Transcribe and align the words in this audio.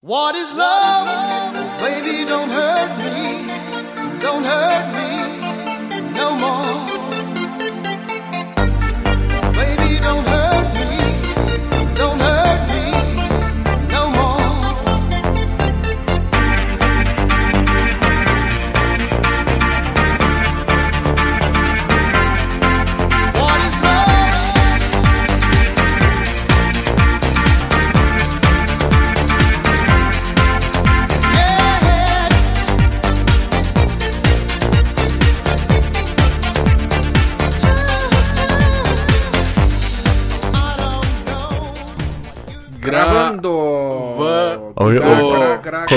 What 0.00 0.36
is 0.36 0.48
love? 0.50 1.06
Love? 1.08 1.37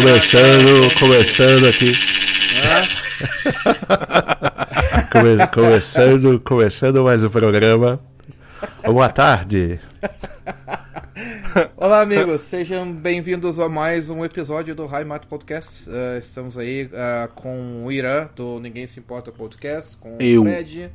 Começando, 0.01 0.99
começando 0.99 1.67
aqui. 1.67 1.91
Come- 5.13 5.47
começando, 5.53 6.39
começando 6.39 7.03
mais 7.03 7.21
um 7.21 7.29
programa. 7.29 7.99
Boa 8.83 9.09
tarde. 9.09 9.79
Olá, 11.77 12.01
amigos, 12.01 12.41
sejam 12.41 12.91
bem-vindos 12.91 13.59
a 13.59 13.69
mais 13.69 14.09
um 14.09 14.25
episódio 14.25 14.73
do 14.73 14.87
High 14.87 15.05
Mato 15.05 15.27
Podcast. 15.27 15.83
Eh, 15.87 16.17
estamos 16.19 16.57
aí 16.57 16.89
eh, 16.91 17.29
com 17.35 17.85
o 17.85 17.91
Irã, 17.91 18.27
do 18.35 18.59
Ninguém 18.59 18.87
Se 18.87 18.99
Importa 18.99 19.31
Podcast, 19.31 19.97
com 19.97 20.17
Eu. 20.19 20.41
o 20.41 20.45
Fred. 20.45 20.89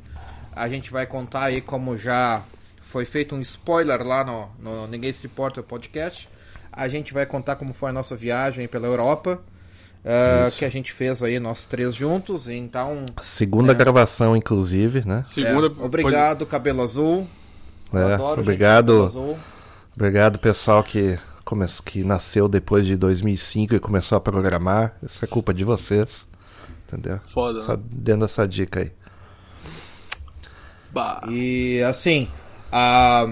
A 0.53 0.67
gente 0.67 0.91
vai 0.91 1.05
contar 1.07 1.43
aí 1.43 1.61
como 1.61 1.95
já 1.95 2.41
foi 2.81 3.05
feito 3.05 3.33
um 3.35 3.39
spoiler 3.41 4.05
lá 4.05 4.25
no, 4.25 4.49
no 4.59 4.85
Ninguém 4.87 5.13
Se 5.13 5.27
Importa 5.27 5.63
Podcast. 5.63 6.27
A 6.77 6.87
gente 6.87 7.13
vai 7.13 7.25
contar 7.25 7.55
como 7.55 7.73
foi 7.73 7.89
a 7.89 7.93
nossa 7.93 8.15
viagem 8.15 8.67
pela 8.67 8.85
Europa, 8.85 9.41
eh, 10.05 10.49
que 10.57 10.63
a 10.63 10.69
gente 10.69 10.93
fez 10.93 11.23
aí 11.23 11.39
nós 11.39 11.65
três 11.65 11.95
juntos. 11.95 12.47
Então, 12.47 13.03
Segunda 13.19 13.73
gravação, 13.73 14.37
inclusive, 14.37 15.05
né? 15.05 15.23
Segunda. 15.25 15.67
é, 15.67 15.83
obrigado, 15.85 16.45
Cabelo 16.45 16.83
Azul. 16.83 17.27
É, 17.91 18.13
adoro 18.13 18.35
gente 18.35 18.39
obrigado, 18.41 18.85
com 18.85 18.93
cabelo 18.93 19.05
azul. 19.05 19.37
obrigado 19.95 20.39
pessoal 20.39 20.83
que, 20.83 21.17
come... 21.43 21.65
que 21.83 22.03
nasceu 22.03 22.47
depois 22.47 22.85
de 22.85 22.95
2005 22.95 23.75
e 23.75 23.79
começou 23.79 24.17
a 24.17 24.21
programar. 24.21 24.95
Isso 25.01 25.25
é 25.25 25.27
culpa 25.27 25.53
de 25.53 25.63
vocês. 25.63 26.27
Entendeu? 26.87 27.19
Foda, 27.25 27.61
Só 27.61 27.75
né? 27.75 27.83
dando 27.89 28.23
essa 28.23 28.47
dica 28.47 28.81
aí. 28.81 28.91
Bah. 30.91 31.21
E 31.29 31.81
assim, 31.83 32.29
ah, 32.71 33.27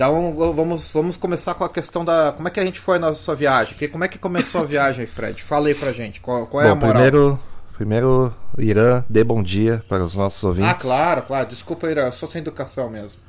então 0.00 0.54
vamos, 0.54 0.90
vamos 0.90 1.18
começar 1.18 1.52
com 1.52 1.62
a 1.62 1.68
questão 1.68 2.02
da. 2.06 2.32
Como 2.32 2.48
é 2.48 2.50
que 2.50 2.58
a 2.58 2.64
gente 2.64 2.80
foi 2.80 2.98
na 2.98 3.08
nossa 3.08 3.34
viagem? 3.34 3.76
Que, 3.76 3.86
como 3.86 4.02
é 4.02 4.08
que 4.08 4.18
começou 4.18 4.62
a 4.62 4.64
viagem, 4.64 5.04
Fred? 5.04 5.42
Fala 5.42 5.68
aí 5.68 5.74
pra 5.74 5.92
gente. 5.92 6.22
Qual, 6.22 6.46
qual 6.46 6.64
é 6.64 6.70
a 6.70 6.74
Bom, 6.74 6.86
moral? 6.86 6.92
primeiro, 6.94 7.38
primeiro, 7.74 8.34
Irã, 8.56 9.04
dê 9.10 9.22
bom 9.22 9.42
dia 9.42 9.84
para 9.90 10.02
os 10.02 10.14
nossos 10.14 10.42
ouvintes. 10.42 10.70
Ah, 10.70 10.74
claro, 10.74 11.20
claro. 11.20 11.46
Desculpa, 11.46 11.90
Ira, 11.90 12.06
eu 12.06 12.12
sou 12.12 12.26
sem 12.26 12.40
educação 12.40 12.88
mesmo. 12.88 13.20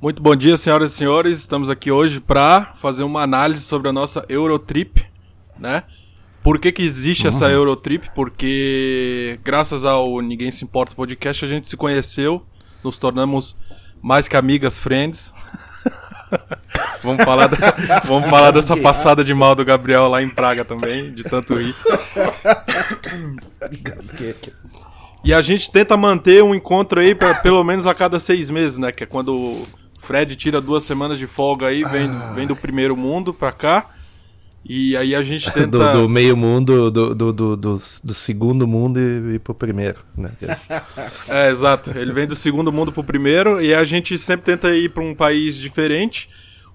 Muito 0.00 0.22
bom 0.22 0.36
dia, 0.36 0.56
senhoras 0.56 0.92
e 0.92 0.94
senhores. 0.94 1.40
Estamos 1.40 1.68
aqui 1.68 1.90
hoje 1.90 2.20
para 2.20 2.72
fazer 2.76 3.02
uma 3.02 3.22
análise 3.22 3.64
sobre 3.64 3.88
a 3.88 3.92
nossa 3.92 4.24
Eurotrip, 4.28 5.04
né? 5.58 5.82
Por 6.40 6.60
que, 6.60 6.70
que 6.70 6.84
existe 6.84 7.26
essa 7.26 7.50
Eurotrip? 7.50 8.10
Porque 8.14 9.40
graças 9.42 9.84
ao 9.84 10.20
Ninguém 10.20 10.52
Se 10.52 10.62
Importa 10.62 10.94
podcast 10.94 11.44
a 11.44 11.48
gente 11.48 11.68
se 11.68 11.76
conheceu, 11.76 12.46
nos 12.84 12.96
tornamos 12.96 13.56
mais 14.00 14.28
que 14.28 14.36
amigas 14.36 14.78
friends. 14.78 15.34
vamos 17.02 17.24
falar, 17.24 17.46
da- 17.48 18.00
vamos 18.04 18.28
falar 18.30 18.50
dessa 18.50 18.76
passada 18.76 19.24
de 19.24 19.34
mal 19.34 19.54
do 19.54 19.64
Gabriel 19.64 20.08
lá 20.08 20.22
em 20.22 20.28
Praga 20.28 20.64
também, 20.64 21.12
de 21.12 21.24
tanto 21.24 21.54
rir. 21.54 21.74
E 25.24 25.32
a 25.32 25.40
gente 25.40 25.70
tenta 25.70 25.96
manter 25.96 26.42
um 26.42 26.54
encontro 26.54 27.00
aí 27.00 27.14
pra, 27.14 27.34
pelo 27.34 27.62
menos 27.62 27.86
a 27.86 27.94
cada 27.94 28.18
seis 28.18 28.50
meses, 28.50 28.76
né? 28.78 28.90
Que 28.90 29.04
é 29.04 29.06
quando 29.06 29.34
o 29.34 29.66
Fred 30.00 30.34
tira 30.34 30.60
duas 30.60 30.82
semanas 30.82 31.18
de 31.18 31.26
folga 31.28 31.66
aí, 31.68 31.84
vem, 31.84 32.10
vem 32.34 32.46
do 32.46 32.56
primeiro 32.56 32.96
mundo 32.96 33.32
pra 33.32 33.52
cá. 33.52 33.86
E 34.64 34.96
aí 34.96 35.14
a 35.14 35.22
gente 35.22 35.50
tenta. 35.52 35.66
do, 35.66 35.92
do 36.02 36.08
meio 36.08 36.36
mundo, 36.36 36.90
do, 36.90 37.14
do, 37.14 37.32
do, 37.32 37.56
do, 37.56 37.82
do 38.04 38.14
segundo 38.14 38.66
mundo 38.66 38.98
e, 38.98 39.34
e 39.34 39.38
pro 39.38 39.54
primeiro, 39.54 40.00
né? 40.16 40.30
É, 41.28 41.50
exato. 41.50 41.96
Ele 41.96 42.12
vem 42.12 42.26
do 42.26 42.36
segundo 42.36 42.72
mundo 42.72 42.92
pro 42.92 43.02
primeiro 43.04 43.60
e 43.60 43.74
a 43.74 43.84
gente 43.84 44.16
sempre 44.18 44.46
tenta 44.46 44.74
ir 44.74 44.90
pra 44.90 45.02
um 45.02 45.14
país 45.14 45.56
diferente. 45.56 46.28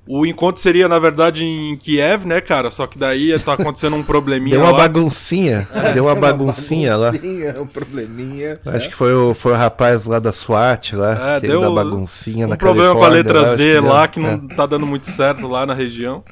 O 0.08 0.26
encontro 0.26 0.62
seria, 0.62 0.88
na 0.88 0.98
verdade, 1.00 1.44
em 1.44 1.76
Kiev, 1.76 2.26
né, 2.26 2.40
cara? 2.42 2.72
Só 2.72 2.88
que 2.88 2.98
daí 2.98 3.38
tá 3.40 3.54
acontecendo 3.54 3.96
um 3.96 4.04
probleminha 4.04 4.56
Deu 4.58 4.66
uma 4.66 4.72
lá. 4.72 4.78
baguncinha, 4.78 5.68
deu 5.94 6.06
uma 6.06 6.16
baguncinha 6.16 6.96
lá. 6.96 7.12
Baguncinha, 7.12 7.62
um 7.62 7.68
probleminha. 7.68 8.60
Acho 8.66 8.90
que 8.90 8.96
foi 8.96 9.14
o, 9.14 9.34
foi 9.34 9.52
o 9.52 9.56
rapaz 9.56 10.06
lá 10.06 10.20
da 10.20 10.32
SWAT 10.32 10.94
lá, 10.96 11.36
É, 11.36 11.40
que 11.42 11.48
deu 11.48 11.62
da 11.62 11.70
baguncinha 11.70 12.46
um 12.46 12.50
na 12.50 12.58
problema 12.58 12.96
com 12.96 13.04
a 13.04 13.10
letra 13.10 13.42
lá, 13.42 13.56
Z 13.56 13.80
lá 13.82 14.08
que 14.08 14.20
não 14.20 14.30
É, 14.50 14.56
tá 14.56 14.66
dando 14.66 14.86
muito 14.88 15.08
certo 15.08 15.48
lá 15.48 15.66
na 15.66 15.74
região. 15.74 16.24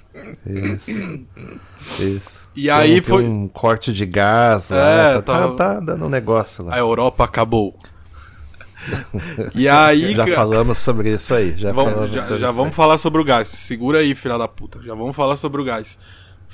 isso. 0.45 1.19
Isso. 1.99 2.45
E 2.55 2.69
aí 2.69 2.93
tem 2.93 3.01
foi- 3.01 3.23
um 3.25 3.47
corte 3.47 3.93
de 3.93 4.05
gás 4.05 4.71
É, 4.71 4.75
lá, 4.75 5.21
tá, 5.21 5.21
tá, 5.21 5.47
tá 5.49 5.79
dando 5.79 6.05
um 6.05 6.09
negócio 6.09 6.65
lá. 6.65 6.73
A 6.75 6.79
Europa 6.79 7.23
acabou. 7.23 7.77
E 9.53 9.68
aí, 9.68 10.13
Já 10.13 10.28
falamos 10.28 10.78
sobre 10.78 11.13
isso 11.13 11.34
aí, 11.34 11.56
já 11.57 11.72
vamos, 11.72 12.09
já, 12.12 12.38
já 12.38 12.51
vamos 12.51 12.75
falar 12.75 12.97
sobre 12.97 13.22
o 13.22 13.23
gás. 13.23 13.47
Segura 13.47 14.00
aí, 14.00 14.13
filha 14.16 14.38
da 14.38 14.47
puta. 14.47 14.79
Já 14.84 14.94
vamos 14.94 15.16
falar 15.16 15.35
sobre 15.38 15.62
o 15.62 15.66
gás. 15.66 15.97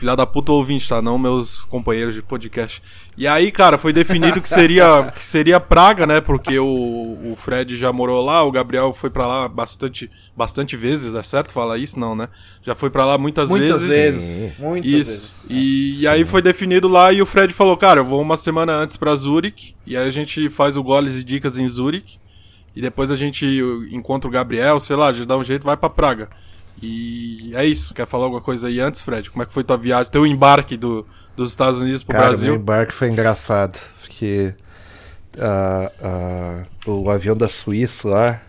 Filha 0.01 0.15
da 0.15 0.25
puta 0.25 0.51
ouvinte, 0.51 0.89
tá? 0.89 0.99
Não 0.99 1.15
meus 1.19 1.61
companheiros 1.61 2.15
de 2.15 2.23
podcast. 2.23 2.81
E 3.15 3.27
aí, 3.27 3.51
cara, 3.51 3.77
foi 3.77 3.93
definido 3.93 4.41
que 4.41 4.49
seria, 4.49 5.03
que 5.15 5.23
seria 5.23 5.59
Praga, 5.59 6.07
né? 6.07 6.19
Porque 6.19 6.57
o, 6.57 6.65
o 6.65 7.35
Fred 7.37 7.77
já 7.77 7.93
morou 7.93 8.25
lá, 8.25 8.43
o 8.43 8.51
Gabriel 8.51 8.93
foi 8.93 9.11
pra 9.11 9.27
lá 9.27 9.47
bastante, 9.47 10.09
bastante 10.35 10.75
vezes, 10.75 11.13
é 11.13 11.21
certo 11.21 11.53
falar 11.53 11.77
isso? 11.77 11.99
Não, 11.99 12.15
né? 12.15 12.29
Já 12.63 12.73
foi 12.73 12.89
pra 12.89 13.05
lá 13.05 13.15
muitas, 13.15 13.47
Muitas 13.47 13.83
vezes. 13.83 14.23
Sim. 14.23 14.51
Muitas 14.57 14.91
Isso. 14.91 15.33
vezes. 15.47 15.63
E, 15.63 16.01
e 16.01 16.07
aí 16.07 16.25
foi 16.25 16.41
definido 16.41 16.87
lá 16.87 17.13
e 17.13 17.21
o 17.21 17.25
Fred 17.27 17.53
falou, 17.53 17.77
cara, 17.77 17.99
eu 17.99 18.05
vou 18.05 18.19
uma 18.19 18.35
semana 18.35 18.73
antes 18.73 18.97
pra 18.97 19.15
Zurich, 19.15 19.75
e 19.85 19.95
aí 19.95 20.07
a 20.07 20.11
gente 20.11 20.49
faz 20.49 20.75
o 20.75 20.81
goles 20.81 21.15
e 21.15 21.23
dicas 21.23 21.59
em 21.59 21.69
Zurich, 21.69 22.19
e 22.75 22.81
depois 22.81 23.11
a 23.11 23.15
gente 23.15 23.45
encontra 23.91 24.27
o 24.27 24.31
Gabriel, 24.33 24.79
sei 24.79 24.95
lá, 24.95 25.13
gente 25.13 25.27
dá 25.27 25.37
um 25.37 25.43
jeito, 25.43 25.63
vai 25.63 25.77
pra 25.77 25.91
Praga. 25.91 26.27
E 26.81 27.51
é 27.55 27.65
isso. 27.65 27.93
Quer 27.93 28.05
falar 28.05 28.25
alguma 28.25 28.41
coisa 28.41 28.67
aí 28.67 28.79
antes, 28.79 29.01
Fred? 29.01 29.29
Como 29.31 29.41
é 29.43 29.45
que 29.45 29.53
foi 29.53 29.63
tua 29.63 29.77
viagem, 29.77 30.11
teu 30.11 30.25
embarque 30.25 30.77
do, 30.77 31.05
dos 31.35 31.51
Estados 31.51 31.79
Unidos 31.79 32.03
pro 32.03 32.13
Cara, 32.13 32.25
meu 32.25 32.31
Brasil? 32.31 32.55
embarque 32.55 32.93
foi 32.93 33.09
engraçado, 33.09 33.79
porque 34.01 34.53
ah, 35.39 35.91
ah, 36.01 36.63
o 36.85 37.09
avião 37.09 37.35
da 37.35 37.47
Suíça 37.47 38.07
lá 38.07 38.41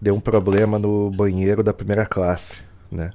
deu 0.00 0.14
um 0.14 0.20
problema 0.20 0.78
no 0.78 1.10
banheiro 1.10 1.62
da 1.62 1.72
primeira 1.72 2.06
classe, 2.06 2.58
né? 2.90 3.12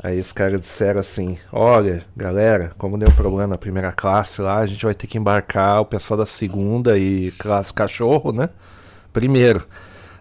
Aí 0.00 0.20
os 0.20 0.32
caras 0.32 0.60
disseram 0.60 1.00
assim, 1.00 1.38
olha, 1.52 2.04
galera, 2.16 2.70
como 2.78 2.96
deu 2.96 3.08
um 3.08 3.14
problema 3.14 3.48
na 3.48 3.58
primeira 3.58 3.90
classe 3.90 4.40
lá, 4.40 4.58
a 4.58 4.66
gente 4.66 4.84
vai 4.84 4.94
ter 4.94 5.08
que 5.08 5.18
embarcar 5.18 5.80
o 5.80 5.84
pessoal 5.84 6.18
da 6.18 6.26
segunda 6.26 6.96
e 6.96 7.32
classe 7.32 7.74
cachorro, 7.74 8.30
né? 8.30 8.48
Primeiro. 9.12 9.66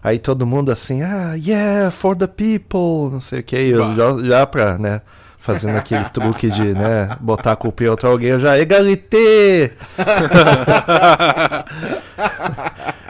Aí 0.04 0.20
todo 0.20 0.46
mundo 0.46 0.72
assim, 0.72 1.02
ah, 1.02 1.34
yeah, 1.36 1.92
for 1.92 2.16
the 2.16 2.28
people, 2.28 3.12
não 3.12 3.22
sei 3.22 3.40
o 3.40 3.44
que, 3.44 3.56
eu 3.56 3.96
já, 3.96 4.28
já 4.28 4.46
pra, 4.48 4.78
né, 4.78 5.02
fazendo 5.38 5.78
aquele 5.78 6.06
truque 6.12 6.50
de, 6.50 6.74
né, 6.74 7.16
botar 7.20 7.54
a 7.54 7.56
culpa 7.56 7.84
em 7.84 7.88
outro 7.88 8.10
alguém, 8.10 8.30
eu 8.30 8.40
já, 8.40 8.58
egalité! 8.58 9.72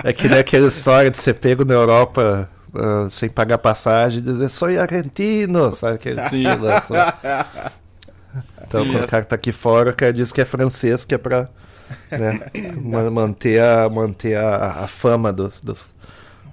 é 0.04 0.14
que 0.14 0.28
nem 0.28 0.40
aquela 0.40 0.68
história 0.68 1.10
de 1.12 1.18
ser 1.18 1.34
pego 1.36 1.66
na 1.66 1.74
Europa 1.74 2.50
ah, 2.76 3.08
sem 3.10 3.30
pagar 3.30 3.58
passagem 3.58 4.20
e 4.20 4.22
dizer, 4.22 4.50
sou 4.50 4.68
argentino, 4.70 5.74
sabe 5.76 5.96
aquele 5.96 6.24
Sim. 6.24 6.44
lance 6.46 6.94
lá? 6.94 7.18
Então, 8.66 8.84
Sim, 8.84 8.92
quando 8.92 9.04
o 9.04 9.08
cara 9.08 9.26
tá 9.26 9.36
aqui 9.36 9.52
fora, 9.52 9.92
o 9.92 9.96
cara 9.96 10.14
diz 10.14 10.32
que 10.32 10.42
é 10.42 10.46
francês, 10.46 11.06
que 11.06 11.16
é 11.16 11.18
pra 11.18 11.48
né, 12.12 12.40
ma- 12.76 13.10
manter, 13.10 13.62
a, 13.62 13.90
manter 13.90 14.38
a, 14.38 14.84
a 14.84 14.88
fama 14.88 15.32
dos, 15.32 15.62
dos- 15.62 15.94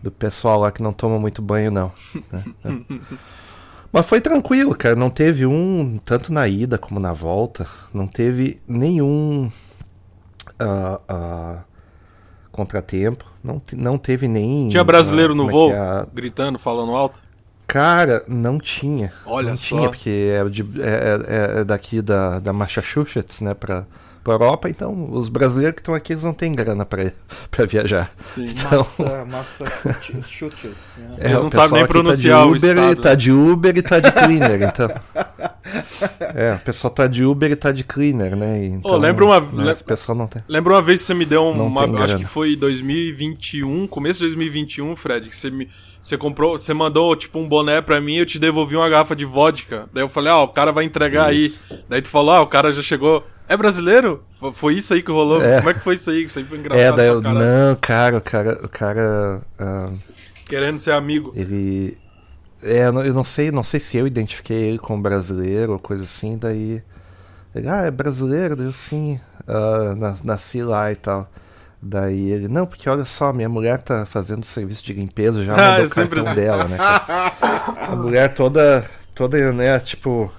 do 0.05 0.11
pessoal 0.11 0.61
lá 0.61 0.71
que 0.71 0.83
não 0.83 0.93
toma 0.93 1.19
muito 1.19 1.41
banho, 1.41 1.71
não. 1.71 1.91
né? 2.31 2.45
Mas 3.91 4.07
foi 4.07 4.21
tranquilo, 4.21 4.75
cara. 4.75 4.95
Não 4.95 5.09
teve 5.09 5.47
um, 5.47 5.99
tanto 6.05 6.31
na 6.33 6.47
ida 6.47 6.77
como 6.77 7.01
na 7.01 7.13
volta, 7.13 7.67
não 7.93 8.07
teve 8.07 8.61
nenhum 8.69 9.51
ah, 10.59 11.01
ah, 11.09 11.59
contratempo. 12.53 13.25
Não, 13.43 13.63
não 13.73 13.97
teve 13.97 14.29
nem. 14.29 14.69
Tinha 14.69 14.85
brasileiro 14.85 15.33
ah, 15.33 15.37
no 15.37 15.49
é 15.49 15.51
voo, 15.53 15.73
é? 15.73 16.07
gritando, 16.13 16.59
falando 16.59 16.95
alto? 16.95 17.19
Cara, 17.67 18.23
não 18.29 18.59
tinha. 18.59 19.11
Olha 19.25 19.51
não 19.51 19.57
só. 19.57 19.69
tinha, 19.77 19.89
porque 19.89 20.33
é, 20.35 20.45
de- 20.51 20.83
é- 20.83 21.57
é- 21.57 21.61
é 21.61 21.65
daqui 21.65 22.03
da, 22.03 22.39
da 22.41 22.53
Massachusetts, 22.53 23.41
né, 23.41 23.55
pra, 23.55 23.87
pra 24.25 24.33
Europa, 24.35 24.69
então 24.71 25.11
os 25.13 25.29
brasileiros 25.29 25.75
que 25.77 25.81
estão 25.83 25.95
aqui, 25.95 26.13
eles 26.15 26.25
não 26.25 26.33
têm 26.33 26.51
grana 26.53 26.85
pra, 26.87 27.13
pra 27.51 27.67
viajar. 27.67 28.11
Sim. 28.35 28.47
Então, 28.47 28.85
Massa, 29.27 29.65
massa 29.85 30.23
chutes. 30.27 30.71
né? 30.99 31.17
é, 31.21 31.27
Eles 31.29 31.41
o 31.41 31.43
não 31.45 31.51
sabem 31.51 31.73
nem 31.75 31.83
aqui 31.83 31.93
pronunciar 31.93 32.39
tá 32.41 32.47
o 32.47 32.49
Uber, 32.49 32.71
estado, 32.71 32.93
e 32.93 32.97
Tá 32.97 33.11
né? 33.11 33.17
de 33.17 33.31
Uber 33.33 33.77
e 33.77 33.83
tá 33.83 34.01
de 34.01 34.11
cleaner, 34.13 34.63
então. 34.69 34.89
É, 36.35 36.55
o 36.55 36.59
pessoal 36.65 36.93
tá 36.93 37.07
de 37.07 37.25
Uber 37.25 37.51
e 37.51 37.57
tá 37.57 37.71
de 37.73 37.85
cleaner, 37.85 38.35
né? 38.35 38.65
Então, 38.65 38.97
lembra 38.97 39.25
uma- 39.25 39.41
né, 39.41 39.49
lem- 39.65 39.73
Esse 39.73 39.85
pessoal 39.85 40.17
não 40.17 40.27
tem. 40.27 40.43
Lembra 40.49 40.75
uma 40.75 40.83
vez 40.83 41.01
que 41.01 41.07
você 41.07 41.15
me 41.15 41.25
deu 41.25 41.43
um- 41.43 41.67
uma. 41.67 41.85
Acho 42.05 42.17
que 42.19 42.25
foi 42.25 42.57
2021, 42.57 43.87
começo 43.87 44.21
de 44.21 44.27
2021, 44.27 44.97
Fred, 44.97 45.29
que 45.29 45.37
você 45.37 45.51
me. 45.51 45.69
Você 46.05 46.19
comprou, 46.19 46.59
você 46.59 46.75
mandou 46.75 47.17
tipo 47.17 47.39
um 47.39 47.49
boné 47.49 47.81
pra 47.81 47.99
mim 47.99 48.13
e 48.17 48.19
eu 48.19 48.27
te 48.27 48.39
devolvi 48.39 48.77
uma 48.77 48.89
garrafa 48.91 49.17
de 49.17 49.25
vodka. 49.25 49.89
Daí 49.91 50.03
eu 50.05 50.09
falei, 50.09 50.31
ah, 50.31 50.43
o 50.43 50.49
cara 50.49 50.71
vai 50.71 50.85
entregar 50.85 51.35
Isso. 51.35 51.65
aí. 51.71 51.81
Daí 51.89 52.03
tu 52.03 52.09
falou, 52.09 52.35
ah, 52.35 52.43
o 52.43 52.47
cara 52.47 52.71
já 52.75 52.83
chegou. 52.83 53.27
É 53.49 53.57
brasileiro? 53.57 54.23
Fo- 54.39 54.53
Foi 54.53 54.75
isso 54.75 54.93
aí 54.93 55.03
que 55.03 55.11
rolou? 55.11 55.43
É. 55.43 55.57
Como 55.59 55.71
é 55.71 55.75
que 55.75 55.81
foi 55.81 55.95
isso 55.95 56.11
aí? 56.11 56.25
Isso 56.25 56.39
aí 56.39 56.45
foi 56.45 56.59
engraçado 56.59 56.93
É, 56.93 56.93
daí 56.97 57.07
eu, 57.09 57.23
caralho. 57.23 57.39
não, 57.47 57.77
cara, 57.77 58.17
o 58.19 58.21
cara, 58.21 58.61
o 58.65 58.69
cara, 58.69 59.43
ah, 59.59 59.91
Querendo 60.47 60.79
ser 60.79 60.91
amigo. 60.93 61.33
ele, 61.35 61.97
é, 62.63 62.87
eu 62.87 62.93
não- 63.15 63.25
sei, 63.25 63.51
não 63.51 63.63
sei 63.63 63.81
se 63.81 63.97
eu 63.97 64.07
identifiquei 64.07 64.57
ele 64.59 64.79
como 64.79 65.03
brasileiro 65.03 65.73
ou 65.73 65.79
coisa 65.79 66.05
assim, 66.05 66.37
daí, 66.37 66.83
ele, 67.55 67.67
ah, 67.69 67.83
é 67.87 67.91
brasileiro, 67.91 68.55
daí 68.57 68.67
eu 68.67 68.73
sim, 68.75 69.19
nas- 69.97 70.23
nasci 70.23 70.63
lá 70.63 70.93
e 70.93 70.97
tal. 70.97 71.31
Daí 71.87 72.31
ele, 72.31 72.49
não, 72.49 72.65
porque 72.67 72.89
olha 72.89 73.05
só, 73.05 73.31
minha 73.31 73.49
mulher 73.49 73.83
tá 73.83 74.07
fazendo 74.07 74.45
serviço 74.47 74.83
de 74.83 74.95
limpeza, 74.95 75.45
já 75.45 75.53
Ah, 75.53 75.57
mandou 75.79 75.85
é 75.85 75.87
o 75.87 75.91
cartão 75.91 76.25
assim. 76.27 76.35
dela, 76.35 76.65
né? 76.69 76.77
cara? 76.79 77.33
A 77.93 77.97
mulher 77.97 78.33
toda, 78.35 78.87
toda, 79.15 79.53
né, 79.53 79.79
tipo, 79.81 80.33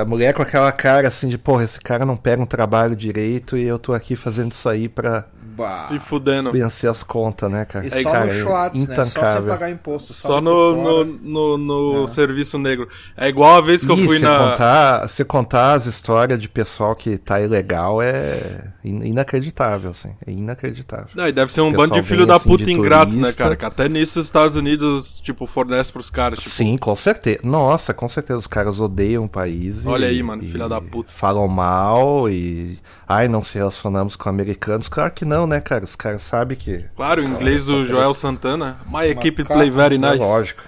a 0.00 0.04
mulher 0.04 0.34
com 0.34 0.42
aquela 0.42 0.72
cara 0.72 1.08
assim 1.08 1.28
de, 1.28 1.38
porra, 1.38 1.64
esse 1.64 1.80
cara 1.80 2.04
não 2.04 2.16
pega 2.16 2.42
um 2.42 2.46
trabalho 2.46 2.96
direito 2.96 3.56
e 3.56 3.62
eu 3.64 3.78
tô 3.78 3.92
aqui 3.92 4.16
fazendo 4.16 4.52
isso 4.52 4.68
aí 4.68 4.88
pra 4.88 5.24
Bah. 5.56 5.70
Se 5.70 6.00
fudendo. 6.00 6.50
vencer 6.50 6.90
as 6.90 7.04
contas, 7.04 7.48
né, 7.48 7.64
cara? 7.64 7.84
E 7.86 7.88
É, 7.88 8.02
só 8.02 8.10
cara, 8.10 8.24
no 8.24 8.32
é 8.32 8.34
Schwartz, 8.40 8.80
né? 8.88 8.96
Só 8.96 9.04
sem 9.04 9.12
intancável. 9.12 9.48
pagar 9.52 9.70
imposto. 9.70 10.12
Só 10.12 10.28
sabe, 10.34 10.44
no, 10.46 11.04
no, 11.04 11.56
no, 11.58 11.58
no 11.58 12.04
É. 12.04 12.06
serviço 12.08 12.58
negro. 12.58 12.88
É 13.16 13.28
igual 13.28 13.56
a 13.56 13.60
vez 13.60 13.84
que 13.84 13.92
eu 13.92 13.96
Ih, 13.96 14.04
fui 14.04 14.16
se 14.18 14.24
na. 14.24 14.36
Contar, 14.50 15.08
se 15.08 15.24
contar 15.24 15.74
as 15.74 15.86
histórias 15.86 16.40
de 16.40 16.48
pessoal 16.48 16.96
que 16.96 17.16
tá 17.16 17.40
ilegal 17.40 18.02
é 18.02 18.72
in- 18.84 19.04
inacreditável, 19.06 19.92
assim. 19.92 20.12
É 20.26 20.32
inacreditável. 20.32 21.06
Não, 21.14 21.28
e 21.28 21.32
deve 21.32 21.52
ser 21.52 21.60
um 21.60 21.70
bando 21.72 21.94
de 21.94 22.00
vem 22.00 22.08
filho 22.08 22.26
da 22.26 22.34
assim 22.34 22.48
puta 22.48 22.68
ingrato, 22.68 23.12
né, 23.12 23.20
turista. 23.20 23.42
cara? 23.44 23.54
Que 23.54 23.64
até 23.64 23.88
nisso 23.88 24.18
os 24.18 24.26
Estados 24.26 24.56
Unidos, 24.56 25.14
tipo, 25.20 25.46
fornece 25.46 25.92
pros 25.92 26.10
caras. 26.10 26.40
Tipo, 26.40 26.50
Sim, 26.50 26.76
com 26.76 26.96
certeza. 26.96 27.38
Nossa, 27.44 27.94
com 27.94 28.08
certeza. 28.08 28.40
Os 28.40 28.48
caras 28.48 28.80
odeiam 28.80 29.24
o 29.26 29.28
país. 29.28 29.43
E- 29.48 29.74
Olha 29.86 30.08
aí, 30.08 30.22
mano, 30.22 30.42
e 30.42 30.46
filha 30.50 30.68
da 30.68 30.80
puta. 30.80 31.12
Falam 31.12 31.46
mal 31.48 32.28
e. 32.30 32.78
Ai, 33.08 33.28
não 33.28 33.42
se 33.42 33.58
relacionamos 33.58 34.16
com 34.16 34.28
americanos. 34.28 34.88
Claro 34.88 35.10
que 35.12 35.24
não, 35.24 35.46
né, 35.46 35.60
cara? 35.60 35.84
Os 35.84 35.96
caras 35.96 36.22
sabem 36.22 36.56
que. 36.56 36.84
Claro, 36.96 37.22
o 37.22 37.24
inglês 37.24 37.66
do 37.66 37.84
Joel 37.84 38.14
Santana. 38.14 38.76
My 38.86 39.06
equipe 39.08 39.44
play 39.44 39.70
very 39.70 39.96
É 39.96 39.98
nice. 39.98 40.18
lógico. 40.18 40.62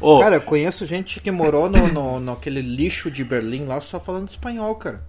Ô, 0.00 0.20
Cara, 0.20 0.36
eu 0.36 0.40
conheço 0.40 0.86
gente 0.86 1.20
que 1.20 1.30
morou 1.30 1.68
no, 1.68 1.86
no, 1.88 2.18
naquele 2.20 2.62
lixo 2.62 3.10
de 3.10 3.22
Berlim 3.22 3.66
lá 3.66 3.80
só 3.82 4.00
falando 4.00 4.28
espanhol, 4.30 4.74
cara. 4.76 5.02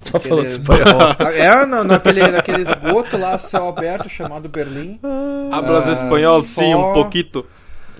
Só 0.00 0.16
Aquele- 0.16 0.28
falando 0.30 0.46
espanhol. 0.48 1.32
É, 1.34 1.66
no, 1.66 1.82
naquele, 1.82 2.24
naquele 2.28 2.62
esgoto 2.62 3.18
lá, 3.18 3.36
céu 3.36 3.68
aberto, 3.68 4.08
chamado 4.08 4.48
Berlim. 4.48 5.00
hablas 5.50 5.88
ah, 5.88 5.92
espanhol? 5.92 6.40
só- 6.44 6.60
Sim, 6.60 6.72
um 6.74 6.92
pouquito. 6.92 7.44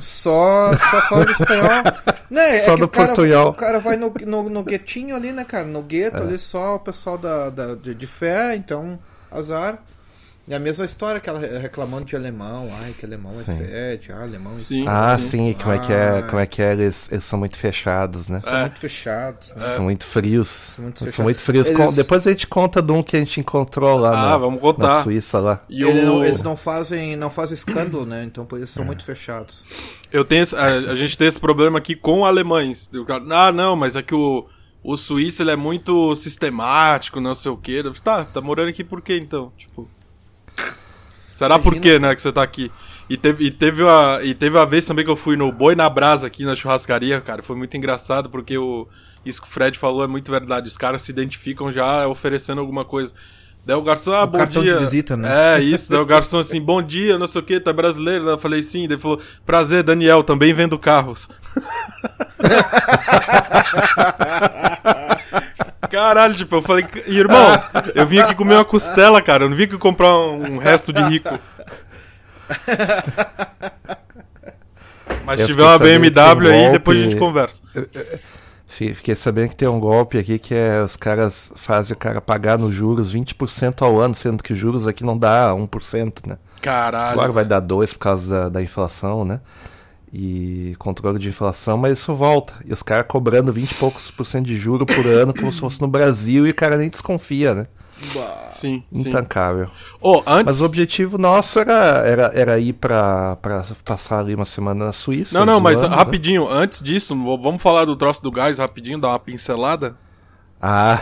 Só, 0.01 0.73
só 0.77 1.01
falando 1.09 1.31
espanhol. 1.31 1.69
Né, 2.31 2.59
Só 2.59 2.75
que 2.75 2.81
no 2.81 2.85
o 2.85 2.89
cara, 2.91 3.07
portunhol. 3.07 3.49
O 3.49 3.55
cara 3.55 3.81
vai 3.81 3.97
no, 3.97 4.13
no, 4.27 4.51
no 4.51 4.63
guetinho 4.63 5.17
ali, 5.17 5.33
né, 5.33 5.45
cara? 5.45 5.65
No 5.65 5.81
gueto 5.81 6.19
ali 6.19 6.39
só 6.39 6.75
o 6.75 6.79
pessoal 6.79 7.17
da, 7.17 7.49
da, 7.49 7.75
de, 7.75 7.95
de 7.95 8.07
fé, 8.07 8.55
então, 8.55 8.99
azar. 9.31 9.83
E 10.49 10.55
a 10.55 10.59
mesma 10.59 10.87
história 10.87 11.21
que 11.21 11.29
ela 11.29 11.41
reclamando 11.61 12.07
de 12.07 12.17
alemão. 12.17 12.71
Ai, 12.81 12.95
que 12.99 13.05
alemão 13.05 13.33
é 13.39 13.43
Sim. 13.45 13.59
fede. 13.59 14.11
Ah, 14.13 14.23
alemão 14.23 14.57
é 14.59 14.63
Sim. 14.63 14.85
Ah, 14.89 15.19
sim. 15.19 15.27
sim, 15.29 15.51
e 15.51 15.55
como 15.55 15.73
é 15.73 15.79
que 15.79 15.93
é? 15.93 16.19
Ah. 16.21 16.23
Como 16.23 16.41
é 16.41 16.47
que 16.47 16.63
é? 16.63 16.73
Eles, 16.73 17.13
eles 17.13 17.25
são 17.25 17.39
muito 17.39 17.57
fechados, 17.59 18.29
né? 18.29 18.41
são 18.41 18.57
É. 18.57 18.61
muito 18.63 18.81
fechados. 18.81 19.53
né? 19.55 19.61
São 19.61 19.85
muito 19.85 20.07
frios. 20.07 20.73
muito 20.79 21.11
São 21.11 21.23
muito 21.25 21.43
frios. 21.43 21.69
Eles- 21.69 21.95
Depois 21.95 22.27
a 22.27 22.31
gente 22.31 22.47
conta 22.47 22.81
de 22.81 22.91
um 22.93 23.03
que 23.03 23.15
a 23.17 23.19
gente 23.21 23.41
encontrou 23.41 23.99
lá 23.99 24.09
Ah, 24.11 24.31
na, 24.31 24.39
vamos 24.39 24.59
contar. 24.61 24.87
na 24.89 25.03
Suíça 25.03 25.39
lá. 25.39 25.61
E 25.69 25.83
Ele 25.83 26.01
o... 26.01 26.07
não- 26.07 26.25
eles 26.25 26.43
não 26.43 26.57
fazem, 26.57 27.15
não 27.15 27.29
fazem 27.29 27.53
escândalo, 27.55 28.07
né? 28.07 28.25
Então 28.25 28.47
por 28.47 28.59
isso 28.59 28.73
são 28.73 28.85
muito 28.87 29.05
fechados. 29.05 29.65
Eu 30.11 30.25
tenho 30.25 30.45
esse- 30.45 30.57
a, 30.57 30.65
a 30.65 30.95
gente 30.95 31.19
tem 31.19 31.29
esse 31.29 31.39
problema 31.39 31.77
aqui 31.79 31.95
com 31.95 32.25
alemães. 32.25 32.91
Ah, 33.31 33.53
não, 33.53 33.77
mas 33.77 33.97
é 33.97 34.03
que 34.03 34.15
o, 34.15 34.47
o 34.83 34.97
suíço 34.97 35.43
ele 35.43 35.51
é 35.51 35.57
muito 35.57 36.17
sistemático, 36.17 37.21
não 37.21 37.35
sei 37.35 37.51
o 37.51 37.57
quê. 37.59 37.83
Tá, 38.03 38.25
tá 38.25 38.41
morando 38.41 38.71
aqui 38.71 38.83
por 38.83 39.03
quê 39.03 39.19
então? 39.19 39.53
Tipo. 39.59 39.87
Será 41.39 41.57
por 41.57 41.79
quê, 41.79 42.01
né, 42.01 42.17
que 42.17 42.21
você 42.21 42.33
tá 42.33 42.43
aqui? 42.43 42.69
E 43.09 43.17
teve, 43.17 43.45
e, 43.45 43.51
teve 43.53 43.85
uma, 43.85 44.19
e 44.25 44.35
teve 44.35 44.57
uma 44.57 44.67
vez 44.67 44.85
também 44.85 45.05
que 45.05 45.11
eu 45.11 45.15
fui 45.15 45.37
no 45.37 45.53
Boi 45.53 45.77
na 45.77 45.89
Brasa 45.89 46.27
aqui 46.27 46.45
na 46.45 46.57
churrascaria, 46.57 47.21
cara. 47.21 47.45
Foi 47.45 47.55
muito 47.55 47.77
engraçado 47.77 48.29
porque 48.29 48.59
o, 48.59 48.89
isso 49.25 49.41
que 49.41 49.47
o 49.47 49.51
Fred 49.51 49.79
falou 49.79 50.03
é 50.03 50.09
muito 50.09 50.33
verdade. 50.33 50.67
Os 50.67 50.77
caras 50.77 51.03
se 51.03 51.13
identificam 51.13 51.71
já 51.71 52.09
oferecendo 52.09 52.61
alguma 52.61 52.85
coisa. 52.85 53.13
Daí 53.65 53.77
o 53.77 53.83
garçom, 53.83 54.15
ah, 54.15 54.25
O 54.25 54.27
bom 54.27 54.39
cartão 54.39 54.63
de 54.63 54.69
dia. 54.69 54.81
visita, 54.81 55.17
né? 55.17 55.59
É, 55.59 55.61
isso. 55.61 55.93
Daí 55.93 56.01
o 56.01 56.07
garçom 56.07 56.41
assim, 56.41 56.61
bom 56.61 56.83
dia, 56.83 57.17
não 57.17 57.29
sei 57.29 57.41
o 57.41 57.45
que, 57.45 57.61
tá 57.61 57.73
brasileiro? 57.73 58.25
Daí 58.25 58.35
eu 58.35 58.39
falei 58.39 58.61
sim. 58.61 58.89
Daí 58.89 58.97
ele 58.97 59.03
falou, 59.03 59.21
prazer, 59.47 59.85
Daniel, 59.85 60.25
também 60.25 60.53
vendo 60.53 60.77
carros. 60.77 61.29
Caralho, 65.91 66.35
tipo, 66.35 66.57
eu 66.57 66.63
falei, 66.63 66.87
irmão, 67.07 67.47
eu 67.95 68.07
vim 68.07 68.19
aqui 68.19 68.35
comer 68.35 68.55
uma 68.57 68.65
costela, 68.65 69.23
cara. 69.23 69.45
Eu 69.45 69.49
não 69.51 69.57
vim 69.57 69.65
aqui 69.65 69.79
comprar 69.79 70.17
um 70.17 70.59
resto 70.59 70.93
de 70.93 71.03
rico. 71.03 71.39
Mas 75.25 75.41
se 75.41 75.47
tiver 75.47 75.63
uma 75.63 75.79
BMW 75.79 76.49
um 76.49 76.53
aí, 76.53 76.61
golpe- 76.63 76.73
depois 76.73 76.99
a 76.99 77.03
gente 77.03 77.17
conversa. 77.17 77.63
Fi- 78.67 78.95
Fiquei 78.95 79.15
sabendo 79.15 79.51
que 79.51 79.57
tem 79.57 79.69
um 79.69 79.81
golpe 79.81 80.19
aqui 80.19 80.39
que 80.39 80.55
é 80.55 80.81
os 80.83 80.97
caras 80.97 81.53
fazem 81.57 81.95
o 81.95 81.99
cara 81.99 82.21
pagar 82.21 82.59
nos 82.59 82.75
juros 82.75 83.13
20% 83.13 83.83
ao 83.83 83.99
ano, 83.99 84.15
sendo 84.15 84.43
que 84.43 84.55
juros 84.55 84.87
aqui 84.87 85.05
não 85.05 85.17
dá 85.17 85.53
1%, 85.55 86.27
né? 86.27 86.39
Caralho. 86.61 87.13
Agora 87.13 87.33
vai 87.33 87.45
dar 87.45 87.61
2% 87.63 87.93
por 87.95 87.99
causa 87.99 88.29
da, 88.31 88.49
da 88.49 88.63
inflação, 88.63 89.25
né? 89.25 89.41
E 90.13 90.75
controle 90.79 91.19
de 91.19 91.29
inflação, 91.29 91.77
mas 91.77 91.99
isso 91.99 92.15
volta. 92.15 92.55
E 92.65 92.73
os 92.73 92.83
caras 92.83 93.07
cobrando 93.07 93.53
20 93.53 93.71
e 93.71 93.75
poucos 93.75 94.11
por 94.11 94.27
cento 94.27 94.47
de 94.47 94.57
juro 94.57 94.87
por 94.87 95.07
ano, 95.07 95.35
como 95.35 95.53
se 95.53 95.61
fosse 95.61 95.81
no 95.81 95.89
Brasil, 95.89 96.47
e 96.47 96.51
o 96.51 96.55
cara 96.55 96.77
nem 96.79 96.89
desconfia, 96.89 97.55
né? 97.55 97.67
Sim, 98.49 98.83
sim. 98.91 99.09
Intancável. 99.09 99.69
Ô, 100.01 100.23
antes... 100.27 100.45
Mas 100.47 100.61
o 100.61 100.65
objetivo 100.65 101.19
nosso 101.19 101.59
era, 101.59 101.75
era, 102.07 102.33
era 102.35 102.59
ir 102.59 102.73
pra, 102.73 103.37
pra 103.37 103.65
passar 103.85 104.21
ali 104.21 104.35
uma 104.35 104.45
semana 104.45 104.87
na 104.87 104.93
Suíça. 104.93 105.37
Não, 105.37 105.45
não, 105.45 105.61
mas 105.61 105.83
né? 105.83 105.89
rapidinho, 105.89 106.49
antes 106.49 106.81
disso, 106.81 107.15
vamos 107.43 107.61
falar 107.61 107.85
do 107.85 107.97
troço 107.97 108.23
do 108.23 108.31
gás 108.31 108.59
rapidinho, 108.59 109.01
dar 109.01 109.09
uma 109.09 109.19
pincelada? 109.19 109.97
Ah, 110.61 110.99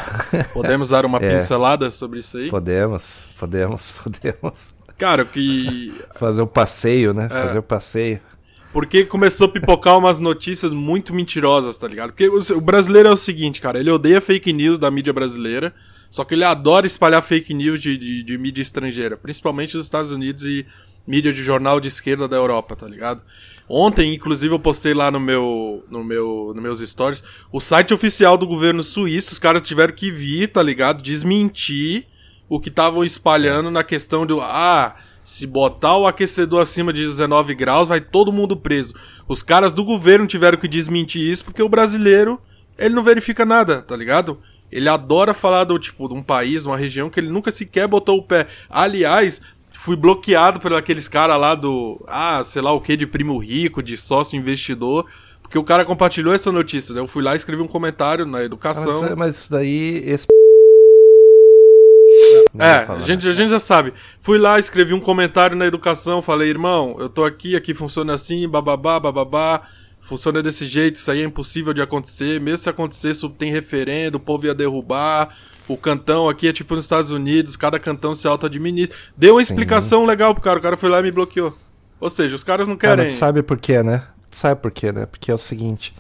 Podemos 0.53 0.89
dar 0.89 1.05
uma 1.07 1.19
É. 1.23 1.35
pincelada 1.37 1.91
sobre 1.91 2.21
isso 2.21 2.37
aí? 2.37 2.51
podemos, 2.51 3.23
podemos, 3.39 3.93
podemos. 4.03 4.75
Cara, 4.99 5.23
o 5.23 5.27
que. 5.27 5.95
Fazer 6.15 6.41
o 6.41 6.47
passeio, 6.47 7.13
né? 7.13 7.27
É. 7.27 7.29
Fazer 7.29 7.59
o 7.59 7.63
passeio. 7.63 8.21
Porque 8.73 9.05
começou 9.05 9.47
a 9.47 9.51
pipocar 9.51 9.97
umas 9.97 10.21
notícias 10.21 10.73
muito 10.73 11.15
mentirosas, 11.15 11.79
tá 11.79 11.89
ligado? 11.89 12.13
Porque 12.13 12.29
o, 12.29 12.61
brasileiro 12.61 13.09
é 13.09 13.13
o 13.13 13.17
seguinte, 13.17 13.61
cara, 13.61 13.79
ele 13.79 13.91
odeia 13.91 14.21
fake 14.21 14.53
news 14.53 14.79
da 14.79 14.91
mídia 14.91 15.13
brasileira, 15.13 15.75
só 16.11 16.25
que 16.25 16.35
ele 16.35 16.45
adora 16.45 16.87
espalhar 16.87 17.23
fake 17.23 17.55
news 17.55 17.81
de, 17.81 17.97
de, 17.97 18.23
de 18.23 18.39
mídia 18.39 18.63
estrangeira, 18.63 19.17
principalmente 19.17 19.77
dos 19.77 19.87
Estados 19.87 20.13
Unidos 20.13 20.45
e 20.45 20.67
mídia 21.07 21.33
de 21.33 21.43
jornal 21.43 21.81
de 21.81 21.89
esquerda 21.89 22.27
da 22.27 22.37
Europa, 22.37 22.75
tá 22.75 22.87
ligado? 22.87 23.23
Ontem, 23.69 24.15
inclusive, 24.15 24.55
eu 24.55 24.59
postei 24.59 24.95
lá 24.95 25.11
no 25.11 25.19
meu, 25.19 25.85
no 25.91 26.05
meu, 26.05 26.53
nos 26.55 26.63
meus 26.63 26.81
stories, 26.81 27.23
o 27.53 27.61
site 27.61 27.95
oficial 27.95 28.37
do 28.37 28.47
governo 28.47 28.83
suíço, 28.83 29.33
os 29.33 29.39
caras 29.39 29.63
tiveram 29.63 29.93
que 29.93 30.11
vir, 30.11 30.49
tá 30.49 30.63
ligado? 30.63 31.03
Desmentir 31.03 32.07
o 32.49 32.61
que 32.61 32.69
estavam 32.69 33.05
espalhando 33.05 33.71
na 33.71 33.83
questão 33.83 34.25
do, 34.25 34.41
ah, 34.41 34.97
se 35.27 35.45
botar 35.45 35.97
o 35.97 36.07
aquecedor 36.07 36.63
acima 36.63 36.93
de 36.93 37.01
19 37.01 37.53
graus, 37.57 37.89
vai 37.89 38.01
todo 38.01 38.33
mundo 38.33 38.57
preso. 38.57 38.95
Os 39.27 39.43
caras 39.43 39.73
do 39.73 39.83
governo 39.83 40.25
tiveram 40.25 40.57
que 40.57 40.69
desmentir 40.69 41.21
isso 41.21 41.45
porque 41.45 41.61
o 41.61 41.69
brasileiro, 41.69 42.41
ele 42.79 42.95
não 42.95 43.03
verifica 43.03 43.45
nada, 43.45 43.83
tá 43.83 43.97
ligado? 43.97 44.39
Ele 44.71 44.89
adora 44.89 45.35
falar 45.35 45.65
do 45.65 45.81
tipo 45.81 46.07
de 46.07 46.15
um 46.15 46.23
país, 46.23 46.63
de 46.63 46.69
uma 46.69 46.77
região 46.77 47.11
que 47.11 47.19
ele 47.19 47.29
nunca 47.29 47.51
sequer 47.51 47.89
botou 47.89 48.19
o 48.19 48.23
pé. 48.23 48.47
Aliás, 48.71 49.43
fui 49.73 49.97
bloqueado 49.97 50.61
por 50.61 50.73
aqueles 50.73 51.09
caras 51.09 51.41
lá 51.41 51.57
do, 51.57 52.01
ah, 52.07 52.41
sei 52.45 52.63
lá 52.63 52.73
o 52.73 52.81
que, 52.81 52.97
de 52.97 53.05
primo 53.05 53.37
rico, 53.37 53.83
de 53.83 53.97
sócio 53.97 54.39
investidor, 54.39 55.07
porque 55.43 55.59
o 55.59 55.65
cara 55.65 55.85
compartilhou 55.85 56.35
essa 56.35 56.53
notícia. 56.53 56.95
Daí 56.95 57.03
eu 57.03 57.09
fui 57.09 57.25
lá 57.25 57.35
e 57.35 57.37
escrevi 57.37 57.61
um 57.61 57.69
comentário 57.69 58.25
na 58.25 58.45
educação. 58.45 59.03
mas, 59.03 59.15
mas 59.17 59.39
isso 59.39 59.51
daí, 59.51 60.05
esse 60.07 60.29
Não 62.53 62.65
É, 62.65 62.87
a 62.89 63.05
gente, 63.05 63.29
a 63.29 63.33
gente 63.33 63.51
já 63.51 63.61
sabe. 63.61 63.93
Fui 64.21 64.39
lá, 64.39 64.59
escrevi 64.59 64.95
um 64.95 65.01
comentário 65.01 65.57
na 65.57 65.67
educação, 65.67 66.23
falei, 66.23 66.49
irmão, 66.49 66.97
eu 66.99 67.09
tô 67.09 67.25
aqui, 67.25 67.55
aqui 67.57 67.75
funciona 67.75 68.15
assim, 68.15 68.49
bababá, 68.49 68.99
bababá. 68.99 69.63
Funciona 70.01 70.41
desse 70.41 70.67
jeito, 70.67 70.97
isso 70.97 71.11
aí 71.11 71.21
é 71.21 71.25
impossível 71.25 71.75
de 71.75 71.83
acontecer. 71.83 72.41
Mesmo 72.41 72.59
se 72.59 72.69
acontecesse, 72.69 73.29
tem 73.31 73.51
referendo, 73.51 74.19
o 74.19 74.21
povo 74.21 74.47
ia 74.47 74.55
derrubar. 74.55 75.35
O 75.67 75.77
cantão 75.77 76.29
aqui 76.29 76.47
é 76.47 76.53
tipo 76.53 76.77
nos 76.77 76.85
Estados 76.85 77.11
Unidos, 77.11 77.57
cada 77.57 77.79
cantão 77.81 78.15
se 78.15 78.27
auto-administra. 78.29 78.97
Deu 79.17 79.35
uma 79.35 79.43
explicação 79.43 80.05
legal 80.05 80.33
pro 80.33 80.43
cara, 80.43 80.59
o 80.61 80.63
cara 80.63 80.77
foi 80.77 80.89
lá 80.89 81.01
e 81.01 81.03
me 81.03 81.11
bloqueou. 81.11 81.57
Ou 81.99 82.09
seja, 82.09 82.37
os 82.37 82.45
caras 82.45 82.69
não 82.69 82.77
Cara, 82.77 82.99
querem. 82.99 83.13
tu 83.13 83.19
sabe 83.19 83.43
por 83.43 83.59
quê, 83.59 83.83
né? 83.83 84.05
Sabe 84.31 84.61
por 84.61 84.71
quê, 84.71 84.93
né? 84.93 85.07
Porque 85.07 85.31
é 85.31 85.35
o 85.35 85.39
seguinte. 85.39 85.93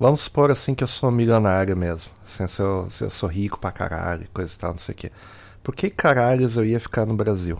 Vamos 0.00 0.22
supor 0.22 0.50
assim 0.50 0.74
que 0.74 0.82
eu 0.82 0.88
sou 0.88 1.10
milionário 1.10 1.76
mesmo. 1.76 2.10
Assim, 2.26 2.46
se, 2.48 2.60
eu, 2.62 2.88
se 2.90 3.04
eu 3.04 3.10
sou 3.10 3.28
rico 3.28 3.58
pra 3.58 3.70
caralho, 3.70 4.26
coisa 4.32 4.54
e 4.54 4.56
tal, 4.58 4.70
não 4.70 4.78
sei 4.78 4.94
o 4.94 4.96
quê. 4.96 5.12
Por 5.62 5.74
que 5.74 5.90
caralhos 5.90 6.56
eu 6.56 6.64
ia 6.64 6.80
ficar 6.80 7.06
no 7.06 7.14
Brasil? 7.14 7.58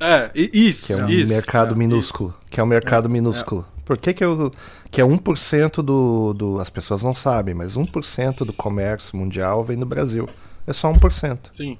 É, 0.00 0.30
isso, 0.34 0.88
Que 0.88 0.92
é 1.00 1.04
um 1.04 1.08
isso. 1.08 1.32
mercado 1.32 1.74
é, 1.74 1.78
minúsculo. 1.78 2.34
Que 2.50 2.60
é 2.60 2.62
um 2.62 2.66
mercado 2.66 3.08
minúsculo. 3.08 3.64
Por 3.84 3.96
que, 3.98 4.12
que 4.14 4.24
eu. 4.24 4.50
Que 4.90 5.00
é 5.00 5.04
1% 5.04 5.82
do, 5.82 6.32
do. 6.34 6.58
As 6.58 6.70
pessoas 6.70 7.02
não 7.02 7.14
sabem, 7.14 7.54
mas 7.54 7.76
1% 7.76 8.44
do 8.44 8.52
comércio 8.52 9.16
mundial 9.16 9.62
vem 9.62 9.78
do 9.78 9.86
Brasil. 9.86 10.28
É 10.66 10.72
só 10.72 10.92
1%. 10.92 11.38
isso. 11.44 11.54
Sim. 11.54 11.78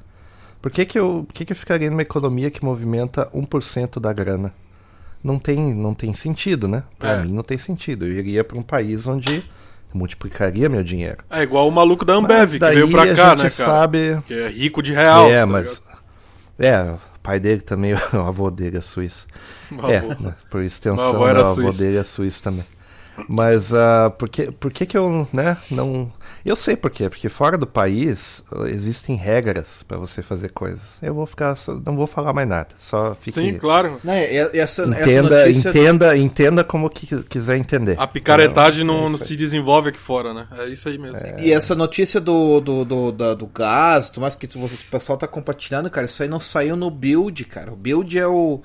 Por 0.60 0.70
que, 0.70 0.84
que, 0.84 0.98
eu, 0.98 1.24
por 1.26 1.32
que, 1.34 1.44
que 1.44 1.52
eu 1.52 1.56
ficaria 1.56 1.90
numa 1.90 2.02
economia 2.02 2.50
que 2.50 2.64
movimenta 2.64 3.28
1% 3.34 3.98
da 4.00 4.12
grana? 4.12 4.54
Não 5.22 5.38
tem, 5.38 5.74
não 5.74 5.94
tem 5.94 6.14
sentido, 6.14 6.68
né? 6.68 6.84
Pra 6.98 7.12
É. 7.12 7.22
mim 7.24 7.32
não 7.32 7.42
tem 7.42 7.56
sentido. 7.58 8.04
Eu 8.06 8.12
iria 8.12 8.44
pra 8.44 8.58
um 8.58 8.62
país 8.62 9.06
onde 9.06 9.42
multiplicaria 9.94 10.68
meu 10.68 10.82
dinheiro. 10.82 11.18
É 11.30 11.42
igual 11.42 11.68
o 11.68 11.72
maluco 11.72 12.04
da 12.04 12.14
Ambev, 12.14 12.52
que 12.58 12.58
veio 12.58 12.90
pra 12.90 13.14
cá, 13.14 13.30
né, 13.36 13.48
cara? 13.48 13.50
sabe. 13.50 14.18
Que 14.26 14.34
é 14.34 14.48
rico 14.48 14.82
de 14.82 14.92
real. 14.92 15.30
é, 15.30 15.40
tá 15.40 15.46
mas. 15.46 15.82
É, 16.58 16.82
o 16.82 16.98
pai 17.22 17.38
dele 17.40 17.60
também, 17.60 17.94
o 18.12 18.16
avô 18.20 18.50
dele 18.50 18.78
é 18.78 18.80
suíço. 18.80 19.26
ligado? 19.70 19.90
É, 19.90 19.96
Avô. 19.98 20.22
né, 20.22 20.34
por 20.50 20.62
extensão, 20.62 21.08
avô 21.08 21.18
meu 21.20 21.28
era 21.28 21.40
avô 21.40 21.54
suíço. 21.54 21.78
dele 21.82 21.96
é 21.96 22.02
suíço 22.04 22.42
também. 22.42 22.64
Mas 23.28 23.72
ah, 23.72 24.12
por, 24.18 24.28
que, 24.28 24.50
por 24.50 24.72
que 24.72 24.84
que 24.86 24.96
eu, 24.96 25.26
né, 25.32 25.56
não... 25.70 26.10
Eu 26.44 26.56
sei 26.56 26.76
por 26.76 26.90
quê, 26.90 27.08
porque 27.08 27.28
fora 27.28 27.56
do 27.56 27.66
país 27.66 28.42
ah, 28.52 28.68
existem 28.68 29.16
regras 29.16 29.82
pra 29.86 29.96
você 29.96 30.22
fazer 30.22 30.50
coisas. 30.50 30.98
Eu 31.02 31.14
vou 31.14 31.24
ficar, 31.26 31.54
só- 31.56 31.74
não 31.86 31.96
vou 31.96 32.06
falar 32.06 32.32
mais 32.32 32.48
nada, 32.48 32.68
só 32.78 33.14
fique... 33.20 33.40
Sim, 33.40 33.54
claro. 33.58 33.98
Né, 34.04 34.32
e- 34.32 34.56
e 34.56 34.58
essa, 34.58 34.82
essa 34.82 35.00
Entenda, 35.02 35.46
notícia... 35.46 35.68
entenda, 35.70 36.16
entenda 36.16 36.64
como 36.64 36.90
que 36.90 37.22
quiser 37.24 37.56
entender. 37.56 37.96
A 37.98 38.06
picaretagem 38.06 38.84
não, 38.84 39.06
É 39.06 39.08
não 39.10 39.18
se 39.18 39.36
desenvolve 39.36 39.88
aqui 39.90 40.00
fora, 40.00 40.34
né? 40.34 40.46
É 40.58 40.66
isso 40.66 40.88
aí 40.88 40.98
mesmo. 40.98 41.18
E 41.38 41.52
essa 41.52 41.74
notícia 41.74 42.20
do, 42.20 42.60
do, 42.60 42.84
do, 42.84 43.12
da- 43.12 43.34
do 43.34 43.46
gás, 43.46 44.08
tudo 44.08 44.22
mais 44.22 44.34
que 44.34 44.46
tu- 44.46 44.58
o 44.64 44.68
pessoal 44.90 45.16
tá 45.16 45.26
compartilhando, 45.28 45.88
cara, 45.88 46.06
isso 46.06 46.22
aí 46.22 46.28
não 46.28 46.40
saiu 46.40 46.76
no 46.76 46.90
Build, 46.90 47.44
cara. 47.44 47.72
O 47.72 47.76
Build 47.76 48.18
é 48.18 48.26
o, 48.26 48.60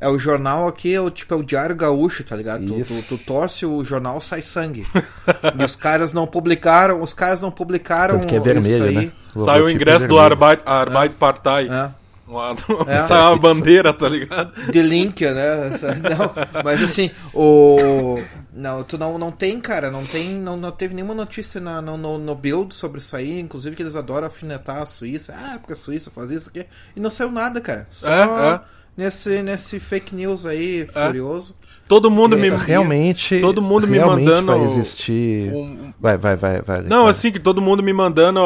é 0.00 0.08
o 0.08 0.18
jornal 0.18 0.66
aqui, 0.66 0.94
é 0.94 1.00
o, 1.00 1.10
tipo, 1.10 1.34
é 1.34 1.36
o 1.36 1.42
Diário 1.42 1.76
Gaúcho, 1.76 2.24
tá 2.24 2.34
ligado? 2.34 2.64
Tu, 2.64 2.82
tu, 2.84 3.02
tu 3.02 3.18
torce 3.18 3.66
o 3.66 3.84
jornal, 3.84 4.20
sai 4.20 4.40
sangue. 4.40 4.86
e 5.58 5.64
os 5.64 5.76
caras 5.76 6.12
não 6.12 6.26
publicaram, 6.26 7.02
os 7.02 7.12
caras 7.12 7.40
não 7.40 7.50
publicaram 7.50 8.14
Tanto 8.14 8.26
que 8.26 8.34
é 8.34 8.38
isso 8.38 8.44
vermelho, 8.44 8.84
aí. 8.84 8.94
né? 8.94 9.12
Saiu 9.34 9.44
o 9.44 9.44
logotipo 9.44 9.70
ingresso 9.70 10.08
do 10.08 10.14
vermelho. 10.14 10.32
Arbeit, 10.32 10.62
Arbeit 10.64 11.14
Partei. 11.16 11.68
É. 11.68 11.90
É. 12.86 12.98
Saiu 12.98 13.30
uma 13.30 13.36
bandeira, 13.38 13.92
tá 13.92 14.08
ligado? 14.08 14.52
de 14.70 14.80
link, 14.80 15.20
né? 15.24 15.70
Não, 15.98 16.62
mas 16.62 16.80
assim, 16.80 17.10
o. 17.34 18.22
Não, 18.52 18.84
tu 18.84 18.96
não, 18.96 19.18
não 19.18 19.32
tem, 19.32 19.60
cara, 19.60 19.90
não 19.90 20.04
tem. 20.04 20.34
Não, 20.34 20.56
não 20.56 20.70
teve 20.70 20.94
nenhuma 20.94 21.14
notícia 21.14 21.60
na, 21.60 21.82
no, 21.82 21.96
no, 21.96 22.18
no 22.18 22.34
build 22.36 22.72
sobre 22.72 23.00
isso 23.00 23.16
aí, 23.16 23.40
inclusive 23.40 23.74
que 23.74 23.82
eles 23.82 23.96
adoram 23.96 24.28
afinetar 24.28 24.78
a 24.78 24.86
Suíça. 24.86 25.34
Ah, 25.36 25.58
porque 25.58 25.72
a 25.72 25.76
Suíça 25.76 26.10
faz 26.10 26.30
isso 26.30 26.50
aqui. 26.50 26.66
E 26.94 27.00
não 27.00 27.10
saiu 27.10 27.32
nada, 27.32 27.60
cara. 27.60 27.88
Só 27.90 28.08
É, 28.08 28.54
é. 28.54 28.60
Nesse, 29.00 29.42
nesse 29.42 29.80
fake 29.80 30.14
news 30.14 30.44
aí, 30.44 30.86
furioso. 30.86 31.56
Todo 31.88 32.10
mundo 32.10 32.36
me. 32.36 32.50
Realmente, 32.50 33.40
Todo 33.40 33.62
mundo 33.62 33.86
me 33.88 33.96
realmente 33.96 34.26
mandando 34.26 34.52
vai 34.52 34.64
existir... 34.66 35.50
um- 35.54 35.90
Vai, 35.98 36.18
vai, 36.18 36.36
vai, 36.36 36.60
vai. 36.60 36.82
Não, 36.82 37.02
vai. 37.04 37.10
assim, 37.10 37.32
que 37.32 37.38
todo 37.40 37.62
mundo 37.62 37.82
me 37.82 37.94
mandando 37.94 38.40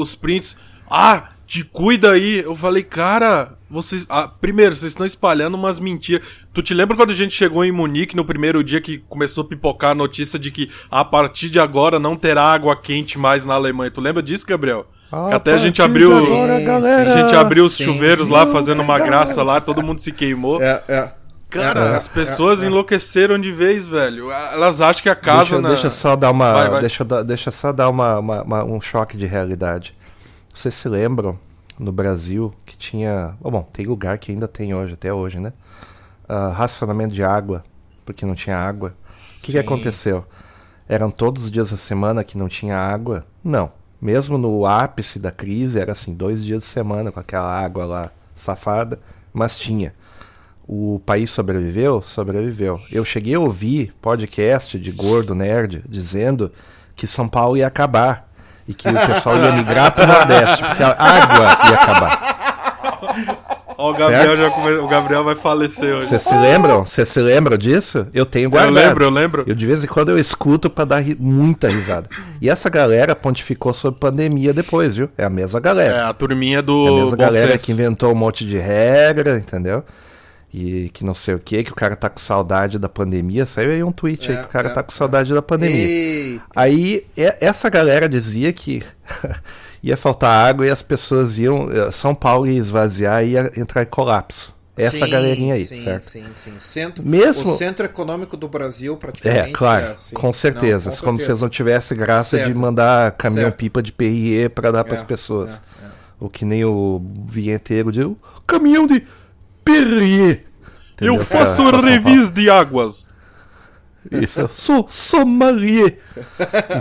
os 0.00 0.16
prints. 0.16 0.56
Ah, 0.90 1.28
te 1.46 1.62
cuida 1.62 2.10
aí. 2.10 2.40
Eu 2.40 2.56
falei, 2.56 2.82
cara, 2.82 3.56
vocês. 3.70 4.04
ah, 4.08 4.26
primeiro, 4.26 4.74
vocês 4.74 4.90
estão 4.90 5.06
espalhando 5.06 5.54
umas 5.56 5.78
mentiras. 5.78 6.26
Tu 6.52 6.60
te 6.60 6.74
lembra 6.74 6.96
quando 6.96 7.10
a 7.10 7.14
gente 7.14 7.32
chegou 7.32 7.64
em 7.64 7.70
Munique 7.70 8.16
no 8.16 8.24
primeiro 8.24 8.64
dia 8.64 8.80
que 8.80 8.98
começou 9.08 9.44
a 9.44 9.46
pipocar 9.46 9.92
a 9.92 9.94
notícia 9.94 10.40
de 10.40 10.50
que 10.50 10.68
a 10.90 11.04
partir 11.04 11.50
de 11.50 11.60
agora 11.60 12.00
não 12.00 12.16
terá 12.16 12.42
água 12.42 12.74
quente 12.74 13.16
mais 13.16 13.44
na 13.44 13.54
Alemanha? 13.54 13.92
Tu 13.92 14.00
lembra 14.00 14.22
disso, 14.22 14.44
Gabriel? 14.44 14.86
A 15.10 15.36
até 15.36 15.54
a 15.54 15.58
gente 15.58 15.82
abriu. 15.82 16.16
agora, 16.16 16.60
galera, 16.60 17.12
A 17.14 17.16
gente 17.18 17.34
abriu 17.34 17.64
os 17.64 17.74
Sim, 17.74 17.84
chuveiros 17.84 18.26
sim. 18.28 18.32
lá 18.32 18.46
fazendo 18.46 18.80
uma 18.82 18.98
graça 18.98 19.42
lá, 19.42 19.60
todo 19.60 19.82
mundo 19.82 19.98
se 20.00 20.12
queimou. 20.12 20.62
É, 20.62 20.82
é. 20.88 21.10
Cara, 21.48 21.80
É, 21.80 21.96
as 21.96 22.06
pessoas 22.06 22.62
é, 22.62 22.64
é. 22.64 22.68
enlouqueceram 22.68 23.36
de 23.38 23.50
vez, 23.50 23.88
velho. 23.88 24.30
Elas 24.30 24.80
acham 24.80 25.02
que 25.02 25.08
a 25.08 25.16
casa 25.16 25.40
deixa, 25.56 25.60
na... 25.60 25.68
deixa 25.70 25.86
eu 25.88 25.90
só 25.90 26.14
dar 26.14 26.30
uma, 26.30 26.52
Vai, 26.52 26.68
vai. 26.70 26.80
Deixa, 26.80 27.04
deixa 27.24 27.50
só 27.50 27.72
dar 27.72 27.88
uma, 27.88 28.18
uma- 28.20 28.42
uma- 28.42 28.64
um 28.64 28.80
choque 28.80 29.16
de 29.16 29.26
realidade. 29.26 29.92
Vocês 30.54 30.74
se 30.74 30.88
lembram 30.88 31.36
no 31.76 31.90
Brasil 31.90 32.54
que 32.64 32.76
tinha, 32.76 33.34
oh, 33.42 33.50
bom, 33.50 33.62
tem 33.72 33.86
lugar 33.86 34.16
que 34.18 34.30
ainda 34.30 34.46
tem 34.46 34.72
hoje, 34.74 34.92
até 34.94 35.12
hoje, 35.12 35.40
né? 35.40 35.52
Ah, 36.28 36.52
racionamento 36.54 37.12
de 37.12 37.24
água, 37.24 37.64
porque 38.06 38.24
não 38.24 38.36
tinha 38.36 38.56
água. 38.56 38.94
O 39.38 39.40
que, 39.42 39.50
que 39.52 39.58
aconteceu? 39.58 40.24
Eram 40.88 41.10
todos 41.10 41.44
os 41.44 41.50
dias 41.50 41.70
da 41.72 41.76
semana 41.76 42.22
que 42.22 42.38
não 42.38 42.46
tinha 42.48 42.76
água? 42.76 43.24
Não. 43.42 43.72
Mesmo 44.00 44.38
no 44.38 44.64
ápice 44.64 45.18
da 45.18 45.30
crise, 45.30 45.78
era 45.78 45.92
assim, 45.92 46.14
dois 46.14 46.42
dias 46.42 46.60
de 46.60 46.66
semana 46.66 47.12
com 47.12 47.20
aquela 47.20 47.52
água 47.52 47.84
lá 47.84 48.10
safada, 48.34 48.98
mas 49.32 49.58
tinha. 49.58 49.92
O 50.66 51.02
país 51.04 51.30
sobreviveu? 51.30 52.00
Sobreviveu. 52.00 52.80
Eu 52.90 53.04
cheguei 53.04 53.34
a 53.34 53.40
ouvir 53.40 53.92
podcast 54.00 54.78
de 54.78 54.90
gordo 54.90 55.34
nerd 55.34 55.82
dizendo 55.88 56.52
que 56.94 57.06
São 57.06 57.28
Paulo 57.28 57.56
ia 57.56 57.66
acabar 57.66 58.30
e 58.68 58.72
que 58.72 58.88
o 58.88 59.06
pessoal 59.06 59.36
ia 59.36 59.52
migrar 59.52 59.92
para 59.92 60.04
o 60.04 60.06
Nordeste, 60.06 60.64
porque 60.64 60.82
a 60.82 60.90
água 60.90 61.58
ia 61.68 61.74
acabar. 61.74 62.39
Ó, 63.80 63.90
o 63.90 63.92
Gabriel 63.94 64.36
Certo? 64.36 64.36
já 64.38 64.50
come... 64.50 64.70
O 64.76 64.86
Gabriel 64.88 65.24
vai 65.24 65.34
falecer 65.34 65.94
hoje. 65.94 66.08
Vocês 66.08 66.22
se 66.22 66.36
lembram? 66.36 66.84
Vocês 66.84 67.08
se 67.08 67.20
lembram 67.20 67.56
disso? 67.56 68.06
Eu 68.12 68.26
tenho 68.26 68.46
Eu 68.46 68.50
guardado. 68.50 68.74
lembro, 68.74 69.04
eu 69.04 69.10
lembro. 69.10 69.44
Eu 69.46 69.54
de 69.54 69.66
vez 69.66 69.82
em 69.82 69.86
quando 69.86 70.10
eu 70.10 70.18
escuto 70.18 70.68
pra 70.68 70.84
dar 70.84 70.98
ri- 70.98 71.16
muita 71.18 71.68
risada. 71.68 72.08
E 72.40 72.48
essa 72.50 72.68
galera 72.68 73.16
pontificou 73.16 73.72
sobre 73.72 73.98
pandemia 73.98 74.52
depois, 74.52 74.94
viu? 74.96 75.08
É 75.16 75.24
a 75.24 75.30
mesma 75.30 75.58
galera. 75.60 75.94
É, 75.96 76.00
a 76.02 76.12
turminha 76.12 76.58
É 76.58 76.62
do 76.62 76.86
a 76.86 76.90
mesma 76.92 77.10
bom 77.12 77.16
galera 77.16 77.52
senso. 77.52 77.66
que 77.66 77.72
inventou 77.72 78.12
um 78.12 78.16
monte 78.16 78.44
de 78.46 78.58
regra, 78.58 79.38
entendeu? 79.38 79.82
E 80.52 80.90
que 80.92 81.04
não 81.04 81.14
sei 81.14 81.34
o 81.34 81.38
que, 81.38 81.62
que 81.62 81.70
o 81.70 81.76
cara 81.76 81.94
tá 81.94 82.10
com 82.10 82.18
saudade 82.18 82.76
da 82.76 82.88
pandemia. 82.88 83.46
Saiu 83.46 83.70
aí 83.70 83.84
um 83.84 83.92
tweet 83.92 84.28
aí 84.30 84.36
É, 84.36 84.40
que 84.40 84.44
o 84.46 84.48
cara 84.48 84.68
é, 84.68 84.72
tá 84.72 84.82
com 84.82 84.90
saudade 84.90 85.32
da 85.32 85.40
pandemia. 85.40 85.86
Eita. 85.86 86.42
Aí 86.56 87.06
essa 87.16 87.70
galera 87.70 88.08
dizia 88.08 88.52
que 88.52 88.82
ia 89.82 89.96
faltar 89.96 90.48
água 90.48 90.66
e 90.66 90.70
as 90.70 90.82
pessoas 90.82 91.38
iam. 91.38 91.68
eh, 91.70 91.90
São 91.90 92.14
Paulo 92.14 92.46
ia 92.46 92.58
esvaziar 92.58 93.24
e 93.24 93.30
ia 93.30 93.50
entrar 93.56 93.82
em 93.82 93.86
colapso. 93.86 94.54
Essa 94.76 95.04
Sim, 95.04 95.10
galerinha 95.10 95.54
aí, 95.54 95.66
sim, 95.66 95.76
certo? 95.78 96.04
Sim, 96.08 96.24
sim. 96.34 96.52
Centro, 96.58 97.04
Mesmo- 97.04 97.52
O 97.52 97.56
centro 97.56 97.84
econômico 97.84 98.34
do 98.34 98.48
Brasil, 98.48 98.96
praticamente. 98.96 99.50
É, 99.50 99.52
claro, 99.52 99.92
assim. 99.92 100.14
com 100.14 100.32
certeza. 100.32 100.88
Não, 100.88 100.96
com 100.96 101.04
Como 101.04 101.18
se 101.18 101.24
vocês 101.26 101.40
não 101.42 101.48
tivessem 101.50 101.98
graça 101.98 102.38
de 102.38 102.44
Certo. 102.44 102.58
mandar 102.58 103.02
Certo. 103.10 103.16
caminhão-pipa 103.18 103.82
de 103.82 103.92
PIE 103.92 104.48
pra 104.48 104.70
dar 104.70 104.84
pras 104.84 105.02
É, 105.02 105.04
pessoas. 105.04 105.52
é, 105.52 105.54
é. 105.86 105.88
O 106.18 106.30
que 106.30 106.46
nem 106.46 106.64
o 106.64 107.02
vinheteiro 107.28 107.92
de 107.92 108.02
"O 108.04 108.16
caminhão 108.46 108.86
de 108.86 109.04
Perrier. 109.64 110.44
Eu 111.00 111.22
faço 111.24 111.56
São 111.56 111.70
revis 111.80 112.30
de 112.30 112.48
águas. 112.48 113.08
Isso, 114.10 114.40
eu 114.40 114.48
sou 114.48 114.86
sommelier. 114.88 115.98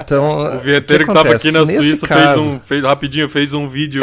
Então, 0.01 0.37
O 0.55 0.59
vinheteiro 0.59 1.03
que, 1.05 1.09
que 1.09 1.15
tava 1.15 1.29
acontece? 1.29 1.47
aqui 1.49 1.51
na 1.57 1.59
Nesse 1.65 1.75
Suíça 1.75 2.07
fez 2.07 2.19
caso- 2.19 2.41
um. 2.41 2.59
Fez, 2.59 2.83
rapidinho, 2.83 3.29
fez 3.29 3.53
um 3.53 3.67
vídeo. 3.67 4.01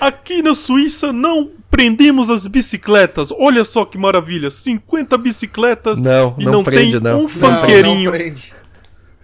Aqui 0.00 0.42
na 0.42 0.54
Suíça 0.54 1.12
não 1.12 1.50
prendemos 1.70 2.30
as 2.30 2.46
bicicletas. 2.46 3.30
Olha 3.30 3.64
só 3.64 3.84
que 3.84 3.98
maravilha. 3.98 4.50
50 4.50 5.18
bicicletas 5.18 6.00
Não, 6.00 6.34
e 6.38 6.44
não 6.46 6.52
não, 6.52 6.64
prende, 6.64 6.92
tem 6.92 7.00
não. 7.00 7.18
um 7.18 7.22
Não, 7.22 7.28
funkeirinho. 7.28 7.96
Não, 7.96 8.04
não 8.04 8.12
prende. 8.12 8.54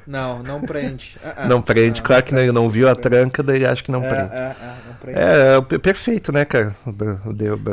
Não, 0.07 0.43
não 0.43 0.61
prende. 0.61 1.17
Ah, 1.25 1.35
ah. 1.39 1.49
Não 1.49 1.61
prende, 1.61 2.01
claro 2.01 2.23
que 2.23 2.35
ele 2.35 2.53
não 2.53 2.71
viu 2.71 2.89
a 2.89 2.95
tranca, 2.95 3.43
daí 3.43 3.67
acha 3.67 3.83
que 3.83 3.91
não 3.91 4.03
É, 4.05 4.09
prende. 4.09 4.35
é, 4.35 4.39
é, 4.39 4.75
não 4.87 4.95
prende. 4.95 5.19
É, 5.19 5.57
é 5.57 5.61
per- 5.61 5.81
perfeito, 5.81 6.33
né, 6.33 6.45
cara? 6.45 6.75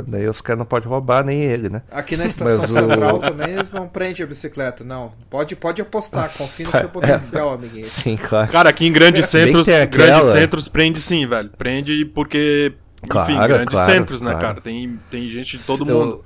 Daí 0.08 0.28
os 0.28 0.42
caras 0.42 0.58
não 0.60 0.66
podem 0.66 0.90
roubar 0.90 1.24
nem 1.24 1.42
ele, 1.42 1.70
né? 1.70 1.82
Aqui 1.92 2.18
na 2.18 2.26
estação 2.26 2.58
Mas 2.60 2.70
o- 2.70 2.74
central 2.74 3.20
também 3.20 3.50
eles 3.52 3.72
não 3.72 3.88
prendem 3.88 4.24
a 4.24 4.28
bicicleta, 4.28 4.84
não. 4.84 5.12
Pode, 5.30 5.56
pode 5.56 5.82
apostar, 5.82 6.30
confia 6.38 6.66
no 6.66 6.72
seu 6.72 6.90
potencial, 6.90 7.54
amiguinho. 7.54 7.86
Sim, 7.86 8.18
claro. 8.18 8.52
Cara, 8.52 8.70
aqui 8.70 8.86
em 8.88 8.92
grandes 8.92 9.28
centros, 9.28 9.70
aquela- 9.70 9.86
grandes 9.86 10.30
centros 10.32 10.68
prende 10.68 11.00
sim, 11.00 11.28
velho. 11.28 11.50
Prende 11.58 12.06
porque, 12.06 12.74
enfim, 12.98 13.08
Claro, 13.10 13.48
grandes 13.48 13.74
claro, 13.76 13.92
centros, 13.92 14.22
né, 14.22 14.32
claro. 14.32 14.48
cara? 14.48 14.62
Tem, 14.62 15.00
tem 15.12 15.30
gente 15.30 15.58
de 15.58 15.64
todo 15.66 15.88
Eu- 15.90 15.96
mundo. 16.00 16.24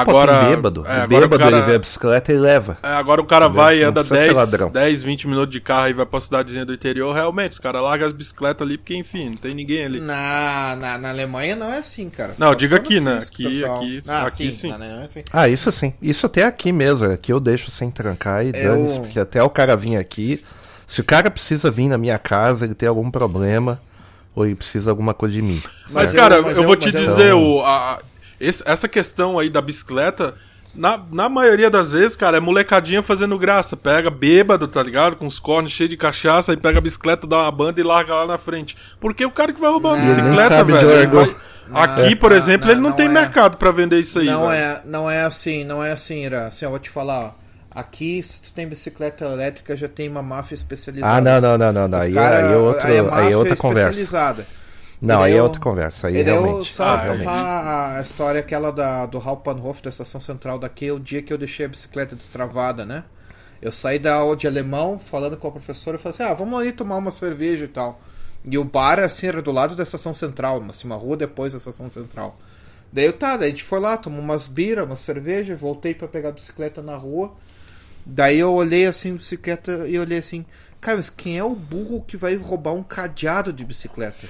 Agora, 0.00 0.40
Pô, 0.40 0.46
bêbado. 0.50 0.80
é, 0.80 0.88
o 0.88 0.90
agora 0.90 1.06
bêbado 1.08 1.36
o 1.36 1.38
cara, 1.38 1.56
ele 1.58 1.66
vê 1.66 1.74
a 1.76 1.78
bicicleta 1.78 2.32
e 2.32 2.36
leva. 2.36 2.78
é, 2.82 2.88
agora 2.88 3.20
o 3.20 3.24
cara 3.24 3.48
vai 3.48 3.78
e 3.78 3.82
anda 3.84 4.02
precisa 4.02 4.20
ser 4.20 4.26
10, 4.34 4.36
ladrão. 4.38 4.70
10, 4.70 5.02
20 5.02 5.28
minutos 5.28 5.50
de 5.52 5.60
carro 5.60 5.88
e 5.88 5.92
vai 5.92 6.04
pra 6.06 6.20
cidadezinha 6.20 6.64
do 6.64 6.72
interior. 6.74 7.14
Realmente, 7.14 7.52
os 7.52 7.58
caras 7.58 7.82
largam 7.82 8.06
as 8.06 8.12
bicicletas 8.12 8.66
ali 8.66 8.76
porque, 8.76 8.96
enfim, 8.96 9.30
não 9.30 9.36
tem 9.36 9.54
ninguém 9.54 9.84
ali. 9.84 10.00
Na, 10.00 10.76
na, 10.80 10.98
na 10.98 11.10
Alemanha 11.10 11.54
não 11.56 11.72
é 11.72 11.78
assim, 11.78 12.10
cara. 12.10 12.34
Não, 12.38 12.48
Só 12.48 12.54
diga 12.54 12.76
aqui, 12.76 12.98
né? 13.00 13.18
Aqui- 13.22 13.44
pessoal. 13.44 13.76
aqui- 13.76 14.02
ah, 14.08 14.22
aqui 14.26 14.44
sim. 14.52 14.52
sim. 14.52 14.68
na 14.68 14.74
Alemanha, 14.74 15.08
sim. 15.12 15.22
Ah, 15.32 15.48
isso 15.48 15.70
sim. 15.70 15.94
Isso 16.02 16.26
até 16.26 16.44
aqui 16.44 16.72
mesmo. 16.72 17.10
Aqui 17.10 17.32
eu 17.32 17.38
deixo 17.40 17.70
sem 17.70 17.90
trancar 17.90 18.44
e 18.44 18.48
Eu- 18.48 18.52
dane-se, 18.52 18.98
porque 19.00 19.20
até 19.20 19.42
o 19.42 19.48
cara 19.50 19.76
vir 19.76 19.96
aqui. 19.96 20.42
Se 20.86 21.00
o 21.00 21.04
cara 21.04 21.30
precisa 21.30 21.70
vir 21.70 21.88
na 21.88 21.96
minha 21.96 22.18
casa, 22.18 22.64
ele 22.66 22.74
tem 22.74 22.88
algum 22.88 23.10
problema, 23.10 23.80
ou 24.34 24.44
ele 24.44 24.54
precisa 24.54 24.90
alguma 24.90 25.14
coisa 25.14 25.34
de 25.34 25.40
mim. 25.42 25.62
Mas, 25.84 25.92
Mas 25.94 26.12
cara, 26.12 26.34
eu- 26.34 26.38
eu, 26.38 26.44
mas 26.44 26.56
vou 26.56 26.64
eu- 26.66 26.76
te 26.76 26.92
mas 26.92 26.94
eu- 26.94 27.00
dizer, 27.08 27.32
o, 27.34 27.60
a- 27.62 27.92
a- 27.94 27.98
esse- 28.44 28.62
essa 28.66 28.88
questão 28.88 29.38
aí 29.38 29.48
da 29.50 29.60
bicicleta, 29.62 30.34
na, 30.74 31.00
na 31.12 31.28
maioria 31.28 31.70
das 31.70 31.92
vezes, 31.92 32.16
cara, 32.16 32.36
é 32.36 32.40
molecadinha 32.40 33.02
fazendo 33.02 33.38
graça. 33.38 33.76
Pega 33.76 34.10
bêbado, 34.10 34.66
tá 34.66 34.82
ligado? 34.82 35.16
Com 35.16 35.26
os 35.26 35.38
cornos 35.38 35.70
cheios 35.72 35.90
de 35.90 35.96
cachaça, 35.96 36.52
e 36.52 36.56
pega 36.56 36.78
a 36.78 36.82
bicicleta, 36.82 37.26
dá 37.26 37.42
uma 37.42 37.50
banda 37.52 37.80
e 37.80 37.84
larga 37.84 38.14
lá 38.14 38.26
na 38.26 38.38
frente. 38.38 38.76
Porque 39.00 39.24
o 39.24 39.30
cara 39.30 39.52
que 39.52 39.60
vai 39.60 39.70
roubar 39.70 39.90
uma 39.94 39.98
Não. 39.98 40.04
Bicicleta, 40.04 40.64
velho. 40.64 41.10
vai- 41.10 41.36
Aqui, 41.72 42.14
por 42.14 42.30
não, 42.30 42.36
exemplo, 42.36 42.66
não, 42.66 42.72
ele 42.74 42.80
não, 42.82 42.90
não 42.90 42.96
tem 42.96 43.06
é. 43.06 43.08
mercado 43.08 43.56
pra 43.56 43.70
vender 43.70 43.98
isso 43.98 44.18
aí. 44.18 44.26
Não 44.26 44.48
velho. 44.48 44.52
é, 44.52 44.82
não 44.84 45.10
é 45.10 45.22
assim, 45.22 45.64
não 45.64 45.82
é 45.82 45.92
assim, 45.92 46.22
Ira. 46.24 46.48
Assim, 46.48 46.64
eu 46.66 46.70
vou 46.70 46.78
te 46.78 46.90
falar, 46.90 47.20
ó. 47.20 47.30
Aqui, 47.74 48.22
se 48.22 48.40
tu 48.42 48.52
tem 48.52 48.68
bicicleta 48.68 49.24
elétrica, 49.24 49.76
já 49.76 49.88
tem 49.88 50.08
uma 50.08 50.22
máfia 50.22 50.54
especializada. 50.54 51.16
Ah, 51.16 51.40
não, 51.40 51.56
não, 51.56 51.72
não, 51.72 51.72
não. 51.72 51.88
não. 51.88 52.12
Cara- 52.12 52.38
aí 52.46 52.52
é, 52.52 52.56
outro, 52.56 52.86
aí 52.86 52.96
é 52.96 53.00
aí 53.00 53.02
máfia 53.06 53.30
é 53.32 53.36
outra 53.36 53.56
conversa. 53.56 54.44
Não, 55.04 55.22
aí 55.22 55.34
é 55.34 55.42
outra 55.42 55.60
conversa. 55.60 56.08
Aí 56.08 56.16
realmente. 56.22 56.72
Só 56.72 56.84
Ah, 56.84 57.16
contar 57.16 57.96
a 57.98 58.02
história 58.02 58.40
aquela 58.40 58.70
da, 58.70 59.06
do 59.06 59.18
Hauptbahnhof, 59.18 59.82
da 59.82 59.90
estação 59.90 60.20
central 60.20 60.58
daqui, 60.58 60.90
o 60.90 60.98
dia 60.98 61.22
que 61.22 61.32
eu 61.32 61.38
deixei 61.38 61.66
a 61.66 61.68
bicicleta 61.68 62.16
destravada, 62.16 62.84
né? 62.84 63.04
Eu 63.60 63.72
saí 63.72 63.98
da 63.98 64.14
aula 64.14 64.36
de 64.36 64.46
alemão, 64.46 64.98
falando 64.98 65.36
com 65.36 65.48
a 65.48 65.50
professora, 65.50 65.96
eu 65.96 66.00
falei 66.00 66.14
assim, 66.14 66.22
ah, 66.22 66.34
vamos 66.34 66.58
ali 66.60 66.72
tomar 66.72 66.96
uma 66.96 67.10
cerveja 67.10 67.64
e 67.64 67.68
tal. 67.68 68.00
E 68.44 68.58
o 68.58 68.64
bar, 68.64 68.98
assim, 68.98 69.26
era 69.26 69.40
do 69.40 69.50
lado 69.50 69.74
da 69.74 69.82
estação 69.82 70.12
central, 70.12 70.62
assim, 70.68 70.86
uma 70.86 70.96
rua 70.96 71.16
depois 71.16 71.52
da 71.52 71.58
estação 71.58 71.90
central. 71.90 72.38
Daí 72.92 73.06
eu, 73.06 73.12
tá, 73.12 73.36
daí 73.36 73.48
a 73.48 73.50
gente 73.50 73.64
foi 73.64 73.80
lá, 73.80 73.96
tomou 73.96 74.20
umas 74.20 74.46
bira, 74.46 74.84
uma 74.84 74.96
cerveja, 74.96 75.56
voltei 75.56 75.94
pra 75.94 76.06
pegar 76.06 76.28
a 76.28 76.32
bicicleta 76.32 76.82
na 76.82 76.94
rua. 76.96 77.32
Daí 78.04 78.38
eu 78.38 78.52
olhei 78.52 78.86
assim, 78.86 79.12
a 79.12 79.14
bicicleta, 79.14 79.88
e 79.88 79.98
olhei 79.98 80.18
assim, 80.18 80.44
cara, 80.80 80.98
mas 80.98 81.08
quem 81.08 81.38
é 81.38 81.44
o 81.44 81.54
burro 81.54 82.04
que 82.06 82.16
vai 82.16 82.36
roubar 82.36 82.72
um 82.74 82.82
cadeado 82.82 83.52
de 83.52 83.64
bicicleta? 83.64 84.26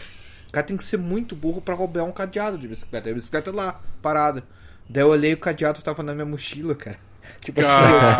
O 0.54 0.62
cara 0.62 0.66
tem 0.68 0.76
que 0.76 0.84
ser 0.84 0.98
muito 0.98 1.34
burro 1.34 1.60
pra 1.60 1.74
roubar 1.74 2.04
um 2.04 2.12
cadeado 2.12 2.56
de 2.56 2.68
bicicleta. 2.68 3.08
E 3.08 3.10
a 3.10 3.14
bicicleta 3.16 3.50
lá, 3.50 3.80
parada. 4.00 4.44
Daí 4.88 5.02
eu 5.02 5.08
olhei 5.08 5.32
o 5.32 5.36
cadeado 5.36 5.82
tava 5.82 6.00
na 6.04 6.14
minha 6.14 6.24
mochila, 6.24 6.76
cara. 6.76 6.96
Tipo 7.42 7.60
assim, 7.60 7.68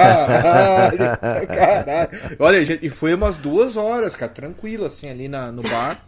caralho, 0.02 0.98
caralho. 1.46 2.08
Olha, 2.40 2.64
gente, 2.64 2.84
e 2.84 2.90
foi 2.90 3.14
umas 3.14 3.38
duas 3.38 3.76
horas, 3.76 4.16
cara, 4.16 4.32
tranquilo, 4.32 4.84
assim, 4.84 5.08
ali 5.08 5.28
na, 5.28 5.52
no 5.52 5.62
bar. 5.62 6.04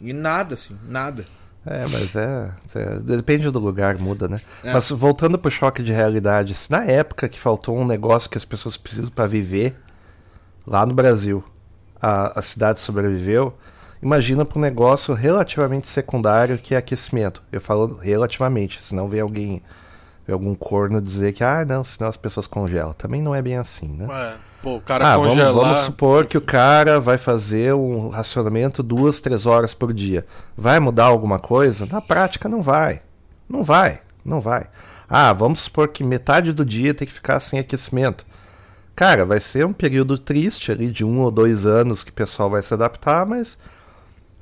E 0.00 0.12
nada, 0.12 0.54
assim, 0.54 0.78
nada. 0.88 1.24
É, 1.66 1.84
mas 1.90 2.14
é, 2.14 2.50
é, 2.76 2.98
Depende 3.00 3.50
do 3.50 3.58
lugar, 3.58 3.98
muda, 3.98 4.28
né? 4.28 4.38
É. 4.62 4.72
Mas 4.72 4.90
voltando 4.90 5.36
pro 5.36 5.50
choque 5.50 5.82
de 5.82 5.90
realidade, 5.90 6.54
se 6.54 6.70
na 6.70 6.84
época 6.84 7.28
que 7.28 7.40
faltou 7.40 7.76
um 7.76 7.84
negócio 7.84 8.30
que 8.30 8.38
as 8.38 8.44
pessoas 8.44 8.76
precisam 8.76 9.10
pra 9.10 9.26
viver, 9.26 9.74
lá 10.64 10.86
no 10.86 10.94
Brasil, 10.94 11.42
a, 12.00 12.38
a 12.38 12.42
cidade 12.42 12.78
sobreviveu, 12.78 13.58
imagina 14.04 14.44
pra 14.44 14.58
um 14.58 14.62
negócio 14.62 15.14
relativamente 15.14 15.88
secundário 15.88 16.58
que 16.58 16.74
é 16.74 16.78
aquecimento. 16.78 17.42
Eu 17.50 17.60
falo 17.60 17.98
relativamente, 18.02 18.84
senão 18.84 19.08
vem 19.08 19.20
alguém, 19.20 19.62
vem 20.26 20.34
algum 20.34 20.54
corno 20.54 21.00
dizer 21.00 21.32
que, 21.32 21.42
ah, 21.42 21.64
não, 21.64 21.82
senão 21.82 22.08
as 22.08 22.16
pessoas 22.16 22.46
congelam. 22.46 22.92
Também 22.92 23.22
não 23.22 23.34
é 23.34 23.40
bem 23.40 23.56
assim, 23.56 23.88
né? 23.88 24.06
É, 24.10 24.34
pô, 24.62 24.76
o 24.76 24.80
cara 24.80 25.06
Ah, 25.12 25.16
vamos, 25.16 25.30
congelar. 25.32 25.54
vamos 25.54 25.80
supor 25.80 26.26
que 26.26 26.36
o 26.36 26.42
cara 26.42 27.00
vai 27.00 27.16
fazer 27.16 27.74
um 27.74 28.10
racionamento 28.10 28.82
duas, 28.82 29.20
três 29.20 29.46
horas 29.46 29.72
por 29.72 29.92
dia. 29.92 30.26
Vai 30.56 30.78
mudar 30.78 31.06
alguma 31.06 31.38
coisa? 31.38 31.86
Na 31.90 32.00
prática, 32.00 32.48
não 32.48 32.60
vai. 32.62 33.00
Não 33.48 33.62
vai. 33.62 34.00
Não 34.24 34.40
vai. 34.40 34.66
Ah, 35.08 35.32
vamos 35.32 35.62
supor 35.62 35.88
que 35.88 36.04
metade 36.04 36.52
do 36.52 36.64
dia 36.64 36.94
tem 36.94 37.06
que 37.06 37.12
ficar 37.12 37.40
sem 37.40 37.58
aquecimento. 37.58 38.26
Cara, 38.96 39.24
vai 39.24 39.40
ser 39.40 39.66
um 39.66 39.72
período 39.72 40.16
triste 40.16 40.70
ali 40.70 40.90
de 40.90 41.04
um 41.04 41.20
ou 41.20 41.30
dois 41.30 41.66
anos 41.66 42.04
que 42.04 42.10
o 42.10 42.14
pessoal 42.14 42.48
vai 42.48 42.62
se 42.62 42.72
adaptar, 42.72 43.26
mas 43.26 43.58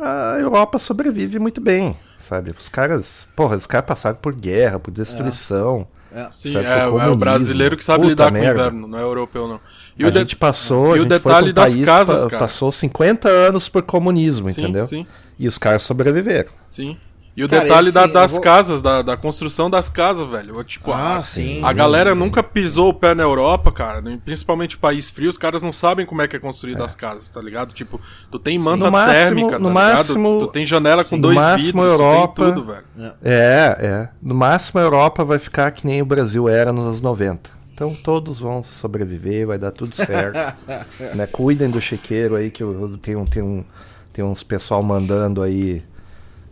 a 0.03 0.37
Europa 0.41 0.79
sobrevive 0.79 1.39
muito 1.39 1.61
bem, 1.61 1.97
sabe? 2.19 2.51
Os 2.59 2.69
caras, 2.69 3.27
porra, 3.37 3.57
os 3.57 3.67
caras 3.67 3.87
passaram 3.87 4.17
por 4.21 4.35
guerra, 4.35 4.79
por 4.79 4.91
destruição. 4.91 5.87
É. 6.15 6.29
Sim, 6.31 6.53
sabe, 6.53 6.67
é, 6.67 6.81
é 6.81 6.87
o 6.87 7.17
brasileiro 7.17 7.75
que 7.77 7.83
sabe 7.83 8.07
lidar 8.09 8.25
com 8.31 8.31
o 8.31 8.33
merda. 8.35 8.61
inverno, 8.61 8.87
não 8.87 8.99
é 8.99 9.03
europeu, 9.03 9.49
não. 9.49 9.59
E 9.99 10.05
a 10.05 10.09
o 10.09 10.11
de- 10.11 10.19
gente 10.19 10.37
passou, 10.37 10.88
e 10.95 10.99
a 10.99 11.01
o 11.01 11.05
gente 11.05 11.19
foi 11.21 11.33
detalhe 11.33 11.53
das 11.55 11.73
país 11.73 11.87
casas, 11.87 12.25
pa- 12.25 12.31
cara. 12.31 12.43
Passou 12.43 12.71
50 12.71 13.29
anos 13.31 13.69
por 13.69 13.83
comunismo, 13.83 14.47
Sim, 14.49 14.61
entendeu? 14.62 14.87
sim. 14.87 15.07
E 15.38 15.49
os 15.49 15.57
caras 15.57 15.83
sobreviveram. 15.85 16.51
Sim. 16.67 16.99
E 17.35 17.42
o 17.42 17.49
Cara, 17.49 17.62
detalhe 17.62 17.88
esse- 17.88 17.95
da- 17.95 18.07
das 18.07 18.33
vou- 18.33 18.40
casas, 18.42 18.83
da, 18.83 19.01
da 19.01 19.16
construção 19.16 19.71
das 19.71 19.88
casas, 19.88 20.29
velho. 20.29 20.62
Tipo, 20.64 20.92
Ah, 20.92 21.14
a, 21.14 21.18
sim. 21.21 21.64
a 21.64 21.73
galera 21.73 22.14
nunca 22.14 22.42
pisou 22.42 22.90
o 22.90 22.95
pé 22.95 23.14
na 23.14 23.23
Europa, 23.23 23.73
cara. 23.73 24.03
né? 24.03 24.18
Principalmente 24.23 24.77
país 24.77 25.09
frio, 25.09 25.31
os 25.31 25.38
caras 25.38 25.62
não 25.62 25.73
sabem 25.73 26.05
como 26.05 26.21
é 26.21 26.29
que 26.29 26.37
é 26.37 26.38
construído 26.38 26.85
as 26.85 26.95
casas, 26.95 27.31
tá 27.31 27.40
ligado? 27.40 27.73
Tipo, 27.73 27.99
tu 28.31 28.38
tem 28.38 28.59
manta 28.59 28.90
No 28.90 29.07
térmica, 29.07 29.59
no 29.59 29.68
tá 29.68 29.75
máximo- 29.75 30.29
ligado? 30.35 30.47
Tu 30.47 30.53
tem 30.53 30.66
janela 30.66 31.05
com 31.07 31.16
no 31.16 31.23
dois 31.23 31.35
máximo 31.37 31.83
vidros, 31.83 31.97
tu 31.99 32.03
Europa- 32.03 32.45
tem 32.45 32.55
tudo, 32.55 32.66
velho. 32.66 33.12
É, 33.25 33.77
é. 33.81 34.09
No 34.23 34.35
máximo 34.35 34.79
a 34.81 34.83
Europa 34.83 35.25
vai 35.25 35.38
ficar 35.38 35.71
que 35.71 35.87
nem 35.87 36.03
o 36.03 36.07
Brasil 36.07 36.49
era 36.51 36.71
nos 36.71 36.85
anos 36.85 37.01
90. 37.01 37.51
Então 37.73 37.95
todos 37.95 38.40
vão 38.40 38.62
sobreviver, 38.62 39.47
vai 39.47 39.57
dar 39.59 39.71
tudo 39.71 39.97
certo. 39.97 40.37
né? 41.16 41.27
Cuidem 41.33 41.71
do 41.71 41.81
chiqueiro 41.81 42.37
aí, 42.37 42.51
que 42.51 42.62
eu, 42.62 42.79
eu 42.90 42.99
tenho, 42.99 43.25
tenho, 43.25 43.47
um, 43.47 43.64
tem 44.12 44.23
uns 44.23 44.42
pessoal 44.42 44.83
mandando 44.83 45.40
aí 45.42 45.83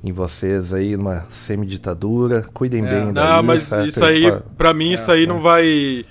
em 0.02 0.12
vocês 0.12 0.72
aí, 0.72 0.96
numa 0.96 1.26
semiditadura. 1.30 2.42
Cuidem 2.54 2.82
bem 2.82 3.12
daí. 3.12 3.24
Não, 3.28 3.42
mas 3.42 3.64
certo? 3.64 3.88
isso 3.88 4.04
aí, 4.04 4.32
pra 4.56 4.72
mim, 4.74 4.92
isso 4.92 5.10
aí 5.10 5.26
não 5.26 5.40
vai. 5.40 6.04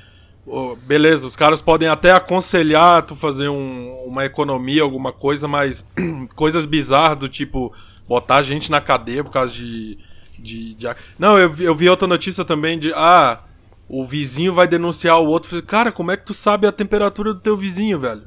Ô, 0.45 0.75
beleza, 0.75 1.27
os 1.27 1.35
caras 1.35 1.61
podem 1.61 1.87
até 1.87 2.11
aconselhar 2.11 3.03
tu 3.03 3.15
fazer 3.15 3.49
um- 3.49 4.03
uma 4.05 4.25
economia, 4.25 4.81
alguma 4.81 5.11
coisa, 5.11 5.47
mas 5.47 5.85
coisas 6.35 6.65
bizarras 6.65 7.17
do 7.17 7.29
tipo 7.29 7.71
botar 8.07 8.37
a 8.37 8.43
gente 8.43 8.71
na 8.71 8.81
cadeia 8.81 9.23
por 9.23 9.31
causa 9.31 9.53
de. 9.53 9.97
de, 10.39 10.73
de- 10.73 10.87
Não, 11.19 11.37
eu, 11.37 11.49
vi- 11.51 11.65
eu 11.65 11.75
vi 11.75 11.87
outra 11.89 12.07
notícia 12.07 12.43
também 12.45 12.79
de. 12.79 12.91
Ah, 12.95 13.39
o 13.87 14.05
vizinho 14.05 14.53
vai 14.53 14.67
denunciar 14.67 15.19
o 15.19 15.25
outro. 15.27 15.61
Cara, 15.63 15.91
como 15.91 16.11
é 16.11 16.17
que 16.17 16.25
tu 16.25 16.33
sabe 16.33 16.65
a 16.67 16.71
temperatura 16.71 17.33
do 17.33 17.39
teu 17.39 17.57
vizinho, 17.57 17.99
velho? 17.99 18.23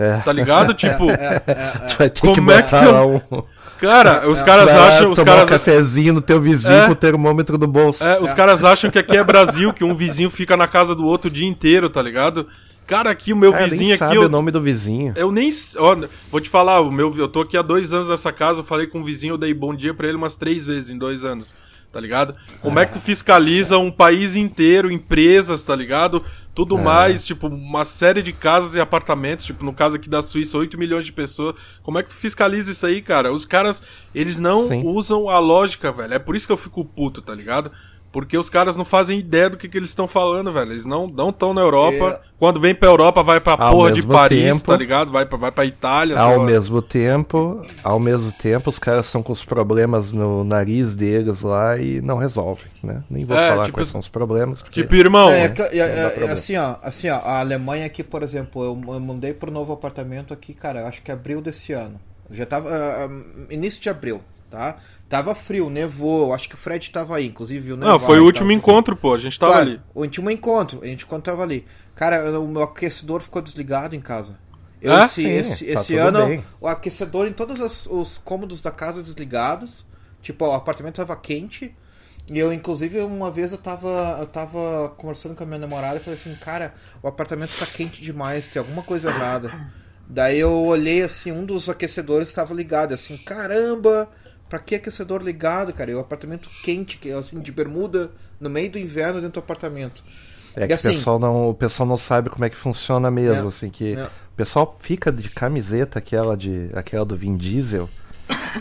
É. 0.00 0.18
Tá 0.18 0.32
ligado? 0.32 0.72
Tipo, 0.80 1.06
Tu 1.06 1.96
vai 1.98 2.10
ter 2.10 2.20
que 2.20 2.26
Como 2.34 2.50
é 2.50 2.62
que 2.62 2.74
eu- 2.74 3.22
um. 3.30 3.42
cara, 3.78 4.28
os 4.28 4.42
caras 4.42 4.64
vai 4.66 4.76
lá 4.78 4.88
acham. 4.88 5.10
Os 5.12 5.22
caras, 5.22 5.44
um 5.44 5.46
cafezinho 5.48 6.12
no 6.14 6.22
teu 6.22 6.40
vizinho 6.40 6.74
É. 6.74 6.86
com 6.86 6.92
o 6.92 6.96
termômetro 6.96 7.58
do 7.58 7.66
bolso. 7.66 8.02
É, 8.04 8.18
os 8.20 8.32
caras 8.32 8.64
acham 8.64 8.90
que 8.90 8.98
aqui 8.98 9.16
é 9.16 9.24
Brasil, 9.24 9.72
que 9.72 9.84
um 9.84 9.94
vizinho 9.94 10.30
fica 10.30 10.56
na 10.56 10.66
casa 10.68 10.94
do 10.94 11.04
outro 11.04 11.28
o 11.28 11.32
dia 11.32 11.46
inteiro, 11.48 11.88
tá 11.90 12.00
ligado? 12.02 12.46
Cara, 12.86 13.10
aqui 13.10 13.32
o 13.32 13.36
meu 13.36 13.54
É, 13.54 13.64
vizinho 13.64 13.82
nem 13.82 13.90
aqui. 13.92 13.98
sabe 13.98 14.16
Eu, 14.16 14.22
o 14.24 14.28
nome 14.28 14.50
do 14.50 14.60
vizinho. 14.60 15.12
eu 15.16 15.30
nem. 15.30 15.48
Ó, 15.78 15.96
vou 16.30 16.40
te 16.40 16.48
falar, 16.50 16.80
o 16.80 16.90
meu, 16.90 17.14
eu 17.16 17.28
tô 17.28 17.42
aqui 17.42 17.56
há 17.56 17.62
dois 17.62 17.92
anos 17.92 18.08
nessa 18.08 18.32
casa, 18.32 18.60
eu 18.60 18.64
falei 18.64 18.86
com 18.88 19.00
o 19.00 19.04
vizinho, 19.04 19.34
eu 19.34 19.38
dei 19.38 19.54
bom 19.54 19.72
dia 19.74 19.94
pra 19.94 20.08
ele 20.08 20.16
umas 20.16 20.34
três 20.34 20.66
vezes 20.66 20.90
em 20.90 20.98
dois 20.98 21.24
anos. 21.24 21.54
Tá 21.92 21.98
ligado? 21.98 22.36
Como 22.60 22.78
é 22.78 22.86
que 22.86 22.92
tu 22.92 23.00
fiscaliza 23.00 23.76
um 23.76 23.90
país 23.90 24.36
inteiro, 24.36 24.92
empresas, 24.92 25.60
tá 25.60 25.74
ligado? 25.74 26.24
Tudo 26.54 26.78
É. 26.78 26.80
mais, 26.82 27.24
tipo, 27.24 27.48
uma 27.48 27.84
série 27.84 28.22
de 28.22 28.32
casas 28.32 28.76
e 28.76 28.80
apartamentos, 28.80 29.44
tipo, 29.44 29.64
no 29.64 29.72
caso 29.72 29.96
aqui 29.96 30.08
da 30.08 30.22
Suíça, 30.22 30.56
8 30.56 30.78
milhões 30.78 31.04
de 31.06 31.12
pessoas. 31.12 31.56
Como 31.82 31.98
é 31.98 32.02
que 32.04 32.08
tu 32.08 32.14
fiscaliza 32.14 32.70
isso 32.70 32.86
aí, 32.86 33.02
cara? 33.02 33.32
Os 33.32 33.44
caras, 33.44 33.82
eles 34.14 34.38
não 34.38 34.68
Sim. 34.68 34.82
usam 34.86 35.28
a 35.28 35.40
lógica, 35.40 35.90
velho. 35.90 36.14
É 36.14 36.18
por 36.20 36.36
isso 36.36 36.46
que 36.46 36.52
eu 36.52 36.56
fico 36.56 36.84
puto, 36.84 37.20
tá 37.20 37.34
ligado? 37.34 37.72
Porque 38.12 38.36
os 38.36 38.50
caras 38.50 38.76
não 38.76 38.84
fazem 38.84 39.20
ideia 39.20 39.48
do 39.50 39.56
que, 39.56 39.68
que 39.68 39.78
eles 39.78 39.90
estão 39.90 40.08
falando, 40.08 40.50
velho. 40.52 40.72
Eles 40.72 40.84
não 40.84 41.06
não 41.06 41.30
estão 41.30 41.54
na 41.54 41.60
Europa. 41.60 42.20
É. 42.24 42.30
Quando 42.40 42.58
vem 42.58 42.74
pra 42.74 42.88
Europa, 42.88 43.22
vai 43.22 43.40
pra 43.40 43.52
Ao 43.52 43.70
porra 43.72 43.92
de 43.92 44.04
Paris, 44.04 44.56
tempo- 44.56 44.66
tá 44.66 44.76
ligado? 44.76 45.12
Vai 45.12 45.24
pra, 45.26 45.38
vai 45.38 45.52
pra 45.52 45.64
Itália, 45.64 46.16
sei 46.18 46.26
Ao 46.26 46.38
lá. 46.38 46.44
mesmo 46.44 46.82
tempo, 46.82 47.64
ao 47.84 48.00
mesmo 48.00 48.32
tempo, 48.32 48.68
os 48.68 48.80
caras 48.80 49.06
estão 49.06 49.22
com 49.22 49.32
os 49.32 49.44
problemas 49.44 50.10
no 50.10 50.42
nariz 50.42 50.96
deles 50.96 51.42
lá 51.42 51.78
e 51.78 52.00
não 52.00 52.16
resolvem, 52.18 52.66
né? 52.82 53.04
Nem 53.08 53.24
vou 53.24 53.36
É, 53.36 53.48
falar 53.50 53.64
tipo, 53.66 53.78
quais 53.78 53.88
são 53.90 54.00
os 54.00 54.08
problemas. 54.08 54.60
Porque... 54.60 54.82
Tipo, 54.82 54.94
irmão, 54.96 55.30
É, 55.30 55.48
que- 55.48 55.62
é, 55.62 55.78
é, 55.78 56.24
é, 56.26 56.30
assim, 56.32 56.56
ó, 56.56 56.76
assim, 56.82 57.08
ó, 57.10 57.14
a 57.16 57.38
Alemanha 57.38 57.86
aqui, 57.86 58.02
por 58.02 58.24
exemplo, 58.24 58.64
eu, 58.64 58.92
eu 58.94 58.98
mudei 59.00 59.32
pro 59.34 59.52
novo 59.52 59.72
apartamento 59.72 60.34
aqui, 60.34 60.52
cara, 60.52 60.80
eu 60.80 60.86
acho 60.88 61.00
que 61.02 61.12
abril 61.12 61.40
desse 61.40 61.72
ano. 61.72 62.00
Já 62.32 62.44
tava. 62.46 62.68
ah, 62.72 63.08
início 63.52 63.80
de 63.82 63.88
abril, 63.88 64.20
tá? 64.50 64.76
Tava 65.10 65.34
frio, 65.34 65.68
nevou, 65.68 66.32
acho 66.32 66.48
que 66.48 66.54
o 66.54 66.58
Fred 66.58 66.88
tava 66.90 67.16
aí, 67.16 67.26
inclusive 67.26 67.60
viu 67.60 67.76
não, 67.76 67.94
nevar 67.94 68.06
foi 68.06 68.20
o 68.20 68.24
último 68.24 68.52
encontro, 68.52 68.94
pô. 68.96 69.12
A 69.14 69.18
gente 69.18 69.38
tava 69.38 69.52
Claro, 69.54 69.70
ali. 69.70 69.80
O 69.92 70.00
último 70.02 70.30
encontro, 70.30 70.80
a 70.82 70.86
gente 70.86 71.04
quando 71.04 71.24
tava 71.24 71.42
ali. 71.42 71.66
Cara, 71.96 72.40
o 72.40 72.46
meu 72.46 72.62
aquecedor 72.62 73.20
ficou 73.20 73.42
desligado 73.42 73.96
em 73.96 74.00
casa. 74.00 74.38
Eu, 74.80 74.92
É? 74.92 75.04
esse 75.04 75.14
Sim, 75.22 75.28
esse, 75.30 75.64
tá 75.66 75.80
esse 75.80 75.96
ano, 75.96 76.26
bem. 76.26 76.44
o 76.60 76.68
aquecedor 76.68 77.26
em 77.26 77.32
todos 77.32 77.60
as- 77.60 77.86
os 77.86 78.18
cômodos 78.18 78.60
da 78.60 78.70
casa 78.70 79.02
desligados. 79.02 79.84
Tipo, 80.22 80.46
o 80.46 80.52
apartamento 80.52 80.96
tava 80.96 81.16
quente. 81.16 81.74
E 82.28 82.38
eu, 82.38 82.52
inclusive, 82.52 83.00
uma 83.00 83.30
vez 83.32 83.50
eu 83.50 83.58
tava, 83.58 84.16
eu 84.20 84.26
tava 84.26 84.94
conversando 84.96 85.34
com 85.34 85.42
a 85.42 85.46
minha 85.46 85.58
namorada 85.58 85.96
e 85.96 86.00
falei 86.00 86.18
assim, 86.18 86.34
cara, 86.36 86.72
o 87.02 87.08
apartamento 87.08 87.50
tá 87.58 87.66
quente 87.66 88.00
demais, 88.00 88.48
tem 88.48 88.60
alguma 88.60 88.82
coisa 88.84 89.08
errada. 89.10 89.52
Daí 90.08 90.38
eu 90.38 90.52
olhei 90.52 91.02
assim, 91.02 91.32
um 91.32 91.44
dos 91.44 91.68
aquecedores 91.68 92.28
estava 92.28 92.54
ligado, 92.54 92.94
assim, 92.94 93.16
caramba, 93.16 94.08
pra 94.50 94.58
que 94.58 94.74
aquecedor 94.74 95.22
ligado, 95.22 95.72
cara? 95.72 95.90
E 95.90 95.94
o 95.94 96.00
apartamento 96.00 96.50
quente, 96.62 96.98
que 96.98 97.10
assim, 97.12 97.38
de 97.40 97.50
bermuda, 97.52 98.10
no 98.38 98.50
meio 98.50 98.70
do 98.70 98.78
inverno 98.78 99.20
dentro 99.20 99.40
do 99.40 99.44
apartamento. 99.44 100.02
É 100.56 100.64
E 100.64 100.66
que 100.66 100.72
assim- 100.74 100.88
o, 100.88 100.92
pessoal 100.92 101.18
não, 101.18 101.48
o 101.50 101.54
pessoal 101.54 101.88
não 101.88 101.96
sabe 101.96 102.28
como 102.28 102.44
é 102.44 102.50
que 102.50 102.56
funciona 102.56 103.10
mesmo, 103.10 103.44
É, 103.46 103.48
assim, 103.48 103.70
que 103.70 103.94
é. 103.94 104.02
o 104.04 104.36
pessoal 104.36 104.76
fica 104.80 105.12
de 105.12 105.30
camiseta 105.30 105.98
aquela 106.00 106.36
de 106.36 106.68
aquela 106.74 107.04
do 107.04 107.16
Vin 107.16 107.36
Diesel 107.36 107.88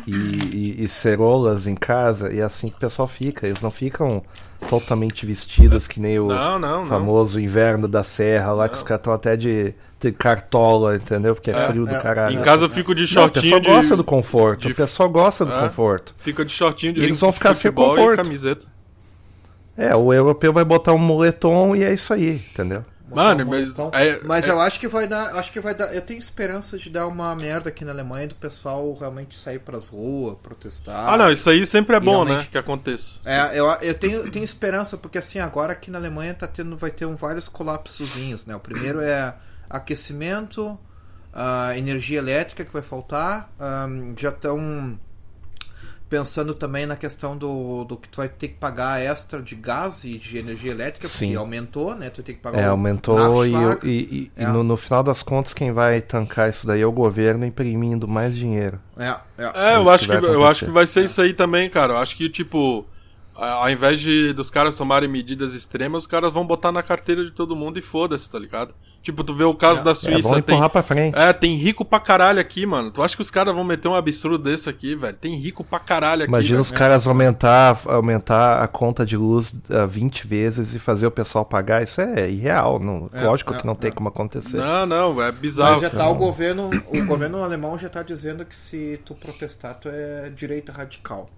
e, 0.08 0.12
e, 0.16 0.84
e 0.84 0.88
cerolas 0.90 1.68
em 1.68 1.76
casa, 1.76 2.32
e 2.34 2.40
é 2.40 2.44
assim 2.44 2.68
que 2.70 2.76
o 2.78 2.80
pessoal 2.80 3.08
fica. 3.08 3.46
Eles 3.48 3.62
não 3.62 3.72
ficam 3.72 4.24
totalmente 4.70 5.26
vestidos 5.26 5.88
que 5.88 6.00
nem 6.00 6.20
o 6.20 6.28
Não, 6.28 6.60
não, 6.60 6.80
não. 6.82 6.86
famoso 6.86 7.40
inverno 7.40 7.88
da 7.88 8.04
serra, 8.04 8.52
lá 8.52 8.68
que 8.70 8.76
os 8.76 8.84
caras 8.84 9.00
estão 9.02 9.14
até 9.14 9.38
de, 9.38 9.74
de 10.00 10.12
cartola, 10.12 10.96
entendeu? 10.98 11.34
Porque 11.34 11.52
é, 11.52 11.68
frio 11.68 11.86
do 11.86 11.96
é. 11.96 12.00
caralho. 12.02 12.38
Em 12.38 12.42
casa 12.42 12.66
eu 12.66 12.70
fico 12.70 12.94
de 12.94 13.02
Não, 13.04 13.08
o 13.08 13.08
shortinho 13.26 13.44
pessoal 13.44 13.62
de... 13.62 13.68
gosta 13.70 13.96
do 13.98 14.04
conforto. 14.04 14.62
de- 14.68 14.74
O 14.74 14.76
pessoal 14.76 15.10
gosta 15.10 15.46
do 15.46 15.54
É. 15.54 15.62
conforto. 15.62 16.14
Fica 16.18 16.44
de 16.44 16.52
shortinho 16.52 16.94
de 16.94 17.00
E 17.02 17.04
eles 17.06 17.20
vão 17.20 17.32
ficar 17.32 17.54
sem 17.54 17.72
conforto. 17.72 18.14
e 18.14 18.24
camiseta. 18.24 18.66
É, 19.78 19.96
o 19.96 20.12
europeu 20.14 20.52
vai 20.52 20.66
botar 20.66 20.92
um 20.94 20.98
moletom 20.98 21.74
e 21.76 21.84
é 21.84 21.94
isso 21.94 22.14
aí, 22.14 22.42
entendeu? 22.52 22.84
Mano, 23.16 23.46
mas... 23.46 23.74
Então, 23.74 23.92
é- 23.94 24.20
mas 24.24 24.48
é- 24.48 24.52
eu 24.52 24.60
acho 24.60 24.80
que 24.80 24.88
vai 24.88 25.08
dar. 25.08 25.36
Acho 25.36 25.52
que 25.52 25.60
vai 25.60 25.74
dar. 25.76 25.94
Eu 25.94 26.02
tenho 26.02 26.18
esperança 26.18 26.78
de 26.78 26.90
dar 26.90 27.08
uma 27.08 27.36
merda 27.36 27.70
aqui 27.70 27.84
na 27.86 27.92
Alemanha 27.92 28.28
do 28.28 28.36
pessoal 28.36 28.94
realmente 29.00 29.38
sair 29.38 29.60
pras 29.60 29.90
ruas, 29.90 30.38
protestar. 30.42 31.10
Ah, 31.10 31.18
não, 31.18 31.32
isso 31.32 31.50
aí 31.50 31.66
sempre 31.66 31.96
é 31.96 32.00
bom, 32.00 32.24
né? 32.26 32.48
Que 32.52 32.58
aconteça. 32.58 33.20
É, 33.26 33.60
eu, 33.60 33.66
eu 33.82 33.94
tenho, 33.94 34.26
eu 34.26 34.32
tenho 34.32 34.44
esperança, 34.46 34.98
porque 34.98 35.18
assim, 35.18 35.40
agora 35.40 35.74
aqui 35.74 35.90
na 35.92 35.98
Alemanha 35.98 36.34
tá 36.34 36.48
tendo, 36.48 36.76
vai 36.78 36.92
ter 36.92 37.06
um, 37.06 37.16
vários 37.16 37.48
colapsozinhos, 37.48 38.46
né? 38.46 38.56
O 38.56 38.60
primeiro 38.60 39.02
é 39.02 39.34
aquecimento, 39.70 40.78
a 41.34 41.78
energia 41.78 42.20
elétrica 42.20 42.66
que 42.66 42.74
vai 42.74 42.82
faltar, 42.82 43.52
ahn, 43.60 44.14
já 44.18 44.30
estão 44.30 45.00
pensando 46.10 46.54
também 46.56 46.86
na 46.88 46.96
questão 46.96 47.38
do, 47.38 47.84
do 47.84 47.96
que 47.96 48.10
tu 48.10 48.18
vai 48.18 48.28
ter 48.28 48.48
que 48.50 48.56
pagar 48.56 49.00
extra 49.00 49.42
de 49.42 49.56
gás 49.56 50.04
e 50.04 50.18
de 50.18 50.38
energia 50.40 50.72
elétrica, 50.72 51.08
Sim. 51.08 51.28
porque 51.28 51.38
aumentou, 51.38 51.94
né? 51.96 52.10
Tu 52.10 52.18
vai 52.18 52.26
ter 52.26 52.34
que 52.34 52.40
pagar 52.40 52.60
É, 52.60 52.68
o 52.68 52.72
aumentou 52.72 53.46
e, 53.46 53.52
Nachschlag. 53.52 53.88
e, 53.88 53.92
e- 53.92 54.32
e 54.38 54.44
É. 54.44 54.48
no, 54.48 54.64
no 54.64 54.76
final 54.76 55.04
das 55.04 55.22
contas 55.22 55.54
quem 55.54 55.72
vai 55.72 56.02
tancar 56.02 56.50
isso 56.50 56.66
daí 56.66 56.82
é 56.82 56.86
o 56.86 56.92
governo 56.92 57.46
imprimindo 57.46 58.08
mais 58.08 58.36
dinheiro. 58.36 58.80
É, 58.98 59.16
é. 59.38 59.74
É, 59.74 59.76
eu 59.76 59.90
acho 59.90 60.08
que 60.08 60.16
que, 60.16 60.22
vai 60.22 60.34
eu 60.36 60.46
acho 60.46 60.66
que 60.66 60.72
vai 60.72 60.88
ser 60.88 61.06
isso 61.06 61.22
aí 61.22 61.34
também, 61.34 61.70
cara. 61.70 61.94
Eu 61.94 61.98
acho 61.98 62.18
que, 62.18 62.28
tipo, 62.28 62.86
a- 63.36 63.52
ao 63.64 63.70
invés 63.70 64.00
de 64.00 64.34
dos 64.34 64.50
caras 64.50 64.76
tomarem 64.76 65.08
medidas 65.08 65.54
extremas, 65.54 66.04
os 66.04 66.08
caras 66.08 66.34
vão 66.34 66.46
botar 66.46 66.72
na 66.72 66.82
carteira 66.82 67.24
de 67.24 67.32
todo 67.32 67.56
mundo 67.56 67.78
e 67.78 67.82
foda-se, 67.84 68.30
tá 68.30 68.40
ligado? 68.40 68.74
Tipo, 69.02 69.24
tu 69.24 69.34
vê 69.34 69.46
o 69.46 69.56
caso 69.56 69.80
É. 69.80 69.84
da 69.84 69.92
É, 69.92 69.96
Suíça, 69.96 70.28
vão 70.30 70.42
tem. 70.42 70.70
pra 70.70 70.84
frente. 70.84 71.18
É, 71.18 71.32
tem 71.32 71.56
rico 71.56 71.86
pra 71.86 72.02
caralho 72.02 72.38
aqui, 72.40 72.66
mano. 72.66 72.92
Tu 72.92 73.02
acha 73.02 73.16
que 73.16 73.22
os 73.22 73.32
caras 73.32 73.56
vão 73.56 73.64
meter 73.64 73.88
um 73.88 73.96
absurdo 73.96 74.38
desse 74.38 74.70
aqui, 74.70 74.94
velho? 74.94 75.16
Tem 75.16 75.36
rico 75.36 75.64
pra 75.64 75.80
caralho 75.80 76.24
aqui. 76.24 76.30
Imagina 76.30 76.56
velho. 76.56 76.62
os 76.62 76.72
caras 76.72 77.08
aumentar, 77.08 77.80
aumentar 77.86 78.62
a 78.62 78.68
conta 78.68 79.06
de 79.06 79.16
luz 79.16 79.56
ah, 79.70 79.86
20 79.86 80.28
vezes 80.28 80.76
e 80.76 80.80
fazer 80.80 81.08
o 81.08 81.12
pessoal 81.12 81.46
pagar. 81.46 81.82
Isso 81.82 82.02
é 82.02 82.30
irreal. 82.30 82.78
Não, 82.78 83.10
É, 83.14 83.24
lógico 83.24 83.54
é, 83.54 83.58
que 83.58 83.66
não 83.66 83.74
tem 83.74 83.90
é. 83.90 83.94
como 83.94 84.10
acontecer. 84.10 84.58
Não, 84.58 84.86
não, 84.86 85.12
é 85.22 85.32
Mas 85.32 85.40
bizarro. 85.40 85.80
já 85.80 85.90
tá 85.90 86.08
o 86.10 86.16
governo, 86.16 86.70
o 86.88 87.06
governo 87.06 87.42
alemão 87.42 87.78
já 87.78 87.88
tá 87.88 88.04
dizendo 88.04 88.44
que 88.44 88.56
se 88.56 89.00
tu 89.06 89.16
protestar, 89.16 89.76
tu 89.76 89.88
é 89.88 90.30
direita 90.30 90.74
radical. 90.74 91.30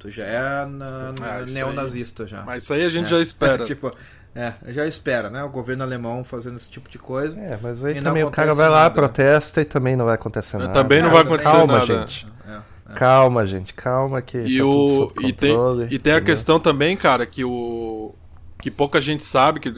Tu 0.00 0.10
já 0.10 0.24
é 0.24 0.66
na, 0.66 1.12
na- 1.12 1.14
Ah, 1.22 1.44
neonazista 1.48 2.26
já. 2.26 2.42
Mas 2.42 2.64
isso 2.64 2.72
aí 2.74 2.84
a 2.84 2.88
gente 2.90 3.06
É. 3.06 3.10
já 3.10 3.20
espera. 3.20 3.64
tipo, 3.64 3.92
é, 4.34 4.52
já 4.68 4.86
espera, 4.86 5.30
né? 5.30 5.44
O 5.44 5.48
governo 5.48 5.84
alemão 5.84 6.24
fazendo 6.24 6.56
esse 6.56 6.68
tipo 6.68 6.90
de 6.90 6.98
coisa. 6.98 7.38
É, 7.38 7.56
mas 7.62 7.84
aí 7.84 7.94
não 7.96 8.02
também 8.02 8.24
o 8.24 8.30
cara 8.30 8.52
vai 8.52 8.68
lá, 8.68 8.82
nada. 8.82 8.94
protesta 8.94 9.60
e 9.60 9.64
também 9.64 9.94
não 9.94 10.04
vai 10.06 10.16
acontecer 10.16 10.58
nada. 10.58 10.72
também 10.72 11.00
não 11.00 11.10
vai 11.10 11.22
acontecer 11.22 11.50
Calma, 11.50 11.78
nada. 11.78 11.86
gente. 11.86 12.26
É. 12.48 12.94
Calma, 12.94 13.46
gente. 13.46 13.72
Calma 13.72 14.20
que 14.20 14.38
E, 14.38 14.58
tá 14.58 14.64
tudo 14.64 14.68
o, 14.68 14.96
sob 15.08 15.26
e, 15.28 15.32
tem, 15.32 15.50
controle, 15.56 15.88
e 15.90 15.98
tem 15.98 16.12
a 16.12 16.20
questão 16.20 16.58
também, 16.58 16.96
cara, 16.96 17.24
que 17.26 17.44
o. 17.44 18.14
Que 18.60 18.70
pouca 18.70 19.00
gente 19.00 19.22
sabe 19.22 19.60
que 19.60 19.70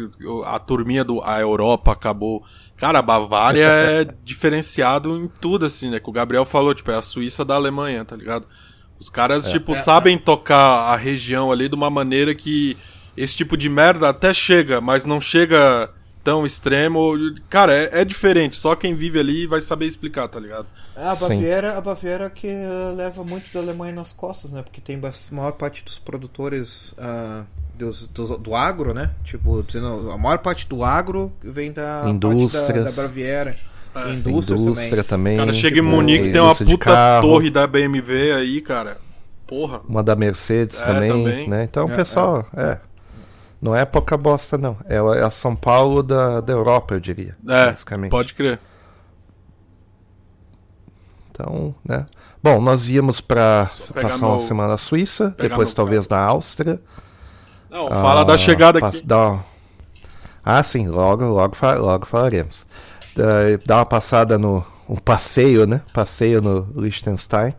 a 0.46 0.58
turminha 0.58 1.04
do. 1.04 1.22
A 1.22 1.38
Europa 1.40 1.92
acabou. 1.92 2.42
Cara, 2.76 3.00
a 3.00 3.02
Bavária 3.02 3.66
é 3.66 4.06
diferenciado 4.24 5.16
em 5.16 5.28
tudo, 5.28 5.66
assim, 5.66 5.90
né? 5.90 6.00
Que 6.00 6.08
o 6.08 6.12
Gabriel 6.12 6.44
falou, 6.44 6.74
tipo, 6.74 6.90
é 6.90 6.96
a 6.96 7.02
Suíça 7.02 7.44
da 7.44 7.54
Alemanha, 7.54 8.04
tá 8.04 8.16
ligado? 8.16 8.46
Os 8.98 9.10
caras, 9.10 9.48
tipo, 9.48 9.72
É, 9.72 9.76
sabem 9.76 10.16
tocar 10.16 10.92
a 10.92 10.96
região 10.96 11.52
ali 11.52 11.68
de 11.68 11.74
uma 11.74 11.90
maneira 11.90 12.34
que 12.34 12.76
esse 13.16 13.36
tipo 13.36 13.56
de 13.56 13.68
merda 13.68 14.08
até 14.08 14.32
chega, 14.34 14.80
mas 14.80 15.04
não 15.04 15.20
chega 15.20 15.90
tão 16.24 16.44
extremo. 16.44 17.12
Cara, 17.48 17.72
é, 17.72 18.00
é 18.00 18.04
diferente. 18.04 18.56
Só 18.56 18.74
quem 18.74 18.94
vive 18.96 19.18
ali 19.18 19.46
vai 19.46 19.60
saber 19.60 19.86
explicar, 19.86 20.26
tá 20.28 20.40
ligado? 20.40 20.66
É, 20.96 21.04
a 21.06 21.14
Sim. 21.14 21.28
Baviera, 21.28 21.76
a 21.78 21.80
Baviera 21.80 22.28
que 22.30 22.48
eh, 22.48 22.92
leva 22.96 23.22
muito 23.22 23.44
da 23.52 23.60
Alemanha 23.60 23.92
nas 23.92 24.12
costas, 24.12 24.50
né? 24.50 24.62
Porque 24.62 24.80
tem 24.80 24.96
a 25.00 25.34
maior 25.34 25.52
parte 25.52 25.84
dos 25.84 25.98
produtores 25.98 26.94
ah, 26.98 27.42
dos- 27.78 28.08
dos- 28.08 28.38
do 28.38 28.54
agro, 28.54 28.92
né? 28.94 29.10
Tipo, 29.22 29.62
dizendo, 29.62 30.10
a 30.10 30.18
maior 30.18 30.38
parte 30.38 30.66
do 30.66 30.82
agro 30.82 31.32
vem 31.42 31.70
da 31.70 32.00
parte 32.00 32.10
Indústrias. 32.10 32.84
da, 32.84 32.90
da 32.90 33.02
Baviera. 33.02 33.54
É. 33.94 34.10
Indústrias 34.10 34.60
Indústria 34.60 35.04
também. 35.04 35.36
também. 35.36 35.36
Cara, 35.36 35.52
chega 35.52 35.78
em 35.78 35.82
tipo, 35.82 35.94
Munique, 35.94 36.24
tem 36.30 36.40
uma 36.40 36.46
indústria 36.52 36.70
puta 36.78 37.18
torre 37.22 37.50
da 37.50 37.66
BMW 37.66 38.32
aí, 38.34 38.60
cara. 38.60 38.98
Porra. 39.46 39.80
Uma 39.88 40.02
da 40.02 40.16
Mercedes 40.16 40.82
É, 40.82 40.86
também, 40.86 41.10
também. 41.12 41.48
né? 41.48 41.62
Então, 41.64 41.88
É, 41.90 41.94
pessoal, 41.96 42.46
é. 42.56 42.78
Não 43.60 43.74
é 43.74 43.84
pouca 43.84 44.16
bosta, 44.16 44.56
não. 44.58 44.76
É 44.86 44.98
a 44.98 45.16
é 45.16 45.22
a 45.22 45.30
São 45.30 45.56
Paulo 45.56 46.02
da, 46.02 46.40
da 46.40 46.52
Europa, 46.52 46.94
eu 46.94 47.00
diria. 47.00 47.36
É, 47.48 47.66
basicamente. 47.70 48.10
pode 48.10 48.34
crer. 48.34 48.58
Então, 51.30 51.74
né? 51.84 52.06
Bom, 52.42 52.60
nós 52.60 52.88
íamos 52.88 53.20
pra 53.20 53.68
pegar 53.92 54.08
passar 54.08 54.26
uma 54.26 54.36
meu- 54.36 54.40
semana 54.40 54.68
na 54.70 54.78
Suíça, 54.78 55.34
depois 55.38 55.72
talvez 55.72 56.08
na 56.08 56.18
Áustria. 56.20 56.80
Não, 57.70 57.88
fala 57.88 58.24
da 58.24 58.34
Ah, 58.34 58.38
chegada 58.38 58.80
pass- 58.80 58.96
aqui. 58.98 59.06
dá 59.06 59.40
Ah, 60.44 60.62
sim, 60.62 60.86
logo, 60.88 61.24
logo, 61.24 61.56
logo 61.80 62.06
falaremos. 62.06 62.64
Dá- 63.66 63.76
uma 63.78 63.86
passada 63.86 64.38
no. 64.38 64.64
Um 64.88 64.94
passeio, 64.94 65.66
né? 65.66 65.80
Passeio 65.92 66.40
no 66.40 66.68
Liechtenstein. 66.80 67.52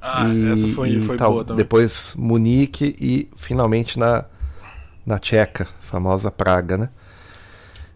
Ah, 0.00 0.26
e, 0.28 0.52
essa 0.52 0.68
foi, 0.68 0.90
e 0.90 1.00
foi 1.04 1.16
tal- 1.16 1.32
boa 1.32 1.44
também. 1.44 1.56
Depois 1.56 2.14
Munique 2.16 2.94
e 3.00 3.28
finalmente 3.36 3.98
na, 3.98 4.24
na 5.06 5.18
Tcheca, 5.18 5.66
famosa 5.80 6.30
Praga, 6.30 6.78
né? 6.78 6.88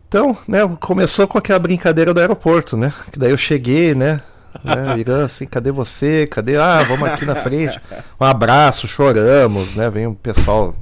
Então, 0.09 0.37
né, 0.47 0.61
começou 0.81 1.29
com 1.29 1.37
aquela 1.37 1.59
brincadeira 1.59 2.15
do 2.15 2.21
aeroporto, 2.21 2.77
né? 2.77 2.93
Que 3.13 3.19
daí 3.19 3.31
eu 3.31 3.37
cheguei, 3.37 3.95
né? 3.95 4.21
né 4.65 4.97
Irã, 4.99 5.25
assim, 5.25 5.47
cadê 5.47 5.71
você? 5.71 6.27
Cadê? 6.27 6.57
Ah, 6.57 6.83
vamos 6.83 7.09
aqui 7.09 7.27
na 7.27 7.35
frente. 7.35 7.79
Um 8.19 8.25
abraço, 8.25 8.89
choramos, 8.89 9.75
né? 9.75 9.91
Vem 9.91 10.07
o 10.07 10.15
pessoal 10.15 10.75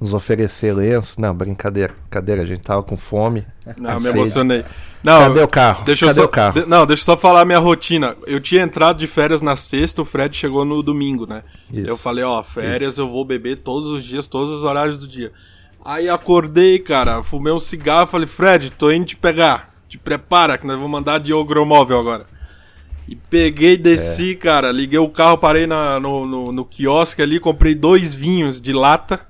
nos 0.00 0.12
oferecer 0.14 0.74
lenço. 0.74 1.20
Não, 1.20 1.34
brincadeira, 1.34 1.94
brincadeira, 2.02 2.42
a 2.42 2.46
gente 2.46 2.60
tava 2.62 2.82
com 2.82 2.96
fome. 2.96 3.46
Não, 3.76 3.90
com 3.92 3.96
me 3.96 4.00
sede. 4.02 4.16
emocionei. 4.18 4.64
Não, 5.02 5.20
Cadê 5.28 5.40
o 5.42 5.48
carro? 5.48 5.84
Deixa 5.84 6.04
eu 6.04 6.08
Cadê 6.08 6.20
só, 6.20 6.26
o 6.26 6.28
carro? 6.28 6.60
de- 6.60 6.66
não, 6.66 6.84
deixa 6.86 7.02
eu 7.02 7.04
só 7.04 7.16
falar 7.16 7.42
a 7.42 7.44
minha 7.44 7.58
rotina. 7.58 8.16
Eu 8.26 8.40
tinha 8.40 8.62
entrado 8.62 8.98
de 8.98 9.06
férias 9.06 9.40
na 9.40 9.54
sexta, 9.56 10.02
o 10.02 10.04
Fred 10.04 10.36
chegou 10.36 10.64
no 10.64 10.82
domingo, 10.82 11.26
né? 11.26 11.42
Isso. 11.72 11.88
Eu 11.88 11.96
falei, 11.96 12.24
ó, 12.24 12.42
férias 12.42 12.98
eu 12.98 13.08
vou 13.08 13.24
beber 13.24 13.56
todos 13.58 13.88
os 13.88 14.04
dias, 14.04 14.26
todos 14.26 14.52
os 14.52 14.64
horários 14.64 14.98
do 14.98 15.06
dia. 15.06 15.32
Aí 15.84 16.08
acordei, 16.08 16.80
cara, 16.80 17.22
fumei 17.22 17.52
um 17.52 17.60
cigarro, 17.60 18.08
falei, 18.08 18.26
Fred, 18.26 18.70
tô 18.70 18.90
indo 18.90 19.06
te 19.06 19.16
pegar. 19.16 19.70
Te 19.88 19.96
prepara, 19.96 20.58
que 20.58 20.66
nós 20.66 20.74
vamos 20.76 20.90
mandar 20.90 21.18
de 21.20 21.32
ogromóvel 21.32 21.98
agora. 21.98 22.26
E 23.08 23.14
peguei, 23.14 23.76
desci, 23.76 24.34
cara, 24.34 24.72
liguei 24.72 24.98
o 24.98 25.08
carro, 25.08 25.38
parei 25.38 25.64
na- 25.64 26.00
no, 26.00 26.26
no, 26.26 26.50
no 26.50 26.64
quiosque 26.64 27.22
ali, 27.22 27.38
comprei 27.38 27.72
dois 27.72 28.12
vinhos 28.12 28.60
de 28.60 28.72
lata. 28.72 29.20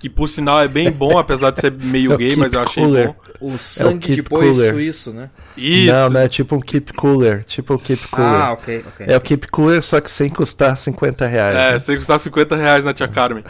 Que 0.00 0.08
por 0.08 0.28
sinal 0.28 0.60
é 0.60 0.66
bem 0.66 0.90
bom, 0.90 1.18
apesar 1.18 1.50
de 1.50 1.60
ser 1.60 1.70
meio 1.70 2.10
É 2.12 2.14
o 2.14 2.18
gay, 2.18 2.34
mas 2.34 2.52
eu 2.54 2.62
achei 2.62 2.82
Cooler. 2.82 3.06
bom. 3.08 3.16
O 3.42 3.58
sangue 3.58 4.08
de 4.08 4.14
keep 4.16 4.28
boi 4.30 4.46
cooler. 4.50 4.72
suíço, 4.74 5.12
né? 5.12 5.30
Isso. 5.56 5.92
Não, 5.92 6.10
não 6.10 6.20
é 6.20 6.28
tipo 6.28 6.56
um 6.56 6.60
Keep 6.60 6.92
Cooler. 6.94 7.44
Tipo 7.44 7.74
o 7.74 7.78
Keep 7.78 8.08
Cooler. 8.08 8.30
Ah, 8.30 8.52
ok, 8.52 8.84
ok. 8.86 9.06
É 9.08 9.16
o 9.16 9.20
Keep 9.20 9.48
Cooler, 9.48 9.82
só 9.82 10.00
que 10.00 10.10
sem 10.10 10.28
custar 10.28 10.76
50 10.76 11.26
reais. 11.26 11.54
É, 11.54 11.72
né? 11.72 11.78
sem 11.78 11.96
custar 11.96 12.18
50 12.18 12.56
reais 12.56 12.84
na 12.84 12.92
tia 12.92 13.08
Carmen. 13.08 13.44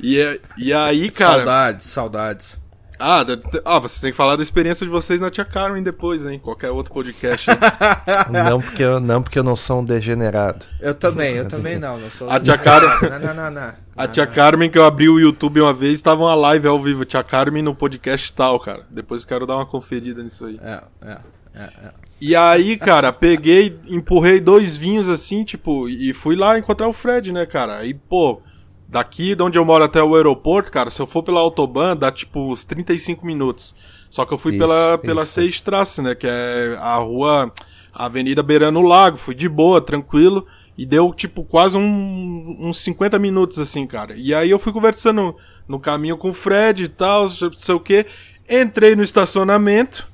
E, 0.00 0.18
é- 0.18 0.40
e 0.56 0.72
aí, 0.72 1.10
cara. 1.10 1.36
Saudades, 1.38 1.86
saudades. 1.86 2.60
Ah, 3.00 3.24
da- 3.24 3.38
ah, 3.64 3.78
você 3.78 4.00
tem 4.00 4.10
que 4.10 4.16
falar 4.16 4.36
da 4.36 4.42
experiência 4.42 4.84
de 4.84 4.90
vocês 4.90 5.18
na 5.18 5.30
tia 5.30 5.44
Carmen 5.44 5.82
depois, 5.82 6.26
hein? 6.26 6.38
Qualquer 6.38 6.70
outro 6.70 6.92
podcast. 6.92 7.46
Não, 8.30 8.60
porque 8.60 8.82
eu, 8.82 9.00
não 9.00 9.22
porque 9.22 9.38
eu 9.38 9.42
não 9.42 9.56
sou 9.56 9.80
um 9.80 9.84
degenerado. 9.84 10.66
Eu 10.80 10.94
também, 10.94 11.34
eu 11.36 11.48
também 11.48 11.78
não. 11.78 11.98
não 11.98 12.10
sou... 12.10 12.30
A 12.30 12.38
tia 12.38 12.58
Carmen- 12.58 13.10
Não, 13.10 13.18
não, 13.18 13.34
não, 13.34 13.50
não. 13.50 13.72
A 13.96 14.06
tia 14.06 14.26
Carmen, 14.26 14.70
que 14.70 14.78
eu 14.78 14.84
abri 14.84 15.08
o 15.08 15.18
YouTube 15.18 15.60
uma 15.60 15.72
vez, 15.72 16.00
tava 16.02 16.22
uma 16.22 16.34
live 16.34 16.68
ao 16.68 16.80
vivo. 16.80 17.04
Tia 17.04 17.22
Carmen 17.24 17.62
no 17.62 17.74
podcast 17.74 18.32
tal, 18.32 18.58
cara. 18.60 18.84
Depois 18.90 19.22
eu 19.22 19.28
quero 19.28 19.46
dar 19.46 19.56
uma 19.56 19.66
conferida 19.66 20.22
nisso 20.22 20.44
aí. 20.46 20.60
É, 20.62 20.82
é, 21.02 21.18
é, 21.54 21.62
é. 21.62 21.90
E 22.20 22.36
aí, 22.36 22.76
cara, 22.76 23.12
peguei, 23.12 23.78
empurrei 23.88 24.40
dois 24.40 24.76
vinhos 24.76 25.08
assim, 25.08 25.42
tipo, 25.42 25.88
e 25.88 26.12
fui 26.12 26.36
lá 26.36 26.58
encontrar 26.58 26.86
o 26.86 26.92
Fred, 26.92 27.32
né, 27.32 27.46
cara? 27.46 27.76
Aí, 27.78 27.94
pô, 27.94 28.42
Daqui 28.90 29.36
de 29.36 29.42
onde 29.44 29.56
eu 29.56 29.64
moro 29.64 29.84
até 29.84 30.02
o 30.02 30.16
aeroporto, 30.16 30.72
cara, 30.72 30.90
se 30.90 31.00
eu 31.00 31.06
for 31.06 31.22
pela 31.22 31.38
autobahn, 31.38 31.94
dá 31.96 32.10
tipo 32.10 32.52
uns 32.52 32.64
35 32.64 33.24
minutos. 33.24 33.72
Só 34.10 34.24
que 34.24 34.34
eu 34.34 34.38
fui 34.38 34.50
Isso, 34.52 34.58
pela, 34.58 34.98
pela 34.98 35.22
isso. 35.22 35.34
Seistrasse, 35.34 36.02
né? 36.02 36.16
Que 36.16 36.26
é 36.26 36.76
a 36.80 36.96
rua, 36.96 37.52
a 37.94 38.06
avenida 38.06 38.42
beirando 38.42 38.80
o 38.80 38.82
lago. 38.82 39.16
Fui 39.16 39.32
de 39.32 39.48
boa, 39.48 39.80
tranquilo. 39.80 40.44
E 40.76 40.84
deu, 40.84 41.14
tipo, 41.14 41.44
quase 41.44 41.76
um- 41.76 42.56
uns 42.58 42.80
50 42.80 43.16
minutos, 43.16 43.60
assim, 43.60 43.86
cara. 43.86 44.14
E 44.16 44.34
aí 44.34 44.50
eu 44.50 44.58
fui 44.58 44.72
conversando 44.72 45.36
no 45.68 45.78
caminho 45.78 46.16
com 46.16 46.30
o 46.30 46.34
Fred 46.34 46.82
e 46.84 46.88
tal, 46.88 47.28
não 47.40 47.52
sei 47.52 47.74
o 47.76 47.80
quê. 47.80 48.06
Entrei 48.48 48.96
no 48.96 49.02
estacionamento, 49.04 50.08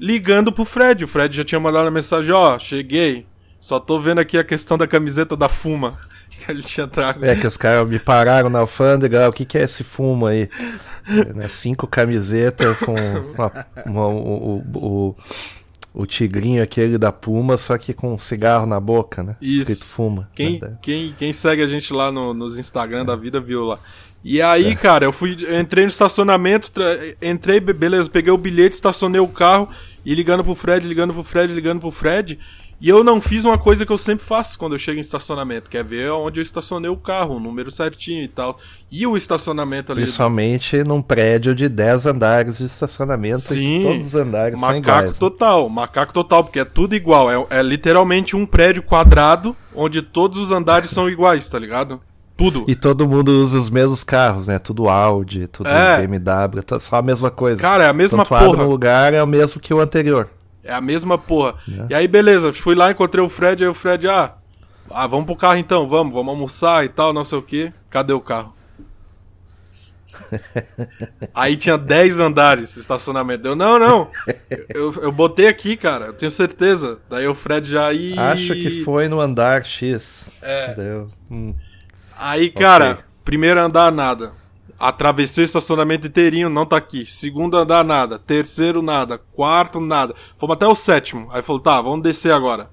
ligando 0.00 0.50
pro 0.50 0.64
Fred. 0.64 1.04
O 1.04 1.08
Fred 1.08 1.36
já 1.36 1.44
tinha 1.44 1.60
mandado 1.60 1.88
a 1.88 1.90
mensagem, 1.90 2.32
ó, 2.32 2.58
cheguei. 2.58 3.26
Só 3.60 3.78
tô 3.78 4.00
vendo 4.00 4.20
aqui 4.20 4.38
a 4.38 4.44
questão 4.44 4.78
da 4.78 4.86
camiseta 4.86 5.36
da 5.36 5.48
Fuma. 5.50 5.98
Que 6.44 6.50
ele 6.50 6.62
tinha 6.62 6.86
trago. 6.86 7.24
É 7.24 7.36
que 7.36 7.46
os 7.46 7.56
caras 7.56 7.88
me 7.88 7.98
pararam 7.98 8.48
na 8.50 8.60
alfândega, 8.60 9.26
ah, 9.26 9.28
o 9.28 9.32
que, 9.32 9.44
que 9.44 9.56
é 9.58 9.62
esse 9.62 9.84
fumo 9.84 10.26
aí? 10.26 10.48
É, 11.08 11.32
né, 11.32 11.48
Cinco 11.48 11.86
camisetas 11.86 12.76
com 12.78 12.94
uma- 13.34 13.66
uma- 13.86 14.08
o, 14.08 14.62
o, 14.74 15.16
o, 15.94 16.06
tigrinho 16.06 16.62
aquele 16.62 16.96
da 16.98 17.12
Puma, 17.12 17.56
só 17.56 17.76
que 17.76 17.92
com 17.92 18.14
um 18.14 18.18
cigarro 18.18 18.66
na 18.66 18.78
boca, 18.80 19.22
né? 19.22 19.36
Isso. 19.40 19.72
Escrito 19.72 19.88
fuma. 19.90 20.30
Quem, 20.34 20.60
né? 20.60 20.72
quem, 20.80 21.14
quem 21.18 21.32
segue 21.32 21.62
a 21.62 21.66
gente 21.66 21.92
lá 21.92 22.10
no- 22.12 22.32
nos 22.34 22.58
Instagram 22.58 23.04
da 23.04 23.16
vida 23.16 23.40
viu 23.40 23.64
lá. 23.64 23.78
E 24.24 24.40
aí, 24.40 24.76
cara, 24.76 25.04
eu 25.04 25.12
fui, 25.12 25.36
eu 25.40 25.60
entrei 25.60 25.84
no 25.84 25.90
estacionamento, 25.90 26.70
entrei, 27.20 27.58
be- 27.58 27.72
beleza, 27.72 28.08
peguei 28.08 28.32
o 28.32 28.38
bilhete, 28.38 28.74
estacionei 28.76 29.20
o 29.20 29.26
carro 29.26 29.68
e 30.04 30.14
ligando 30.14 30.44
pro 30.44 30.54
Fred, 30.54 30.86
ligando 30.86 31.12
pro 31.12 31.24
Fred, 31.24 31.52
ligando 31.52 31.80
pro 31.80 31.90
Fred. 31.90 32.38
E 32.82 32.88
eu 32.88 33.04
não 33.04 33.20
fiz 33.20 33.44
uma 33.44 33.56
coisa 33.56 33.86
que 33.86 33.92
eu 33.92 33.96
sempre 33.96 34.24
faço 34.24 34.58
quando 34.58 34.72
eu 34.72 34.78
chego 34.78 34.98
em 34.98 35.00
estacionamento, 35.00 35.70
que 35.70 35.78
é 35.78 35.84
ver 35.84 36.10
onde 36.10 36.40
eu 36.40 36.42
estacionei 36.42 36.90
o 36.90 36.96
carro, 36.96 37.36
o 37.36 37.40
número 37.40 37.70
certinho 37.70 38.24
e 38.24 38.26
tal. 38.26 38.58
E 38.90 39.06
o 39.06 39.16
estacionamento 39.16 39.92
ali. 39.92 40.02
Principalmente 40.02 40.82
num 40.82 41.00
prédio 41.00 41.54
de 41.54 41.68
10 41.68 42.06
andares 42.06 42.58
de 42.58 42.64
estacionamento, 42.64 43.38
Sim, 43.38 43.84
todos 43.84 44.06
os 44.08 44.14
andares 44.16 44.58
são 44.58 44.68
macaco 44.68 44.88
iguais. 44.88 45.12
né? 45.12 45.16
total, 45.20 45.68
macaco 45.68 46.12
total, 46.12 46.42
porque 46.42 46.58
é 46.58 46.64
tudo 46.64 46.96
igual. 46.96 47.30
É, 47.30 47.58
é 47.58 47.62
literalmente 47.62 48.34
um 48.34 48.44
prédio 48.44 48.82
quadrado 48.82 49.56
onde 49.72 50.02
todos 50.02 50.36
os 50.40 50.50
andares 50.50 50.90
são 50.90 51.08
iguais, 51.08 51.48
tá 51.48 51.60
ligado? 51.60 52.00
Tudo. 52.36 52.64
E 52.66 52.74
todo 52.74 53.06
mundo 53.06 53.28
usa 53.28 53.58
os 53.58 53.70
mesmos 53.70 54.02
carros, 54.02 54.48
né? 54.48 54.58
Tudo 54.58 54.88
Audi, 54.88 55.46
tudo 55.46 55.68
É. 55.68 56.04
BMW, 56.04 56.62
tá 56.66 56.80
só 56.80 56.96
a 56.96 57.02
mesma 57.02 57.30
coisa. 57.30 57.60
Cara, 57.62 57.84
é 57.84 57.88
a 57.88 57.92
mesma 57.92 58.26
porra. 58.26 58.64
um 58.64 58.68
lugar 58.68 59.14
é 59.14 59.22
o 59.22 59.26
mesmo 59.26 59.60
que 59.60 59.72
o 59.72 59.78
anterior. 59.78 60.28
É 60.64 60.72
a 60.72 60.80
mesma 60.80 61.18
porra. 61.18 61.54
E 61.90 61.94
aí, 61.94 62.06
beleza, 62.06 62.52
fui 62.52 62.74
lá, 62.74 62.90
encontrei 62.90 63.24
o 63.24 63.28
Fred, 63.28 63.62
aí 63.64 63.68
o 63.68 63.74
Fred, 63.74 64.08
ah, 64.08 64.34
ah, 64.90 65.06
vamos 65.06 65.26
pro 65.26 65.36
carro 65.36 65.56
então, 65.56 65.88
vamos, 65.88 66.12
vamos 66.12 66.28
almoçar 66.32 66.84
e 66.84 66.88
tal, 66.88 67.12
não 67.12 67.24
sei 67.24 67.38
o 67.38 67.42
que. 67.42 67.72
Cadê 67.90 68.12
o 68.12 68.20
carro? 68.20 68.54
aí 71.34 71.56
tinha 71.56 71.76
10 71.78 72.20
andares 72.20 72.74
de 72.74 72.80
estacionamento. 72.80 73.46
Eu, 73.46 73.56
não, 73.56 73.78
não. 73.78 74.08
Eu, 74.68 74.92
eu 75.02 75.12
botei 75.12 75.46
aqui, 75.46 75.76
cara, 75.76 76.06
eu 76.06 76.12
tenho 76.12 76.30
certeza. 76.30 76.98
Daí 77.08 77.26
o 77.26 77.34
Fred 77.34 77.68
já 77.68 77.86
aí. 77.86 78.18
Acho 78.18 78.52
que 78.54 78.82
foi 78.84 79.08
no 79.08 79.20
andar 79.20 79.64
X. 79.64 80.26
É. 80.42 81.04
Hum. 81.30 81.54
Aí, 82.18 82.50
cara, 82.50 82.92
Ok. 82.92 83.04
primeiro 83.24 83.60
andar, 83.60 83.90
nada. 83.90 84.32
Atravessei 84.82 85.44
o 85.44 85.46
estacionamento 85.46 86.08
inteirinho, 86.08 86.48
não 86.48 86.66
tá 86.66 86.76
aqui. 86.76 87.06
Segundo 87.06 87.56
andar, 87.56 87.84
nada. 87.84 88.18
Terceiro, 88.18 88.82
nada. 88.82 89.16
Quarto, 89.16 89.78
nada. 89.80 90.12
Fomos 90.36 90.54
até 90.54 90.66
o 90.66 90.74
sétimo. 90.74 91.28
Aí 91.30 91.40
falou, 91.40 91.62
tá, 91.62 91.80
vamos 91.80 92.02
descer 92.02 92.32
agora. 92.32 92.68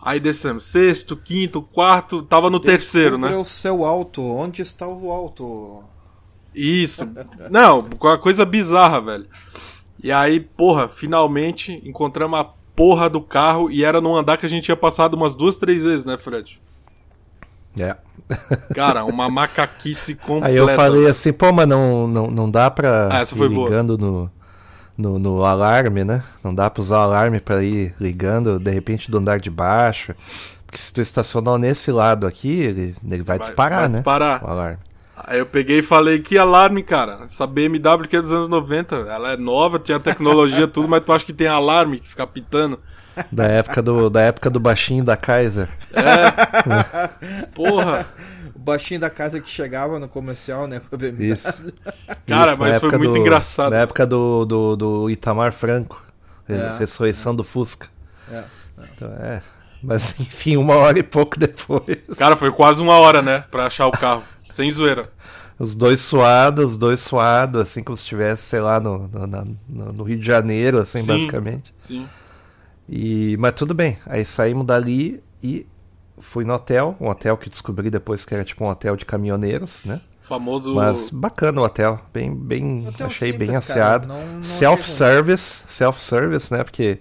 Aí 0.00 0.18
descemos. 0.18 0.64
Sexto, 0.64 1.14
quinto, 1.14 1.60
quarto, 1.60 2.22
tava 2.22 2.48
no 2.48 2.58
terceiro, 2.58 3.18
Descubra 3.18 3.36
né? 3.36 3.42
o 3.42 3.44
seu 3.44 3.84
alto. 3.84 4.22
Onde 4.22 4.62
está 4.62 4.88
o 4.88 5.12
alto? 5.12 5.84
Isso. 6.54 7.06
Não, 7.50 7.86
uma 8.00 8.16
coisa 8.16 8.46
bizarra, 8.46 9.02
velho. 9.02 9.26
E 10.02 10.10
aí, 10.10 10.40
porra, 10.40 10.88
finalmente 10.88 11.82
encontramos 11.84 12.40
a 12.40 12.44
porra 12.74 13.10
do 13.10 13.20
carro 13.20 13.70
e 13.70 13.84
era 13.84 14.00
num 14.00 14.16
andar 14.16 14.38
que 14.38 14.46
a 14.46 14.48
gente 14.48 14.64
tinha 14.64 14.76
passado 14.76 15.18
umas 15.18 15.34
duas, 15.34 15.58
três 15.58 15.82
vezes, 15.82 16.06
né, 16.06 16.16
Fred? 16.16 16.58
É. 17.78 17.96
Cara, 18.74 19.04
uma 19.04 19.28
macaquice 19.28 20.14
completa. 20.14 20.46
Aí 20.48 20.56
eu 20.56 20.68
falei 20.68 21.06
assim, 21.06 21.32
pô, 21.32 21.52
mas 21.52 21.66
não, 21.66 22.06
não, 22.06 22.30
não 22.30 22.50
dá 22.50 22.70
pra 22.70 23.08
Ah, 23.10 23.18
essa 23.20 23.34
ir 23.34 23.38
foi 23.38 23.48
boa. 23.48 23.68
ligando 23.68 23.98
no, 23.98 24.30
no, 24.96 25.18
no 25.18 25.44
alarme, 25.44 26.04
né? 26.04 26.22
Não 26.42 26.54
dá 26.54 26.70
pra 26.70 26.80
usar 26.80 26.98
o 26.98 27.02
alarme 27.02 27.40
pra 27.40 27.62
ir 27.62 27.94
ligando, 28.00 28.58
de 28.58 28.70
repente, 28.70 29.10
do 29.10 29.18
andar 29.18 29.38
de 29.40 29.50
baixo. 29.50 30.14
Porque 30.66 30.78
se 30.78 30.92
tu 30.92 31.00
estacionar 31.02 31.58
nesse 31.58 31.92
lado 31.92 32.26
aqui, 32.26 32.48
ele, 32.60 32.94
ele 33.04 33.22
vai, 33.22 33.36
Vai- 33.38 33.46
disparar, 33.46 33.78
vai 33.80 33.88
né? 33.88 33.94
disparar. 33.94 34.42
O 34.44 34.48
alarme. 34.50 34.78
Aí 35.24 35.38
eu 35.38 35.46
peguei 35.46 35.78
e 35.80 35.82
falei, 35.82 36.18
que 36.18 36.38
alarme, 36.38 36.82
cara? 36.82 37.20
Essa 37.24 37.46
BMW 37.46 38.08
que 38.08 38.16
é 38.16 38.22
dos 38.22 38.32
anos 38.32 38.48
90, 38.48 38.96
ela 38.96 39.32
é 39.32 39.36
nova, 39.36 39.78
tinha 39.78 40.00
tecnologia 40.00 40.66
tudo, 40.68 40.88
mas 40.88 41.04
tu 41.04 41.12
acha 41.12 41.24
que 41.26 41.32
tem 41.32 41.46
alarme 41.46 42.00
que 42.00 42.08
fica 42.08 42.26
pitando? 42.26 42.78
Da 43.30 43.44
época 43.44 43.82
do, 43.82 44.08
da 44.10 44.20
época 44.22 44.48
do 44.50 44.58
baixinho 44.60 45.04
da 45.04 45.16
Kaiser. 45.16 45.68
Porra! 47.54 48.06
O 48.54 48.58
baixinho 48.58 49.00
da 49.00 49.10
casa 49.10 49.40
que 49.40 49.50
chegava 49.50 49.98
no 49.98 50.08
comercial, 50.08 50.66
né? 50.66 50.80
com 50.80 50.94
a 50.94 50.98
BMW. 50.98 51.32
Isso. 51.32 51.72
Cara, 52.26 52.52
Isso, 52.52 52.60
na 52.62 52.68
mas 52.68 52.78
foi 52.78 52.90
muito 52.98 53.12
do- 53.12 53.18
engraçado. 53.18 53.70
Na 53.72 53.78
época 53.78 54.06
do, 54.06 54.44
do, 54.44 54.76
do 54.76 55.10
Itamar 55.10 55.52
Franco. 55.52 56.02
É. 56.48 56.76
Ressurreição 56.78 57.34
do 57.34 57.42
Fusca. 57.44 57.86
É. 58.30 58.42
Então, 58.94 59.08
é. 59.20 59.40
Mas 59.82 60.14
enfim, 60.20 60.56
uma 60.56 60.74
hora 60.76 60.98
e 60.98 61.02
pouco 61.02 61.38
depois. 61.38 61.98
Cara, 62.16 62.36
foi 62.36 62.50
quase 62.52 62.80
uma 62.82 62.94
hora, 62.98 63.20
né? 63.22 63.44
Pra 63.50 63.66
achar 63.66 63.86
o 63.86 63.92
carro. 63.92 64.22
Sem 64.44 64.70
zoeira. 64.70 65.08
Os 65.58 65.74
dois 65.74 66.00
suados, 66.00 66.72
os 66.72 66.76
dois 66.76 67.00
suados, 67.00 67.60
assim 67.60 67.82
como 67.82 67.96
se 67.96 68.02
estivesse, 68.02 68.42
sei 68.42 68.60
lá, 68.60 68.78
no, 68.80 69.08
no- 69.68 69.92
no 69.92 70.02
Rio 70.04 70.18
de 70.18 70.26
Janeiro, 70.26 70.78
assim, 70.78 70.98
Sim. 70.98 71.06
basicamente. 71.06 71.70
Sim. 71.74 72.06
E, 72.88 73.36
mas 73.38 73.52
tudo 73.54 73.74
bem. 73.74 73.98
Aí 74.06 74.24
saímos 74.24 74.66
dali 74.66 75.22
e 75.42 75.66
fui 76.18 76.44
no 76.44 76.54
hotel. 76.54 76.96
Um 77.00 77.08
hotel 77.08 77.36
que 77.36 77.48
descobri 77.48 77.90
depois 77.90 78.24
que 78.24 78.34
era 78.34 78.44
tipo 78.44 78.64
um 78.64 78.68
hotel 78.68 78.96
de 78.96 79.04
caminhoneiros, 79.04 79.80
né? 79.84 80.00
Famoso. 80.20 80.74
Mas 80.74 81.10
bacana 81.10 81.60
o 81.60 81.64
hotel. 81.64 82.00
Bem, 82.12 82.32
bem, 82.34 82.86
Hotel 82.88 83.06
achei 83.08 83.32
bem 83.32 83.48
simples, 83.48 83.66
cara. 83.74 83.96
asseado. 83.98 84.14
Self-service, 84.40 85.64
self-service, 85.66 86.52
né? 86.52 86.62
Porque 86.62 86.98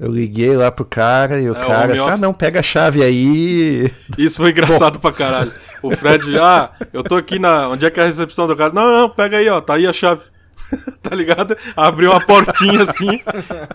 eu 0.00 0.10
liguei 0.10 0.56
lá 0.56 0.70
pro 0.70 0.84
cara 0.84 1.40
e 1.40 1.50
o 1.50 1.54
É, 1.54 1.66
cara 1.66 1.92
disse, 1.92 2.08
ah, 2.08 2.16
não, 2.16 2.32
pega 2.32 2.60
a 2.60 2.62
chave 2.62 3.02
aí. 3.02 3.92
Isso 4.16 4.38
foi 4.38 4.50
engraçado 4.50 4.98
pra 4.98 5.12
caralho. 5.12 5.52
O 5.82 5.94
Fred, 5.94 6.38
ah, 6.38 6.70
eu 6.92 7.04
tô 7.04 7.16
aqui 7.16 7.38
na. 7.38 7.68
Onde 7.68 7.84
é 7.84 7.90
que 7.90 8.00
é 8.00 8.02
a 8.02 8.06
recepção 8.06 8.46
do 8.46 8.56
cara? 8.56 8.72
Não, 8.72 8.90
não, 8.92 9.10
pega 9.10 9.36
aí, 9.36 9.48
ó, 9.48 9.60
tá 9.60 9.74
aí 9.74 9.86
a 9.86 9.92
chave. 9.92 10.22
tá 11.02 11.14
ligado? 11.14 11.56
Abriu 11.76 12.10
uma 12.10 12.20
portinha 12.20 12.82
assim, 12.82 13.20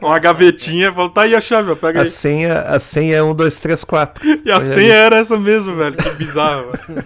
uma 0.02 0.20
gavetinha, 0.20 0.92
falou, 0.94 1.10
tá 1.10 1.24
aí 1.24 1.36
a 1.36 1.42
chave, 1.42 1.72
ó, 1.72 1.76
pega 1.76 2.00
A 2.00 2.04
aí. 2.04 2.10
senha, 2.10 2.60
a 2.62 2.80
senha 2.80 3.18
é 3.18 3.24
1, 3.24 3.34
2, 3.36 3.62
3, 3.62 3.84
4. 3.84 4.42
E 4.46 4.52
a 4.52 4.60
senha 4.60 4.94
era 4.94 5.18
essa 5.18 5.38
mesmo, 5.38 5.76
velho. 5.76 5.96
Que 5.96 6.10
bizarro, 6.12 6.72
velho. 6.72 7.04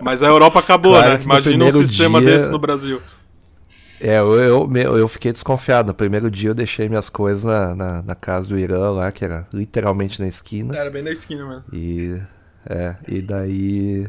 Mas 0.00 0.22
a 0.22 0.26
Europa 0.26 0.58
acabou, 0.60 0.92
Claro 0.92 1.14
né? 1.14 1.20
Imagina 1.22 1.64
um 1.64 1.70
sistema 1.70 2.20
dia- 2.20 2.30
desse 2.30 2.48
no 2.48 2.58
Brasil. 2.58 3.00
É, 4.00 4.18
eu, 4.18 4.34
eu, 4.74 4.98
eu 4.98 5.08
fiquei 5.08 5.32
desconfiado. 5.32 5.86
No 5.88 5.94
primeiro 5.94 6.30
dia 6.30 6.50
eu 6.50 6.54
deixei 6.54 6.88
minhas 6.88 7.08
coisas 7.08 7.44
na, 7.44 7.74
na, 7.74 8.02
na 8.02 8.14
casa 8.14 8.46
do 8.46 8.58
Irã 8.58 8.90
lá, 8.90 9.10
que 9.10 9.24
era 9.24 9.46
literalmente 9.52 10.20
na 10.20 10.28
esquina. 10.28 10.76
Era 10.76 10.90
bem 10.90 11.02
na 11.02 11.10
esquina 11.10 11.46
mesmo. 11.46 11.64
E. 11.72 12.20
É, 12.68 12.96
e 13.08 13.22
daí. 13.22 14.06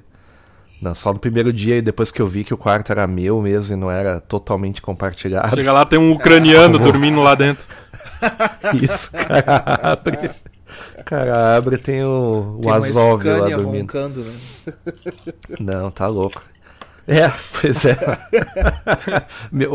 Não, 0.85 0.93
só 0.93 1.11
no 1.11 1.17
primeiro 1.17 1.51
dia, 1.51 1.77
e 1.77 1.81
depois 1.81 2.11
que 2.11 2.21
eu 2.21 2.27
vi 2.27 2.43
que 2.43 2.53
o 2.53 2.57
quarto 2.57 2.91
era 2.91 3.07
meu 3.07 3.41
mesmo 3.41 3.73
e 3.73 3.75
não 3.75 3.89
era 3.89 4.19
totalmente 4.21 4.83
compartilhado. 4.83 5.55
Chega 5.55 5.73
lá, 5.73 5.83
tem 5.83 5.97
um 5.97 6.11
ucraniano 6.11 6.77
dormindo 6.79 7.21
lá 7.21 7.33
dentro. 7.33 7.65
Isso, 8.79 9.09
cara 9.11 9.79
abre. 9.81 10.29
Cara 11.03 11.57
abre 11.57 11.79
tem 11.79 12.03
o, 12.03 12.57
o 12.59 12.61
Tem 12.61 12.71
Azov 12.71 13.23
lá 13.23 13.49
dormindo. 13.49 13.81
roncando, 13.81 14.25
né? 14.25 14.33
Não, 15.59 15.89
tá 15.89 16.05
louco. 16.05 16.39
É, 17.07 17.31
pois 17.59 17.85
é. 17.85 17.97
me, 19.51 19.67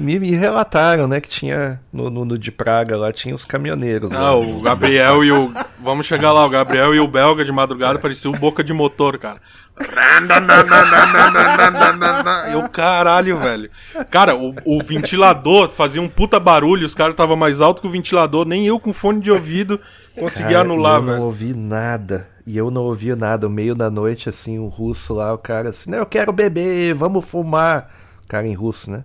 me, 0.00 0.18
me, 0.18 0.30
relataram, 0.30 1.06
né, 1.06 1.20
que 1.20 1.28
tinha 1.28 1.80
no, 1.92 2.08
no, 2.08 2.24
no 2.24 2.38
de 2.38 2.50
Praga 2.50 2.96
lá, 2.96 3.12
tinha 3.12 3.34
os 3.34 3.44
caminhoneiros. 3.44 4.10
Ah, 4.10 4.18
lá. 4.18 4.36
o 4.36 4.60
Gabriel 4.60 5.22
e 5.22 5.30
o. 5.30 5.52
Vamos 5.78 6.06
chegar 6.06 6.32
lá, 6.32 6.44
o 6.46 6.50
Gabriel 6.50 6.94
e 6.94 7.00
o 7.00 7.06
belga 7.06 7.44
de 7.44 7.52
madrugada 7.52 7.98
parecia 7.98 8.30
o 8.30 8.38
boca 8.38 8.64
de 8.64 8.72
motor, 8.72 9.18
cara. 9.18 9.38
E 12.52 12.56
o 12.56 12.68
caralho, 12.68 13.38
velho. 13.38 13.70
Cara, 14.10 14.36
o, 14.36 14.54
o 14.64 14.82
ventilador 14.82 15.70
fazia 15.70 16.00
um 16.00 16.08
puta 16.08 16.40
barulho, 16.40 16.86
os 16.86 16.94
caras 16.94 17.12
estavam 17.12 17.36
mais 17.36 17.60
alto 17.60 17.80
que 17.80 17.88
o 17.88 17.90
ventilador, 17.90 18.46
nem 18.46 18.66
eu 18.66 18.80
com 18.80 18.92
fone 18.92 19.20
de 19.20 19.30
ouvido 19.30 19.80
consegui 20.18 20.52
Cara, 20.52 20.60
anular, 20.60 20.96
eu 20.96 21.02
não 21.02 21.12
velho. 21.12 21.24
ouvi 21.24 21.56
nada. 21.56 22.28
E 22.46 22.56
eu 22.56 22.70
não 22.70 22.82
ouvi 22.82 23.14
nada. 23.14 23.48
No 23.48 23.54
meio 23.54 23.74
da 23.74 23.90
noite, 23.90 24.28
assim, 24.28 24.58
o 24.58 24.68
russo 24.68 25.14
lá, 25.14 25.32
o 25.32 25.38
cara 25.38 25.70
assim, 25.70 25.90
não, 25.90 25.98
eu 25.98 26.06
quero 26.06 26.32
beber, 26.32 26.94
vamos 26.94 27.24
fumar. 27.24 27.90
O 28.24 28.28
cara 28.28 28.46
em 28.46 28.54
russo, 28.54 28.90
né? 28.90 29.04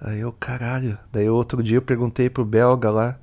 Aí 0.00 0.20
eu, 0.20 0.32
caralho. 0.32 0.98
Daí 1.10 1.28
outro 1.28 1.62
dia 1.62 1.78
eu 1.78 1.82
perguntei 1.82 2.28
pro 2.28 2.44
belga 2.44 2.90
lá, 2.90 3.16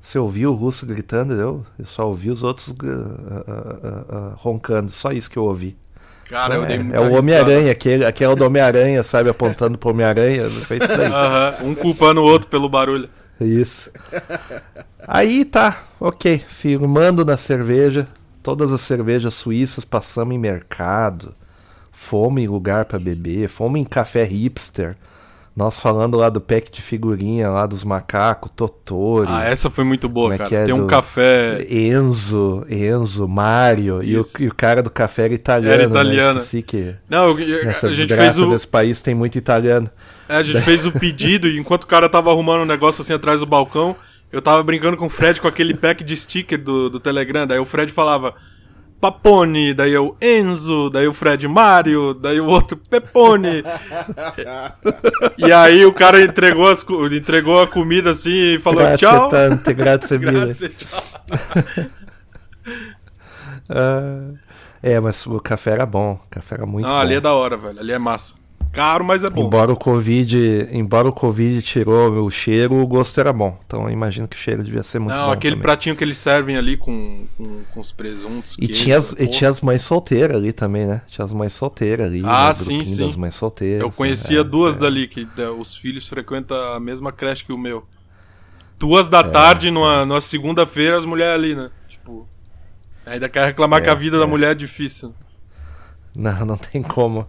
você 0.00 0.18
ouviu 0.18 0.52
o 0.52 0.54
russo 0.54 0.86
gritando? 0.86 1.34
Eu, 1.34 1.66
eu 1.78 1.84
só 1.84 2.06
ouvi 2.06 2.30
os 2.30 2.42
outros 2.42 2.74
ah, 2.80 3.44
ah, 3.48 4.04
ah, 4.08 4.32
roncando, 4.36 4.90
só 4.92 5.12
isso 5.12 5.30
que 5.30 5.36
eu 5.36 5.44
ouvi. 5.44 5.76
Cara, 6.28 6.56
eu 6.56 6.66
dei 6.66 6.76
é, 6.76 6.82
muita 6.82 6.96
é 6.96 7.00
o. 7.00 7.18
Homem-Aranha, 7.18 7.72
aquele, 7.72 8.04
aquele 8.04 8.34
do 8.34 8.44
Homem-Aranha, 8.44 9.02
sabe, 9.02 9.30
apontando 9.30 9.78
pro 9.78 9.90
Homem-Aranha. 9.90 10.48
Fez 10.50 10.82
isso 10.82 10.96
daí. 10.96 11.10
Um 11.62 11.74
culpando 11.74 12.20
o 12.20 12.24
outro 12.24 12.48
pelo 12.48 12.68
barulho. 12.68 13.08
Isso. 13.40 13.90
Aí 15.06 15.44
tá, 15.44 15.84
ok. 16.00 16.42
Firmando 16.48 17.24
na 17.24 17.36
cerveja. 17.36 18.08
Todas 18.42 18.72
as 18.72 18.80
cervejas 18.80 19.34
suíças 19.34 19.84
passamos 19.84 20.34
em 20.34 20.38
mercado. 20.38 21.34
Fomos 21.90 22.42
em 22.42 22.46
lugar 22.46 22.84
pra 22.84 22.98
beber. 22.98 23.48
Fomos 23.48 23.80
em 23.80 23.84
café 23.84 24.24
hipster. 24.24 24.96
Nós 25.56 25.80
falando 25.80 26.18
lá 26.18 26.28
do 26.28 26.38
pack 26.38 26.70
de 26.70 26.82
figurinha 26.82 27.48
lá 27.48 27.66
dos 27.66 27.82
macacos, 27.82 28.52
Totori. 28.54 29.26
Ah, 29.30 29.44
essa 29.44 29.70
foi 29.70 29.84
muito 29.84 30.06
boa, 30.06 30.34
é 30.34 30.36
cara. 30.36 30.54
é 30.54 30.64
Tem 30.66 30.74
um 30.74 30.86
café. 30.86 31.66
Enzo, 31.70 32.66
Enzo, 32.68 33.26
Mario. 33.26 34.02
E 34.02 34.18
o, 34.18 34.24
e 34.38 34.48
o 34.48 34.54
cara 34.54 34.82
do 34.82 34.90
café 34.90 35.24
era 35.24 35.32
italiano. 35.34 35.72
Era 35.72 35.82
né? 35.84 35.88
italiano. 35.88 36.38
Esqueci 36.40 36.62
que 36.62 36.94
Não, 37.08 37.30
eu- 37.38 37.64
nessa 37.64 37.86
a 37.88 37.92
gente 37.94 38.14
fez 38.14 38.38
o. 38.38 38.50
desse 38.50 38.68
país 38.68 39.00
tem 39.00 39.14
muito 39.14 39.38
italiano. 39.38 39.88
É, 40.28 40.36
a 40.36 40.42
gente 40.42 40.60
fez 40.60 40.84
o 40.84 40.92
pedido 40.92 41.48
e 41.48 41.58
enquanto 41.58 41.84
o 41.84 41.86
cara 41.86 42.06
tava 42.06 42.30
arrumando 42.30 42.60
um 42.60 42.66
negócio 42.66 43.00
assim 43.00 43.14
atrás 43.14 43.40
do 43.40 43.46
balcão, 43.46 43.96
eu 44.30 44.42
tava 44.42 44.62
brincando 44.62 44.98
com 44.98 45.06
o 45.06 45.10
Fred 45.10 45.40
com 45.40 45.48
aquele 45.48 45.72
pack 45.72 46.04
de 46.04 46.14
sticker 46.18 46.62
do, 46.62 46.90
do 46.90 47.00
Telegram. 47.00 47.46
Daí 47.46 47.58
o 47.58 47.64
Fred 47.64 47.90
falava 47.90 48.34
Papone, 49.00 49.74
daí 49.74 49.92
eu 49.92 50.16
Enzo, 50.20 50.88
daí 50.90 51.06
o 51.06 51.12
Fred 51.14 51.46
Mario, 51.46 52.14
daí 52.14 52.40
o 52.40 52.46
outro 52.46 52.76
Pepone. 52.76 53.62
e 55.38 55.52
aí 55.52 55.84
o 55.84 55.92
cara 55.92 56.22
entregou, 56.22 56.68
as, 56.68 56.84
entregou 57.12 57.60
a 57.60 57.66
comida 57.66 58.10
assim 58.10 58.54
e 58.54 58.58
falou 58.58 58.80
Grazie 58.80 58.98
tchau. 59.06 59.28
tante, 59.28 59.72
grazie 59.74 60.18
mille. 60.18 60.32
Grazie, 60.46 60.68
tchau. 60.70 61.02
Ah, 63.68 64.30
é, 64.80 65.00
mas 65.00 65.26
o 65.26 65.40
café 65.40 65.72
era 65.72 65.84
bom. 65.84 66.12
O 66.12 66.28
café 66.30 66.54
era 66.54 66.66
muito 66.66 66.84
Não, 66.86 66.92
bom. 66.92 66.98
ali 67.00 67.14
é 67.14 67.20
da 67.20 67.32
hora, 67.32 67.56
velho. 67.56 67.80
Ali 67.80 67.90
é 67.92 67.98
massa. 67.98 68.34
Caro, 68.72 69.02
mas 69.04 69.24
é 69.24 69.30
bom. 69.30 69.46
Embora 69.46 69.72
o 69.72 69.76
Covid, 69.76 70.68
embora 70.70 71.08
o 71.08 71.12
Covid 71.12 71.62
tirou 71.62 72.10
o 72.26 72.30
cheiro, 72.30 72.74
o 72.74 72.86
gosto 72.86 73.18
era 73.18 73.32
bom. 73.32 73.58
Então 73.66 73.84
eu 73.84 73.90
imagino 73.90 74.28
que 74.28 74.36
o 74.36 74.38
cheiro 74.38 74.62
devia 74.62 74.82
ser 74.82 74.98
muito 74.98 75.14
Não, 75.14 75.26
bom. 75.26 75.32
aquele 75.32 75.54
também. 75.54 75.62
pratinho 75.62 75.96
que 75.96 76.04
eles 76.04 76.18
servem 76.18 76.56
ali 76.58 76.76
com, 76.76 77.26
com, 77.38 77.62
com 77.72 77.80
os 77.80 77.90
presuntos. 77.90 78.54
E 78.60 78.66
queijo, 78.66 78.82
tinha, 78.84 78.98
as, 78.98 79.12
e 79.12 79.16
porra. 79.16 79.30
tinha 79.30 79.50
as 79.50 79.60
mães 79.62 79.82
solteiras 79.82 80.36
ali 80.36 80.52
também, 80.52 80.86
né? 80.86 81.00
Tinha 81.08 81.24
as 81.24 81.32
mães 81.32 81.54
solteiras 81.54 82.06
ali. 82.06 82.22
Ah, 82.24 82.48
né? 82.48 82.54
sim, 82.54 82.84
sim. 82.84 83.06
Das 83.06 83.16
mães 83.16 83.34
solteiras. 83.34 83.80
Eu 83.80 83.90
conhecia 83.90 84.44
né? 84.44 84.50
duas 84.50 84.76
É. 84.76 84.78
dali, 84.78 85.06
que 85.08 85.26
é, 85.38 85.48
os 85.48 85.74
filhos 85.74 86.06
frequentam 86.06 86.56
a 86.74 86.78
mesma 86.78 87.10
creche 87.12 87.44
que 87.44 87.52
o 87.52 87.58
meu. 87.58 87.84
Duas 88.78 89.08
da 89.08 89.24
tarde, 89.24 89.70
numa, 89.70 90.04
numa 90.04 90.20
segunda-feira, 90.20 90.98
as 90.98 91.06
mulheres 91.06 91.34
ali, 91.34 91.54
né? 91.54 91.70
Tipo. 91.88 92.28
Ainda 93.06 93.26
quer 93.28 93.46
reclamar 93.46 93.80
É, 93.80 93.84
que 93.84 93.88
a 93.90 93.94
vida 93.94 94.18
da 94.18 94.24
é. 94.24 94.28
mulher 94.28 94.50
é 94.50 94.54
difícil. 94.54 95.14
Não, 96.16 96.32
não 96.46 96.56
tem 96.56 96.82
como. 96.82 97.26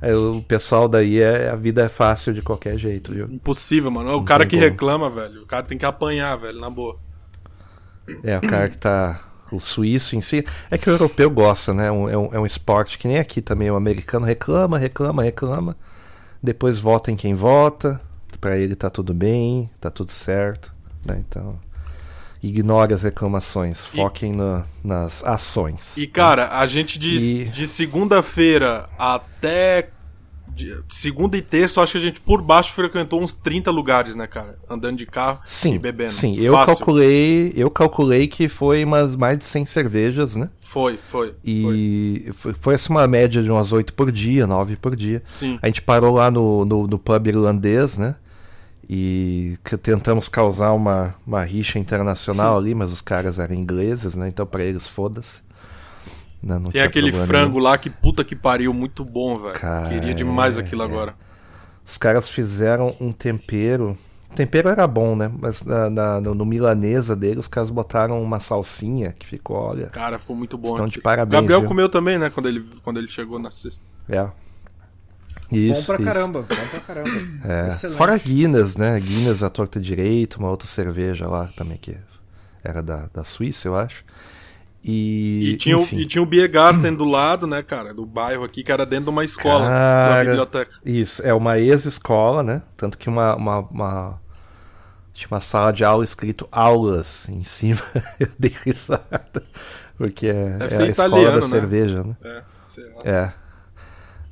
É, 0.00 0.14
o 0.14 0.42
pessoal 0.42 0.88
daí 0.88 1.20
é 1.20 1.48
a 1.48 1.56
vida 1.56 1.82
é 1.82 1.88
fácil 1.88 2.34
de 2.34 2.42
qualquer 2.42 2.76
jeito, 2.76 3.12
viu? 3.12 3.26
Impossível, 3.30 3.90
mano. 3.90 4.10
O 4.10 4.12
Não 4.12 4.24
cara 4.24 4.44
que 4.44 4.56
como. 4.56 4.62
reclama, 4.62 5.08
velho. 5.08 5.42
O 5.42 5.46
cara 5.46 5.64
tem 5.64 5.78
que 5.78 5.86
apanhar, 5.86 6.36
velho, 6.36 6.60
na 6.60 6.68
boa. 6.68 6.98
É, 8.22 8.36
o 8.36 8.40
cara 8.42 8.68
que 8.68 8.76
tá. 8.76 9.18
O 9.50 9.58
suíço 9.58 10.14
em 10.14 10.20
si. 10.20 10.44
É 10.70 10.78
que 10.78 10.88
o 10.88 10.92
europeu 10.92 11.28
gosta, 11.30 11.74
né? 11.74 11.86
É, 11.86 11.92
um, 11.92 12.34
é 12.34 12.38
um 12.38 12.46
esporte 12.46 12.98
que 12.98 13.08
nem 13.08 13.18
aqui 13.18 13.40
também. 13.42 13.70
O 13.70 13.76
americano 13.76 14.24
reclama, 14.24 14.78
reclama, 14.78 15.22
reclama. 15.22 15.76
Depois 16.42 16.78
vota 16.78 17.10
em 17.10 17.16
quem 17.16 17.34
vota. 17.34 18.00
Pra 18.40 18.56
ele 18.56 18.76
tá 18.76 18.88
tudo 18.88 19.12
bem, 19.12 19.68
tá 19.80 19.90
tudo 19.90 20.12
certo. 20.12 20.72
Né? 21.04 21.22
Então. 21.28 21.58
Ignore 22.42 22.92
as 22.94 23.02
reclamações. 23.02 23.80
E- 23.92 23.96
Foquem 23.98 24.32
no- 24.32 24.62
nas 24.82 25.22
ações. 25.24 25.96
E, 25.96 26.06
cara, 26.06 26.48
a 26.58 26.66
gente 26.66 26.98
de, 26.98 27.16
E- 27.16 27.44
de 27.44 27.66
segunda-feira 27.66 28.88
até. 28.98 29.90
segunda 30.90 31.38
e 31.38 31.42
terça, 31.42 31.80
acho 31.80 31.92
que 31.92 31.98
a 31.98 32.00
gente 32.02 32.20
por 32.20 32.42
baixo 32.42 32.74
frequentou 32.74 33.22
uns 33.22 33.32
30 33.32 33.70
lugares, 33.70 34.14
né, 34.14 34.26
cara? 34.26 34.58
Andando 34.68 34.98
de 34.98 35.06
carro 35.06 35.38
e 35.46 35.48
Sim, 35.50 35.78
bebendo. 35.78 36.12
sim. 36.12 36.36
Eu 36.38 36.52
Fácil. 36.52 36.76
calculei, 36.76 37.52
eu 37.56 37.70
calculei 37.70 38.26
que 38.26 38.46
foi 38.48 38.84
umas 38.84 39.16
mais 39.16 39.38
de 39.38 39.44
100 39.46 39.64
cervejas, 39.64 40.36
né? 40.36 40.50
Foi, 40.60 40.98
foi. 41.10 41.28
foi. 41.28 41.34
E 41.44 42.30
foi, 42.34 42.54
foi 42.60 42.74
assim 42.74 42.92
uma 42.92 43.06
média 43.06 43.42
de 43.42 43.50
umas 43.50 43.72
8 43.72 43.94
por 43.94 44.12
dia, 44.12 44.46
9 44.46 44.76
por 44.76 44.94
dia. 44.94 45.22
Sim. 45.32 45.58
A 45.62 45.66
gente 45.66 45.80
parou 45.80 46.14
lá 46.14 46.30
no, 46.30 46.64
no, 46.66 46.86
no 46.86 46.98
pub 46.98 47.26
irlandês, 47.26 47.96
né? 47.96 48.16
E 48.92 49.56
que 49.64 49.76
tentamos 49.76 50.28
causar 50.28 50.72
uma, 50.72 51.14
uma 51.24 51.44
rixa 51.44 51.78
internacional 51.78 52.58
ali, 52.58 52.74
mas 52.74 52.92
os 52.92 53.00
caras 53.00 53.38
eram 53.38 53.54
ingleses, 53.54 54.16
né? 54.16 54.26
Então 54.26 54.44
pra 54.44 54.64
eles, 54.64 54.88
foda-se. 54.88 55.42
Não, 56.42 56.58
não 56.58 56.70
Tem 56.72 56.80
aquele 56.82 57.12
frango 57.12 57.52
nenhum. 57.52 57.62
lá 57.62 57.78
que 57.78 57.88
puta 57.88 58.24
que 58.24 58.34
pariu, 58.34 58.74
muito 58.74 59.04
bom, 59.04 59.38
velho. 59.38 59.54
Queria 59.88 60.12
demais 60.12 60.58
é, 60.58 60.62
aquilo 60.62 60.82
é. 60.82 60.84
agora. 60.84 61.14
Os 61.86 61.96
caras 61.96 62.28
fizeram 62.28 62.96
um 63.00 63.12
tempero. 63.12 63.96
O 64.28 64.34
tempero 64.34 64.68
era 64.68 64.88
bom, 64.88 65.14
né? 65.14 65.30
Mas 65.38 65.62
na, 65.62 65.88
na- 65.88 66.20
no, 66.20 66.34
no 66.34 66.44
milanesa 66.44 67.14
dele, 67.14 67.38
os 67.38 67.46
caras 67.46 67.70
botaram 67.70 68.20
uma 68.20 68.40
salsinha 68.40 69.12
que 69.16 69.24
ficou, 69.24 69.56
olha. 69.56 69.86
Cara, 69.86 70.18
ficou 70.18 70.34
muito 70.34 70.58
bom. 70.58 70.70
Estão 70.70 70.86
de 70.86 70.94
aqui. 70.94 71.00
parabéns, 71.00 71.40
Gabriel 71.42 71.60
viu? 71.60 71.68
comeu 71.68 71.88
também, 71.88 72.18
né? 72.18 72.28
Quando 72.28 72.48
ele, 72.48 72.64
quando 72.82 72.98
ele 72.98 73.06
chegou 73.08 73.38
na 73.38 73.52
sexta. 73.52 73.84
É. 74.08 74.28
Bom 75.50 75.56
Isso, 75.56 75.86
pra 75.86 75.96
isso. 75.96 76.04
caramba, 76.04 76.40
bom 76.42 76.46
pra 76.70 76.80
caramba. 76.80 77.10
É, 77.44 77.88
fora 77.96 78.16
Guinness, 78.18 78.76
né? 78.76 78.98
Guinness 79.00 79.42
a 79.42 79.50
torta 79.50 79.80
direito, 79.80 80.36
uma 80.38 80.48
outra 80.50 80.68
cerveja 80.68 81.26
lá 81.28 81.48
também 81.56 81.76
que 81.76 81.96
era 82.62 82.82
da, 82.82 83.08
da 83.12 83.24
Suíça, 83.24 83.66
eu 83.68 83.76
acho. 83.76 84.04
E, 84.82 85.50
E, 85.52 85.56
tinha, 85.58 85.78
o, 85.78 85.86
e 85.92 86.06
tinha 86.06 86.22
o 86.22 86.26
Biergarten 86.26 86.94
do 86.94 87.04
lado, 87.04 87.46
né, 87.46 87.62
cara? 87.62 87.92
Do 87.92 88.06
bairro 88.06 88.44
aqui, 88.44 88.62
que 88.62 88.72
era 88.72 88.86
dentro 88.86 89.04
de 89.06 89.10
uma 89.10 89.24
escola, 89.24 89.64
da 89.64 89.68
Cara, 89.68 90.24
biblioteca. 90.24 90.72
Isso, 90.84 91.22
é 91.22 91.34
uma 91.34 91.58
ex-escola, 91.58 92.42
né? 92.42 92.62
Tanto 92.76 92.96
que 92.96 93.08
uma, 93.08 93.34
uma, 93.36 93.58
uma- 93.58 94.20
Tinha 95.12 95.28
uma 95.30 95.40
sala 95.40 95.70
de 95.72 95.84
aula 95.84 96.02
escrito 96.04 96.48
aulas 96.50 97.28
em 97.28 97.44
cima. 97.44 97.82
Eu 98.18 98.28
dei 98.38 98.54
risada. 98.64 99.42
Porque 99.98 100.28
é, 100.28 100.50
Deve 100.56 100.64
é 100.74 100.76
ser 100.76 100.82
a 100.84 100.86
escola 100.88 101.08
italiano, 101.08 101.40
da 101.40 101.46
né? 101.46 101.52
cerveja, 101.60 102.04
né? 102.04 102.16
É, 102.24 102.42
sei 102.68 102.84
lá. 102.84 103.02
É. 103.04 103.32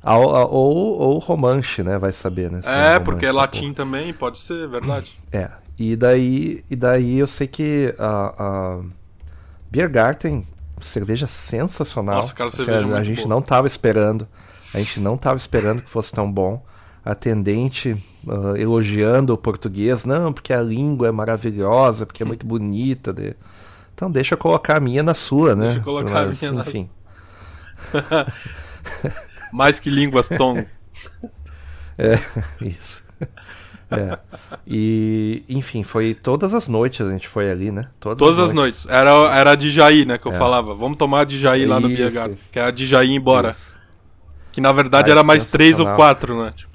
Ou, 0.03 0.97
ou 0.99 1.17
romanche, 1.19 1.83
né? 1.83 1.97
Vai 1.99 2.11
saber, 2.11 2.49
né? 2.51 2.61
É, 2.63 2.69
romanche 2.93 2.99
porque 3.05 3.25
é 3.25 3.31
latim 3.31 3.73
também, 3.73 4.13
pode 4.13 4.39
ser, 4.39 4.67
verdade. 4.67 5.11
É, 5.31 5.49
e 5.77 5.95
daí, 5.95 6.63
e 6.69 6.75
daí 6.75 7.19
eu 7.19 7.27
sei 7.27 7.45
que 7.47 7.93
a, 7.99 8.33
a 8.37 8.79
Biergarten, 9.69 10.45
cerveja 10.81 11.27
sensacional. 11.27 12.15
Nossa, 12.15 12.33
cara, 12.33 12.47
Assim, 12.47 12.63
cerveja 12.65 12.85
a, 12.85 12.87
a 12.87 13.03
muito 13.03 13.05
gente 13.05 13.17
boa. 13.17 13.27
não 13.29 13.41
tava 13.41 13.67
esperando. 13.67 14.27
A 14.73 14.77
gente 14.79 14.99
não 14.99 15.17
tava 15.17 15.37
esperando 15.37 15.81
que 15.81 15.89
fosse 15.89 16.11
tão 16.11 16.31
bom. 16.31 16.63
A 17.05 17.11
atendente 17.11 17.95
ah, 18.27 18.53
elogiando 18.59 19.33
o 19.33 19.37
português, 19.37 20.03
não, 20.05 20.33
porque 20.33 20.51
a 20.53 20.61
língua 20.61 21.07
é 21.07 21.11
maravilhosa, 21.11 22.05
porque 22.05 22.23
é 22.23 22.25
muito 22.25 22.45
bonita. 22.47 23.13
de- 23.13 23.35
Então 23.93 24.09
deixa 24.11 24.33
eu 24.33 24.37
colocar 24.37 24.77
a 24.77 24.79
minha 24.79 25.03
na 25.03 25.13
sua, 25.13 25.55
né? 25.55 25.65
Deixa 25.65 25.79
eu 25.79 25.83
colocar 25.83 26.21
a 26.21 26.25
Mas, 26.25 26.41
minha 26.41 26.51
na- 26.53 26.61
Enfim. 26.61 26.89
Mais 29.51 29.79
que 29.79 29.89
línguas, 29.89 30.29
Tom. 30.29 30.63
É, 32.01 32.17
isso. 32.61 33.03
É. 33.91 34.19
E, 34.67 35.43
enfim, 35.49 35.81
foi 35.81 36.13
todas 36.13 36.53
as 36.53 36.67
noites 36.67 37.01
a 37.01 37.09
gente 37.09 37.27
foi 37.27 37.49
ali, 37.49 37.71
né? 37.71 37.87
Todas 37.99 38.39
as 38.39 38.53
noites. 38.53 38.85
Era, 38.87 39.09
era 39.35 39.51
a 39.51 39.55
de 39.55 39.71
Jair, 39.71 40.05
né, 40.05 40.17
que 40.19 40.27
eu 40.27 40.31
falava. 40.31 40.75
Vamos 40.75 40.95
tomar 40.95 41.21
a 41.21 41.23
de 41.23 41.39
Jair 41.39 41.67
lá 41.67 41.79
no 41.79 41.89
É. 41.89 42.07
Isso. 42.07 42.51
Que 42.51 42.59
é 42.59 42.61
a 42.61 42.69
de 42.69 42.85
Jair 42.85 43.09
ir 43.09 43.15
embora. 43.15 43.49
Isso. 43.49 43.75
Que 44.51 44.61
na 44.61 44.71
verdade 44.71 45.05
Cara, 45.07 45.21
era 45.21 45.23
mais 45.23 45.49
três 45.49 45.79
ou 45.79 45.87
quatro, 45.95 46.39
né? 46.39 46.53
Tipo, 46.55 46.71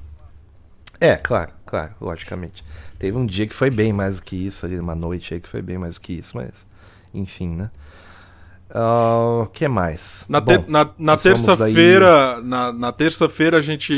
É, 1.00 1.14
claro, 1.14 1.52
claro, 1.64 1.92
logicamente. 2.00 2.64
Teve 2.98 3.16
um 3.16 3.26
dia 3.26 3.46
que 3.46 3.54
foi 3.54 3.70
bem 3.70 3.92
mais 3.92 4.16
do 4.16 4.24
que 4.24 4.34
isso, 4.34 4.66
ali, 4.66 4.76
uma 4.76 4.96
noite 4.96 5.34
aí 5.34 5.40
que 5.40 5.48
foi 5.48 5.62
bem 5.62 5.78
mais 5.78 5.94
do 5.94 6.00
que 6.00 6.14
isso, 6.14 6.36
mas 6.36 6.66
enfim, 7.14 7.50
né? 7.54 7.70
Ah, 8.74 9.42
O 9.44 9.46
que 9.46 9.68
mais? 9.68 10.24
Na, 10.28 10.40
Bom, 10.40 10.64
na, 10.66 10.90
na 10.98 11.16
terça-feira, 11.16 12.40
na, 12.42 12.72
na 12.72 12.92
terça-feira 12.92 13.58
a 13.58 13.62
gente, 13.62 13.92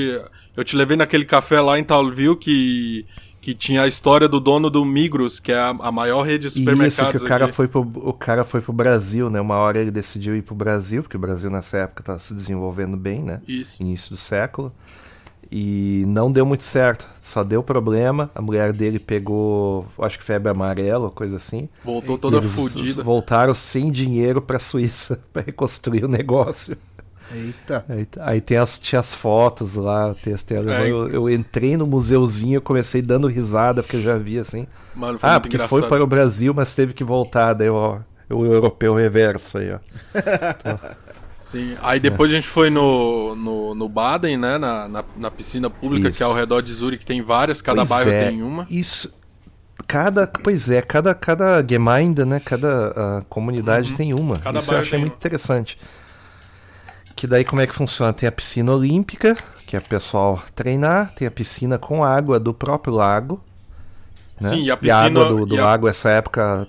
eu 0.57 0.63
te 0.63 0.77
levei 0.77 0.97
naquele 0.97 1.25
café 1.25 1.61
lá 1.61 1.79
em 1.79 1.85
Talville 1.85 2.37
que 2.37 3.07
que 3.47 3.55
tinha 3.55 3.83
a 3.83 3.87
história 3.87 4.29
do 4.29 4.41
dono 4.41 4.69
do 4.69 4.85
Migros, 4.85 5.39
que 5.39 5.53
é 5.53 5.57
a, 5.57 5.69
a 5.69 5.93
maior 5.93 6.23
rede 6.23 6.41
de 6.41 6.47
Isso, 6.49 6.59
supermercados. 6.59 7.21
que 7.21 7.25
o 7.25 7.29
cara, 7.29 7.45
aqui. 7.45 7.55
foi 7.55 7.69
pro, 7.69 7.81
o 7.95 8.13
cara 8.13 8.43
foi 8.43 8.61
pro 8.61 8.73
Brasil, 8.73 9.31
né? 9.31 9.41
Uma 9.41 9.55
hora 9.55 9.79
ele 9.79 9.93
decidiu 9.93 10.35
ir 10.35 10.43
pro 10.43 10.53
Brasil, 10.53 11.01
porque 11.01 11.17
o 11.17 11.21
Brasil 11.21 11.49
nessa 11.49 11.79
época 11.79 12.03
tava 12.03 12.19
se 12.19 12.35
desenvolvendo 12.35 12.97
bem, 12.97 13.23
né? 13.23 13.41
Isso. 13.47 13.81
Início 13.85 14.11
do 14.11 14.17
século. 14.17 14.73
E 15.51 16.05
não 16.09 16.31
deu 16.31 16.45
muito 16.45 16.65
certo. 16.65 17.07
Só 17.23 17.43
deu 17.45 17.63
problema. 17.63 18.31
A 18.35 18.43
mulher 18.43 18.73
dele 18.73 18.99
pegou, 18.99 19.87
acho 20.01 20.19
que 20.19 20.25
febre 20.25 20.51
amarela, 20.51 21.11
coisa 21.11 21.37
assim. 21.37 21.69
Voltou 21.85 22.19
toda 22.19 22.37
E 22.37 22.41
eles 22.41 22.53
fodida. 22.53 23.03
Voltaram 23.03 23.55
sem 23.55 23.91
dinheiro 23.91 24.41
pra 24.43 24.59
Suíça 24.59 25.21
pra 25.33 25.43
reconstruir 25.43 26.05
o 26.05 26.09
negócio. 26.09 26.77
Eita. 27.35 27.85
Aí, 27.89 28.07
aí 28.21 28.41
tem 28.41 28.57
as, 28.57 28.79
tinha 28.79 29.01
as 29.01 29.13
fotos 29.13 29.75
lá, 29.75 30.15
texto. 30.15 30.53
Eu, 30.53 30.71
É. 30.71 30.89
eu, 30.89 31.09
eu 31.09 31.31
entrei 31.31 31.77
no 31.77 31.87
museuzinho, 31.87 32.59
eu 32.59 32.63
comecei 32.63 33.03
dando 33.03 33.27
risada, 33.27 33.83
porque 33.83 33.97
eu 33.97 34.03
já 34.03 34.17
vi 34.17 34.39
assim. 34.39 34.67
Mano, 34.95 35.19
foi 35.19 35.29
Ah, 35.29 35.41
porque 35.41 35.57
engraçado. 35.57 35.81
foi 35.81 35.89
para 35.89 36.05
o 36.05 36.07
Brasil, 36.07 36.55
mas 36.55 36.75
teve 36.75 36.93
que 36.93 37.03
voltar. 37.03 37.53
Daí, 37.55 37.69
ó, 37.69 37.99
o 38.31 38.45
europeu 38.45 38.95
reverso 38.95 39.59
aí, 39.59 39.73
ó. 39.73 39.79
Sim, 41.47 41.77
aí 41.81 42.01
depois 42.01 42.29
a 42.29 42.35
gente 42.35 42.49
foi 42.49 42.71
no, 42.71 43.37
no, 43.37 43.73
no 43.73 43.89
Baden, 43.89 44.37
né? 44.37 44.59
Na, 44.59 44.89
na, 44.89 45.05
na 45.17 45.31
piscina 45.31 45.71
pública, 45.71 46.09
Isso. 46.09 46.17
que 46.19 46.23
é 46.25 46.27
ao 46.27 46.35
redor 46.35 46.61
de 46.61 46.73
Zurich, 46.73 47.07
tem 47.07 47.23
várias, 47.23 47.63
cada 47.63 47.87
Pois 47.87 47.89
bairro 47.89 48.11
é, 48.11 48.29
tem 48.31 48.43
uma. 48.43 48.67
Isso. 48.69 49.15
Cada, 49.87 50.27
pois 50.27 50.69
é, 50.69 50.83
cada, 50.83 51.15
cada 51.15 51.65
Gemeinde, 51.65 52.25
né? 52.25 52.41
Cada 52.45 52.89
ah, 52.97 53.23
comunidade 53.29 53.95
tem 53.95 54.13
uma. 54.13 54.35
Uhum. 54.35 54.41
Cada 54.41 54.59
Isso 54.59 54.73
eu 54.73 54.79
achei 54.79 54.99
muito 54.99 55.13
uma. 55.13 55.17
interessante. 55.19 55.79
Que 57.15 57.29
daí 57.29 57.45
como 57.45 57.61
é 57.63 57.67
que 57.69 57.75
funciona? 57.77 58.13
Tem 58.13 58.29
a 58.29 58.33
piscina 58.33 58.73
olímpica, 58.73 59.37
que 59.69 59.77
é 59.77 59.79
o 59.79 59.83
pessoal 59.83 60.43
treinar, 60.53 61.13
tem 61.15 61.29
a 61.29 61.31
piscina 61.31 61.79
com 61.79 62.03
água 62.03 62.41
do 62.41 62.53
próprio 62.53 62.93
lago. 62.93 63.41
Né? 64.41 64.49
Sim, 64.49 64.65
e 64.65 64.71
a 64.71 64.75
a 64.75 64.77
piscina- 64.77 65.07
água 65.07 65.25
do, 65.29 65.47
do 65.47 65.55
e 65.55 65.61
a- 65.61 65.65
lago, 65.65 65.87
essa 65.87 66.11
época. 66.11 66.67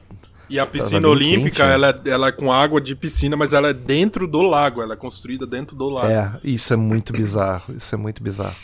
E 0.49 0.59
a 0.59 0.65
piscina 0.65 1.07
olímpica, 1.07 1.57
quente, 1.57 1.67
né? 1.67 1.73
ela, 1.73 2.01
é, 2.05 2.09
ela 2.09 2.27
é 2.27 2.31
com 2.31 2.51
água 2.51 2.79
de 2.79 2.95
piscina, 2.95 3.35
mas 3.35 3.53
ela 3.53 3.69
é 3.69 3.73
dentro 3.73 4.27
do 4.27 4.41
lago, 4.41 4.81
ela 4.81 4.93
é 4.93 4.97
construída 4.97 5.45
dentro 5.45 5.75
do 5.75 5.89
lago. 5.89 6.07
É, 6.07 6.39
isso 6.43 6.73
é 6.73 6.77
muito 6.77 7.11
bizarro. 7.13 7.75
Isso 7.75 7.93
é 7.93 7.97
muito 7.97 8.23
bizarro. 8.23 8.55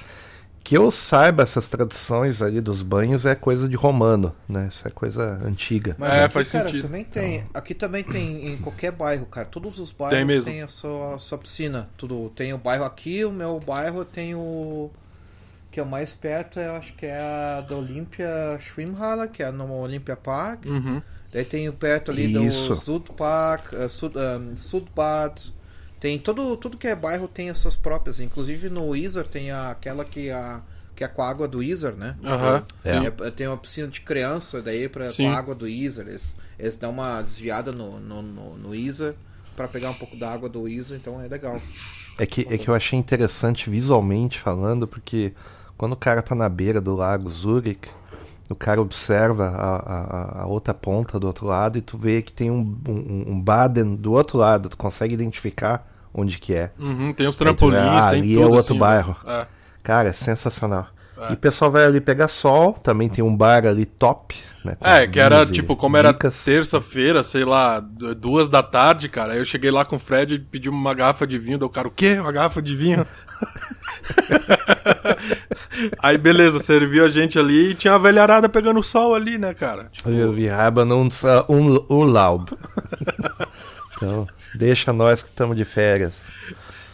Que 0.64 0.78
eu 0.78 0.90
saiba, 0.92 1.44
essas 1.44 1.68
tradições 1.68 2.42
ali 2.42 2.62
dos 2.62 2.82
banhos 2.82 3.26
é 3.26 3.36
coisa 3.36 3.68
de 3.68 3.76
romano, 3.76 4.34
né? 4.48 4.70
Isso 4.72 4.88
é 4.88 4.92
coisa 4.92 5.38
antiga. 5.46 5.94
Mas 6.00 6.14
É, 6.14 6.24
aqui, 6.24 6.34
faz 6.34 6.52
cara, 6.52 6.70
sentido. 6.70 6.84
Também 6.84 7.04
tem, 7.04 7.44
aqui 7.54 7.74
também 7.74 8.02
tem 8.02 8.48
em 8.48 8.58
qualquer 8.58 8.94
bairro, 8.94 9.26
cara. 9.26 9.46
Todos 9.46 9.78
os 9.78 9.92
bairros 9.92 10.18
Tem 10.18 10.26
mesmo. 10.26 10.50
têm 10.50 10.62
a 10.62 10.70
sua, 10.70 11.16
a 11.16 11.20
sua 11.20 11.38
piscina. 11.38 11.90
Tudo 11.98 12.32
tem 12.34 12.54
o 12.54 12.58
bairro 12.58 12.86
aqui, 12.86 13.26
o 13.26 13.32
meu 13.32 13.60
bairro 13.60 14.06
tem 14.06 14.36
o 14.36 14.90
que 15.74 15.80
é 15.80 15.84
o 15.84 15.88
mais 15.88 16.14
perto, 16.14 16.60
eu 16.60 16.76
acho 16.76 16.94
que 16.94 17.08
é 17.08 17.20
a 17.20 17.62
da 17.68 17.76
Olympia 17.76 18.60
Schwimmhalle, 18.60 19.28
que 19.28 19.42
é 19.42 19.52
no 19.52 19.72
Olympia 19.74 20.16
Park. 20.16 20.66
Uhum. 20.68 21.02
Daí 21.32 21.44
tem 21.44 21.68
o 21.68 21.74
perto 21.74 22.12
ali 22.12 22.26
Isso. 22.48 22.76
do 22.76 22.80
Sudpark, 22.80 23.74
uh, 23.74 23.90
Sud, 23.90 24.16
um, 24.16 24.56
Sudbad. 24.56 25.52
Tem 26.00 26.20
todo, 26.20 26.56
tudo 26.58 26.78
que 26.78 26.86
é 26.86 26.96
bairro 26.96 27.28
tem 27.28 27.50
as 27.50 27.58
suas 27.58 27.76
próprias. 27.76 28.20
Inclusive 28.20 28.70
no 28.70 28.96
Isar 28.96 29.26
tem 29.26 29.50
a, 29.50 29.72
aquela 29.72 30.06
que 30.06 30.30
a 30.30 30.62
que 30.96 31.04
é 31.04 31.08
com 31.08 31.24
a 31.24 31.30
água 31.30 31.48
do 31.48 31.64
Isar, 31.64 31.94
né? 31.94 32.16
Aham, 32.24 32.64
É, 32.86 32.90
sim. 32.90 33.08
é, 33.08 33.32
tem 33.32 33.48
uma 33.48 33.58
piscina 33.58 33.88
de 33.88 34.00
criança 34.02 34.62
daí 34.62 34.88
pra, 34.88 35.10
Sim. 35.10 35.24
com 35.26 35.32
a 35.32 35.38
água 35.40 35.56
do 35.56 35.68
Isar. 35.68 36.08
Eles, 36.08 36.38
eles 36.60 36.78
dão 36.78 36.92
uma 36.92 37.20
desviada 37.24 37.72
no, 37.72 38.00
no, 38.00 38.22
no, 38.22 38.58
no 38.58 38.76
Isar 38.76 39.16
pra 39.56 39.68
pegar 39.68 39.90
um 39.90 39.96
pouco 39.96 40.16
da 40.16 40.32
água 40.32 40.48
do 40.48 40.68
Isar, 40.68 40.96
então 40.96 41.20
é 41.20 41.28
legal. 41.28 41.60
É 42.20 42.28
que, 42.28 42.46
é 42.48 42.60
que 42.60 42.68
eu 42.68 42.76
achei 42.76 42.98
interessante 43.00 43.72
visualmente 43.72 44.40
falando, 44.40 44.88
porque 44.88 45.34
quando 45.78 45.94
o 45.94 45.98
cara 45.98 46.22
tá 46.22 46.36
na 46.36 46.48
beira 46.50 46.80
do 46.82 46.96
lago 46.96 47.30
Zurich, 47.30 47.90
o 48.50 48.56
cara 48.56 48.82
observa 48.82 49.48
a, 49.50 49.76
a- 50.40 50.42
a 50.44 50.46
outra 50.46 50.74
ponta 50.74 51.20
do 51.20 51.28
outro 51.28 51.48
lado 51.48 51.78
e 51.78 51.82
tu 51.82 51.98
vê 51.98 52.22
que 52.22 52.32
tem 52.34 52.52
um, 52.52 52.78
um, 52.88 53.26
um 53.34 53.42
Baden 53.42 53.96
do 53.96 54.12
outro 54.14 54.38
lado, 54.38 54.70
tu 54.70 54.78
consegue 54.78 55.14
identificar 55.14 55.88
onde 56.14 56.38
que 56.38 56.54
é. 56.54 56.72
Uhum, 56.78 57.14
tem 57.14 57.28
os 57.28 57.38
vê, 57.38 57.46
trampolins, 57.46 58.06
ah, 58.06 58.10
tem 58.12 58.20
ali 58.20 58.34
tudo. 58.36 58.44
é 58.44 58.46
outro 58.46 58.60
assim, 58.74 58.78
bairro. 58.80 59.16
É. 59.26 59.48
Cara, 59.82 60.10
é 60.10 60.14
sensacional. 60.14 60.88
É. 61.30 61.32
E 61.32 61.34
o 61.34 61.38
pessoal 61.38 61.72
vai 61.72 61.86
ali 61.86 62.02
pegar 62.02 62.28
sol, 62.28 62.74
também 62.74 63.08
tem 63.10 63.24
um 63.24 63.36
bar 63.36 63.66
ali 63.66 63.86
top, 63.86 64.36
né? 64.64 64.76
É, 64.82 65.08
que 65.08 65.20
era 65.20 65.46
tipo, 65.46 65.76
como 65.76 65.96
era 65.98 66.14
terça-feira, 66.14 67.24
sei 67.24 67.46
lá, 67.46 67.80
du- 67.80 68.14
duas 68.16 68.48
da 68.50 68.62
tarde, 68.64 69.08
cara. 69.10 69.34
Aí 69.34 69.40
eu 69.40 69.46
cheguei 69.46 69.72
lá 69.72 69.86
com 69.86 69.96
o 69.96 70.00
Fred 70.00 70.36
e 70.36 70.40
pedi 70.40 70.70
uma 70.70 70.94
garrafa 70.94 71.26
de 71.28 71.38
vinho. 71.38 71.58
Daí 71.58 71.66
o 71.68 71.70
cara, 71.70 71.88
o 71.88 71.92
quê? 71.92 72.20
Uma 72.20 72.32
garrafa 72.32 72.62
de 72.62 72.76
vinho? 72.76 73.06
Aí 76.00 76.18
beleza, 76.18 76.60
serviu 76.60 77.06
a 77.06 77.10
gente 77.10 77.38
ali 77.40 77.72
e 77.72 77.76
tinha 77.76 77.94
a 77.96 77.98
velharada 77.98 78.48
pegando 78.50 78.82
sol 78.84 79.16
ali, 79.16 79.38
né, 79.38 79.54
cara? 79.54 79.90
Tipo, 79.92 80.10
Wir 80.10 80.54
haben 80.54 80.92
uns 80.92 81.24
uh, 81.24 81.46
um 81.50 81.86
Urlaub. 81.90 82.50
então, 83.96 84.28
deixa 84.56 84.92
nós 84.94 85.24
que 85.24 85.30
estamos 85.30 85.56
de 85.58 85.66
férias. 85.66 86.28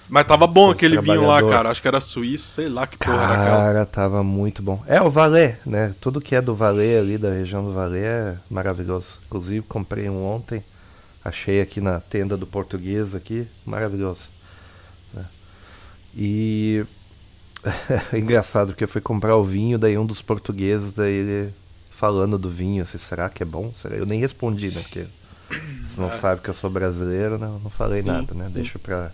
Mas 0.09 0.25
tava 0.25 0.47
bom 0.47 0.71
aquele 0.71 0.99
vinho 0.99 1.27
lá, 1.27 1.41
cara. 1.47 1.69
Acho 1.69 1.81
que 1.81 1.87
era 1.87 2.01
suíço, 2.01 2.55
sei 2.55 2.67
lá 2.67 2.87
que 2.87 2.97
porra 2.97 3.13
era 3.13 3.33
aquela. 3.33 3.57
Cara, 3.57 3.85
tava 3.85 4.23
muito 4.23 4.61
bom. 4.61 4.83
É 4.87 4.99
o 5.01 5.09
Valais, 5.09 5.55
né? 5.65 5.93
Tudo 6.01 6.19
que 6.19 6.35
é 6.35 6.41
do 6.41 6.55
Valais 6.55 6.97
ali, 6.97 7.17
da 7.17 7.31
região 7.31 7.63
do 7.63 7.71
Valais, 7.71 8.03
é 8.03 8.37
maravilhoso. 8.49 9.19
Inclusive, 9.27 9.63
comprei 9.67 10.09
um 10.09 10.25
ontem. 10.25 10.63
Achei 11.23 11.61
aqui 11.61 11.79
na 11.79 11.99
tenda 11.99 12.35
do 12.35 12.47
português 12.47 13.13
aqui. 13.13 13.47
Maravilhoso. 13.65 14.29
né? 15.13 15.25
E... 16.15 16.83
Engraçado, 18.13 18.67
porque 18.69 18.85
eu 18.85 18.87
fui 18.87 19.01
comprar 19.01 19.35
o 19.35 19.43
vinho, 19.43 19.77
daí 19.77 19.97
um 19.97 20.05
dos 20.05 20.21
portugueses, 20.21 20.91
daí 20.91 21.13
ele 21.13 21.53
falando 21.91 22.37
do 22.37 22.49
vinho, 22.49 22.81
assim, 22.81 22.97
será 22.97 23.29
que 23.29 23.43
é 23.43 23.45
bom? 23.45 23.73
Será? 23.75 23.95
Eu 23.95 24.05
nem 24.05 24.21
respondi, 24.21 24.71
né? 24.71 24.81
Porque 24.81 25.05
você 25.85 25.99
não 25.99 26.09
sabe 26.11 26.41
que 26.41 26.49
eu 26.49 26.53
sou 26.53 26.69
brasileiro, 26.69 27.37
né? 27.37 27.47
Eu 27.47 27.59
não 27.61 27.69
falei 27.69 27.99
É. 27.99 28.03
Sim, 28.03 28.07
nada, 28.07 28.33
né? 28.33 28.47
sim. 28.47 28.53
Deixa 28.53 28.79
pra... 28.79 29.11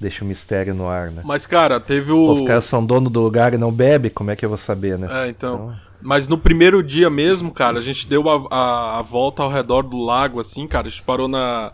Deixa 0.00 0.24
o 0.24 0.28
mistério 0.28 0.74
no 0.74 0.88
ar, 0.88 1.10
né? 1.10 1.22
Mas, 1.24 1.46
cara, 1.46 1.78
teve 1.80 2.10
Pô, 2.10 2.28
o. 2.28 2.32
Os 2.32 2.40
caras 2.42 2.64
são 2.64 2.84
dono 2.84 3.08
do 3.08 3.20
lugar 3.20 3.54
e 3.54 3.58
não 3.58 3.72
bebe, 3.72 4.10
como 4.10 4.30
é 4.30 4.36
que 4.36 4.44
eu 4.44 4.48
vou 4.48 4.58
saber, 4.58 4.98
né? 4.98 5.08
É, 5.10 5.28
então. 5.28 5.74
Mas 6.02 6.28
no 6.28 6.36
primeiro 6.36 6.82
dia 6.82 7.08
mesmo, 7.08 7.50
cara, 7.50 7.78
a 7.78 7.82
gente 7.82 8.06
deu 8.06 8.28
a, 8.28 8.46
a, 8.54 8.98
a 8.98 9.02
volta 9.02 9.42
ao 9.42 9.50
redor 9.50 9.82
do 9.82 9.96
lago, 9.96 10.40
assim, 10.40 10.66
cara. 10.66 10.86
A 10.86 10.90
gente 10.90 11.02
parou 11.02 11.28
na. 11.28 11.72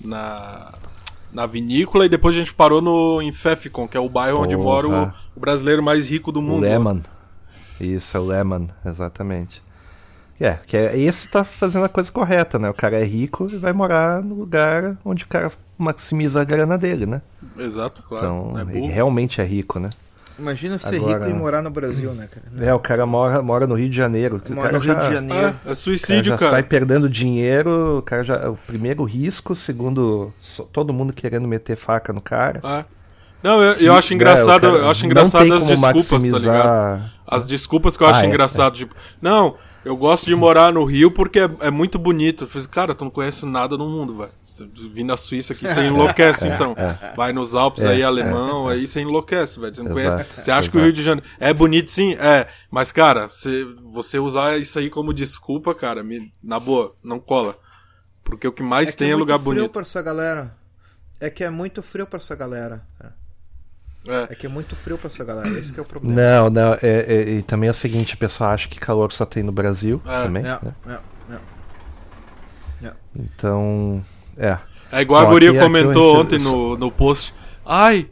na. 0.00 0.74
na 1.32 1.46
vinícola 1.46 2.06
e 2.06 2.08
depois 2.08 2.34
a 2.34 2.38
gente 2.38 2.54
parou 2.54 2.80
no, 2.80 3.20
em 3.20 3.32
Pfeffikon, 3.32 3.86
que 3.86 3.96
é 3.96 4.00
o 4.00 4.08
bairro 4.08 4.42
onde 4.42 4.56
Porra. 4.56 4.64
mora 4.64 4.88
o, 4.88 5.12
o 5.36 5.40
brasileiro 5.40 5.82
mais 5.82 6.08
rico 6.08 6.32
do 6.32 6.40
O 6.40 6.42
mundo. 6.42 6.62
Lehman. 6.62 7.02
Isso, 7.78 8.16
é 8.16 8.20
o 8.20 8.24
Lehman, 8.24 8.68
exatamente. 8.86 9.62
É, 10.38 10.58
que 10.66 10.76
é, 10.76 10.96
esse 10.98 11.28
tá 11.28 11.44
fazendo 11.44 11.84
a 11.86 11.88
coisa 11.88 12.12
correta, 12.12 12.58
né? 12.58 12.68
O 12.68 12.74
cara 12.74 12.96
é 12.98 13.04
rico 13.04 13.46
e 13.50 13.56
vai 13.56 13.72
morar 13.72 14.22
no 14.22 14.34
lugar 14.34 14.96
onde 15.04 15.24
o 15.24 15.26
cara 15.26 15.50
maximiza 15.78 16.40
a 16.42 16.44
grana 16.44 16.76
dele, 16.76 17.06
né? 17.06 17.22
Exato, 17.58 18.02
claro. 18.06 18.24
Então, 18.24 18.50
não 18.52 18.58
é 18.58 18.62
ele 18.62 18.80
burro. 18.82 18.92
realmente 18.92 19.40
é 19.40 19.44
rico, 19.44 19.78
né? 19.80 19.88
Imagina 20.38 20.76
ser 20.76 20.96
Agora- 20.96 21.24
rico 21.24 21.30
e 21.30 21.32
morar 21.40 21.62
no 21.62 21.70
Brasil, 21.70 22.12
né, 22.12 22.28
cara? 22.30 22.66
É, 22.68 22.74
o 22.74 22.78
cara 22.78 23.06
mora, 23.06 23.40
mora 23.40 23.66
no 23.66 23.74
Rio 23.74 23.88
de 23.88 23.96
Janeiro. 23.96 24.42
O 24.46 24.52
Mora 24.52 24.68
cara 24.68 24.78
no 24.78 24.84
Rio 24.84 24.92
já- 24.94 25.00
de 25.08 25.14
Janeiro. 25.14 25.46
É, 25.46 25.48
é 25.48 25.50
O 25.50 25.54
cara 25.64 25.74
suicídio, 25.74 26.32
já 26.32 26.36
cara. 26.36 26.50
sai 26.50 26.62
perdendo 26.62 27.08
dinheiro, 27.08 27.98
o 27.98 28.02
cara 28.02 28.22
já. 28.22 28.50
O 28.50 28.56
primeiro 28.66 29.02
risco, 29.04 29.56
segundo 29.56 30.30
só- 30.38 30.64
todo 30.64 30.92
mundo 30.92 31.14
querendo 31.14 31.48
meter 31.48 31.74
faca 31.76 32.12
no 32.12 32.20
cara. 32.20 32.60
É. 32.62 32.84
Não, 33.42 33.62
eu, 33.62 33.72
eu 33.74 33.94
acho 33.94 34.10
Né, 34.10 34.16
engraçado, 34.16 34.60
cara 34.62 34.74
eu 34.74 34.90
acho 34.90 35.06
engraçado 35.06 35.52
as 35.54 35.64
desculpas, 35.64 35.80
tá 36.08 36.14
maximizar- 36.16 36.40
ligado? 36.40 37.10
As 37.26 37.46
desculpas 37.46 37.96
que 37.96 38.02
eu 38.02 38.06
acho 38.08 38.20
Ah, 38.20 38.24
é, 38.24 38.28
engraçado, 38.28 38.74
tipo, 38.76 38.94
não, 39.22 39.54
eu 39.86 39.96
gosto 39.96 40.26
de 40.26 40.34
morar 40.34 40.72
no 40.72 40.84
Rio 40.84 41.10
porque 41.10 41.38
é, 41.40 41.48
é 41.60 41.70
muito 41.70 41.98
bonito. 41.98 42.44
Eu 42.44 42.48
falei, 42.48 42.68
cara, 42.68 42.94
tu 42.94 43.04
não 43.04 43.10
conhece 43.10 43.46
nada 43.46 43.76
no 43.76 43.88
mundo, 43.88 44.16
velho. 44.16 44.32
Vindo 44.92 45.08
da 45.08 45.16
Suíça 45.16 45.52
aqui, 45.52 45.66
você 45.66 45.82
enlouquece, 45.86 46.46
então. 46.48 46.74
Vai 47.16 47.32
nos 47.32 47.54
Alpes 47.54 47.84
É, 47.84 47.88
aí, 47.90 48.00
é, 48.00 48.04
alemão, 48.04 48.68
aí 48.68 48.86
você 48.86 49.00
enlouquece, 49.00 49.60
velho. 49.60 49.74
Você 49.74 49.82
não 49.82 49.98
Exato, 49.98 50.16
conhece. 50.24 50.42
Você 50.42 50.50
acha 50.50 50.68
que 50.70 50.76
o 50.76 50.80
exato. 50.80 50.84
Rio 50.86 50.92
de 50.92 51.02
Janeiro 51.02 51.30
é 51.38 51.54
bonito, 51.54 51.90
sim? 51.90 52.14
É. 52.14 52.48
Mas, 52.70 52.90
cara, 52.92 53.28
você, 53.28 53.64
você 53.92 54.18
usar 54.18 54.58
isso 54.58 54.78
aí 54.78 54.90
como 54.90 55.14
desculpa, 55.14 55.74
cara, 55.74 56.02
me- 56.02 56.32
na 56.42 56.58
boa, 56.60 56.94
não 57.02 57.18
cola. 57.20 57.56
Porque 58.24 58.46
o 58.48 58.52
que 58.52 58.62
mais 58.62 58.90
que 58.90 58.96
tem 58.98 59.08
é, 59.08 59.10
muito 59.12 59.20
lugar 59.20 59.38
frio 59.38 59.44
bonito. 59.54 59.70
pra 59.72 59.82
essa 59.82 60.02
galera. 60.02 60.56
É 61.20 61.30
que 61.30 61.44
é 61.44 61.48
muito 61.50 61.82
frio 61.82 62.06
pra 62.06 62.18
essa 62.18 62.34
galera. 62.34 62.84
cara. 62.98 63.14
É. 64.08 64.28
É 64.30 64.34
que 64.34 64.46
é 64.46 64.48
muito 64.48 64.74
frio 64.76 64.96
pra 64.98 65.08
essa 65.08 65.24
galera. 65.24 65.48
Esse 65.58 65.72
que 65.72 65.78
é 65.80 65.82
o 65.82 65.86
problema. 65.86 66.14
Não, 66.14 66.50
não, 66.50 66.74
é, 66.74 66.78
é- 66.82 67.30
e 67.30 67.42
também 67.42 67.68
é 67.68 67.70
o 67.70 67.74
seguinte, 67.74 68.14
a 68.14 68.16
pessoa 68.16 68.50
acha 68.50 68.68
que 68.68 68.78
calor 68.78 69.12
só 69.12 69.24
tem 69.26 69.42
no 69.42 69.52
Brasil 69.52 70.00
É, 70.06 70.22
também, 70.22 70.42
É, 70.44 70.58
né? 70.62 70.74
é, 70.88 70.92
é. 72.86 72.92
Então, 73.14 74.04
é. 74.36 74.58
É 74.92 75.00
igual 75.00 75.22
Bom, 75.22 75.28
a 75.28 75.30
guria 75.32 75.58
comentou 75.58 76.14
eu 76.16 76.20
ontem 76.20 76.38
no, 76.38 76.76
no 76.76 76.90
post. 76.90 77.34
Ai, 77.64 78.08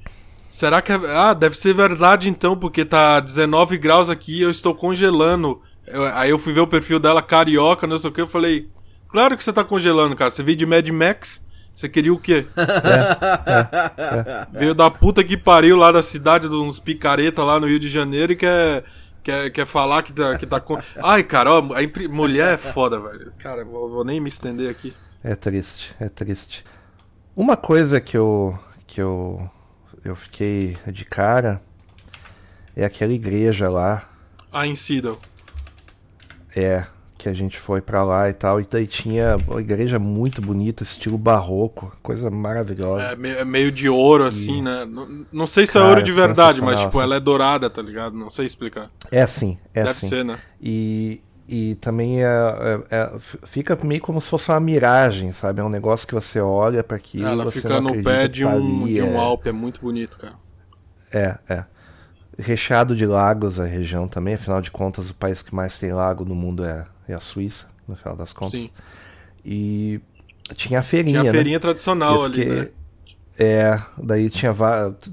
será 0.51 0.82
que 0.82 0.90
é. 0.92 0.97
Ah, 1.14 1.32
deve 1.34 1.57
ser 1.57 1.72
verdade 1.74 2.28
então, 2.28 2.57
porque 2.57 2.84
tá 2.84 3.20
19 3.20 3.76
graus 3.78 4.11
aqui 4.11 4.38
e 4.38 4.42
eu 4.42 4.51
estou 4.51 4.74
congelando. 4.74 5.61
Eu- 5.86 6.05
aí 6.16 6.30
eu 6.30 6.38
fui 6.38 6.53
ver 6.53 6.61
o 6.61 6.66
perfil 6.66 6.99
dela, 6.99 7.22
carioca, 7.22 7.86
não 7.86 7.99
sei 7.99 8.11
o 8.11 8.12
que, 8.12 8.20
eu 8.20 8.26
falei. 8.26 8.68
Claro 9.09 9.36
que 9.36 9.45
você 9.45 9.53
tá 9.53 9.62
congelando, 9.62 10.16
cara. 10.16 10.30
Você 10.30 10.42
veio 10.42 10.57
de 10.57 10.66
Mad 10.66 10.88
Max? 10.88 11.43
Você 11.75 11.89
queria 11.89 12.12
o 12.12 12.18
quê? 12.18 12.47
Veio 14.53 14.75
da 14.75 14.91
puta 14.91 15.25
que 15.25 15.37
pariu 15.37 15.77
lá 15.77 15.91
da 15.91 16.03
cidade, 16.03 16.49
de 16.49 16.55
uns 16.55 16.79
picareta 16.79 17.43
lá 17.43 17.59
no 17.59 17.66
Rio 17.66 17.81
de 17.81 17.89
Janeiro 17.89 18.33
e 18.33 18.37
quer. 18.37 18.85
Quer, 19.22 19.49
quer 19.51 19.64
falar 19.64 20.03
que 20.03 20.12
tá, 20.12 20.37
que 20.37 20.45
tá 20.47 20.61
com. 20.61 20.79
Ai, 21.03 21.22
cara, 21.25 21.51
ó, 21.55 21.62
mulher 22.11 22.55
é 22.55 22.57
foda, 22.59 23.01
velho. 23.01 23.33
Cara, 23.39 23.64
vou, 23.64 23.89
vou 23.89 24.05
nem 24.05 24.20
me 24.20 24.29
estender 24.29 24.70
aqui. 24.70 24.95
É 25.22 25.35
triste, 25.35 25.97
é 25.99 26.11
triste. 26.11 26.62
Uma 27.35 27.57
coisa 27.57 28.03
que 28.03 28.18
eu 28.18 28.59
que 28.87 29.01
eu 29.01 29.51
eu 30.05 30.14
fiquei 30.14 30.77
de 30.89 31.07
cara 31.07 31.62
é 32.77 32.85
aquela 32.85 33.14
igreja 33.14 33.70
lá, 33.70 34.07
A 34.53 34.66
Incidal. 34.66 35.18
é 36.55 36.85
que 37.25 37.29
a 37.31 37.33
gente 37.33 37.59
foi 37.59 37.81
pra 37.81 38.05
lá 38.05 38.29
e 38.29 38.35
tal, 38.35 38.61
e 38.61 38.66
daí 38.70 38.87
tinha 38.87 39.39
uma 39.49 39.59
igreja 39.59 39.99
muito 39.99 40.43
bonita, 40.43 40.83
estilo 40.83 41.16
barroco, 41.16 41.97
coisa 42.03 42.31
maravilhosa. 42.31 43.16
É, 43.22 43.41
é 43.41 43.45
meio 43.47 43.72
de 43.72 43.89
ouro, 43.89 44.25
assim, 44.25 44.61
né? 44.61 44.85
Não, 44.85 45.25
não 45.33 45.47
sei 45.47 45.66
se 45.66 45.79
é 45.79 45.81
Cara, 45.81 45.89
ouro 45.89 46.03
de 46.03 46.12
verdade, 46.12 46.61
mas, 46.61 46.81
tipo, 46.81 46.99
assim. 46.99 47.05
ela 47.05 47.16
é 47.16 47.20
dourada, 47.20 47.70
tá 47.70 47.81
ligado? 47.81 48.14
Não 48.14 48.29
sei 48.29 48.45
explicar. 48.45 48.91
É 49.11 49.22
assim, 49.22 49.57
é 49.72 49.81
Deve 49.85 49.91
assim. 49.91 50.09
ser, 50.09 50.22
né? 50.22 50.39
E 50.61 51.22
e 51.49 51.75
também 51.77 52.22
é, 52.22 52.27
é- 52.27 52.97
é- 52.97 53.12
fica 53.18 53.79
meio 53.83 54.01
como 54.01 54.20
se 54.20 54.29
fosse 54.31 54.51
uma 54.51 54.61
miragem, 54.61 55.33
sabe? 55.33 55.61
É 55.61 55.64
um 55.64 55.68
negócio 55.68 56.07
que 56.07 56.14
você 56.14 56.41
olha 56.41 56.83
para 56.83 56.97
aquilo 56.97 57.27
Ela 57.27 57.45
você 57.45 57.61
fica 57.61 57.81
no 57.81 58.03
pé 58.03 58.22
que 58.22 58.35
de 58.35 58.43
tá 58.45 58.49
um, 58.51 58.85
ali, 58.85 58.95
de 58.95 59.03
um 59.03 59.14
é. 59.14 59.18
Alpe, 59.18 59.49
é 59.49 59.53
muito 59.53 59.81
bonito, 59.81 60.16
cara. 60.18 60.35
É, 61.12 61.39
é. 61.49 61.64
Recheado 62.39 62.97
de 62.97 63.07
lagos 63.07 63.61
a 63.61 63.64
região 63.64 64.09
também, 64.09 64.35
afinal 64.35 64.61
de 64.61 64.70
contas, 64.70 65.09
o 65.11 65.14
país 65.14 65.41
que 65.43 65.55
mais 65.55 65.79
tem 65.79 65.93
lago 65.93 66.25
no 66.25 66.35
mundo 66.35 66.64
é, 66.64 66.85
é 67.09 67.14
a 67.14 67.20
Suíça, 67.20 67.66
no 67.88 67.96
final 67.96 68.16
das 68.16 68.32
contas. 68.32 68.61
Sim. 68.61 68.70
E 69.44 70.00
tinha 70.55 70.78
a 70.78 70.82
feirinha, 70.82 71.20
Tinha 71.20 71.22
a 71.22 71.24
né? 71.24 71.30
feirinha 71.32 71.61
tradicional 71.61 72.14
Eu 72.16 72.24
ali, 72.24 72.34
fiquei- 72.36 72.55
né? 72.57 72.68
É, 73.36 73.80
daí 73.98 74.30
tinha, 74.30 74.55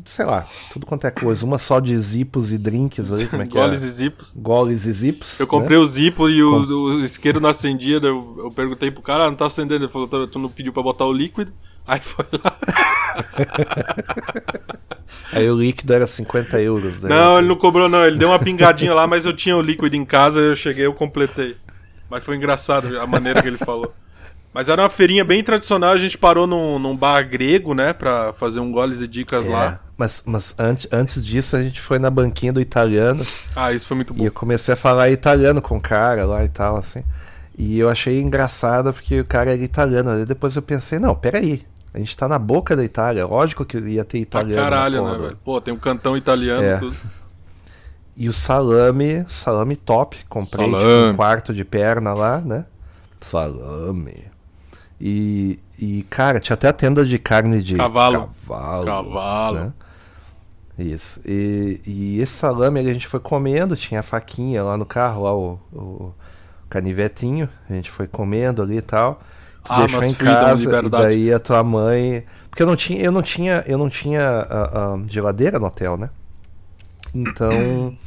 sei 0.05 0.25
lá, 0.25 0.45
tudo 0.71 0.85
quanto 0.85 1.07
é 1.07 1.11
coisa. 1.11 1.43
Uma 1.43 1.57
só 1.57 1.79
de 1.79 1.97
zipos 1.97 2.53
e 2.53 2.57
drinks 2.59 3.11
ali, 3.11 3.25
como 3.27 3.41
é 3.41 3.47
que 3.47 3.53
Goles 3.53 3.81
é? 3.81 3.85
e 3.87 3.89
zipos. 3.89 4.33
Goles 4.37 4.85
e 4.85 4.91
zips. 4.91 5.39
Eu 5.39 5.47
né? 5.47 5.49
comprei 5.49 5.75
o 5.79 5.85
Zippo 5.87 6.29
e 6.29 6.43
o, 6.43 6.53
o 6.53 7.03
isqueiro 7.03 7.39
não 7.39 7.49
acendia, 7.49 7.97
eu, 7.97 8.35
eu 8.37 8.51
perguntei 8.51 8.91
pro 8.91 9.01
cara, 9.01 9.23
ah, 9.25 9.29
não 9.31 9.35
tá 9.35 9.47
acendendo. 9.47 9.85
Ele 9.85 9.91
falou, 9.91 10.07
"Tu- 10.07 10.27
tu 10.27 10.37
não 10.37 10.49
pediu 10.49 10.71
pra 10.71 10.83
botar 10.83 11.05
o 11.05 11.11
líquido? 11.11 11.51
Aí 11.87 11.99
foi 11.99 12.25
lá. 12.43 12.55
Aí 15.33 15.49
o 15.49 15.55
líquido 15.59 15.91
era 15.93 16.05
50 16.05 16.61
euros. 16.61 17.01
daí 17.01 17.09
Não, 17.11 17.33
eu- 17.33 17.39
ele 17.39 17.47
não 17.47 17.55
cobrou 17.55 17.89
não, 17.89 18.05
ele 18.05 18.17
deu 18.17 18.27
uma 18.29 18.37
pingadinha 18.39 18.93
lá, 18.93 19.07
mas 19.07 19.25
eu 19.25 19.35
tinha 19.35 19.55
o 19.57 19.61
líquido 19.61 19.95
em 19.95 20.05
casa, 20.05 20.39
eu 20.39 20.55
cheguei, 20.55 20.85
eu 20.85 20.93
completei. 20.93 21.55
Mas 22.11 22.23
foi 22.25 22.35
engraçado 22.35 22.99
a 22.99 23.07
maneira 23.07 23.41
que 23.41 23.47
ele 23.47 23.57
falou. 23.57 23.91
Mas 24.53 24.67
era 24.67 24.81
uma 24.81 24.89
feirinha 24.89 25.23
bem 25.23 25.41
tradicional, 25.41 25.93
a 25.93 25.97
gente 25.97 26.17
parou 26.17 26.45
num, 26.45 26.77
num 26.77 26.95
bar 26.97 27.23
grego, 27.23 27.73
né, 27.73 27.93
pra 27.93 28.33
fazer 28.33 28.59
um 28.59 28.69
goles 28.69 28.99
e 28.99 29.07
dicas 29.07 29.45
É, 29.45 29.49
lá. 29.49 29.79
Mas, 29.97 30.23
mas 30.25 30.53
antes, 30.59 30.87
antes 30.91 31.23
disso 31.23 31.55
a 31.55 31.63
gente 31.63 31.79
foi 31.79 31.97
na 31.99 32.09
banquinha 32.09 32.51
do 32.51 32.59
italiano 32.59 33.25
Ah, 33.55 33.71
isso 33.71 33.85
foi 33.87 33.95
muito 33.95 34.11
e 34.13 34.17
bom. 34.17 34.25
eu 34.25 34.31
comecei 34.31 34.73
a 34.73 34.77
falar 34.77 35.09
italiano 35.09 35.61
com 35.61 35.77
o 35.77 35.81
cara 35.81 36.25
lá 36.25 36.43
e 36.43 36.49
tal, 36.49 36.75
assim. 36.75 37.01
E 37.57 37.79
eu 37.79 37.89
achei 37.89 38.19
engraçado 38.19 38.91
porque 38.91 39.21
o 39.21 39.25
cara 39.25 39.51
era 39.53 39.61
italiano. 39.63 40.09
Aí 40.09 40.25
depois 40.25 40.53
eu 40.55 40.61
pensei, 40.61 40.99
não, 40.99 41.15
peraí. 41.15 41.63
A 41.93 41.99
gente 41.99 42.17
tá 42.17 42.27
na 42.27 42.39
boca 42.39 42.75
da 42.75 42.83
Itália, 42.83 43.25
lógico 43.25 43.63
que 43.63 43.77
ia 43.77 44.03
ter 44.03 44.17
italiano. 44.19 44.55
na 44.55 44.69
caralho, 44.69 45.05
né, 45.11 45.17
velho? 45.17 45.37
Pô, 45.45 45.61
tem 45.61 45.73
um 45.73 45.77
cantão 45.77 46.17
italiano, 46.17 46.63
É. 46.63 46.77
tudo. 46.77 46.95
E 48.15 48.27
o 48.27 48.33
salame, 48.33 49.25
salame 49.29 49.75
top. 49.75 50.17
Comprei 50.27 50.65
tipo, 50.65 50.79
Salame. 50.79 51.13
um 51.13 51.15
quarto 51.15 51.53
de 51.53 51.63
perna 51.63 52.13
lá, 52.13 52.39
né? 52.39 52.65
Salame. 53.19 54.25
E, 54.99 55.59
e, 55.79 56.03
cara, 56.09 56.39
tinha 56.39 56.53
até 56.53 56.67
a 56.67 56.73
tenda 56.73 57.05
de 57.05 57.17
carne 57.17 57.61
de 57.61 57.75
Cavalo. 57.75 58.29
cavalo. 58.47 58.85
Cavalo. 58.85 59.59
né? 59.59 59.73
Isso. 60.77 61.19
E, 61.25 61.81
e 61.85 62.21
esse 62.21 62.33
salame 62.33 62.79
a 62.79 62.93
gente 62.93 63.07
foi 63.07 63.19
comendo, 63.19 63.75
tinha 63.75 63.99
a 63.99 64.03
faquinha 64.03 64.63
lá 64.63 64.77
no 64.77 64.85
carro, 64.85 65.23
lá 65.23 65.35
o, 65.35 65.59
o 65.73 66.13
canivetinho. 66.69 67.49
A 67.69 67.73
gente 67.73 67.89
foi 67.89 68.07
comendo 68.07 68.61
ali 68.61 68.77
e 68.77 68.81
tal. 68.81 69.21
Tu 69.63 69.71
Armas, 69.71 69.91
deixou 69.91 70.03
em 70.03 70.13
casa 70.13 70.85
e 70.85 70.89
daí 70.89 71.33
a 71.33 71.39
tua 71.39 71.63
mãe. 71.63 72.23
Porque 72.49 72.63
eu 72.63 72.67
não 72.67 72.75
tinha, 72.75 73.01
eu 73.01 73.11
não 73.11 73.21
tinha, 73.21 73.63
eu 73.67 73.77
não 73.77 73.89
tinha 73.89 74.21
ah, 74.21 74.71
ah, 74.73 74.99
geladeira 75.07 75.59
no 75.59 75.67
hotel, 75.67 75.97
né? 75.97 76.09
Então 77.13 77.97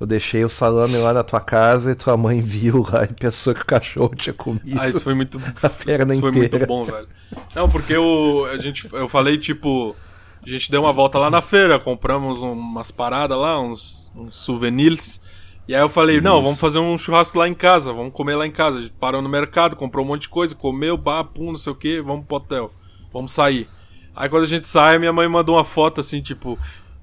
eu 0.00 0.06
deixei 0.06 0.44
o 0.44 0.48
salame 0.48 0.96
lá 0.98 1.12
na 1.12 1.22
tua 1.22 1.40
casa 1.40 1.92
e 1.92 1.94
tua 1.94 2.16
mãe 2.16 2.40
viu 2.40 2.86
lá 2.90 3.04
e 3.04 3.14
pensou 3.14 3.54
que 3.54 3.62
o 3.62 3.66
cachorro 3.66 4.14
tinha 4.14 4.34
comido. 4.34 4.78
Ah, 4.78 4.88
isso 4.88 5.00
foi 5.00 5.14
muito, 5.14 5.40
A 5.62 5.70
perna 5.70 6.12
isso 6.12 6.20
foi 6.20 6.30
inteira. 6.30 6.58
muito 6.58 6.66
bom, 6.68 6.84
velho. 6.84 7.08
Não, 7.54 7.68
porque 7.68 7.94
eu, 7.94 8.46
a 8.52 8.58
gente, 8.58 8.88
eu 8.92 9.08
falei, 9.08 9.38
tipo, 9.38 9.96
a 10.44 10.48
gente 10.48 10.70
deu 10.70 10.82
uma 10.82 10.92
volta 10.92 11.18
lá 11.18 11.30
na 11.30 11.40
feira, 11.40 11.78
compramos 11.78 12.40
umas 12.42 12.90
paradas 12.90 13.38
lá, 13.38 13.58
uns, 13.60 14.10
uns 14.14 14.34
souvenirs. 14.36 15.20
E 15.68 15.74
aí 15.74 15.80
eu 15.80 15.88
falei, 15.88 16.20
não, 16.20 16.40
vamos 16.40 16.60
fazer 16.60 16.78
um 16.78 16.96
churrasco 16.96 17.38
lá 17.38 17.48
em 17.48 17.54
casa, 17.54 17.92
vamos 17.92 18.12
comer 18.12 18.36
lá 18.36 18.46
em 18.46 18.52
casa. 18.52 18.78
A 18.78 18.80
gente 18.82 18.92
parou 18.92 19.20
no 19.20 19.28
mercado, 19.28 19.74
comprou 19.74 20.04
um 20.04 20.08
monte 20.08 20.22
de 20.22 20.28
coisa, 20.28 20.54
comeu, 20.54 20.96
pá, 20.96 21.24
pum, 21.24 21.50
não 21.50 21.58
sei 21.58 21.72
o 21.72 21.76
que, 21.76 22.00
vamos 22.00 22.24
pro 22.26 22.36
hotel. 22.36 22.70
Vamos 23.12 23.32
sair. 23.32 23.68
Aí 24.14 24.28
quando 24.28 24.44
a 24.44 24.48
gente 24.48 24.66
sai, 24.66 24.98
minha 24.98 25.12
mãe 25.12 25.26
mandou 25.26 25.56
uma 25.56 25.64
foto 25.64 26.00
assim, 26.00 26.20
tipo, 26.20 26.56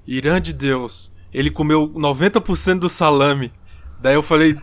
Irã 0.06 0.40
de 0.40 0.52
Deus, 0.54 1.12
ele 1.34 1.50
comeu 1.50 1.88
90% 1.88 2.78
do 2.78 2.88
salame. 2.88 3.52
Daí 4.00 4.14
eu 4.14 4.22
falei, 4.22 4.54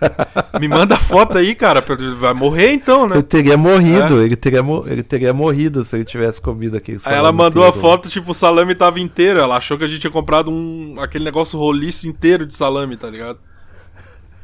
me 0.60 0.68
manda 0.68 0.96
a 0.96 1.00
foto 1.00 1.38
aí, 1.38 1.56
cara, 1.56 1.84
vai 2.18 2.32
morrer 2.34 2.74
então, 2.74 3.08
né? 3.08 3.16
Ele 3.16 3.24
teria 3.24 3.58
morrido, 3.58 4.22
ele, 4.22 4.36
teria 4.36 4.62
ele 4.86 5.02
teria 5.02 5.34
morrido 5.34 5.84
se 5.84 5.96
ele 5.96 6.06
tivesse 6.06 6.40
comido 6.40 6.78
aquele 6.78 6.98
Aí 6.98 7.02
salame. 7.02 7.20
ela 7.20 7.32
mandou 7.32 7.64
a 7.64 7.70
inteiro. 7.70 7.82
foto, 7.82 8.08
tipo, 8.08 8.32
o 8.32 8.36
salame 8.36 8.76
tava 8.76 9.00
inteiro. 9.00 9.40
Ela 9.40 9.58
achou 9.58 9.80
que 9.80 9.84
a 9.84 9.88
gente 9.88 10.02
tinha 10.02 10.12
comprado 10.12 10.52
um 10.52 11.00
aquele 11.00 11.24
negócio 11.26 11.58
roliço 11.58 12.08
inteiro 12.08 12.46
de 12.46 12.54
salame, 12.54 12.96
tá 12.98 13.10
ligado? 13.10 13.40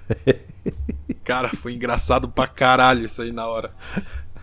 Cara, 1.24 1.50
foi 1.50 1.74
engraçado 1.74 2.28
pra 2.28 2.48
caralho 2.48 3.06
isso 3.06 3.22
aí 3.22 3.32
na 3.32 3.46
hora. 3.46 3.72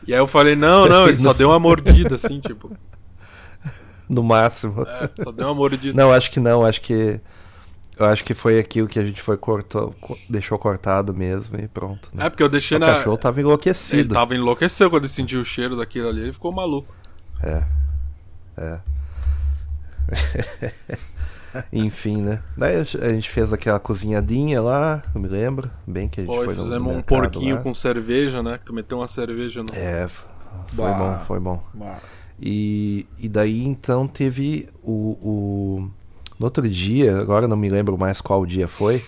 E 0.07 0.13
aí 0.13 0.21
eu 0.21 0.27
falei, 0.27 0.55
não, 0.55 0.87
não, 0.87 1.09
ele 1.09 1.19
só 1.19 1.33
deu 1.35 1.49
uma 1.49 1.59
mordida, 1.59 2.15
assim, 2.15 2.39
tipo. 2.41 2.71
No 4.09 4.23
máximo. 4.23 4.83
É, 4.83 5.11
só 5.23 5.33
deu 5.33 5.47
uma 5.47 5.55
mordida. 5.55 6.01
Não, 6.01 6.13
acho 6.13 6.31
que 6.31 6.39
não, 6.39 6.65
acho 6.65 6.81
que. 6.81 7.21
Eu 7.97 8.07
acho 8.07 8.25
que 8.25 8.35
foi 8.35 8.59
aquilo 8.59 8.89
que 8.89 8.99
a 8.99 9.05
gente 9.05 9.23
foi 9.23 9.37
cortou, 9.37 9.95
co- 10.01 10.19
deixou 10.29 10.59
cortado 10.59 11.15
mesmo 11.15 11.59
e 11.61 11.69
pronto. 11.69 12.09
né? 12.13 12.27
É, 12.27 12.31
porque 12.31 12.43
eu 12.43 12.49
deixei 12.49 12.77
o 12.77 12.81
na. 12.81 12.87
cachorro 12.95 13.17
tava 13.17 13.39
Ele 13.41 13.47
enlouquecido. 13.49 14.13
tava 14.15 14.35
enlouqueceu 14.35 14.91
quando 14.91 15.05
ele 15.05 15.13
sentiu 15.13 15.41
o 15.41 15.45
cheiro 15.45 15.77
daquilo 15.77 16.09
ali, 16.09 16.23
ele 16.23 16.33
ficou 16.33 16.51
maluco. 16.53 16.93
É. 17.43 17.63
É. 18.57 18.79
Enfim, 21.73 22.21
né? 22.23 22.43
Daí 22.57 22.77
a 22.79 22.85
gente 23.13 23.31
fez 23.31 23.53
aquela 23.53 23.79
cozinhadinha 23.79 24.61
lá, 24.61 25.03
eu 25.15 25.21
me 25.21 25.29
lembro. 25.29 25.71
Bem 25.87 26.09
que 26.09 26.21
a 26.21 26.25
gente 26.25 26.35
Foi, 26.35 26.47
foi 26.47 26.55
fizemos 26.57 26.95
um 26.97 27.01
porquinho 27.01 27.57
lá. 27.57 27.63
com 27.63 27.73
cerveja, 27.75 28.43
né? 28.43 28.59
Que 28.59 28.65
tu 28.65 28.75
meteu 28.75 28.99
uma 28.99 29.07
cerveja 29.07 29.63
no. 29.63 29.73
É, 29.73 30.09
foi 30.09 30.25
Bah. 30.73 30.93
bom, 31.19 31.25
foi 31.27 31.39
bom. 31.41 31.63
Bah. 31.73 31.99
E, 32.41 33.07
e 33.19 33.29
daí 33.29 33.65
então 33.65 34.09
teve 34.09 34.69
o, 34.83 34.93
o. 35.23 35.91
No 36.39 36.47
outro 36.47 36.69
dia, 36.69 37.17
agora 37.19 37.47
não 37.49 37.57
me 37.57 37.69
lembro 37.69 37.97
mais 37.99 38.21
qual 38.21 38.45
dia 38.45 38.67
foi. 38.69 39.05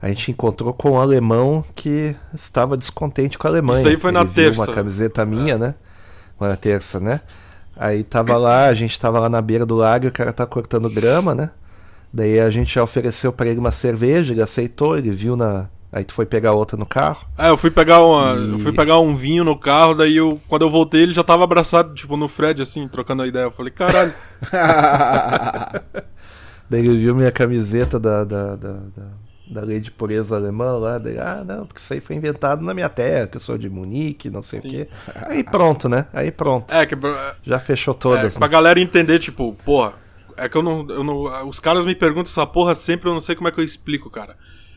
A 0.00 0.08
gente 0.08 0.30
encontrou 0.30 0.72
com 0.74 0.92
um 0.92 1.00
alemão 1.00 1.64
que 1.74 2.14
estava 2.34 2.76
descontente 2.76 3.38
com 3.38 3.46
a 3.46 3.50
Alemanha. 3.50 3.78
Isso 3.80 3.88
aí 3.88 3.96
foi 3.96 4.12
na 4.12 4.20
Ele 4.20 4.28
viu 4.30 4.44
terça. 4.44 4.62
É. 4.62 4.66
uma 4.68 4.74
camiseta 4.74 5.24
minha, 5.24 5.56
né? 5.56 5.74
Foi 6.38 6.48
na 6.48 6.56
terça, 6.56 7.00
né? 7.00 7.20
Aí 7.76 8.02
tava 8.04 8.36
lá, 8.36 8.66
a 8.66 8.74
gente 8.74 8.98
tava 9.00 9.18
lá 9.18 9.28
na 9.28 9.40
beira 9.40 9.64
do 9.66 9.74
lago, 9.74 10.04
e 10.04 10.08
o 10.08 10.12
cara 10.12 10.32
tá 10.32 10.44
cortando 10.46 10.88
grama, 10.90 11.34
né? 11.34 11.50
Daí 12.12 12.38
a 12.38 12.50
gente 12.50 12.74
já 12.74 12.82
ofereceu 12.82 13.32
pra 13.32 13.46
ele 13.48 13.58
uma 13.58 13.72
cerveja, 13.72 14.32
ele 14.32 14.42
aceitou, 14.42 14.96
ele 14.96 15.10
viu 15.10 15.36
na. 15.36 15.66
Aí 15.90 16.04
tu 16.04 16.12
foi 16.12 16.26
pegar 16.26 16.52
outra 16.52 16.76
no 16.76 16.84
carro. 16.86 17.24
É, 17.38 17.48
eu 17.50 17.56
fui 17.56 17.70
pegar 17.70 18.02
uma, 18.02 18.34
E- 18.34 18.52
eu 18.52 18.58
fui 18.58 18.72
pegar 18.72 18.98
um 18.98 19.16
vinho 19.16 19.42
no 19.44 19.56
carro, 19.58 19.94
daí 19.94 20.16
eu, 20.16 20.40
quando 20.48 20.62
eu 20.62 20.70
voltei, 20.70 21.02
ele 21.02 21.14
já 21.14 21.22
tava 21.24 21.44
abraçado, 21.44 21.94
tipo, 21.94 22.16
no 22.16 22.28
Fred, 22.28 22.60
assim, 22.60 22.86
trocando 22.88 23.22
a 23.22 23.26
ideia. 23.26 23.44
Eu 23.44 23.50
falei, 23.52 23.72
caralho, 23.72 24.12
Daí 26.68 26.80
ele 26.80 26.96
viu 26.98 27.14
minha 27.14 27.30
camiseta 27.32 27.98
da, 28.00 28.24
da, 28.24 28.56
da, 28.56 28.72
da, 28.72 29.06
da 29.50 29.60
lei 29.60 29.80
de 29.80 29.90
pureza 29.90 30.36
alemã 30.36 30.72
lá. 30.78 30.98
Daí, 30.98 31.18
ah, 31.18 31.42
não, 31.46 31.66
porque 31.66 31.80
isso 31.80 31.92
aí 31.92 32.00
foi 32.00 32.16
inventado 32.16 32.62
na 32.62 32.72
minha 32.74 32.88
terra, 32.88 33.26
que 33.26 33.36
eu 33.36 33.40
sou 33.40 33.58
de 33.58 33.68
Munique, 33.68 34.30
não 34.30 34.42
sei 34.42 34.60
Sim. 34.60 34.68
o 34.68 34.70
quê. 34.70 34.88
Aí 35.26 35.44
pronto, 35.44 35.88
né? 35.88 36.06
Aí 36.12 36.30
pronto. 36.30 36.72
é 36.72 36.86
que 36.86 36.96
Já 37.44 37.58
fechou 37.58 37.94
É, 37.94 37.98
todas. 37.98 38.38
pra 38.38 38.46
galera 38.48 38.80
entender, 38.80 39.18
tipo, 39.18 39.54
porra, 39.64 39.92
é 40.36 40.48
que 40.48 40.56
eu 40.56 40.62
não, 40.62 40.86
eu 40.88 41.04
não. 41.04 41.48
Os 41.48 41.60
caras 41.60 41.84
me 41.84 41.94
perguntam 41.94 42.30
essa 42.30 42.46
porra 42.46 42.74
sempre, 42.74 43.08
eu 43.08 43.12
não 43.14 43.20
sei 43.20 43.34
como 43.36 43.48
é 43.48 43.52
que 43.52 43.60
eu 43.60 43.64
explico, 43.64 44.10
cara. 44.10 44.36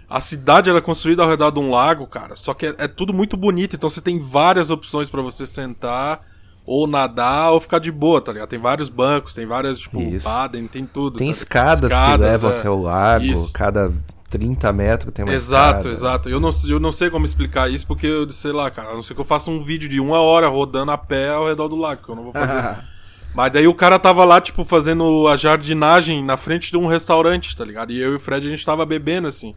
A 0.10 0.22
cidade 0.22 0.70
ela 0.70 0.80
é 0.80 0.82
construída 0.82 1.22
ao 1.24 1.30
redor 1.30 1.52
de 1.52 1.60
um 1.60 1.70
lago, 1.70 2.08
cara, 2.08 2.36
só 2.38 2.54
que 2.54 2.66
é, 2.68 2.76
é 2.78 2.88
tudo 2.88 3.14
muito 3.14 3.36
bonito, 3.36 3.76
então 3.76 3.90
você 3.90 4.00
tem 4.00 4.20
várias 4.22 4.70
opções 4.70 5.10
pra 5.10 5.22
você 5.22 5.46
sentar, 5.46 6.22
ou 6.68 6.86
nadar, 6.86 7.54
ou 7.54 7.62
ficar 7.62 7.80
de 7.80 7.90
boa, 7.90 8.20
tá 8.20 8.34
ligado? 8.34 8.50
Tem 8.50 8.60
vários 8.60 8.90
bancos, 8.90 9.34
tem 9.34 9.46
várias, 9.46 9.80
tipo, 9.80 10.02
Isso. 10.02 10.26
baden, 10.26 10.68
tem 10.68 10.86
tudo. 10.86 11.18
Tem 11.18 11.28
tá? 11.28 11.32
escadas, 11.32 11.92
que 11.92 12.18
levam 12.18 12.52
é. 12.52 12.58
até 12.58 12.70
o 12.70 12.82
lago, 12.82 13.24
Isso. 13.24 13.54
cada 13.54 13.90
30 14.30 14.74
metros 14.74 15.14
tem 15.14 15.24
uma 15.24 15.34
Exato, 15.34 15.88
escada. 15.88 15.94
exato. 15.94 16.30
Eu 16.30 16.42
não, 16.42 16.50
eu 16.68 16.80
não 16.80 16.92
sei 16.92 17.10
como 17.10 17.26
explicar 17.26 17.72
isso, 17.72 17.88
porque 17.88 18.06
eu 18.06 18.30
sei 18.30 18.52
lá, 18.52 18.70
cara, 18.70 18.90
a 18.90 18.94
não 18.96 19.02
ser 19.02 19.14
que 19.14 19.22
eu 19.22 19.26
faça 19.26 19.50
um 19.50 19.64
vídeo 19.64 19.88
de 19.88 20.02
uma 20.02 20.20
hora 20.20 20.50
rodando 20.50 20.92
a 20.92 20.98
pé 20.98 21.30
ao 21.30 21.48
redor 21.48 21.70
do 21.70 21.78
lago, 21.78 22.04
que 22.04 22.10
eu 22.10 22.16
não 22.16 22.24
vou 22.24 22.34
fazer. 22.34 22.84
Mas 23.34 23.52
daí 23.52 23.68
o 23.68 23.74
cara 23.74 23.98
tava 23.98 24.26
lá, 24.26 24.42
tipo, 24.42 24.66
fazendo 24.66 25.28
a 25.28 25.38
jardinagem 25.38 26.24
na 26.24 26.36
frente 26.36 26.72
de 26.72 26.78
um 26.78 26.88
restaurante, 26.88 27.56
tá 27.56 27.64
ligado? 27.64 27.92
E 27.92 28.00
eu 28.00 28.14
e 28.14 28.16
o 28.16 28.20
Fred 28.20 28.46
a 28.46 28.50
gente 28.50 28.66
tava 28.66 28.86
bebendo, 28.86 29.28
assim. 29.28 29.56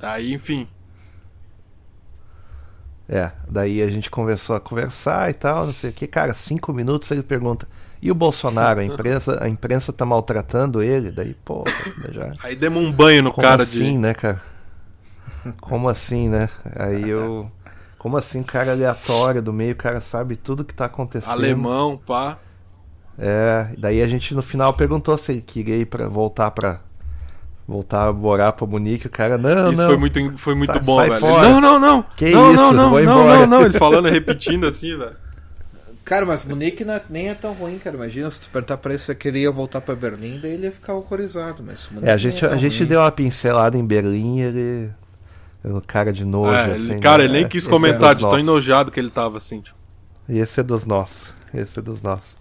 Aí, 0.00 0.32
enfim. 0.32 0.66
É, 3.12 3.32
daí 3.48 3.82
a 3.82 3.88
gente 3.88 4.08
começou 4.08 4.54
a 4.54 4.60
conversar 4.60 5.28
e 5.28 5.32
tal, 5.32 5.66
não 5.66 5.74
sei 5.74 5.90
o 5.90 5.92
que. 5.92 6.06
Cara, 6.06 6.32
cinco 6.32 6.72
minutos 6.72 7.10
ele 7.10 7.24
pergunta: 7.24 7.66
e 8.00 8.08
o 8.08 8.14
Bolsonaro? 8.14 8.78
A 8.78 8.84
imprensa, 8.84 9.42
a 9.42 9.48
imprensa 9.48 9.92
tá 9.92 10.06
maltratando 10.06 10.80
ele? 10.80 11.10
Daí, 11.10 11.34
pô, 11.44 11.64
já. 12.12 12.32
Aí 12.40 12.54
demos 12.54 12.84
um 12.84 12.92
banho 12.92 13.24
no 13.24 13.32
Como 13.32 13.44
cara 13.44 13.64
assim, 13.64 13.94
de. 13.94 13.98
né, 13.98 14.14
cara? 14.14 14.40
Como 15.60 15.88
assim, 15.88 16.28
né? 16.28 16.48
Aí 16.76 17.08
eu. 17.10 17.50
Como 17.98 18.16
assim, 18.16 18.44
cara 18.44 18.70
aleatório 18.70 19.42
do 19.42 19.52
meio, 19.52 19.72
o 19.72 19.76
cara 19.76 19.98
sabe 19.98 20.36
tudo 20.36 20.64
que 20.64 20.72
tá 20.72 20.84
acontecendo. 20.84 21.32
Alemão, 21.32 21.96
pá. 21.98 22.38
É, 23.18 23.74
daí 23.76 24.00
a 24.02 24.06
gente 24.06 24.34
no 24.36 24.40
final 24.40 24.72
perguntou 24.72 25.16
se 25.16 25.32
ele 25.32 25.40
queria 25.40 25.76
ir 25.76 25.86
pra, 25.86 26.06
voltar 26.06 26.52
pra. 26.52 26.80
Voltar 27.70 28.08
a 28.08 28.12
morar 28.12 28.52
pra 28.52 28.66
Munique, 28.66 29.06
o 29.06 29.10
cara, 29.10 29.38
não, 29.38 29.70
Isso 29.72 29.80
não. 29.82 29.88
foi 29.88 29.96
muito, 29.96 30.38
foi 30.38 30.54
muito 30.54 30.72
Sai- 30.72 30.82
bom, 30.82 30.96
sai 30.96 31.10
velho. 31.10 31.26
Ele, 31.26 31.48
não, 31.48 31.60
não, 31.60 31.78
não. 31.78 32.02
Que 32.16 32.30
não, 32.30 32.52
isso, 32.54 32.64
não, 32.64 32.72
não, 32.72 32.90
vou 32.90 33.02
não, 33.02 33.22
embora. 33.22 33.38
não, 33.40 33.46
não. 33.46 33.62
Ele 33.64 33.78
falando, 33.78 34.08
repetindo 34.08 34.66
assim, 34.66 34.96
velho. 34.98 35.12
Cara, 36.04 36.26
mas 36.26 36.44
Munique 36.44 36.84
não 36.84 36.94
é- 36.94 37.02
nem 37.08 37.28
é 37.28 37.34
tão 37.34 37.52
ruim, 37.52 37.78
cara. 37.78 37.94
Imagina 37.94 38.28
se 38.30 38.40
tu 38.40 38.48
perguntar 38.50 38.76
pra 38.78 38.92
ele 38.92 39.00
se 39.00 39.12
ele 39.12 39.18
queria 39.18 39.50
voltar 39.52 39.80
pra 39.80 39.94
Berlim, 39.94 40.40
daí 40.42 40.54
ele 40.54 40.64
ia 40.66 40.72
ficar 40.72 40.94
horrorizado. 40.94 41.62
Mas 41.64 41.88
Munique 41.90 42.08
É, 42.08 42.12
a 42.12 42.16
gente, 42.16 42.40
tão 42.40 42.50
a 42.50 42.56
gente 42.56 42.78
ruim. 42.78 42.88
deu 42.88 43.00
uma 43.00 43.12
pincelada 43.12 43.78
em 43.78 43.84
Berlim 43.86 44.38
e 44.38 44.40
ele. 44.42 44.90
O 45.62 45.80
cara 45.80 46.12
de 46.12 46.24
nojo, 46.24 46.52
É, 46.52 46.72
assim. 46.74 46.98
cara, 46.98 47.18
né? 47.18 47.24
ele 47.24 47.32
nem 47.34 47.48
quis 47.48 47.62
Esse 47.62 47.68
é 47.68 47.70
comentar 47.70 48.14
dos 48.14 48.18
de 48.18 48.28
tão 48.28 48.38
enojado 48.38 48.90
que 48.90 48.98
ele 48.98 49.10
tava, 49.10 49.38
assim. 49.38 49.60
Tipo. 49.60 49.76
E 50.28 50.38
esse 50.38 50.58
é 50.58 50.62
dos 50.62 50.84
nossos. 50.84 51.32
Esse 51.54 51.78
é 51.78 51.82
dos 51.82 52.00
nossos. 52.02 52.36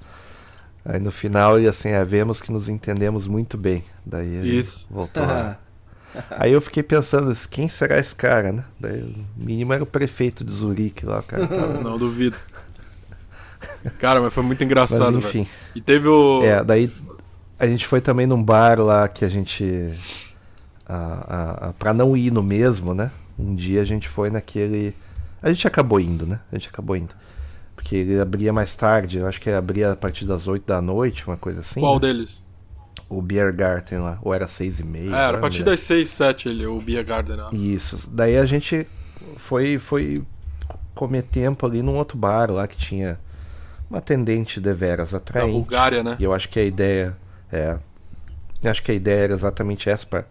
Aí 0.86 1.00
no 1.00 1.12
final, 1.12 1.60
e 1.60 1.68
assim, 1.68 1.90
é, 1.90 2.04
vemos 2.04 2.42
que 2.42 2.52
nos 2.52 2.68
entendemos 2.70 3.28
muito 3.28 3.58
bem. 3.58 3.84
Daí 4.06 4.28
ele 4.28 4.58
Isso. 4.58 4.88
voltou 4.90 5.24
lá. 5.26 5.58
Aí 6.32 6.52
eu 6.52 6.62
fiquei 6.62 6.82
pensando, 6.82 7.30
assim, 7.30 7.48
quem 7.50 7.70
será 7.70 8.00
esse 8.00 8.16
cara, 8.16 8.52
né? 8.52 8.64
Daí, 8.80 9.02
o 9.02 9.44
mínimo 9.44 9.74
era 9.74 9.84
o 9.84 9.88
prefeito 9.88 10.44
de 10.44 10.52
Zurique 10.52 11.06
lá, 11.06 11.20
o 11.20 11.24
cara. 11.24 11.48
tava- 11.48 11.84
Não 11.84 11.98
duvido. 11.98 12.36
Cara, 14.00 14.22
mas 14.22 14.34
foi 14.34 14.44
muito 14.44 14.64
engraçado, 14.64 15.14
Mas 15.14 15.26
enfim. 15.26 15.48
E 15.76 15.82
teve 15.82 16.08
o. 16.08 16.44
É, 16.44 16.64
daí 16.64 16.92
a 17.60 17.68
gente 17.68 17.86
foi 17.86 18.02
também 18.02 18.26
num 18.26 18.42
bar 18.42 18.80
lá 18.80 19.08
que 19.08 19.24
a 19.26 19.30
gente. 19.30 19.94
A, 20.88 20.96
a, 20.96 21.70
a, 21.70 21.74
pra 21.74 21.94
não 21.94 22.16
ir 22.18 22.32
no 22.32 22.42
mesmo, 22.42 22.94
né? 22.94 23.12
Um 23.38 23.54
dia 23.54 23.82
a 23.82 23.86
gente 23.86 24.08
foi 24.08 24.30
naquele. 24.30 24.96
A 25.42 25.50
gente 25.50 25.68
acabou 25.68 26.00
indo, 26.00 26.26
né? 26.26 26.40
A 26.52 26.56
gente 26.56 26.70
acabou 26.70 26.96
indo. 26.96 27.14
Porque 27.90 27.96
ele 27.96 28.20
abria 28.20 28.54
mais 28.54 28.76
tarde, 28.76 29.18
eu 29.18 29.26
acho 29.26 29.42
que 29.42 29.50
ele 29.50 29.58
abria 29.58 29.92
a 29.92 29.96
partir 29.96 30.24
das 30.24 30.48
8 30.48 30.64
da 30.64 30.80
noite, 30.80 31.26
uma 31.26 31.38
coisa 31.38 31.62
assim. 31.62 31.80
Qual 31.80 31.96
né? 31.96 32.02
deles? 32.02 32.46
O 33.10 33.20
Beer 33.20 33.52
Garden 33.52 33.98
lá, 33.98 34.20
ou 34.22 34.32
era 34.32 34.48
6 34.48 34.82
e 34.82 34.84
meia. 34.84 35.10
É, 35.10 35.28
era 35.30 35.38
a 35.38 35.42
partir 35.42 35.64
das 35.64 35.80
6, 35.80 36.08
7 36.08 36.50
ele, 36.50 36.68
o 36.68 36.80
Beer 36.80 37.04
Garden 37.04 37.38
lá. 37.38 37.50
lembro. 37.52 37.58
Isso. 37.58 38.08
Daí 38.12 38.38
a 38.38 38.46
gente 38.46 38.86
foi, 39.38 39.80
foi 39.80 40.22
comer 40.94 41.24
tempo 41.24 41.66
ali 41.66 41.82
num 41.82 41.96
outro 41.98 42.16
bar 42.16 42.52
lá 42.52 42.68
que 42.68 42.78
tinha 42.78 43.20
uma 43.90 43.98
atendente 43.98 44.62
deveras 44.62 45.14
Da 45.14 45.18
atraente. 45.18 45.52
Bulgária, 45.52 46.04
né? 46.04 46.16
E 46.20 46.24
eu 46.24 46.32
acho 46.32 46.48
que 46.48 46.60
a 46.60 46.64
ideia 46.64 47.18
é. 47.52 47.76
eu 48.64 48.70
Acho 48.70 48.84
que 48.84 48.92
a 48.92 48.96
ideia 48.96 49.24
era 49.24 49.34
exatamente 49.34 49.90
essa 49.90 50.06
pra 50.06 50.26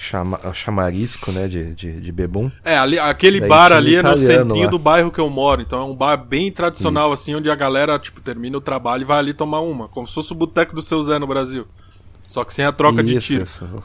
chama, 0.00 0.40
chamarisco, 0.54 1.30
né? 1.30 1.46
De, 1.46 1.74
de, 1.74 2.00
de 2.00 2.12
bebum. 2.12 2.50
É, 2.64 2.78
ali, 2.78 2.98
aquele 2.98 3.38
Daí 3.38 3.48
bar 3.48 3.70
ali 3.72 3.96
é 3.96 4.02
no 4.02 4.16
centrinho 4.16 4.64
lá. 4.64 4.70
do 4.70 4.78
bairro 4.78 5.10
que 5.12 5.20
eu 5.20 5.28
moro. 5.28 5.60
Então 5.60 5.80
é 5.80 5.84
um 5.84 5.94
bar 5.94 6.16
bem 6.16 6.50
tradicional, 6.50 7.12
Isso. 7.12 7.22
assim, 7.22 7.34
onde 7.34 7.50
a 7.50 7.54
galera, 7.54 7.98
tipo, 7.98 8.20
termina 8.20 8.56
o 8.56 8.60
trabalho 8.60 9.02
e 9.02 9.04
vai 9.04 9.18
ali 9.18 9.34
tomar 9.34 9.60
uma. 9.60 9.88
Como 9.88 10.06
se 10.06 10.14
fosse 10.14 10.32
o 10.32 10.34
boteco 10.34 10.74
do 10.74 10.82
seu 10.82 11.02
Zé 11.02 11.18
no 11.18 11.26
Brasil. 11.26 11.66
Só 12.26 12.44
que 12.44 12.54
sem 12.54 12.64
a 12.64 12.72
troca 12.72 13.02
de 13.04 13.16
Isso, 13.16 13.26
tiro. 13.26 13.42
isso. 13.44 13.82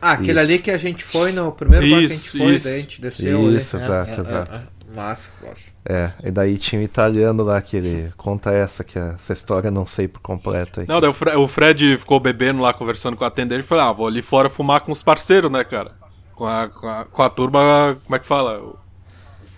Ah, 0.00 0.12
aquele 0.12 0.32
Isso. 0.32 0.40
ali 0.40 0.58
que 0.58 0.70
a 0.70 0.76
gente 0.76 1.02
foi 1.02 1.32
no 1.32 1.50
primeiro 1.52 1.88
bar 1.88 1.98
que 1.98 2.04
a 2.04 2.08
gente 2.08 2.30
foi, 2.38 2.54
isso. 2.56 2.66
daí 2.66 2.76
a 2.76 2.80
gente 2.80 3.00
desceu 3.00 3.56
Isso, 3.56 3.76
ali. 3.76 3.84
exato, 3.86 4.10
é, 4.10 4.14
é, 4.14 4.20
exato. 4.20 4.62
É, 4.96 5.00
é, 5.00 5.02
massa, 5.02 5.28
eu 5.42 5.52
acho. 5.52 5.64
É, 5.86 6.12
e 6.24 6.30
daí 6.30 6.56
tinha 6.58 6.80
um 6.80 6.84
italiano 6.84 7.42
lá 7.42 7.60
que 7.60 7.76
ele 7.76 8.12
conta 8.16 8.52
essa, 8.52 8.82
que 8.82 8.98
essa 8.98 9.32
história 9.32 9.68
eu 9.68 9.72
não 9.72 9.84
sei 9.86 10.08
por 10.08 10.20
completo 10.20 10.80
aí. 10.80 10.86
Não, 10.88 11.00
daí 11.00 11.10
o, 11.10 11.14
Fre- 11.14 11.36
o 11.36 11.46
Fred 11.48 11.98
ficou 11.98 12.18
bebendo 12.20 12.60
lá, 12.60 12.72
conversando 12.72 13.16
com 13.16 13.24
a 13.24 13.28
atendente 13.28 13.60
e 13.60 13.64
falou: 13.66 13.84
Ah, 13.84 13.92
vou 13.92 14.06
ali 14.06 14.22
fora 14.22 14.48
fumar 14.48 14.80
com 14.80 14.92
os 14.92 15.02
parceiros, 15.02 15.50
né, 15.50 15.62
cara? 15.64 15.92
Com 16.34 16.46
a, 16.46 16.68
com 16.68 16.88
a, 16.88 17.04
com 17.04 17.22
a 17.22 17.30
turma. 17.30 17.96
Como 18.04 18.16
é 18.16 18.18
que 18.18 18.26
fala? 18.26 18.60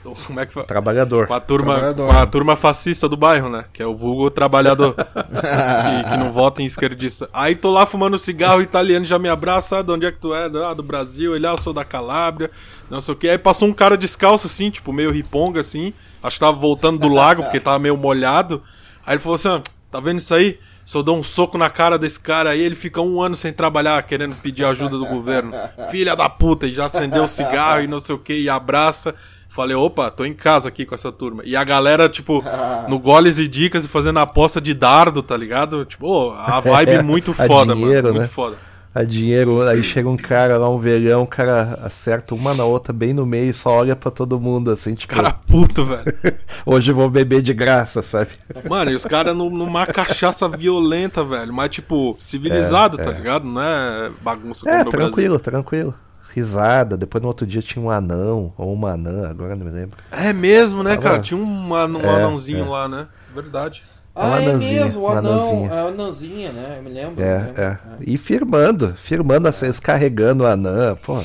O- 0.07 0.13
o- 0.13 0.17
Como 0.27 0.41
é 0.41 0.47
que 0.47 0.53
fala? 0.53 0.67
Trabalhador. 0.67 1.27
Com 1.27 1.35
a, 1.35 1.41
turma, 1.41 1.73
Trabalhador. 1.75 2.07
com 2.07 2.19
a 2.19 2.27
turma 2.27 2.57
fascista 2.57 3.09
do 3.09 3.17
bairro, 3.17 3.49
né? 3.49 3.65
Que 3.73 3.83
é 3.83 3.87
o 3.87 3.95
vulgo 3.95 4.31
trabalhador. 4.31 4.95
que, 4.95 6.11
que 6.11 6.17
não 6.17 6.31
vota 6.33 6.63
em 6.63 6.67
esquerdista. 6.67 7.29
Aí 7.33 7.55
tô 7.55 7.71
lá 7.71 7.87
fumando 7.87 8.19
cigarro, 8.19 8.59
o 8.59 8.63
italiano 8.63 9.05
já 9.07 9.19
me 9.19 9.29
abraça. 9.29 9.79
Ah, 9.79 9.83
de 9.83 9.91
onde 9.93 10.07
é 10.07 10.13
que 10.13 10.19
tu 10.19 10.35
é? 10.35 10.47
Ah, 10.65 10.75
do 10.75 10.83
Brasil. 10.83 11.35
Ele, 11.35 11.47
ah, 11.47 11.51
eu 11.51 11.59
sou 11.59 11.73
da 11.73 11.85
Calábria. 11.85 12.51
Não 12.91 13.01
sei 13.01 13.15
o 13.15 13.17
que. 13.17 13.29
Aí 13.29 13.39
passou 13.39 13.69
um 13.69 13.73
cara 13.73 13.97
descalço, 13.97 14.47
assim, 14.47 14.71
tipo, 14.71 14.93
meio 14.93 15.11
riponga, 15.11 15.61
assim. 15.61 15.93
Acho 16.23 16.37
que 16.37 16.41
tava 16.41 16.57
voltando 16.57 16.99
do 16.99 17.09
lago, 17.09 17.43
porque 17.43 17.61
tava 17.61 17.79
meio 17.79 17.97
molhado. 17.97 18.63
Aí 19.07 19.15
ele 19.15 19.21
falou 19.23 19.37
assim: 19.37 19.49
ah, 19.49 19.63
tá 19.91 20.01
vendo 20.01 20.19
isso 20.19 20.35
aí? 20.35 20.59
Se 20.85 20.97
eu 20.97 21.03
dou 21.03 21.19
um 21.19 21.23
soco 21.23 21.59
na 21.59 21.69
cara 21.69 21.99
desse 21.99 22.21
cara 22.21 22.51
aí, 22.51 22.61
ele 22.63 22.77
fica 22.77 23.01
um 23.03 23.21
ano 23.21 23.35
sem 23.35 23.53
trabalhar, 23.53 24.01
querendo 24.05 24.37
pedir 24.37 24.65
ajuda 24.65 24.97
do 24.97 25.05
governo. 25.07 25.53
Filha 25.91 26.15
da 26.15 26.29
puta, 26.29 26.65
e 26.69 26.73
já 26.73 26.85
acendeu 26.85 27.25
o 27.25 27.29
cigarro 27.29 27.81
e 27.83 27.89
não 27.89 27.99
sei 27.99 28.15
o 28.15 28.19
que, 28.19 28.33
e 28.35 28.49
abraça. 28.49 29.13
Falei, 29.57 29.75
opa, 29.75 30.11
tô 30.11 30.23
em 30.27 30.35
casa 30.35 30.69
aqui 30.69 30.85
com 30.85 30.95
essa 30.95 31.11
turma. 31.11 31.43
E 31.43 31.57
a 31.57 31.65
galera, 31.65 32.11
tipo, 32.11 32.45
no 32.89 32.99
goles 32.99 33.39
e 33.39 33.49
dicas 33.49 33.87
e 33.87 33.89
fazendo 33.89 34.19
aposta 34.19 34.61
de 34.61 34.75
dardo, 34.75 35.23
tá 35.23 35.35
ligado? 35.35 35.83
Tipo, 35.87 36.07
ô, 36.07 36.33
a 36.33 36.61
vibe 36.61 37.03
muito 37.03 37.31
A 37.31 37.47
foda, 37.47 37.75
dinheiro, 37.75 38.09
mano. 38.09 38.15
Muito 38.19 38.23
né? 38.23 38.29
foda. 38.29 38.57
A 38.95 39.03
dinheiro, 39.03 39.61
aí 39.63 39.83
chega 39.83 40.09
um 40.09 40.17
cara 40.17 40.57
lá, 40.57 40.71
um 40.71 40.79
velhão, 40.79 41.23
o 41.23 41.27
cara 41.27 41.79
acerta 41.83 42.35
uma 42.35 42.55
na 42.55 42.65
outra 42.65 42.93
bem 42.95 43.13
no 43.13 43.27
meio 43.27 43.51
e 43.51 43.55
só 43.55 43.71
olha 43.71 43.95
pra 43.97 44.11
todo 44.11 44.41
mundo 44.41 44.71
assim, 44.71 44.95
tipo, 44.95 45.15
Cara 45.15 45.33
puto, 45.33 45.85
velho. 45.85 46.05
hoje 46.65 46.93
vou 46.93 47.09
beber 47.11 47.41
de 47.43 47.53
graça, 47.53 48.01
sabe? 48.01 48.31
Mano, 48.69 48.91
e 48.91 48.95
os 48.95 49.05
caras 49.05 49.37
num- 49.37 49.51
numa 49.51 49.87
cachaça 49.87 50.49
violenta, 50.49 51.23
velho. 51.25 51.53
Mas, 51.53 51.71
tipo, 51.71 52.15
civilizado, 52.19 52.99
É, 53.01 53.05
tá 53.05 53.11
é. 53.11 53.15
ligado? 53.15 53.45
Não 53.47 53.61
é 53.63 54.11
bagunça 54.23 54.69
É, 54.71 54.83
tranquilo, 54.85 55.39
tranquilo. 55.39 55.95
Risada, 56.37 56.99
depois 56.99 57.22
no 57.22 57.28
outro 57.28 57.47
dia 57.47 57.62
tinha 57.62 57.82
um 57.82 57.91
anão, 57.91 58.53
ou 58.59 58.70
uma 58.74 58.91
anã, 58.93 59.26
agora 59.30 59.57
não 59.57 59.64
me 59.64 59.72
lembro. 59.72 59.97
É 60.12 60.34
mesmo, 60.34 60.82
né, 60.82 60.91
Tava- 60.91 61.03
cara? 61.03 61.22
Tinha 61.22 61.41
um, 61.41 61.74
an- 61.74 61.89
um 61.97 62.01
É, 62.03 62.16
anãozinho 62.16 62.66
é. 62.66 62.68
lá, 62.68 62.87
né? 62.87 63.07
Verdade. 63.34 63.82
Uma 64.14 64.34
Ah, 64.37 64.43
é 64.43 64.47
anãzinha, 64.47 64.84
mesmo, 64.84 65.01
o 65.01 65.05
uma 65.07 65.18
anão, 65.18 65.32
anãzinha. 65.32 65.72
a 65.72 65.80
anãzinha, 65.89 66.53
né? 66.53 66.74
Eu 66.78 66.82
me 66.82 66.91
lembro. 66.91 67.22
É, 67.24 67.39
me 67.39 67.45
lembro. 67.47 67.62
é. 67.62 67.78
E 68.03 68.18
firmando, 68.18 68.95
firmando, 68.99 69.49
assim, 69.49 69.64
eles 69.64 69.80
carregando 69.80 70.45
a 70.47 70.53
anã, 70.53 70.95
pô. 70.97 71.22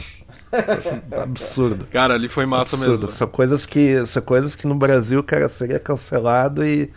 Absurdo. 1.24 1.86
Cara, 1.91 2.14
ali 2.14 2.28
foi 2.30 2.45
massa 2.45 2.76
Absurdo. 2.78 3.01
mesmo. 3.03 3.09
São 3.18 3.28
coisas 3.28 3.66
que 3.66 4.05
são 4.05 4.22
coisas 4.22 4.55
que 4.55 4.66
no 4.66 4.76
Brasil, 4.76 5.22
cara, 5.24 5.49
seria 5.49 5.78
cancelado 5.80 6.66
e 6.66 6.89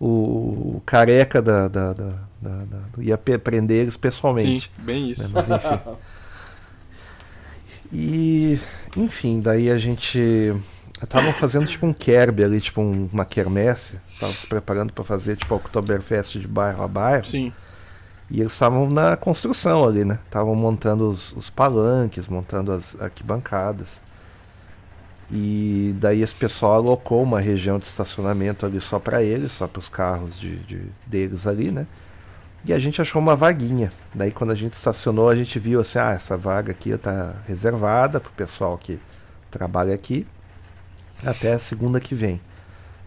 o, 0.00 0.06
o 0.76 0.82
careca 0.84 1.40
da, 1.40 1.68
da, 1.68 1.92
da, 1.92 2.04
da- 2.42 2.64
da- 2.64 3.02
ia 3.02 3.16
prender 3.16 3.82
eles 3.82 3.94
Sim, 3.94 4.00
pessoalmente. 4.00 4.70
bem 4.78 5.10
isso. 5.10 5.30
Mas 5.32 5.48
enfim. 5.48 5.78
E, 7.94 8.58
enfim, 8.96 9.40
daí 9.40 9.70
a 9.70 9.78
gente. 9.78 10.52
Estavam 11.02 11.32
fazendo 11.34 11.66
tipo 11.66 11.86
um 11.86 11.92
kerb 11.92 12.42
ali, 12.42 12.60
tipo 12.60 12.80
um- 12.80 13.08
uma 13.12 13.24
quermesse. 13.24 13.98
Estavam 14.10 14.34
se 14.34 14.46
preparando 14.46 14.92
para 14.92 15.04
fazer 15.04 15.36
tipo 15.36 15.54
Oktoberfest 15.54 16.38
de 16.38 16.48
bairro 16.48 16.82
a 16.82 16.88
bairro. 16.88 17.24
Sim. 17.26 17.52
E 18.30 18.40
eles 18.40 18.52
estavam 18.52 18.88
na 18.88 19.16
construção 19.16 19.84
ali, 19.86 20.04
né? 20.04 20.18
Estavam 20.24 20.54
montando 20.56 21.08
os, 21.08 21.32
os 21.36 21.50
palanques, 21.50 22.26
montando 22.26 22.72
as 22.72 22.98
arquibancadas. 23.00 24.00
E 25.30 25.94
daí 25.98 26.22
esse 26.22 26.34
pessoal 26.34 26.74
alocou 26.74 27.22
uma 27.22 27.40
região 27.40 27.78
de 27.78 27.86
estacionamento 27.86 28.64
ali 28.66 28.80
só 28.80 28.98
para 28.98 29.22
eles, 29.22 29.52
só 29.52 29.66
para 29.66 29.80
os 29.80 29.88
carros 29.88 30.38
de, 30.38 30.56
de- 30.60 30.86
deles 31.06 31.46
ali, 31.46 31.70
né? 31.70 31.86
E 32.64 32.72
a 32.72 32.78
gente 32.78 33.00
achou 33.00 33.20
uma 33.20 33.36
vaguinha. 33.36 33.92
Daí 34.14 34.30
quando 34.30 34.50
a 34.50 34.54
gente 34.54 34.72
estacionou, 34.72 35.28
a 35.28 35.36
gente 35.36 35.58
viu 35.58 35.80
assim, 35.80 35.98
ah, 35.98 36.12
essa 36.12 36.36
vaga 36.36 36.72
aqui 36.72 36.96
tá 36.96 37.34
reservada 37.46 38.20
pro 38.20 38.32
pessoal 38.32 38.78
que 38.78 38.98
trabalha 39.50 39.94
aqui 39.94 40.26
até 41.24 41.52
a 41.52 41.58
segunda 41.58 42.00
que 42.00 42.14
vem. 42.14 42.40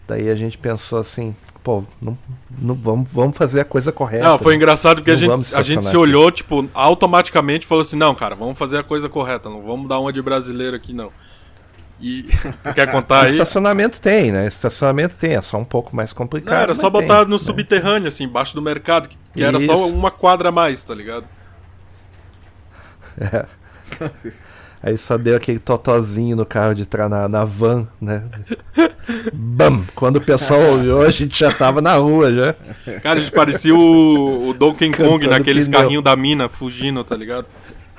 Daí 0.08 0.30
a 0.30 0.36
gente 0.36 0.58
pensou 0.58 0.99
assim, 0.99 1.36
pô, 1.68 1.84
não, 2.01 2.18
não 2.58 2.74
vamos, 2.74 3.10
vamos 3.12 3.36
fazer 3.36 3.60
a 3.60 3.66
coisa 3.66 3.91
correta. 3.91 4.24
Não, 4.24 4.39
foi 4.39 4.53
né? 4.53 4.58
engraçado 4.58 4.99
porque 4.99 5.12
a 5.12 5.16
gente, 5.18 5.53
a 5.53 5.62
gente 5.62 5.82
se 5.82 5.89
aqui. 5.89 5.97
olhou, 5.97 6.32
tipo, 6.32 6.70
automaticamente 6.74 7.66
e 7.66 7.68
falou 7.68 7.82
assim: 7.82 7.97
não, 7.97 8.16
cara, 8.16 8.36
vamos 8.36 8.58
fazer 8.58 8.78
a 8.78 8.84
coisa 8.84 9.10
correta, 9.10 9.49
não 9.49 9.62
vamos 9.62 9.89
dar 9.89 9.99
uma 9.99 10.14
de 10.14 10.22
brasileiro 10.22 10.78
aqui, 10.78 10.93
não. 10.93 11.12
E 11.99 12.23
tu 12.63 12.73
quer 12.73 12.91
contar 12.91 13.25
aí? 13.25 13.31
Estacionamento 13.31 13.99
tem, 13.99 14.31
né? 14.31 14.47
Estacionamento 14.47 15.15
tem, 15.15 15.35
é 15.35 15.41
só 15.41 15.57
um 15.57 15.65
pouco 15.65 15.95
mais 15.95 16.13
complicado. 16.13 16.53
Não, 16.53 16.61
era 16.61 16.75
só 16.75 16.91
tem, 16.91 17.01
botar 17.01 17.25
no 17.25 17.31
né? 17.31 17.39
subterrâneo, 17.39 18.07
assim, 18.07 18.25
embaixo 18.25 18.53
do 18.53 18.61
mercado, 18.61 19.09
que, 19.09 19.17
que 19.33 19.43
era 19.43 19.59
só 19.59 19.87
uma 19.87 20.11
quadra 20.11 20.49
a 20.49 20.51
mais, 20.51 20.83
tá 20.83 20.93
ligado? 20.93 21.25
Aí 24.81 24.95
só 24.95 25.17
deu 25.17 25.35
aquele 25.35 25.57
totozinho 25.57 26.35
no 26.35 26.45
carro 26.45 26.75
de 26.75 26.85
trás 26.85 27.09
na, 27.09 27.27
na 27.27 27.43
van, 27.43 27.87
né? 27.99 28.23
Bam! 29.33 29.83
Quando 29.95 30.17
o 30.17 30.21
pessoal 30.21 30.61
olhou, 30.61 31.01
a 31.01 31.09
gente 31.09 31.39
já 31.39 31.51
tava 31.51 31.81
na 31.81 31.95
rua 31.95 32.31
já. 32.31 32.53
Cara, 33.01 33.19
a 33.19 33.21
gente 33.21 33.31
parecia 33.31 33.73
o, 33.73 34.49
o 34.49 34.53
Donkey 34.53 34.91
Kong 34.91 35.03
Cantando 35.03 35.29
naqueles 35.31 35.67
carrinhos 35.67 36.03
da 36.03 36.15
mina 36.15 36.47
fugindo, 36.47 37.03
tá 37.03 37.15
ligado? 37.15 37.47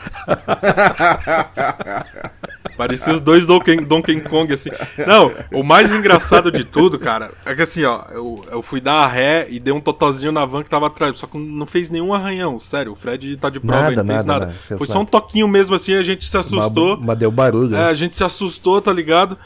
Parecia 2.76 3.12
os 3.12 3.20
dois 3.20 3.44
Donkey, 3.44 3.80
Donkey 3.80 4.20
Kong, 4.20 4.52
assim. 4.52 4.70
Não, 5.04 5.32
o 5.52 5.64
mais 5.64 5.92
engraçado 5.92 6.52
de 6.52 6.62
tudo, 6.62 6.96
cara, 6.98 7.30
é 7.44 7.54
que 7.54 7.62
assim, 7.62 7.84
ó, 7.84 8.04
eu, 8.12 8.44
eu 8.52 8.62
fui 8.62 8.80
dar 8.80 9.04
a 9.04 9.06
ré 9.06 9.48
e 9.50 9.58
dei 9.58 9.74
um 9.74 9.80
totozinho 9.80 10.30
na 10.30 10.44
van 10.44 10.62
que 10.62 10.70
tava 10.70 10.86
atrás, 10.86 11.18
só 11.18 11.26
que 11.26 11.36
não 11.36 11.66
fez 11.66 11.90
nenhum 11.90 12.14
arranhão, 12.14 12.56
sério, 12.58 12.92
o 12.92 12.94
Fred 12.94 13.36
tá 13.36 13.50
de 13.50 13.58
prova, 13.58 13.90
Nada, 13.90 14.04
não 14.04 14.14
fez 14.14 14.24
nada, 14.24 14.46
nada. 14.46 14.78
Foi 14.78 14.86
só 14.86 15.00
um 15.00 15.04
toquinho 15.04 15.48
mesmo 15.48 15.74
assim, 15.74 15.94
a 15.94 16.04
gente 16.04 16.24
se 16.24 16.36
assustou. 16.36 16.96
Mas, 16.98 17.06
mas 17.06 17.18
deu 17.18 17.32
barulho. 17.32 17.74
É, 17.74 17.78
né? 17.78 17.86
a 17.86 17.94
gente 17.94 18.14
se 18.14 18.22
assustou, 18.22 18.80
tá 18.80 18.92
ligado? 18.92 19.36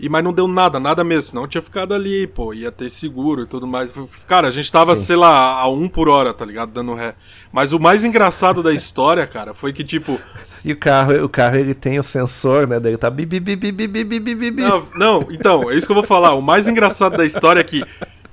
E, 0.00 0.08
mas 0.08 0.24
não 0.24 0.32
deu 0.32 0.48
nada, 0.48 0.80
nada 0.80 1.04
mesmo. 1.04 1.22
Senão 1.22 1.42
eu 1.42 1.48
tinha 1.48 1.62
ficado 1.62 1.92
ali, 1.92 2.26
pô, 2.26 2.54
ia 2.54 2.72
ter 2.72 2.90
seguro 2.90 3.42
e 3.42 3.46
tudo 3.46 3.66
mais. 3.66 3.90
Cara, 4.26 4.48
a 4.48 4.50
gente 4.50 4.70
tava, 4.72 4.96
Sim. 4.96 5.04
sei 5.04 5.16
lá, 5.16 5.60
a 5.60 5.68
um 5.68 5.88
por 5.88 6.08
hora, 6.08 6.32
tá 6.32 6.44
ligado? 6.44 6.72
Dando 6.72 6.94
ré. 6.94 7.14
Mas 7.52 7.72
o 7.72 7.78
mais 7.78 8.02
engraçado 8.02 8.62
da 8.62 8.72
história, 8.72 9.26
cara, 9.26 9.52
foi 9.52 9.72
que, 9.72 9.84
tipo, 9.84 10.18
E 10.64 10.72
o 10.72 10.76
carro, 10.76 11.24
o 11.24 11.28
carro 11.28 11.56
ele 11.56 11.74
tem 11.74 11.98
o 11.98 12.02
sensor, 12.02 12.66
né? 12.66 12.78
Daí 12.78 12.92
ele 12.92 12.98
tá 12.98 13.10
bi, 13.10 13.24
bi, 13.24 13.40
bi, 13.40 13.56
bi, 13.56 13.72
bi, 13.72 13.88
bi, 13.88 14.04
bi, 14.04 14.20
bi, 14.20 14.50
bi. 14.50 14.62
Não, 14.62 14.86
não, 14.94 15.26
então, 15.30 15.70
é 15.70 15.76
isso 15.76 15.86
que 15.86 15.92
eu 15.92 15.96
vou 15.96 16.04
falar. 16.04 16.34
O 16.34 16.42
mais 16.42 16.68
engraçado 16.68 17.16
da 17.16 17.24
história 17.24 17.60
é 17.60 17.64
que, 17.64 17.82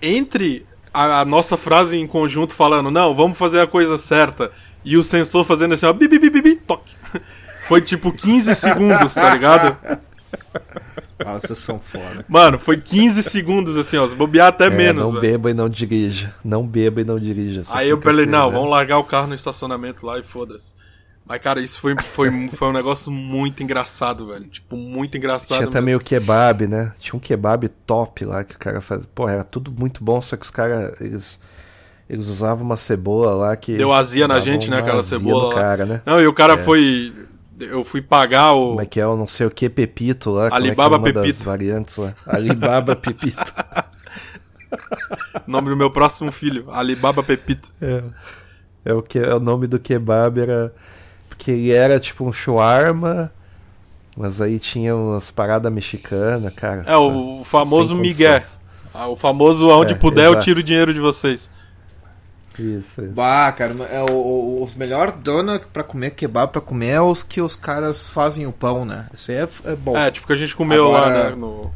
entre 0.01 0.65
a, 0.93 1.22
a 1.22 1.26
nossa 1.26 1.55
frase 1.55 1.97
em 1.97 2.07
conjunto 2.07 2.53
falando, 2.53 2.91
não, 2.91 3.15
vamos 3.15 3.38
fazer 3.38 3.61
a 3.61 3.68
coisa 3.68 3.97
certa, 3.97 4.51
e 4.84 4.97
o 4.97 5.03
sensor 5.03 5.45
fazendo 5.45 5.74
assim, 5.74 5.86
ó, 5.86 5.93
bi, 5.93 6.07
bi, 6.07 6.20
bi, 6.20 6.30
bi, 6.30 6.41
bi, 6.41 6.55
toque. 6.55 6.95
Foi 7.68 7.82
tipo 7.82 8.11
15 8.11 8.55
segundos, 8.55 9.13
tá 9.13 9.30
ligado? 9.30 9.78
Ah, 11.26 11.39
vocês 11.39 11.59
são 11.59 11.80
foda. 11.80 12.24
Mano, 12.28 12.59
foi 12.59 12.78
15 12.78 13.24
segundos 13.24 13.78
assim, 13.78 13.97
ó, 13.97 14.07
se 14.07 14.15
bobear 14.15 14.47
até 14.47 14.68
É, 14.68 14.70
menos, 14.70 15.01
não 15.03 15.09
velho. 15.11 15.22
beba 15.22 15.51
e 15.51 15.53
não 15.53 15.68
dirija. 15.70 16.34
Não 16.43 16.65
beba 16.65 17.01
e 17.01 17.03
não 17.03 17.20
dirija. 17.20 17.63
Você 17.63 17.72
Aí 17.74 17.89
eu 17.89 18.01
falei, 18.01 18.24
assim, 18.26 18.32
não, 18.32 18.47
né? 18.49 18.55
vamos 18.55 18.70
largar 18.72 18.97
o 18.99 19.03
carro 19.03 19.28
no 19.28 19.36
estacionamento 19.36 20.05
lá 20.05 20.20
e 20.20 20.24
foda-se. 20.24 20.74
Mas, 21.26 21.41
cara, 21.41 21.59
isso 21.59 21.82
foi, 21.82 21.93
foi, 22.01 22.47
foi 22.49 22.68
um 22.70 22.72
negócio 22.72 23.11
muito 23.11 23.61
engraçado, 23.61 24.28
velho. 24.28 24.45
Tipo, 24.45 24.78
muito 24.78 25.18
engraçado. 25.18 25.49
Tinha 25.49 25.59
mesmo. 25.61 25.74
também 25.74 25.93
o 25.95 25.99
kebab, 25.99 26.68
né? 26.68 26.93
Tinha 26.99 27.15
um 27.15 27.20
kebab 27.20 27.68
top 27.86 28.24
lá 28.24 28.43
que 28.45 28.55
o 28.55 28.57
cara 28.59 28.80
faz. 28.80 29.05
Pô, 29.13 29.28
era 29.28 29.43
tudo 29.43 29.70
muito 29.72 30.01
bom, 30.03 30.22
só 30.22 30.38
que 30.38 30.45
os 30.45 30.51
caras. 30.51 30.93
Eles, 31.01 31.38
eles 32.09 32.28
usavam 32.28 32.63
uma 32.65 32.78
cebola 32.78 33.34
lá 33.34 33.55
que. 33.57 33.76
Deu 33.76 33.91
azia 33.91 34.26
na 34.26 34.39
gente, 34.39 34.70
né? 34.70 34.78
Aquela 34.78 34.99
azia 34.99 35.18
cebola 35.18 35.53
cara, 35.53 35.86
né? 35.86 36.01
Não, 36.05 36.22
e 36.22 36.28
o 36.28 36.34
cara 36.34 36.57
foi. 36.57 37.11
Eu 37.60 37.84
fui 37.84 38.01
pagar 38.01 38.53
o. 38.53 38.70
Como 38.70 38.82
é 38.82 38.86
que 38.86 38.99
é 38.99 39.08
o 39.08 39.16
não 39.18 39.26
sei 39.28 39.47
o 39.47 39.51
que 39.51 39.68
Pepito 39.70 40.32
lá? 40.32 40.45
é 40.45 40.49
é 40.49 40.53
Alibaba 40.53 40.97
uma 40.97 41.12
das 41.12 41.24
Pepito. 41.26 41.43
variantes 41.43 41.97
lá. 41.97 42.14
Alibaba 42.28 42.95
Pepito. 42.95 43.53
nome 45.47 45.70
do 45.70 45.78
meu 45.78 45.89
próximo 45.91 46.32
filho, 46.32 46.70
Alibaba 46.72 47.24
Pepita. 47.24 47.68
É, 47.82 48.03
é 48.86 48.93
o 48.93 49.01
que 49.01 49.18
é 49.20 49.34
o 49.34 49.39
nome 49.39 49.66
do 49.68 49.80
kebab 49.80 50.39
era 50.39 50.74
porque 51.30 51.51
ele 51.51 51.72
era 51.72 51.99
tipo 51.99 52.26
um 52.26 52.34
shawarma, 52.34 53.32
mas 54.16 54.41
aí 54.41 54.60
tinha 54.60 54.95
umas 54.95 55.32
paradas 55.32 55.72
mexicanas, 55.72 56.53
cara. 56.53 56.84
É, 56.86 56.95
o 56.97 57.43
famoso. 57.43 57.95
Miguel. 57.95 58.41
Ah, 58.93 59.08
O 59.08 59.16
famoso 59.16 59.70
aonde 59.70 59.93
É, 59.93 59.97
puder 59.97 60.26
eu 60.26 60.32
exato. 60.32 60.45
tiro 60.45 60.60
o 60.60 60.64
dinheiro 60.64 60.93
de 60.93 60.99
vocês. 60.99 61.49
Isso, 62.60 63.01
isso. 63.03 63.12
Bah, 63.14 63.51
cara, 63.51 63.74
é 63.91 64.01
o, 64.01 64.14
o- 64.16 64.64
os 64.64 64.74
melhores 64.74 65.14
donos 65.22 65.62
pra 65.72 65.84
comer 65.84 66.12
kebab 66.12 66.51
pra 66.51 66.62
comer 66.62 66.89
é 66.89 67.01
os 67.01 67.22
que 67.24 67.41
os 67.41 67.55
caras 67.55 68.10
fazem 68.10 68.45
o 68.47 68.51
pão, 68.51 68.84
né? 68.86 69.08
Isso 69.14 69.32
aí 69.32 69.38
é, 69.38 69.49
é 69.66 69.76
bom. 69.76 69.95
É, 69.97 70.10
tipo 70.12 70.26
que 70.28 70.34
a 70.34 70.38
gente 70.38 70.55
comeu 70.55 70.89
lá, 70.89 70.99
Agora- 71.08 71.30
né? 71.30 71.36
No... 71.36 71.72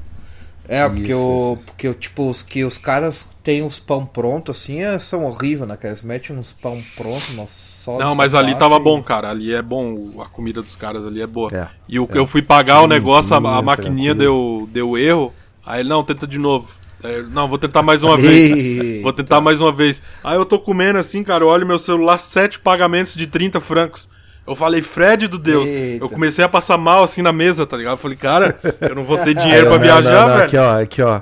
É, 0.67 0.88
porque, 0.88 1.11
Isso, 1.11 1.19
o, 1.19 1.57
porque 1.65 1.93
tipo, 1.95 2.29
os 2.29 2.41
que 2.41 2.63
os 2.63 2.77
caras 2.77 3.27
têm 3.43 3.61
os 3.61 3.77
pão 3.77 4.05
pronto 4.05 4.51
assim 4.51 4.82
é, 4.82 4.97
são 4.99 5.25
horríveis, 5.25 5.67
né? 5.67 5.75
Que 5.75 5.86
eles 5.88 6.01
metem 6.01 6.36
uns 6.38 6.53
pão 6.53 6.82
pronto, 6.95 7.34
nós 7.34 7.49
só 7.49 7.97
Não, 7.97 8.15
mas 8.15 8.34
ali 8.34 8.55
tava 8.55 8.79
bom, 8.79 9.01
cara. 9.03 9.29
Ali 9.32 9.53
é 9.53 9.61
bom, 9.61 10.21
a 10.21 10.25
comida 10.25 10.61
dos 10.61 10.75
caras 10.75 11.05
ali 11.05 11.21
é 11.21 11.27
boa. 11.27 11.49
É, 11.53 11.67
e 11.89 11.99
o, 11.99 12.07
eu 12.13 12.25
fui 12.25 12.41
pagar 12.41 12.82
o 12.82 12.88
negócio, 12.88 13.34
a, 13.34 13.38
a 13.38 13.41
Tranquilo, 13.41 13.63
maquininha 13.65 14.15
tranquilo. 14.15 14.59
deu, 14.67 14.69
deu 14.71 14.97
erro. 14.97 15.34
Aí 15.65 15.82
ele, 15.82 15.89
não, 15.89 16.03
tenta 16.03 16.25
de 16.25 16.38
novo. 16.38 16.69
Eu, 17.03 17.27
não, 17.29 17.47
vou 17.47 17.57
tentar 17.57 17.81
mais 17.81 18.03
uma 18.03 18.17
vez. 18.17 19.01
Vou 19.01 19.13
tentar 19.13 19.41
mais 19.41 19.61
uma 19.61 19.71
vez. 19.71 20.01
Aí 20.23 20.35
eu 20.35 20.45
tô 20.45 20.59
comendo 20.59 20.99
assim, 20.99 21.23
cara, 21.23 21.43
eu 21.43 21.47
olho 21.47 21.65
meu 21.65 21.79
celular, 21.79 22.17
sete 22.17 22.59
pagamentos 22.59 23.15
de 23.15 23.27
30 23.27 23.59
francos. 23.59 24.09
Eu 24.45 24.55
falei, 24.55 24.81
Fred 24.81 25.27
do 25.27 25.37
Deus. 25.37 25.67
Eita. 25.67 26.03
Eu 26.03 26.09
comecei 26.09 26.43
a 26.43 26.49
passar 26.49 26.77
mal 26.77 27.03
assim 27.03 27.21
na 27.21 27.31
mesa, 27.31 27.65
tá 27.65 27.77
ligado? 27.77 27.93
Eu 27.93 27.97
falei, 27.97 28.17
cara, 28.17 28.57
eu 28.81 28.95
não 28.95 29.03
vou 29.03 29.17
ter 29.17 29.33
dinheiro 29.35 29.69
não, 29.69 29.79
viajar, 29.79 30.11
não, 30.11 30.21
não, 30.21 30.35
velho. 30.35 30.45
Aqui, 30.45 30.57
ó, 30.57 30.81
aqui, 30.81 31.01
ó. 31.01 31.21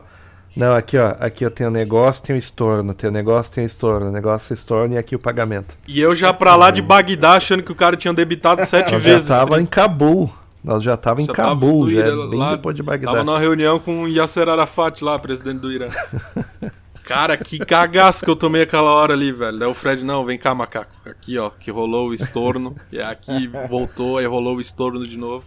Não, 0.56 0.76
aqui, 0.76 0.98
ó. 0.98 1.16
Aqui 1.20 1.46
eu 1.46 1.52
tenho 1.52 1.70
negócio, 1.70 2.34
um 2.34 2.38
estorno. 2.38 2.96
Um 3.04 3.12
negócio, 3.12 3.62
um 3.62 3.66
estorno. 3.66 4.12
Negócio, 4.12 4.54
estorno 4.54 4.96
e 4.96 4.98
aqui 4.98 5.16
o 5.16 5.20
pagamento. 5.20 5.78
E 5.88 6.00
eu 6.02 6.16
já 6.16 6.34
pra 6.34 6.56
lá 6.56 6.72
de 6.72 6.82
Bagdá, 6.82 7.34
achando 7.34 7.62
que 7.62 7.72
o 7.72 7.76
cara 7.76 7.96
tinha 7.96 8.14
debitado 8.14 8.66
sete 8.66 8.94
Nós 8.94 9.04
vezes. 9.04 9.28
já 9.28 9.36
tava 9.40 9.56
30. 9.56 9.62
em 9.62 9.66
Cabul. 9.66 10.34
Nós 10.64 10.84
já 10.84 10.98
tava 10.98 11.22
em 11.22 11.26
Já 11.26 11.34
tava 11.34 11.50
Cabul, 11.50 11.86
no 11.86 11.92
já 11.92 12.00
Irã, 12.00 12.30
bem 12.30 12.40
lá, 12.40 12.56
depois 12.56 12.76
de 12.76 12.84
Bagdá. 12.84 13.12
Tava 13.12 13.24
numa 13.24 13.40
reunião 13.40 13.80
com 13.80 14.04
o 14.04 14.08
Yasser 14.08 14.48
Arafat 14.50 15.04
lá, 15.04 15.18
presidente 15.18 15.60
do 15.60 15.72
Irã. 15.72 15.88
Cara, 17.10 17.36
que 17.38 17.58
cagaço 17.58 18.24
que 18.24 18.30
eu 18.30 18.36
tomei 18.36 18.62
aquela 18.62 18.92
hora 18.92 19.14
ali, 19.14 19.32
velho. 19.32 19.58
Daí 19.58 19.68
o 19.68 19.74
Fred, 19.74 20.04
não, 20.04 20.24
vem 20.24 20.38
cá, 20.38 20.54
macaco. 20.54 20.92
Aqui, 21.10 21.40
ó, 21.40 21.50
que 21.50 21.72
rolou 21.72 22.10
o 22.10 22.14
estorno. 22.14 22.76
e 22.92 23.02
aqui 23.02 23.50
voltou, 23.68 24.20
aí 24.20 24.28
rolou 24.28 24.58
o 24.58 24.62
estorno 24.62 25.08
de 25.08 25.18
novo. 25.18 25.44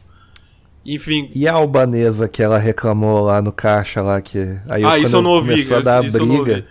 Enfim, 0.84 1.30
E 1.32 1.46
a 1.46 1.52
albanesa 1.52 2.28
que 2.28 2.42
ela 2.42 2.58
reclamou 2.58 3.20
lá 3.20 3.40
no 3.40 3.52
caixa 3.52 4.02
lá 4.02 4.20
que 4.20 4.58
aí 4.68 4.84
ah, 4.84 4.98
isso 4.98 5.14
eu 5.14 5.22
não 5.22 5.30
ouvi, 5.30 5.50
começou 5.52 5.76
a 5.76 5.80
isso, 5.80 5.84
dar 5.84 6.04
isso 6.04 6.26
briga, 6.26 6.66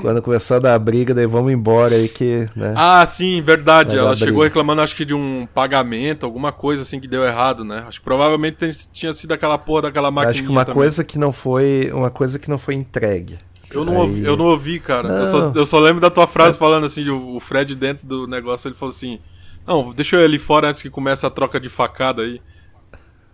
quando 0.00 0.22
começou 0.22 0.56
a 0.56 0.60
dar 0.60 0.78
briga, 0.78 1.14
daí 1.14 1.26
vamos 1.26 1.52
embora 1.52 1.94
aí 1.94 2.08
que, 2.08 2.48
né? 2.56 2.72
Ah, 2.76 3.04
sim, 3.06 3.40
verdade. 3.42 3.96
Ela 3.96 4.14
chegou 4.16 4.42
reclamando, 4.42 4.80
acho 4.82 4.94
que 4.96 5.04
de 5.04 5.14
um 5.14 5.46
pagamento, 5.52 6.24
alguma 6.24 6.52
coisa 6.52 6.82
assim 6.82 7.00
que 7.00 7.08
deu 7.08 7.24
errado, 7.24 7.64
né? 7.64 7.84
Acho 7.86 7.98
que 8.00 8.04
provavelmente 8.04 8.88
tinha 8.92 9.12
sido 9.12 9.32
aquela 9.32 9.58
porra 9.58 9.82
daquela 9.82 10.10
maquininha 10.10 10.40
Acho 10.40 10.42
que 10.44 10.52
uma 10.52 10.64
também. 10.64 10.74
coisa 10.80 11.04
que 11.04 11.18
não 11.18 11.32
foi, 11.32 11.90
uma 11.92 12.10
coisa 12.10 12.38
que 12.38 12.48
não 12.50 12.58
foi 12.58 12.74
entregue. 12.74 13.38
Eu 13.70 13.84
não, 13.84 13.94
Aí- 13.94 13.98
ouvi, 13.98 14.24
eu 14.24 14.36
não 14.36 14.44
ouvi, 14.46 14.78
cara. 14.78 15.08
Eu, 15.08 15.26
só, 15.26 15.40
Não. 15.40 15.52
eu 15.54 15.66
só 15.66 15.78
lembro 15.80 16.00
da 16.00 16.08
tua 16.10 16.26
frase 16.26 16.56
falando 16.56 16.86
assim, 16.86 17.08
o, 17.08 17.34
o 17.36 17.40
Fred 17.40 17.74
dentro 17.74 18.06
do 18.06 18.26
negócio, 18.26 18.68
ele 18.68 18.76
falou 18.76 18.94
assim: 18.94 19.18
Não, 19.66 19.92
deixa 19.92 20.14
eu 20.16 20.20
ir 20.20 20.24
ali 20.24 20.38
fora 20.38 20.68
antes 20.68 20.80
que 20.80 20.88
comece 20.88 21.26
a 21.26 21.30
troca 21.30 21.58
de 21.58 21.68
facada 21.68 22.22
aí. 22.22 22.40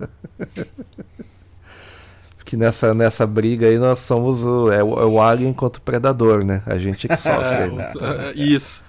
Porque 2.53 2.57
nessa, 2.59 2.93
nessa 2.93 3.27
briga 3.27 3.67
aí 3.67 3.79
nós 3.79 4.01
somos 4.01 4.45
o, 4.45 4.71
é, 4.71 4.83
o, 4.85 5.01
é 5.01 5.07
o 5.07 5.21
alien 5.23 5.55
contra 5.55 5.81
o 5.81 5.83
predador, 5.83 6.45
né? 6.45 6.63
A 6.67 6.77
gente 6.77 7.09
que 7.09 7.17
sofre. 7.17 7.41
É, 7.41 7.67
né? 7.69 7.87
é, 8.29 8.33
isso. 8.39 8.85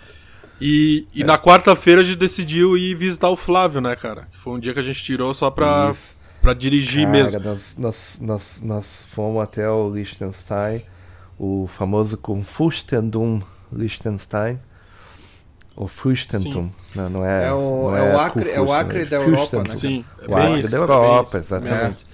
E, 0.59 1.07
e 1.16 1.24
na 1.24 1.38
quarta-feira 1.38 2.01
a 2.01 2.03
gente 2.03 2.18
decidiu 2.18 2.78
ir 2.78 2.93
visitar 2.95 3.30
o 3.30 3.38
Flávio, 3.38 3.80
né, 3.80 3.95
cara? 3.95 4.28
Foi 4.34 4.51
um 4.53 4.59
dia 4.59 4.74
que 4.74 4.80
a 4.82 4.84
gente 4.84 5.01
tirou 5.01 5.34
só 5.34 5.49
pra, 5.49 5.89
Isso. 5.91 6.16
pra 6.41 6.53
dirigir 6.53 7.05
Cara, 7.05 7.11
mesmo. 7.11 7.39
Nós, 7.39 7.78
nós, 7.78 8.20
nós, 8.22 8.61
nós 8.64 9.03
fomos 9.14 9.41
até 9.41 9.70
o 9.70 9.89
Liechtenstein, 9.89 10.82
o 11.39 11.66
famoso 11.68 12.18
Confustendum 12.18 13.41
Liechtenstein. 13.72 14.59
Ou 15.76 15.88
Fustentum, 15.88 16.70
não, 16.93 17.09
não 17.09 17.26
é. 17.26 17.47
É 17.47 17.51
o- 17.53 17.89
não 17.89 17.97
é 17.97 18.14
o 18.14 18.20
Acre- 18.20 18.51
é 18.51 18.61
o 18.61 18.72
Acre 18.72 18.99
né? 18.99 19.05
da 19.05 19.16
Europa, 19.16 19.64
né? 19.68 19.76
Sim, 19.76 20.05
é 20.22 20.26
O 20.26 20.36
bem 20.36 20.45
Acre 20.45 20.59
isso, 20.59 20.72
da 20.72 20.78
é 20.78 20.82
Europa, 20.82 21.38
exatamente. 21.38 22.05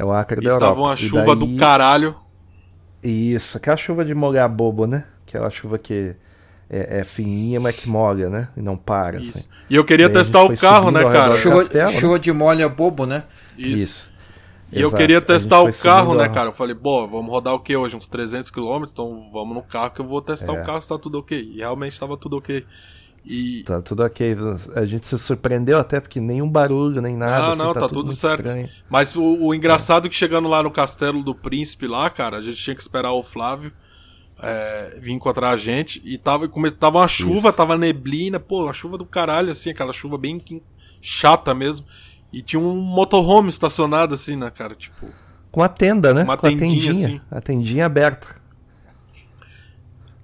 É 0.00 0.04
o 0.04 0.12
Acre 0.12 0.40
E 0.40 0.44
da 0.44 0.50
Europa. 0.52 0.66
tava 0.66 0.80
uma 0.80 0.94
E 0.94 0.96
chuva 0.96 1.36
do 1.36 1.44
daí- 1.46 1.56
caralho. 1.58 2.16
Isso, 3.02 3.56
aquela 3.56 3.76
chuva 3.76 4.04
de 4.04 4.14
molhar 4.14 4.48
bobo, 4.48 4.86
né? 4.86 5.04
Aquela 5.26 5.50
chuva 5.50 5.78
que 5.78 6.14
é, 6.70 7.00
é 7.00 7.04
fininha, 7.04 7.60
mas 7.60 7.76
que 7.76 7.88
molha, 7.88 8.28
né? 8.30 8.48
E 8.56 8.62
não 8.62 8.76
para. 8.76 9.20
Isso. 9.20 9.38
Assim. 9.38 9.48
E 9.68 9.76
eu 9.76 9.84
queria 9.84 10.08
testar 10.08 10.42
o 10.44 10.56
carro, 10.56 10.90
né, 10.90 11.02
cara? 11.02 11.34
do 11.34 11.38
Chuva, 11.38 11.56
castelo, 11.58 11.90
né? 11.92 12.00
chuva 12.00 12.18
de 12.18 12.32
molha 12.32 12.68
bobo, 12.68 13.04
né? 13.06 13.24
Isso. 13.58 14.10
E 14.72 14.76
eu 14.80 14.88
Exato. 14.88 14.96
queria 15.00 15.16
A 15.16 15.20
gente 15.20 15.26
testar 15.28 15.60
o 15.62 15.72
carro, 15.72 16.14
né, 16.14 16.24
a- 16.24 16.28
cara? 16.28 16.48
Eu 16.48 16.52
falei, 16.52 16.74
pô, 16.76 17.06
vamos 17.08 17.28
rodar 17.30 17.52
o 17.54 17.58
que 17.60 17.76
hoje? 17.76 17.96
Uns 17.96 18.06
300 18.06 18.50
km? 18.50 18.84
Então 18.90 19.28
vamos 19.32 19.54
no 19.54 19.62
carro 19.62 19.90
que 19.90 20.00
eu 20.00 20.06
vou 20.06 20.22
testar 20.22 20.54
É. 20.54 20.62
o 20.62 20.64
carro 20.64 20.80
se 20.80 20.88
tá 20.88 20.96
tudo 20.98 21.18
ok. 21.18 21.38
E 21.52 21.58
realmente 21.58 21.98
tava 21.98 22.16
tudo 22.16 22.36
ok. 22.38 22.64
E. 23.24 23.62
Tá 23.64 23.82
tudo 23.82 24.02
ok. 24.02 24.36
A 24.74 24.86
gente 24.86 25.06
se 25.06 25.18
surpreendeu 25.18 25.78
até 25.78 26.00
porque 26.00 26.20
nenhum 26.20 26.48
barulho, 26.48 27.02
nem 27.02 27.16
nada. 27.16 27.38
Não, 27.38 27.52
assim, 27.52 27.62
não, 27.62 27.74
tá, 27.74 27.80
tá 27.80 27.88
tudo 27.88 28.04
tudo 28.04 28.14
certo. 28.14 28.40
estranho. 28.40 28.68
Mas 28.88 29.14
o, 29.14 29.22
o 29.22 29.54
engraçado 29.54 30.06
é 30.06 30.08
que 30.08 30.16
chegando 30.16 30.48
lá 30.48 30.62
no 30.62 30.70
castelo 30.70 31.22
do 31.22 31.34
príncipe 31.34 31.86
lá, 31.86 32.08
cara, 32.08 32.38
a 32.38 32.42
gente 32.42 32.56
tinha 32.56 32.74
que 32.74 32.82
esperar 32.82 33.12
o 33.12 33.22
Flávio 33.22 33.72
é, 34.42 34.98
vir 35.00 35.12
encontrar 35.12 35.50
a 35.50 35.56
gente. 35.56 36.00
E 36.04 36.16
tava, 36.16 36.48
come, 36.48 36.70
tava 36.70 36.98
uma 36.98 37.08
chuva, 37.08 37.48
Isso. 37.48 37.56
tava 37.56 37.76
neblina, 37.76 38.40
pô, 38.40 38.64
uma 38.64 38.72
chuva 38.72 38.96
do 38.96 39.04
caralho, 39.04 39.52
assim, 39.52 39.70
aquela 39.70 39.92
chuva 39.92 40.16
bem 40.16 40.42
chata 41.00 41.54
mesmo. 41.54 41.86
E 42.32 42.42
tinha 42.42 42.60
um 42.60 42.80
motorhome 42.80 43.48
estacionado 43.48 44.14
assim, 44.14 44.36
né, 44.36 44.50
cara? 44.50 44.74
Tipo. 44.74 45.06
Com 45.50 45.62
a 45.62 45.68
tenda, 45.68 46.14
né? 46.14 46.22
Uma 46.22 46.36
Com 46.36 46.46
a 46.46 46.50
tendinha, 46.50 46.70
tendinha. 46.70 46.92
assim. 46.92 47.20
A 47.30 47.40
tendinha 47.40 47.86
aberta. 47.86 48.39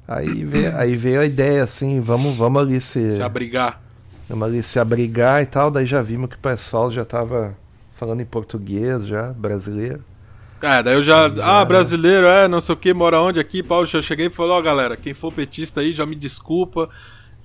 Aí 0.08 0.44
veio, 0.44 0.76
aí 0.76 0.96
veio 0.96 1.20
a 1.20 1.24
ideia 1.26 1.64
assim, 1.64 2.00
vamos, 2.00 2.36
vamos 2.36 2.62
ali 2.62 2.80
se, 2.80 3.10
Se 3.10 3.22
abrigar. 3.22 3.80
vamos 4.28 4.46
ali 4.46 4.62
se 4.62 4.78
abrigar 4.78 5.42
e 5.42 5.46
tal. 5.46 5.70
Daí 5.70 5.86
já 5.86 6.00
vimos 6.00 6.30
que 6.30 6.36
o 6.36 6.38
pessoal 6.38 6.90
já 6.90 7.04
tava 7.04 7.56
falando 7.94 8.20
em 8.20 8.26
português, 8.26 9.06
já, 9.06 9.32
brasileiro. 9.32 10.04
É, 10.62 10.82
daí 10.82 10.94
eu 10.94 11.02
já. 11.02 11.26
Ah, 11.42 11.64
brasileiro, 11.64 12.26
é, 12.26 12.48
não 12.48 12.60
sei 12.60 12.74
o 12.74 12.78
que, 12.78 12.94
mora 12.94 13.20
onde 13.20 13.38
aqui, 13.40 13.62
Paulo. 13.62 13.86
Já 13.86 14.00
cheguei 14.00 14.26
e 14.26 14.30
falei, 14.30 14.52
ó, 14.52 14.62
galera, 14.62 14.96
quem 14.96 15.12
for 15.12 15.32
petista 15.32 15.80
aí, 15.80 15.92
já 15.92 16.06
me 16.06 16.14
desculpa. 16.14 16.88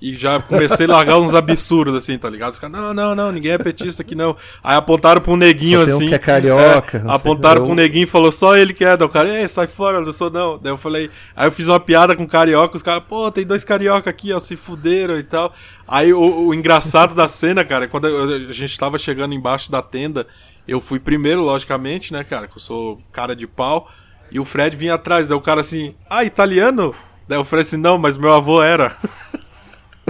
E 0.02 0.16
já 0.16 0.42
comecei 0.42 0.86
a 0.86 0.90
largar 0.90 1.20
uns 1.20 1.32
absurdos, 1.32 1.94
assim, 1.94 2.18
tá 2.18 2.28
ligado? 2.28 2.52
Os 2.52 2.58
caras, 2.58 2.76
não, 2.76 2.92
não, 2.92 3.14
não, 3.14 3.30
ninguém 3.30 3.52
é 3.52 3.58
petista 3.58 4.02
aqui 4.02 4.16
não. 4.16 4.36
Aí 4.60 4.74
apontaram 4.76 5.20
pra 5.20 5.32
um 5.32 5.36
neguinho 5.36 5.84
tem 5.84 5.94
um 5.94 5.96
assim. 5.96 6.08
que 6.08 6.14
é 6.16 6.18
carioca, 6.18 6.98
sei, 6.98 7.08
apontaram 7.08 7.62
pra 7.62 7.70
um 7.70 7.74
neguinho 7.76 8.02
e 8.02 8.06
falou, 8.08 8.32
só 8.32 8.56
ele 8.56 8.74
que 8.74 8.84
é. 8.84 8.96
Daí 8.96 9.06
o 9.06 9.08
cara, 9.08 9.28
ei, 9.28 9.46
sai 9.48 9.68
fora, 9.68 9.98
eu 9.98 10.02
não 10.02 10.10
sou 10.10 10.28
não. 10.28 10.58
Daí 10.58 10.72
eu 10.72 10.76
falei, 10.76 11.08
aí 11.36 11.46
eu 11.46 11.52
fiz 11.52 11.68
uma 11.68 11.78
piada 11.78 12.16
com 12.16 12.26
carioca, 12.26 12.76
os 12.76 12.82
caras, 12.82 13.04
pô, 13.08 13.30
tem 13.30 13.46
dois 13.46 13.62
carioca 13.62 14.10
aqui, 14.10 14.32
ó, 14.32 14.40
se 14.40 14.56
fuderam 14.56 15.16
e 15.16 15.22
tal. 15.22 15.54
Aí 15.86 16.12
o, 16.12 16.46
o 16.46 16.52
engraçado 16.52 17.14
da 17.14 17.28
cena, 17.28 17.64
cara, 17.64 17.84
é 17.84 17.88
quando 17.88 18.06
a 18.06 18.52
gente 18.52 18.76
tava 18.76 18.98
chegando 18.98 19.34
embaixo 19.34 19.70
da 19.70 19.82
tenda 19.82 20.26
Eu 20.66 20.80
fui 20.80 20.98
primeiro, 20.98 21.42
logicamente, 21.42 22.12
né, 22.12 22.24
cara? 22.24 22.48
Que 22.48 22.56
eu 22.56 22.60
sou 22.60 23.00
cara 23.12 23.36
de 23.36 23.46
pau. 23.46 23.88
E 24.32 24.40
o 24.40 24.44
Fred 24.44 24.76
vinha 24.76 24.94
atrás. 24.94 25.28
Daí 25.28 25.38
o 25.38 25.40
cara 25.40 25.60
assim, 25.60 25.94
ah, 26.10 26.24
italiano? 26.24 26.92
Daí 27.28 27.38
o 27.38 27.44
Fred 27.44 27.60
assim, 27.60 27.76
não, 27.76 27.98
mas 27.98 28.16
meu 28.16 28.32
avô 28.32 28.60
era. 28.60 28.96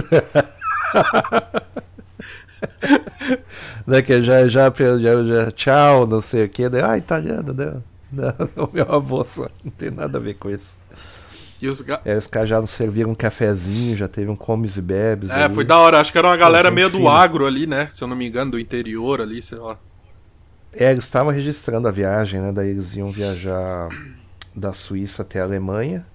né, 3.85 4.01
que 4.01 4.23
já, 4.23 4.47
já, 4.47 4.71
já, 4.71 5.23
já, 5.23 5.51
tchau, 5.51 6.07
não 6.07 6.21
sei 6.21 6.45
o 6.45 6.49
que. 6.49 6.69
Daí, 6.69 6.81
ah, 6.81 6.97
italiano, 6.97 7.53
né? 7.53 7.73
Não, 8.55 8.69
meu 8.71 8.91
avô 8.91 9.25
só. 9.25 9.49
Não 9.63 9.71
tem 9.71 9.89
nada 9.89 10.19
a 10.19 10.21
ver 10.21 10.35
com 10.35 10.49
isso. 10.49 10.77
E 11.59 11.67
os, 11.67 11.81
ga... 11.81 11.99
É, 12.05 12.15
os 12.15 12.27
caras 12.27 12.49
já 12.49 12.61
nos 12.61 12.71
serviram 12.71 13.11
um 13.11 13.15
cafezinho, 13.15 13.95
já 13.95 14.07
teve 14.07 14.29
um 14.29 14.35
comes 14.35 14.77
e 14.77 14.81
bebes. 14.81 15.29
É, 15.29 15.45
ali. 15.45 15.55
foi 15.55 15.63
da 15.63 15.77
hora. 15.79 15.99
Acho 15.99 16.11
que 16.11 16.17
era 16.17 16.27
uma 16.27 16.37
galera 16.37 16.69
meio 16.69 16.89
do 16.89 17.07
agro 17.07 17.45
ali, 17.45 17.65
né? 17.65 17.87
Se 17.89 18.03
eu 18.03 18.07
não 18.07 18.15
me 18.15 18.27
engano, 18.27 18.51
do 18.51 18.59
interior 18.59 19.21
ali, 19.21 19.41
sei 19.41 19.57
lá. 19.57 19.77
É, 20.71 20.91
eles 20.91 21.05
estavam 21.05 21.31
registrando 21.31 21.87
a 21.87 21.91
viagem, 21.91 22.41
né? 22.41 22.51
Daí 22.51 22.69
eles 22.69 22.95
iam 22.95 23.09
viajar 23.09 23.89
da 24.55 24.73
Suíça 24.73 25.21
até 25.21 25.39
a 25.39 25.43
Alemanha. 25.43 26.05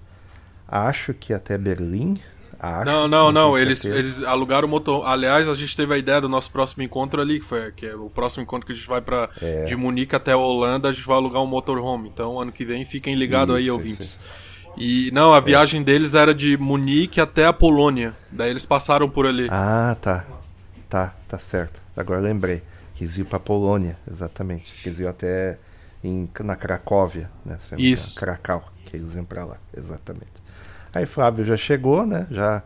Acho 0.68 1.14
que 1.14 1.32
até 1.32 1.56
Berlim. 1.56 2.18
Acho, 2.60 2.84
Não, 2.90 3.06
não, 3.06 3.30
não. 3.30 3.56
Eles, 3.58 3.84
eles 3.84 4.22
alugaram 4.22 4.66
o 4.66 4.70
motor. 4.70 5.06
Aliás, 5.06 5.48
a 5.48 5.54
gente 5.54 5.76
teve 5.76 5.94
a 5.94 5.98
ideia 5.98 6.20
do 6.20 6.28
nosso 6.28 6.50
próximo 6.50 6.82
encontro 6.82 7.20
ali, 7.20 7.38
que 7.38 7.46
foi 7.46 7.70
que 7.72 7.86
é 7.86 7.94
o 7.94 8.10
próximo 8.10 8.42
encontro 8.42 8.66
que 8.66 8.72
a 8.72 8.74
gente 8.74 8.88
vai 8.88 9.00
para 9.00 9.28
É. 9.40 9.64
de 9.64 9.76
Munique 9.76 10.16
até 10.16 10.32
a 10.32 10.36
Holanda, 10.36 10.88
a 10.88 10.92
gente 10.92 11.06
vai 11.06 11.16
alugar 11.16 11.42
um 11.42 11.46
motorhome. 11.46 12.08
Então, 12.08 12.40
ano 12.40 12.50
que 12.52 12.64
vem, 12.64 12.84
fiquem 12.84 13.14
ligados 13.14 13.54
aí, 13.54 13.64
Isso, 13.64 13.72
ouvintes. 13.72 14.06
isso. 14.06 14.18
E 14.76 15.10
não, 15.12 15.34
a 15.34 15.40
viagem 15.40 15.82
deles 15.82 16.14
era 16.14 16.32
de 16.34 16.56
Munique 16.56 17.20
até 17.20 17.46
a 17.46 17.52
Polônia. 17.52 18.14
Daí 18.30 18.50
eles 18.50 18.64
passaram 18.66 19.08
por 19.08 19.26
ali. 19.26 19.48
Ah, 19.50 19.96
tá. 20.00 20.24
Tá, 20.88 21.14
tá 21.28 21.38
certo. 21.38 21.80
Agora 21.96 22.20
lembrei. 22.20 22.62
Quis 22.94 23.18
ir 23.18 23.24
pra 23.24 23.38
Polônia, 23.38 23.96
exatamente. 24.10 24.72
Quis 24.82 24.98
ir 24.98 25.06
até 25.06 25.58
em, 26.02 26.28
na 26.40 26.56
Cracóvia, 26.56 27.30
né? 27.44 27.56
Isso. 27.76 28.14
Cracau, 28.18 28.64
que 28.84 28.96
eles 28.96 29.14
iam 29.14 29.24
pra 29.24 29.44
lá, 29.44 29.56
exatamente. 29.76 30.26
Aí 30.94 31.06
Flávio 31.06 31.44
já 31.44 31.56
chegou, 31.56 32.06
né? 32.06 32.26
Já 32.30 32.62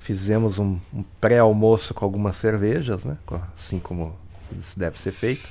fizemos 0.00 0.58
um, 0.58 0.78
um 0.94 1.04
pré-almoço 1.20 1.92
com 1.94 2.04
algumas 2.04 2.36
cervejas, 2.36 3.04
né? 3.04 3.16
Assim 3.56 3.78
como 3.78 4.14
isso 4.56 4.78
deve 4.78 4.98
ser 4.98 5.12
feito. 5.12 5.48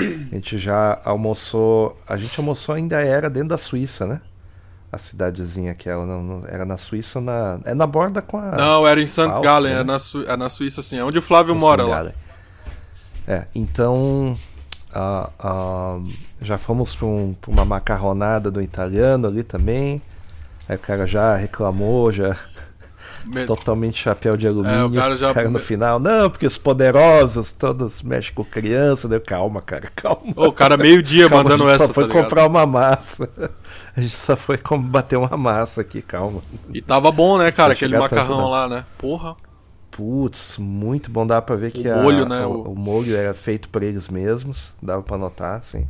A 0.00 0.34
gente 0.34 0.58
já 0.58 1.00
almoçou. 1.04 1.98
A 2.08 2.16
gente 2.16 2.38
almoçou 2.38 2.74
ainda 2.74 3.00
era 3.00 3.28
dentro 3.28 3.48
da 3.50 3.58
Suíça, 3.58 4.06
né? 4.06 4.20
A 4.90 4.96
cidadezinha 4.96 5.74
que 5.74 5.88
ela 5.88 6.06
não, 6.06 6.22
não- 6.22 6.44
era 6.48 6.64
na 6.64 6.76
Suíça 6.76 7.18
ou 7.18 7.24
na. 7.24 7.58
É 7.64 7.74
na 7.74 7.86
borda 7.86 8.22
com 8.22 8.38
a. 8.38 8.52
Não, 8.52 8.86
era 8.86 9.00
em 9.02 9.06
St. 9.06 9.26
Gallen, 9.42 9.74
né? 9.74 9.80
é, 9.80 9.84
na 9.84 9.98
Su- 9.98 10.24
é 10.26 10.36
na 10.36 10.48
Suíça, 10.48 10.80
assim. 10.80 10.98
É 10.98 11.04
onde 11.04 11.18
o 11.18 11.22
Flávio 11.22 11.54
mora 11.54 11.82
lá. 11.84 12.12
É, 13.26 13.44
então 13.54 14.32
ah, 14.94 15.28
ah, 15.38 15.98
já 16.40 16.56
fomos 16.56 16.94
para 16.94 17.06
um, 17.06 17.36
uma 17.46 17.64
macarronada 17.64 18.50
do 18.50 18.62
italiano 18.62 19.26
ali 19.28 19.42
também. 19.42 20.00
Aí 20.68 20.76
o 20.76 20.78
cara 20.78 21.06
já 21.06 21.34
reclamou, 21.34 22.12
já 22.12 22.36
Me- 23.24 23.46
totalmente 23.46 23.98
chapéu 24.02 24.36
de 24.36 24.46
alumínio. 24.46 24.74
É, 24.78 24.84
o 24.84 24.90
cara 24.92 25.16
já- 25.16 25.32
no 25.48 25.58
final, 25.58 25.98
não, 25.98 26.28
porque 26.30 26.46
os 26.46 26.58
poderosos 26.58 27.52
todos 27.52 28.02
mexem 28.02 28.32
com 28.34 28.44
criança. 28.44 29.08
Deu, 29.08 29.20
calma, 29.20 29.60
cara, 29.62 29.90
calma. 29.94 30.32
O 30.36 30.52
cara 30.52 30.76
meio-dia 30.76 31.28
mandando 31.28 31.64
a 31.64 31.72
gente 31.72 31.74
essa, 31.74 31.86
só 31.88 31.92
foi 31.94 32.06
tá 32.08 32.12
comprar 32.12 32.46
uma 32.46 32.64
massa. 32.66 33.28
A 33.96 34.00
gente 34.00 34.14
só 34.16 34.36
foi 34.36 34.58
bater 34.80 35.16
uma 35.16 35.36
massa 35.36 35.80
aqui, 35.80 36.00
calma. 36.02 36.40
E 36.72 36.80
tava 36.80 37.10
bom, 37.10 37.38
né, 37.38 37.50
cara, 37.50 37.72
aquele 37.72 37.94
tanto, 37.94 38.02
macarrão 38.02 38.38
não. 38.38 38.48
lá, 38.48 38.68
né? 38.68 38.84
Porra. 38.98 39.36
Putz, 39.90 40.58
muito 40.58 41.10
bom. 41.10 41.26
Dá 41.26 41.42
pra 41.42 41.56
ver 41.56 41.72
que 41.72 41.88
a- 41.88 41.96
molho, 41.96 42.24
né, 42.28 42.44
o, 42.46 42.50
o- 42.50 42.72
o 42.72 42.76
molho 42.76 43.16
era 43.16 43.34
feito 43.34 43.68
por 43.68 43.82
eles 43.82 44.08
mesmos. 44.08 44.72
Dava 44.80 45.02
pra 45.02 45.18
notar, 45.18 45.56
assim. 45.58 45.86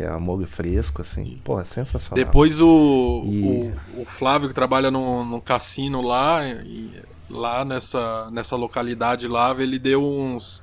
Que 0.00 0.06
é 0.06 0.16
molho 0.18 0.46
fresco, 0.46 1.02
assim. 1.02 1.38
Pô, 1.44 1.60
é 1.60 1.64
sensacional. 1.64 2.14
Depois 2.24 2.58
o, 2.60 3.22
E- 3.26 3.72
o, 3.98 4.00
o 4.02 4.04
Flávio, 4.06 4.48
que 4.48 4.54
trabalha 4.54 4.90
no, 4.90 5.24
no 5.26 5.40
cassino 5.42 6.00
lá, 6.00 6.42
e- 6.48 6.90
lá 7.28 7.64
nessa, 7.66 8.30
nessa 8.30 8.56
localidade 8.56 9.28
lá, 9.28 9.54
ele 9.58 9.78
deu 9.78 10.02
uns. 10.02 10.62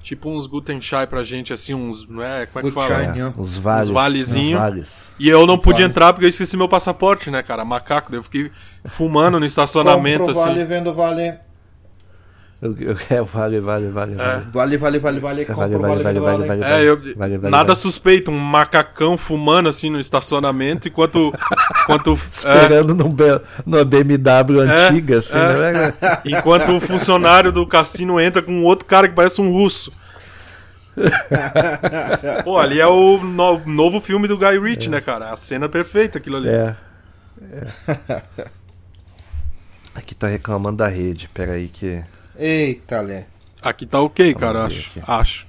Tipo 0.00 0.30
uns 0.30 0.46
Guten 0.46 0.80
Chai 0.80 1.06
pra 1.08 1.24
gente, 1.24 1.52
assim, 1.52 1.74
uns. 1.74 2.06
Não 2.08 2.22
é? 2.22 2.46
Como 2.46 2.64
é 2.66 2.70
que 2.70 2.74
fala? 2.74 2.86
Chai, 2.88 3.04
É, 3.06 3.12
né? 3.24 3.34
os 3.36 3.58
vales. 3.58 3.88
Uns 3.90 3.92
valezinho. 3.94 4.56
os 4.56 4.62
vales. 4.62 5.12
E 5.18 5.28
eu 5.28 5.44
não 5.44 5.58
podia 5.58 5.80
Vale. 5.80 5.90
entrar 5.90 6.12
porque 6.12 6.24
eu 6.26 6.30
esqueci 6.30 6.56
meu 6.56 6.68
passaporte, 6.68 7.30
né, 7.32 7.42
cara? 7.42 7.64
Macaco. 7.64 8.10
Daí 8.12 8.20
eu 8.20 8.22
fiquei 8.22 8.50
fumando 8.84 9.40
no 9.40 9.44
estacionamento, 9.44 10.24
Compro, 10.26 10.40
assim. 10.40 10.50
vale, 10.50 10.64
vendo, 10.64 10.94
vale. 10.94 11.34
Eu, 12.60 12.74
é, 13.08 13.22
vale, 13.22 13.60
vale, 13.60 13.88
vale, 13.88 14.14
vale. 14.16 14.44
Vale, 14.52 14.76
vale, 14.76 14.98
vale, 14.98 15.20
vale. 15.20 15.44
Vale, 15.44 15.76
vale, 15.76 16.02
vale, 16.02 16.20
vale, 16.20 16.46
vale, 16.46 16.64
É, 16.64 16.82
eu, 16.82 17.00
nada 17.48 17.76
suspeito, 17.76 18.32
um 18.32 18.38
macacão 18.38 19.16
fumando 19.16 19.68
assim 19.68 19.90
no 19.90 20.00
estacionamento 20.00 20.88
enquanto. 20.88 21.32
enquanto 21.84 22.10
é, 22.10 22.14
Esperando 22.30 22.94
num 22.96 23.14
numa 23.64 23.84
BMW 23.84 24.62
É, 24.64 24.88
antiga, 24.88 25.18
assim, 25.20 25.38
é. 25.38 25.72
né? 25.72 25.94
enquanto 26.26 26.72
o 26.74 26.80
funcionário 26.80 27.52
do 27.52 27.64
cassino 27.64 28.18
entra 28.20 28.42
com 28.42 28.64
outro 28.64 28.86
cara 28.86 29.08
que 29.08 29.14
parece 29.14 29.40
um 29.40 29.52
russo. 29.52 29.92
Pô, 32.42 32.58
ali 32.58 32.80
é 32.80 32.86
o 32.88 33.18
no- 33.18 33.62
novo 33.66 34.00
filme 34.00 34.26
do 34.26 34.36
Guy 34.36 34.58
Ritchie, 34.58 34.88
né, 34.90 35.00
cara? 35.00 35.30
A 35.30 35.36
cena 35.36 35.68
perfeita 35.68 36.18
aquilo 36.18 36.38
ali. 36.38 36.48
É. 36.48 36.74
é. 37.52 38.22
Aqui 39.94 40.12
tá 40.12 40.26
reclamando 40.26 40.78
da 40.78 40.88
rede, 40.88 41.28
peraí 41.32 41.68
que. 41.68 42.02
Eita, 42.38 43.00
Lé. 43.00 43.26
Aqui 43.60 43.84
tá 43.84 44.00
ok, 44.00 44.26
Vamos 44.26 44.40
cara, 44.40 44.64
acho. 44.64 44.88
aqui. 44.90 45.02
Acho. 45.10 45.46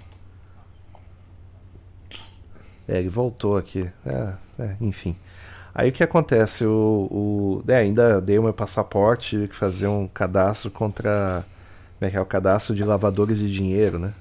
É, 2.87 2.97
ele 2.97 3.09
voltou 3.09 3.55
aqui. 3.55 3.87
É, 4.03 4.33
é, 4.57 4.75
enfim. 4.81 5.15
Aí 5.75 5.89
o 5.89 5.93
que 5.93 6.03
acontece? 6.03 6.65
O, 6.65 7.61
o, 7.63 7.71
é, 7.71 7.75
ainda 7.75 8.19
dei 8.19 8.39
o 8.39 8.43
meu 8.43 8.53
passaporte, 8.53 9.29
tive 9.29 9.47
que 9.47 9.55
fazer 9.55 9.87
um 9.87 10.07
cadastro 10.07 10.71
contra. 10.71 11.45
Como 11.99 12.07
é 12.07 12.11
que 12.11 12.17
é? 12.17 12.21
O 12.21 12.25
cadastro 12.25 12.73
de 12.73 12.83
lavadores 12.83 13.37
de 13.37 13.53
dinheiro, 13.53 13.99
né? 13.99 14.13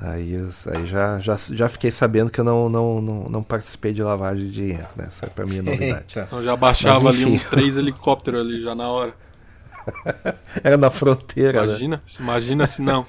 Aí, 0.00 0.36
aí 0.36 0.86
já, 0.86 1.18
já, 1.18 1.36
já 1.36 1.68
fiquei 1.68 1.90
sabendo 1.90 2.30
que 2.30 2.40
eu 2.40 2.44
não, 2.44 2.68
não, 2.68 3.02
não, 3.02 3.24
não 3.24 3.42
participei 3.42 3.92
de 3.92 4.00
lavagem 4.00 4.46
de 4.46 4.52
dinheiro, 4.52 4.86
né? 4.94 5.08
Isso 5.10 5.24
é 5.24 5.28
pra 5.28 5.44
mim 5.44 5.58
é 5.58 5.62
novidade. 5.62 6.04
Eita. 6.08 6.24
Então 6.28 6.42
já 6.42 6.54
baixava 6.54 7.00
Mas, 7.00 7.16
ali 7.16 7.24
um 7.24 7.38
três 7.50 7.76
helicópteros 7.76 8.42
ali 8.42 8.62
já 8.62 8.76
na 8.76 8.88
hora. 8.88 9.12
Era 10.62 10.76
na 10.76 10.90
fronteira, 10.90 11.60
né? 11.62 11.68
Imagina, 11.68 12.02
se 12.04 12.22
imagina 12.22 12.66
se 12.66 12.82
não. 12.82 13.06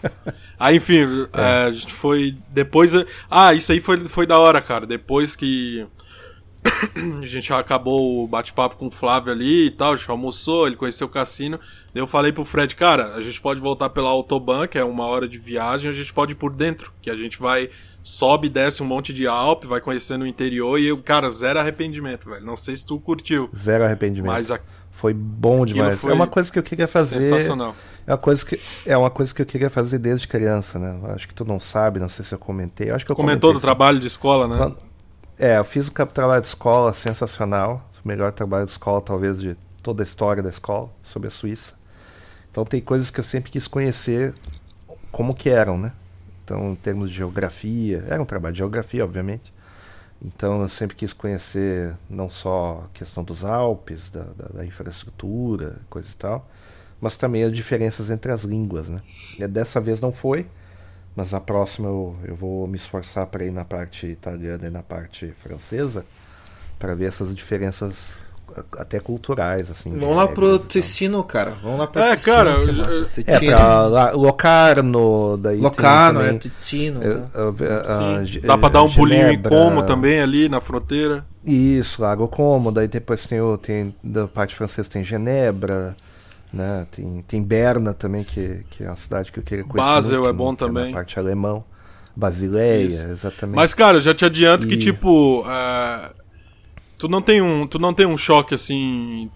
Aí, 0.60 0.78
enfim, 0.78 1.28
é, 1.34 1.64
a 1.66 1.72
gente 1.72 1.94
foi. 1.94 2.36
Depois. 2.52 2.92
Ah, 3.30 3.54
isso 3.54 3.72
aí 3.72 3.80
foi, 3.80 4.04
foi 4.06 4.26
da 4.26 4.40
hora, 4.40 4.62
cara. 4.62 4.86
Depois 4.86 5.36
que. 5.36 5.86
A 7.22 7.26
gente 7.26 7.54
acabou 7.54 8.24
o 8.24 8.28
bate-papo 8.28 8.76
com 8.76 8.88
o 8.88 8.92
Flávio 8.92 9.32
ali 9.32 9.68
e 9.68 9.72
tal, 9.72 9.94
a 9.94 9.96
gente 9.96 10.10
almoçou, 10.12 10.68
ele 10.68 10.76
conheceu 10.76 11.08
o 11.08 11.10
cassino. 11.10 11.58
Eu 11.96 12.06
falei 12.06 12.32
pro 12.32 12.44
Fred, 12.44 12.76
cara, 12.76 13.16
a 13.16 13.22
gente 13.22 13.40
pode 13.40 13.62
voltar 13.62 13.90
pela 13.90 14.10
Autobahn, 14.10 14.68
que 14.68 14.78
é 14.78 14.84
uma 14.84 15.06
hora 15.06 15.28
de 15.28 15.38
viagem, 15.38 15.90
a 15.90 15.94
gente 15.94 16.14
pode 16.14 16.34
ir 16.34 16.36
por 16.36 16.52
dentro, 16.52 16.92
que 17.02 17.10
a 17.10 17.16
gente 17.16 17.40
vai, 17.40 17.70
sobe 18.04 18.48
e 18.48 18.50
desce 18.50 18.84
um 18.84 18.86
monte 18.86 19.14
de 19.14 19.26
Alpe, 19.26 19.68
vai 19.68 19.80
conhecendo 19.82 20.24
o 20.24 20.28
interior 20.28 20.78
e 20.78 20.88
eu, 20.88 20.98
cara, 20.98 21.30
zero 21.30 21.60
arrependimento, 21.60 22.30
velho. 22.30 22.46
Não 22.46 22.58
sei 22.58 22.76
se 22.76 22.86
tu 22.86 23.00
curtiu, 23.00 23.50
Zero 23.56 23.86
arrependimento. 23.86 24.32
mas 24.32 24.52
a, 24.52 24.60
Foi 25.00 25.14
bom 25.14 25.66
demais. 25.66 26.02
foi 26.02 26.12
É 26.12 26.14
uma 26.14 26.28
coisa 26.28 26.52
que 26.52 26.60
eu 26.60 26.64
queria 26.64 26.88
fazer. 26.88 27.22
sensacional. 27.22 27.74
É 28.06 28.12
uma 28.12 28.18
coisa 28.18 28.46
que 28.46 28.60
é 28.86 28.98
uma 28.98 29.10
coisa 29.10 29.34
que 29.34 29.42
eu 29.42 29.46
queria 29.46 29.70
fazer 29.70 29.98
desde 29.98 30.28
criança, 30.28 30.78
né? 30.78 31.00
Acho 31.16 31.26
que 31.28 31.34
tu 31.34 31.46
não 31.46 31.60
sabe, 31.60 32.00
não 32.00 32.10
sei 32.10 32.26
se 32.26 32.34
eu 32.36 32.40
comentei. 32.40 32.90
Eu 32.90 32.96
acho 32.96 33.06
que 33.06 33.12
eu 33.12 33.16
Comentou 33.16 33.52
comentei, 33.52 33.54
do 33.54 33.60
sim. 33.60 33.66
trabalho 33.66 34.00
de 34.00 34.08
escola, 34.08 34.46
né? 34.48 34.76
É, 35.38 35.58
eu 35.58 35.64
fiz 35.64 35.88
cap- 35.90 36.12
trabalho 36.14 36.42
de 36.42 36.50
escola 36.50 36.94
sensacional, 36.94 37.90
o 38.04 38.08
melhor 38.08 38.32
trabalho 38.34 38.66
de 38.66 38.72
escola 38.72 39.02
talvez 39.02 39.40
de 39.40 39.56
toda 39.82 40.04
a 40.04 40.06
história 40.06 40.44
da 40.44 40.50
escola 40.50 40.90
sobre 41.02 41.30
a 41.30 41.32
Suíça. 41.32 41.76
Então 42.52 42.66
tem 42.66 42.82
coisas 42.82 43.10
que 43.10 43.20
eu 43.22 43.24
sempre 43.24 43.50
quis 43.52 43.68
conhecer 43.68 44.34
como 45.12 45.34
que 45.34 45.50
eram, 45.50 45.78
né? 45.78 45.94
Então 46.44 46.72
em 46.72 46.76
termos 46.76 47.10
de 47.10 47.16
geografia, 47.16 48.04
era 48.10 48.22
um 48.22 48.26
trabalho 48.26 48.54
de 48.54 48.58
geografia, 48.60 49.04
obviamente. 49.06 49.54
Então 50.22 50.62
eu 50.62 50.70
sempre 50.70 50.96
quis 50.96 51.14
conhecer 51.14 51.96
não 52.10 52.30
só 52.30 52.84
a 52.86 52.98
questão 52.98 53.24
dos 53.24 53.46
Alpes, 53.46 54.10
da, 54.10 54.24
da- 54.24 54.50
da 54.60 54.66
infraestrutura, 54.66 55.78
coisa 55.90 56.10
e 56.12 56.16
tal, 56.16 56.48
mas 57.00 57.16
também 57.16 57.44
as 57.44 57.54
diferenças 57.56 58.10
entre 58.10 58.32
as 58.32 58.44
línguas, 58.44 58.90
né? 58.90 59.02
E 59.38 59.48
dessa 59.48 59.80
vez 59.80 60.02
não 60.02 60.12
foi, 60.12 60.46
mas 61.16 61.32
na 61.32 61.40
próxima 61.42 61.88
eu, 61.90 62.18
eu 62.26 62.36
vou 62.36 62.68
me 62.68 62.78
esforçar 62.78 63.28
para 63.28 63.46
ir 63.46 63.52
na 63.52 63.66
parte 63.66 64.08
italiana 64.08 64.68
e 64.68 64.72
na 64.72 64.84
parte 64.84 65.32
francesa 65.32 66.06
para 66.80 66.96
ver 66.96 67.06
essas 67.06 67.36
diferenças 67.36 68.14
até 68.78 69.00
culturais, 69.00 69.70
assim. 69.72 69.92
Vamos 69.98 70.16
lá 70.16 70.28
pro 70.28 70.52
regras. 70.54 70.68
Ticino, 70.68 71.24
cara. 71.24 71.52
Vamos 71.62 71.80
lá 71.80 71.88
pro 71.88 72.02
É, 72.02 72.16
Ticino, 72.16 72.36
cara, 72.36 72.56
que 73.14 73.22
É, 73.28 73.34
Ticino. 73.40 73.58
pra 73.58 73.82
lá, 73.88 74.12
Locarno, 74.12 75.38
daí 75.38 75.56
tem 75.56 75.64
Locarno, 75.64 76.22
é 76.22 76.24
também, 76.26 76.38
Ticino. 76.40 77.00
né? 77.00 77.24
a- 77.34 78.26
Sim. 78.26 78.40
a- 78.44 78.48
Dá 78.48 78.58
pra 78.58 78.70
dar 78.70 78.84
um 78.84 78.92
pulinho 78.94 79.30
em 79.32 79.42
Como 79.42 79.84
também 79.84 80.22
ali 80.22 80.48
na 80.50 80.60
fronteira. 80.62 81.26
Isso, 81.46 82.02
Lago 82.02 82.28
Como, 82.28 82.72
daí 82.72 82.88
depois 82.88 83.26
tem 83.26 83.40
o 83.42 83.58
tem 83.58 83.96
da 84.04 84.28
parte 84.28 84.54
francesa 84.56 84.90
tem 84.90 85.04
Genebra, 85.04 85.96
né? 86.52 86.86
Tem 86.92 87.24
tem 87.28 87.42
Berna 87.42 87.94
também 87.94 88.24
que, 88.24 88.66
que 88.70 88.84
é 88.84 88.88
uma 88.88 88.96
cidade 88.96 89.32
que 89.32 89.40
eu 89.40 89.44
queria 89.44 89.64
conhecer. 89.64 89.90
Basel 89.90 90.18
muito, 90.22 90.30
é 90.30 90.34
bom 90.34 90.56
que 90.56 90.62
na 90.64 90.68
também. 90.68 90.94
parte 90.94 91.18
alemão. 91.18 91.64
Basileia, 92.16 92.84
Isso. 92.86 93.08
exatamente. 93.08 93.56
Mas, 93.56 93.74
cara, 93.74 93.98
eu 93.98 94.02
já 94.02 94.14
te 94.14 94.26
adianto 94.26 94.68
que, 94.68 94.74
E- 94.74 94.78
tipo, 94.78 95.46
é, 95.48 96.10
tu, 97.00 97.08
não 97.08 97.22
tem 97.24 97.42
um, 97.42 97.66
tu 97.66 97.80
não 97.80 97.94
tem 97.96 98.06
um 98.06 98.16
choque, 98.18 98.54
assim, 98.54 99.32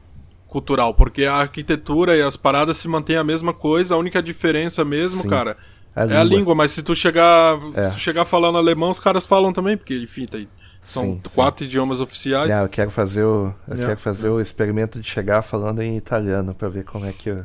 cultural, 0.47 0.93
porque 0.93 1.25
a 1.25 1.33
arquitetura 1.33 2.15
e 2.15 2.21
as 2.21 2.35
paradas 2.37 2.77
se 2.77 2.87
mantêm 2.87 3.15
a 3.17 3.23
mesma 3.23 3.53
coisa, 3.53 3.95
a 3.95 3.97
única 3.97 4.21
diferença 4.21 4.85
mesmo, 4.85 5.23
Sim. 5.23 5.29
cara, 5.29 5.57
A 5.95 6.01
é 6.01 6.03
a 6.17 6.23
língua. 6.23 6.37
língua, 6.37 6.55
mas 6.55 6.71
se 6.71 6.83
tu 6.83 6.93
chegar, 6.95 7.57
É. 7.73 7.89
se 7.89 7.95
tu 7.95 7.99
chegar 8.01 8.25
falando 8.25 8.59
alemão, 8.59 8.91
os 8.91 8.99
caras 8.99 9.25
falam 9.25 9.51
também, 9.51 9.75
porque, 9.75 9.95
enfim, 9.97 10.27
tem, 10.27 10.47
são 10.83 11.03
Sim, 11.03 11.21
quatro 11.33 11.65
idiomas 11.65 11.99
oficiais. 12.01 12.49
Não, 12.49 12.61
eu 12.63 12.69
quero 12.69 12.91
fazer 12.91 13.23
o, 13.23 13.53
eu 13.67 13.73
Yeah. 13.75 13.87
quero 13.87 13.99
fazer 13.99 14.29
o 14.29 14.39
experimento 14.41 14.99
de 14.99 15.09
chegar 15.09 15.41
falando 15.41 15.81
em 15.81 15.95
italiano 15.97 16.53
pra 16.53 16.69
ver 16.69 16.83
como 16.83 17.05
é 17.07 17.13
que 17.13 17.35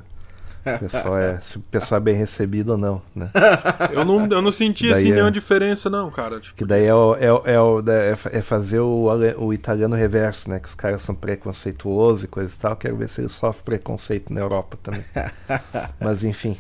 o 0.64 0.78
pessoal 0.78 1.16
é, 1.18 1.40
se 1.40 1.56
o 1.56 1.60
pessoal 1.60 1.98
é 2.00 2.04
bem 2.04 2.14
recebido 2.14 2.70
ou 2.72 2.78
não, 2.78 3.00
né? 3.14 3.30
Eu 3.92 4.04
não, 4.04 4.26
eu 4.26 4.42
não 4.42 4.52
senti, 4.52 4.90
assim, 4.92 5.10
é- 5.10 5.14
nenhuma 5.14 5.30
diferença, 5.30 5.88
não, 5.88 6.10
cara. 6.10 6.40
Tipo, 6.40 6.56
Que 6.56 6.64
daí 6.64 6.84
é, 6.84 6.94
o, 6.94 7.14
é, 7.16 7.32
o- 7.32 7.42
é, 7.44 7.60
o- 7.60 7.80
é 7.90 8.16
é 8.38 8.42
fazer 8.42 8.80
o, 8.80 9.08
o 9.38 9.52
italiano 9.52 9.94
reverso, 9.96 10.50
né? 10.50 10.58
Que 10.58 10.68
os 10.68 10.74
caras 10.74 11.02
são 11.02 11.14
preconceituosos 11.14 12.24
e 12.24 12.28
coisa 12.28 12.54
e 12.54 12.58
tal. 12.58 12.76
Quero 12.76 12.96
ver 12.96 13.08
se 13.08 13.20
eles 13.20 13.32
sofrem 13.32 13.64
preconceito 13.64 14.32
na 14.32 14.40
Europa 14.40 14.76
também. 14.82 15.04
Mas 16.00 16.22
enfim. 16.24 16.56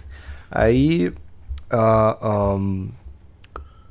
Aí. 0.50 1.12
ah, 1.70 2.16
ahn, 2.22 2.88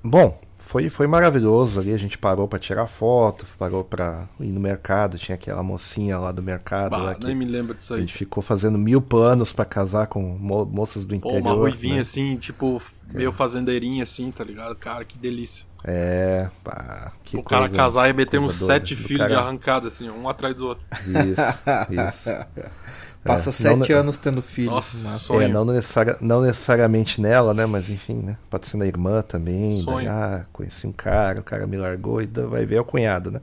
bom, 0.04 0.40
foi, 0.68 0.90
foi 0.90 1.08
maravilhoso 1.08 1.80
ali. 1.80 1.94
A 1.94 1.98
gente 1.98 2.18
parou 2.18 2.48
pra 2.48 2.60
tirar 2.60 2.86
foto, 2.88 3.46
parou 3.58 3.84
pra 3.84 4.28
ir 4.40 4.52
no 4.52 4.60
mercado. 4.60 5.18
Tinha 5.18 5.36
aquela 5.36 5.64
mocinha 5.64 6.18
lá 6.20 6.32
do 6.32 6.44
mercado. 6.44 6.92
bah, 6.92 6.98
lá 6.98 7.16
que 7.16 7.26
nem 7.26 7.36
me 7.36 7.46
lembro 7.46 7.74
disso 7.74 7.94
a 7.94 7.98
aí. 7.98 8.02
gente 8.02 8.14
ficou 8.14 8.44
fazendo 8.44 8.78
mil 8.78 9.02
planos 9.02 9.52
pra 9.54 9.64
casar 9.66 10.08
com 10.08 10.22
mo- 10.22 10.66
moças 10.66 11.06
do 11.06 11.18
Pô, 11.20 11.30
interior. 11.30 11.42
uma 11.42 11.54
ruivinha, 11.54 11.96
né? 11.96 12.02
assim, 12.02 12.36
tipo, 12.38 12.82
É. 13.14 13.18
meio 13.18 13.32
fazendeirinha, 13.32 14.04
assim, 14.04 14.30
tá 14.32 14.44
ligado? 14.44 14.76
Cara, 14.76 15.06
que 15.06 15.18
delícia. 15.18 15.66
É, 15.84 16.50
pá, 16.64 17.14
que 17.24 17.38
o 17.38 17.44
cara 17.44 17.62
coisa- 17.70 17.76
casar 17.78 18.10
e 18.10 18.14
meter 18.14 18.40
uns 18.40 18.56
sete 18.56 18.96
filhos 18.96 19.28
de 19.28 19.34
cara- 19.34 19.40
arrancada, 19.46 19.88
assim, 19.88 20.10
um 20.10 20.28
atrás 20.28 20.54
do 20.56 20.68
outro. 20.68 20.86
Isso, 20.92 21.98
isso. 22.10 22.30
Passa 23.24 23.50
É, 23.50 23.54
sete 23.54 23.92
não- 23.92 24.00
anos 24.00 24.18
tendo 24.18 24.42
filho. 24.42 24.72
Nossa, 24.72 25.04
Massa. 25.04 25.18
sonho. 25.20 25.42
É, 25.42 25.48
não, 25.50 25.66
necessari- 25.66 26.16
não 26.22 26.42
necessariamente 26.42 27.20
nela, 27.20 27.54
né? 27.54 27.66
Mas 27.66 27.90
enfim, 27.90 28.16
né? 28.16 28.38
Pode 28.50 28.68
ser 28.68 28.78
na 28.78 28.86
irmã 28.86 29.22
também. 29.22 29.66
daí, 29.68 29.82
Sonho. 29.82 30.10
ah, 30.10 30.46
conheci 30.54 30.88
um 30.88 30.92
cara, 30.94 31.42
o 31.42 31.44
cara 31.44 31.68
me 31.68 31.76
largou 31.78 32.22
e 32.22 32.26
daí 32.28 32.46
vai 32.46 32.66
ver 32.66 32.76
é 32.76 32.82
o 32.82 32.86
cunhado, 32.86 33.30
né? 33.32 33.42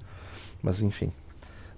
Mas 0.62 0.80
enfim. 0.80 1.12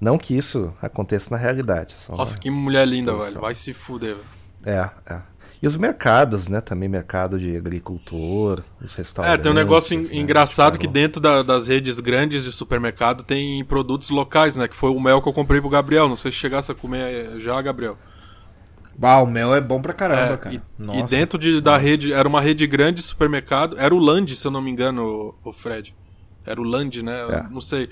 Não 0.00 0.18
que 0.18 0.36
isso 0.36 0.72
aconteça 0.80 1.30
na 1.30 1.36
realidade. 1.36 1.96
Só 1.98 2.14
Nossa, 2.16 2.34
uma- 2.34 2.38
que 2.40 2.50
mulher 2.50 2.86
linda, 2.86 3.10
posição. 3.12 3.30
velho. 3.32 3.40
Vai 3.40 3.54
se 3.54 3.72
fuder, 3.72 4.14
velho. 4.14 4.26
É, 4.64 4.90
é. 5.14 5.18
E 5.62 5.66
os 5.66 5.76
mercados, 5.76 6.48
né? 6.48 6.60
Também 6.60 6.88
mercado 6.88 7.38
de 7.38 7.56
agricultor, 7.56 8.62
os 8.82 8.94
É, 8.94 8.98
restaurantes. 8.98 9.42
tem 9.42 9.50
um 9.50 9.54
negócio 9.54 9.98
né, 9.98 10.08
engraçado 10.12 10.74
que 10.78 10.80
tipo, 10.86 10.92
dentro 10.92 11.20
da- 11.20 11.42
das 11.42 11.66
redes 11.66 11.98
grandes 11.98 12.44
de 12.44 12.52
supermercado 12.52 13.24
tem 13.24 13.64
produtos 13.64 14.10
locais, 14.10 14.54
né? 14.56 14.68
Que 14.68 14.76
foi 14.76 14.90
o 14.90 15.00
mel 15.00 15.22
que 15.22 15.28
eu 15.28 15.32
comprei 15.32 15.60
pro 15.60 15.70
Gabriel. 15.70 16.08
Não 16.08 16.16
sei 16.16 16.30
se 16.30 16.36
chegasse 16.38 16.70
a 16.70 16.74
comer 16.74 17.40
já, 17.40 17.60
Gabriel. 17.62 17.96
Bah, 18.98 19.18
o 19.20 19.26
mel 19.26 19.54
é 19.54 19.60
bom 19.60 19.80
pra 19.80 19.92
caramba, 19.92 20.34
É, 20.34 20.36
cara. 20.36 20.54
e, 20.54 20.60
Nossa. 20.78 20.98
e 20.98 21.02
dentro 21.04 21.38
de- 21.38 21.60
da 21.60 21.76
rede, 21.76 22.12
era 22.12 22.26
uma 22.28 22.40
rede 22.40 22.66
grande 22.66 22.96
de 23.00 23.02
supermercado. 23.02 23.76
Era 23.78 23.94
o 23.94 23.98
Land, 23.98 24.34
se 24.34 24.46
eu 24.46 24.50
não 24.50 24.62
me 24.62 24.70
engano, 24.70 25.34
o, 25.44 25.50
o 25.50 25.52
Fred. 25.52 25.94
Era 26.46 26.60
o 26.60 26.64
Land, 26.64 27.02
né? 27.02 27.22
Eu 27.22 27.30
É. 27.32 27.46
Não 27.50 27.60
sei. 27.60 27.90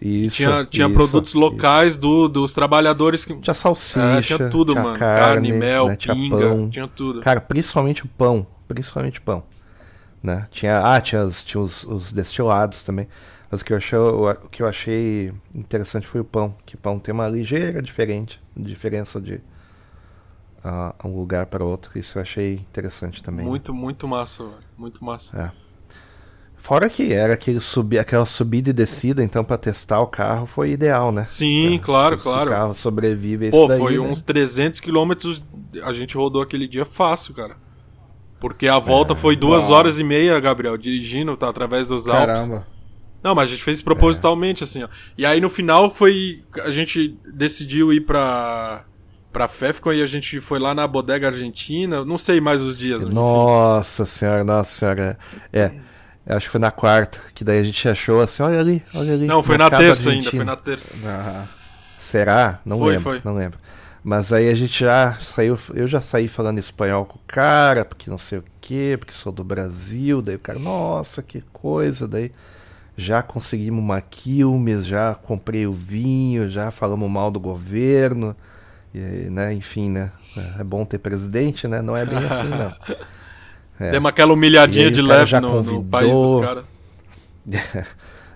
Isso, 0.00 0.36
tinha 0.36 0.64
tinha 0.64 0.86
isso, 0.86 0.94
produtos 0.94 1.30
isso. 1.30 1.38
locais 1.38 1.96
do, 1.96 2.28
dos 2.28 2.54
trabalhadores 2.54 3.24
que. 3.24 3.36
Tinha 3.38 3.54
salsicha, 3.54 4.00
É, 4.00 4.22
tinha 4.22 4.48
tudo, 4.50 4.72
tinha 4.72 4.82
mano. 4.84 4.98
Carne, 4.98 5.52
mel, 5.52 5.88
né, 5.88 5.96
tinha 5.96 6.14
pinga, 6.14 6.36
pão. 6.36 6.70
tinha 6.70 6.88
tudo. 6.88 7.20
Cara, 7.20 7.40
principalmente 7.40 8.04
o 8.04 8.08
pão. 8.08 8.46
Principalmente 8.68 9.18
o 9.18 9.22
pão. 9.22 9.42
Né? 10.22 10.46
Tinha, 10.50 10.80
ah, 10.80 11.00
tinha, 11.00 11.24
os, 11.24 11.42
tinha 11.42 11.60
os, 11.60 11.84
os 11.84 12.12
destilados 12.12 12.82
também. 12.82 13.08
Mas 13.50 13.62
o 13.62 13.64
que, 13.64 13.72
eu 13.72 13.76
achei, 13.76 13.98
o, 13.98 14.30
o 14.30 14.48
que 14.48 14.62
eu 14.62 14.68
achei 14.68 15.32
interessante 15.54 16.06
foi 16.06 16.20
o 16.20 16.24
pão. 16.24 16.54
Que 16.64 16.76
o 16.76 16.78
pão 16.78 16.98
tem 16.98 17.12
uma 17.12 17.26
ligeira 17.28 17.82
diferente, 17.82 18.40
diferença 18.56 19.20
de 19.20 19.40
ah, 20.62 20.94
um 21.04 21.16
lugar 21.16 21.46
para 21.46 21.64
outro. 21.64 21.98
Isso 21.98 22.16
eu 22.18 22.22
achei 22.22 22.54
interessante 22.54 23.22
também. 23.22 23.44
né? 23.44 23.50
Muito, 23.50 23.74
muito 23.74 24.06
massa, 24.06 24.44
velho. 24.44 24.56
Muito 24.78 25.04
massa. 25.04 25.36
É. 25.36 25.69
Fora 26.62 26.90
que 26.90 27.12
era 27.12 27.32
aquele 27.34 27.58
subi, 27.58 27.98
aquela 27.98 28.26
subida 28.26 28.68
e 28.68 28.72
descida, 28.72 29.24
então 29.24 29.42
para 29.42 29.56
testar 29.56 29.98
o 30.00 30.06
carro 30.06 30.46
foi 30.46 30.70
ideal, 30.72 31.10
né? 31.10 31.24
Sim, 31.26 31.76
É, 31.76 31.78
claro, 31.78 32.18
se, 32.18 32.22
claro. 32.22 32.48
Se 32.50 32.54
o 32.54 32.58
carro 32.58 32.74
sobrevive 32.74 33.50
Pô, 33.50 33.66
daí, 33.66 33.78
foi 33.78 33.94
né? 33.94 34.00
uns 34.00 34.20
300 34.22 34.78
quilômetros. 34.78 35.42
A 35.82 35.92
gente 35.94 36.16
rodou 36.16 36.42
aquele 36.42 36.68
dia 36.68 36.84
fácil, 36.84 37.32
cara. 37.34 37.56
Porque 38.38 38.68
a 38.68 38.78
volta 38.78 39.16
foi 39.16 39.36
duas 39.36 39.64
Uau. 39.64 39.72
horas 39.72 39.98
e 39.98 40.04
meia, 40.04 40.38
Gabriel, 40.38 40.76
dirigindo, 40.76 41.34
tá, 41.36 41.48
através 41.48 41.88
dos 41.88 42.06
Alpes. 42.06 42.26
Caramba. 42.26 42.66
Não, 43.22 43.34
mas 43.34 43.48
a 43.48 43.52
gente 43.52 43.62
fez 43.62 43.82
propositalmente, 43.82 44.62
assim, 44.64 44.82
ó. 44.82 44.88
E 45.16 45.24
aí 45.26 45.40
no 45.40 45.48
final 45.50 45.90
foi. 45.90 46.42
A 46.64 46.70
gente 46.70 47.18
decidiu 47.34 47.92
ir 47.92 48.02
pra. 48.02 48.84
pra 49.32 49.48
Fefcon 49.48 49.92
e 49.92 50.02
a 50.02 50.06
gente 50.06 50.40
foi 50.40 50.58
lá 50.58 50.74
na 50.74 50.86
bodega 50.86 51.28
argentina. 51.28 52.04
Não 52.04 52.16
sei 52.18 52.40
mais 52.40 52.60
os 52.62 52.76
dias. 52.78 53.02
enfim. 53.04 53.14
Nossa 53.14 54.06
senhora, 54.06 54.42
nossa 54.44 54.70
senhora. 54.70 55.18
É, 55.52 55.70
acho 56.26 56.46
que 56.46 56.52
foi 56.52 56.60
na 56.60 56.70
quarta, 56.70 57.18
que 57.34 57.42
daí 57.44 57.58
a 57.60 57.62
gente 57.64 57.88
achou 57.88 58.20
assim, 58.20 58.42
olha 58.42 58.60
ali, 58.60 58.82
olha 58.94 59.14
ali. 59.14 59.26
Não, 59.26 59.42
foi 59.42 59.56
na 59.58 59.70
terça 59.70 60.10
ainda, 60.10 60.28
argentino. 60.28 60.30
foi 60.36 60.44
na 60.44 60.56
terça. 60.56 60.94
Ah, 61.06 61.44
Será? 61.98 62.58
Não 62.64 62.78
Foi, 62.78 62.88
lembro, 62.94 63.02
foi. 63.02 63.20
não 63.24 63.34
lembro. 63.36 63.58
Mas 64.02 64.32
aí 64.32 64.48
a 64.48 64.54
gente 64.54 64.80
já 64.80 65.12
saiu, 65.20 65.58
eu 65.74 65.86
já 65.86 66.00
saí 66.00 66.26
falando 66.26 66.58
espanhol 66.58 67.04
com 67.04 67.16
o 67.16 67.20
cara, 67.26 67.84
porque 67.84 68.10
não 68.10 68.16
sei 68.18 68.38
o 68.38 68.44
quê, 68.60 68.96
porque 68.98 69.12
sou 69.12 69.30
do 69.30 69.44
Brasil, 69.44 70.22
daí 70.22 70.34
o 70.36 70.38
cara, 70.38 70.58
nossa, 70.58 71.22
que 71.22 71.42
coisa, 71.52 72.08
daí 72.08 72.32
já 72.96 73.22
conseguimos 73.22 73.78
uma 73.84 74.00
Quilmes, 74.00 74.86
já 74.86 75.14
comprei 75.14 75.66
o 75.66 75.72
vinho, 75.72 76.48
já 76.50 76.70
falamos 76.70 77.08
mal 77.10 77.30
do 77.30 77.38
governo, 77.38 78.34
e, 78.94 78.98
né, 78.98 79.52
enfim, 79.52 79.90
né, 79.90 80.10
é 80.58 80.64
bom 80.64 80.84
ter 80.84 80.98
presidente, 80.98 81.68
né, 81.68 81.80
não 81.82 81.96
é 81.96 82.04
bem 82.04 82.18
assim 82.24 82.48
não. 82.48 82.74
É. 83.80 83.90
Demos 83.90 84.10
aquela 84.10 84.34
humilhadinha 84.34 84.90
de 84.90 85.00
leve 85.00 85.30
já 85.30 85.40
no, 85.40 85.48
no 85.48 85.54
convidou. 85.64 85.84
país 85.84 86.12
dos 86.12 86.44
caras. 86.44 86.64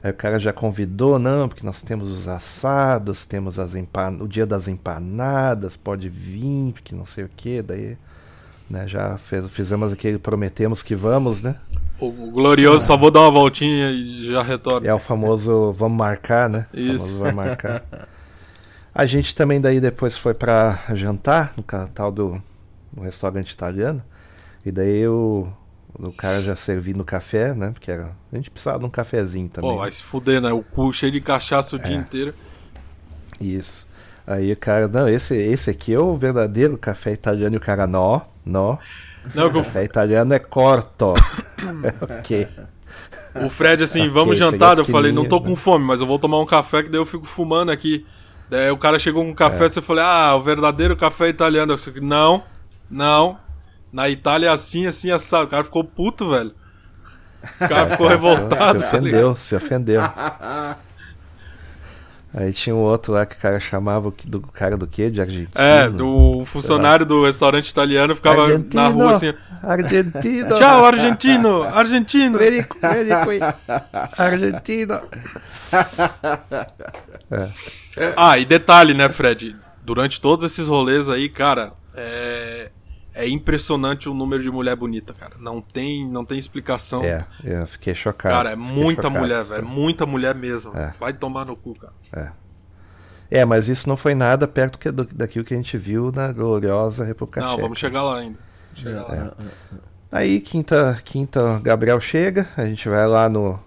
Aí 0.03 0.11
o 0.11 0.15
cara 0.15 0.39
já 0.39 0.53
convidou, 0.53 1.19
não, 1.19 1.49
porque 1.49 1.65
nós 1.65 1.81
temos 1.81 2.11
os 2.11 2.29
assados, 2.29 3.25
temos 3.25 3.59
as 3.59 3.75
empan... 3.75 4.19
o 4.21 4.29
dia 4.29 4.45
das 4.45 4.69
empanadas, 4.69 5.77
pode 5.77 6.11
vir, 6.11 6.73
porque 6.73 6.95
não 6.95 7.07
sei 7.07 7.25
o 7.25 7.31
que, 7.35 7.63
daí 7.63 7.97
né, 8.69 8.87
já 8.87 9.17
fez, 9.17 9.49
fizemos 9.51 9.93
aquele 9.93 10.19
prometemos 10.19 10.83
que 10.83 10.95
vamos, 10.95 11.41
né? 11.41 11.57
O, 11.99 12.11
glorioso 12.11 12.85
só 12.85 12.97
vou 12.97 13.11
dar 13.11 13.21
uma 13.21 13.31
voltinha 13.31 13.91
e 13.91 14.27
já 14.27 14.43
retorno. 14.43 14.87
É 14.87 14.93
o 14.93 14.99
famoso 14.99 15.73
vamos 15.73 15.97
marcar, 15.97 16.51
né? 16.51 16.67
Isso. 16.75 16.99
famoso 16.99 17.19
vamos 17.21 17.35
marcar. 17.35 17.85
A 18.95 19.07
gente 19.07 19.35
também 19.35 19.61
daí 19.61 19.81
depois 19.81 20.17
foi 20.17 20.35
pra 20.35 20.81
jantar 20.95 21.53
no 21.57 21.63
tal 21.89 22.13
do 22.13 22.43
no 22.95 23.03
restaurante 23.03 23.51
italiano. 23.51 24.03
E 24.65 24.71
daí 24.73 25.07
o, 25.07 25.47
o 25.99 26.13
cara 26.13 26.43
já 26.43 26.57
servindo 26.57 27.05
café, 27.05 27.55
né? 27.55 27.71
Porque 27.73 27.91
era, 27.91 28.13
a 28.33 28.37
gente 28.37 28.51
precisava 28.51 28.79
de 28.79 28.85
um 28.87 28.91
cafezinho 28.91 29.49
também. 29.49 29.71
Pô, 29.71 29.79
vai 29.79 29.91
se 29.93 30.03
fuder, 30.03 30.41
né? 30.41 30.53
O 30.53 30.63
cu 30.63 30.93
cheio 30.93 31.13
de 31.13 31.21
cachaça 31.21 31.77
o 31.77 31.81
É. 31.81 31.83
dia 31.83 31.97
inteiro. 31.97 32.35
Isso. 33.41 33.87
Aí 34.27 34.53
o 34.53 34.57
cara, 34.57 34.89
não, 34.89 35.09
esse, 35.09 35.37
esse 35.37 35.69
aqui 35.71 35.93
é 35.93 35.99
o 35.99 36.17
verdadeiro 36.17 36.79
café 36.79 37.13
italiano 37.13 37.55
e 37.55 37.59
o 37.59 37.61
cara, 37.61 37.87
nó, 37.87 38.23
nó. 38.45 38.79
Não, 39.35 39.51
Café 39.53 39.85
italiano 39.85 40.35
é 40.35 40.39
corto. 40.39 41.15
ok. 42.03 42.47
o 43.45 43.49
Fred, 43.49 43.83
assim, 43.83 44.01
Ok, 44.03 44.11
vamos 44.13 44.33
aí 44.33 44.37
jantar. 44.51 44.77
é 44.77 44.81
eu 44.81 44.85
falei, 44.85 45.13
não 45.13 45.25
tô 45.27 45.41
com 45.41 45.57
fome, 45.57 45.85
mas 45.85 46.01
eu 46.01 46.07
vou 46.07 46.19
tomar 46.19 46.39
um 46.41 46.47
café 46.47 46.83
que 46.83 46.89
daí 46.91 47.01
eu 47.01 47.07
fico 47.07 47.25
fumando 47.27 47.71
aqui. 47.71 48.07
Daí 48.51 48.71
o 48.71 48.77
cara 48.77 48.99
chegou 48.99 49.23
com 49.23 49.29
um 49.31 49.33
É. 49.33 49.35
café, 49.37 49.69
você 49.69 49.81
falou, 49.83 50.03
ah, 50.03 50.35
o 50.37 50.43
verdadeiro 50.43 50.95
café 50.97 51.29
italiano. 51.29 51.73
Eu 51.73 51.79
falei, 51.79 52.01
não, 52.03 52.45
não. 52.91 53.39
Na 53.95 54.11
Itália 54.11 54.49
é 54.49 54.51
assim, 54.51 54.89
assim, 54.89 55.13
assado. 55.13 55.45
O 55.45 55.49
cara 55.49 55.63
ficou 55.63 55.85
puto, 55.85 56.29
velho. 56.29 56.53
O 57.61 57.69
cara 57.69 57.89
ficou 57.91 58.09
revoltado. 58.11 58.81
se 58.81 58.87
tá 58.87 58.89
ofendeu, 58.89 59.37
se 59.37 59.55
ofendeu. 59.55 60.01
Aí 62.35 62.53
tinha 62.53 62.75
um 62.75 62.81
outro 62.81 63.13
lá 63.13 63.25
que 63.25 63.37
o 63.37 63.39
cara 63.39 63.61
chamava 63.61 64.13
do 64.25 64.41
cara 64.41 64.77
do 64.77 64.89
quê? 64.89 65.09
De 65.11 65.21
argentino? 65.21 65.53
É, 65.55 65.89
do 65.89 66.43
funcionário 66.45 67.07
do 67.07 67.25
restaurante 67.25 67.69
italiano 67.69 68.17
ficava 68.17 68.43
Argentino, 68.43 68.83
na 68.83 68.89
rua 68.89 69.11
assim. 69.13 69.33
Argentino. 69.63 70.57
Tchau, 70.57 70.85
argentino! 70.85 71.63
Argentino! 71.63 72.37
Very 72.37 72.65
quick. 72.65 73.55
Argentino. 74.19 75.01
Ah, 78.17 78.37
e 78.41 78.45
detalhe, 78.45 78.93
né, 78.93 79.09
Fred? 79.09 79.55
Durante 79.85 80.21
todos 80.21 80.45
esses 80.45 80.67
rolês 80.67 81.09
aí, 81.09 81.29
cara, 81.29 81.73
é, 81.97 82.34
é 83.15 83.29
impressionante 83.29 84.09
o 84.09 84.15
número 84.15 84.43
de 84.43 84.51
mulher 84.51 84.75
bonita, 84.77 85.13
cara. 85.15 85.35
Não 85.39 85.61
tem, 85.61 86.07
não 86.09 86.25
tem 86.25 86.39
explicação. 86.39 87.03
É, 87.05 87.25
eu 87.45 87.67
fiquei 87.67 87.95
chocado. 87.95 88.35
Cara, 88.35 88.51
é 88.51 88.57
muita 88.57 89.03
chocado. 89.03 89.19
mulher, 89.21 89.45
velho. 89.45 89.65
Muita 89.67 90.05
mulher 90.05 90.35
mesmo. 90.35 90.77
É. 90.77 90.93
Vai 90.99 91.13
tomar 91.13 91.45
no 91.45 91.55
cu, 91.57 91.75
cara. 91.79 92.33
É, 93.31 93.45
mas 93.45 93.69
isso 93.69 93.89
não 93.89 93.97
foi 93.97 94.15
nada 94.15 94.47
perto 94.47 94.79
que- 94.79 94.91
do- 94.91 95.05
daquilo 95.05 95.45
que 95.45 95.55
a 95.55 95.57
gente 95.57 95.77
viu 95.79 96.13
na 96.13 96.31
gloriosa 96.31 97.05
República 97.05 97.41
Não, 97.41 97.49
Tcheca. 97.51 97.63
vamos 97.63 97.79
chegar 97.79 98.03
lá 98.03 98.19
ainda. 98.19 98.39
Chegar 98.75 99.03
lá. 99.03 99.15
É. 99.15 99.31
Aí, 100.13 100.41
quinta, 100.41 100.99
quinta, 101.05 101.59
Gabriel 101.63 102.01
chega, 102.01 102.47
a 102.57 102.67
gente 102.67 102.89
vai 102.89 103.07
lá 103.09 103.29
no, 103.29 103.59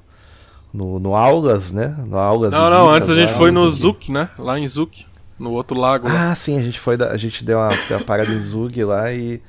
no, 0.71 0.99
no 0.99 1.15
Aulas, 1.15 1.71
né? 1.71 1.87
No 2.07 2.17
Aulas 2.17 2.51
Não, 2.53 2.69
não, 2.69 2.89
antes 2.89 3.09
a 3.09 3.15
gente 3.15 3.33
foi 3.33 3.51
no 3.51 3.67
Zuk, 3.69 4.11
né? 4.11 4.29
Lá 4.37 4.57
em 4.59 4.67
Zuk, 4.67 5.05
no 5.39 5.51
outro 5.51 5.77
lago. 5.79 6.07
lá. 6.07 6.31
Ah, 6.31 6.35
sim, 6.35 6.57
a 6.57 6.61
gente 6.61 6.79
foi, 6.79 6.97
da- 6.97 7.11
a 7.11 7.17
gente 7.17 7.43
deu 7.43 7.57
uma, 7.59 7.69
deu 7.69 7.97
uma 7.97 8.03
parada 8.05 8.31
em 8.31 8.39
Zug 8.39 8.83
lá 8.83 9.11
e 9.11 9.41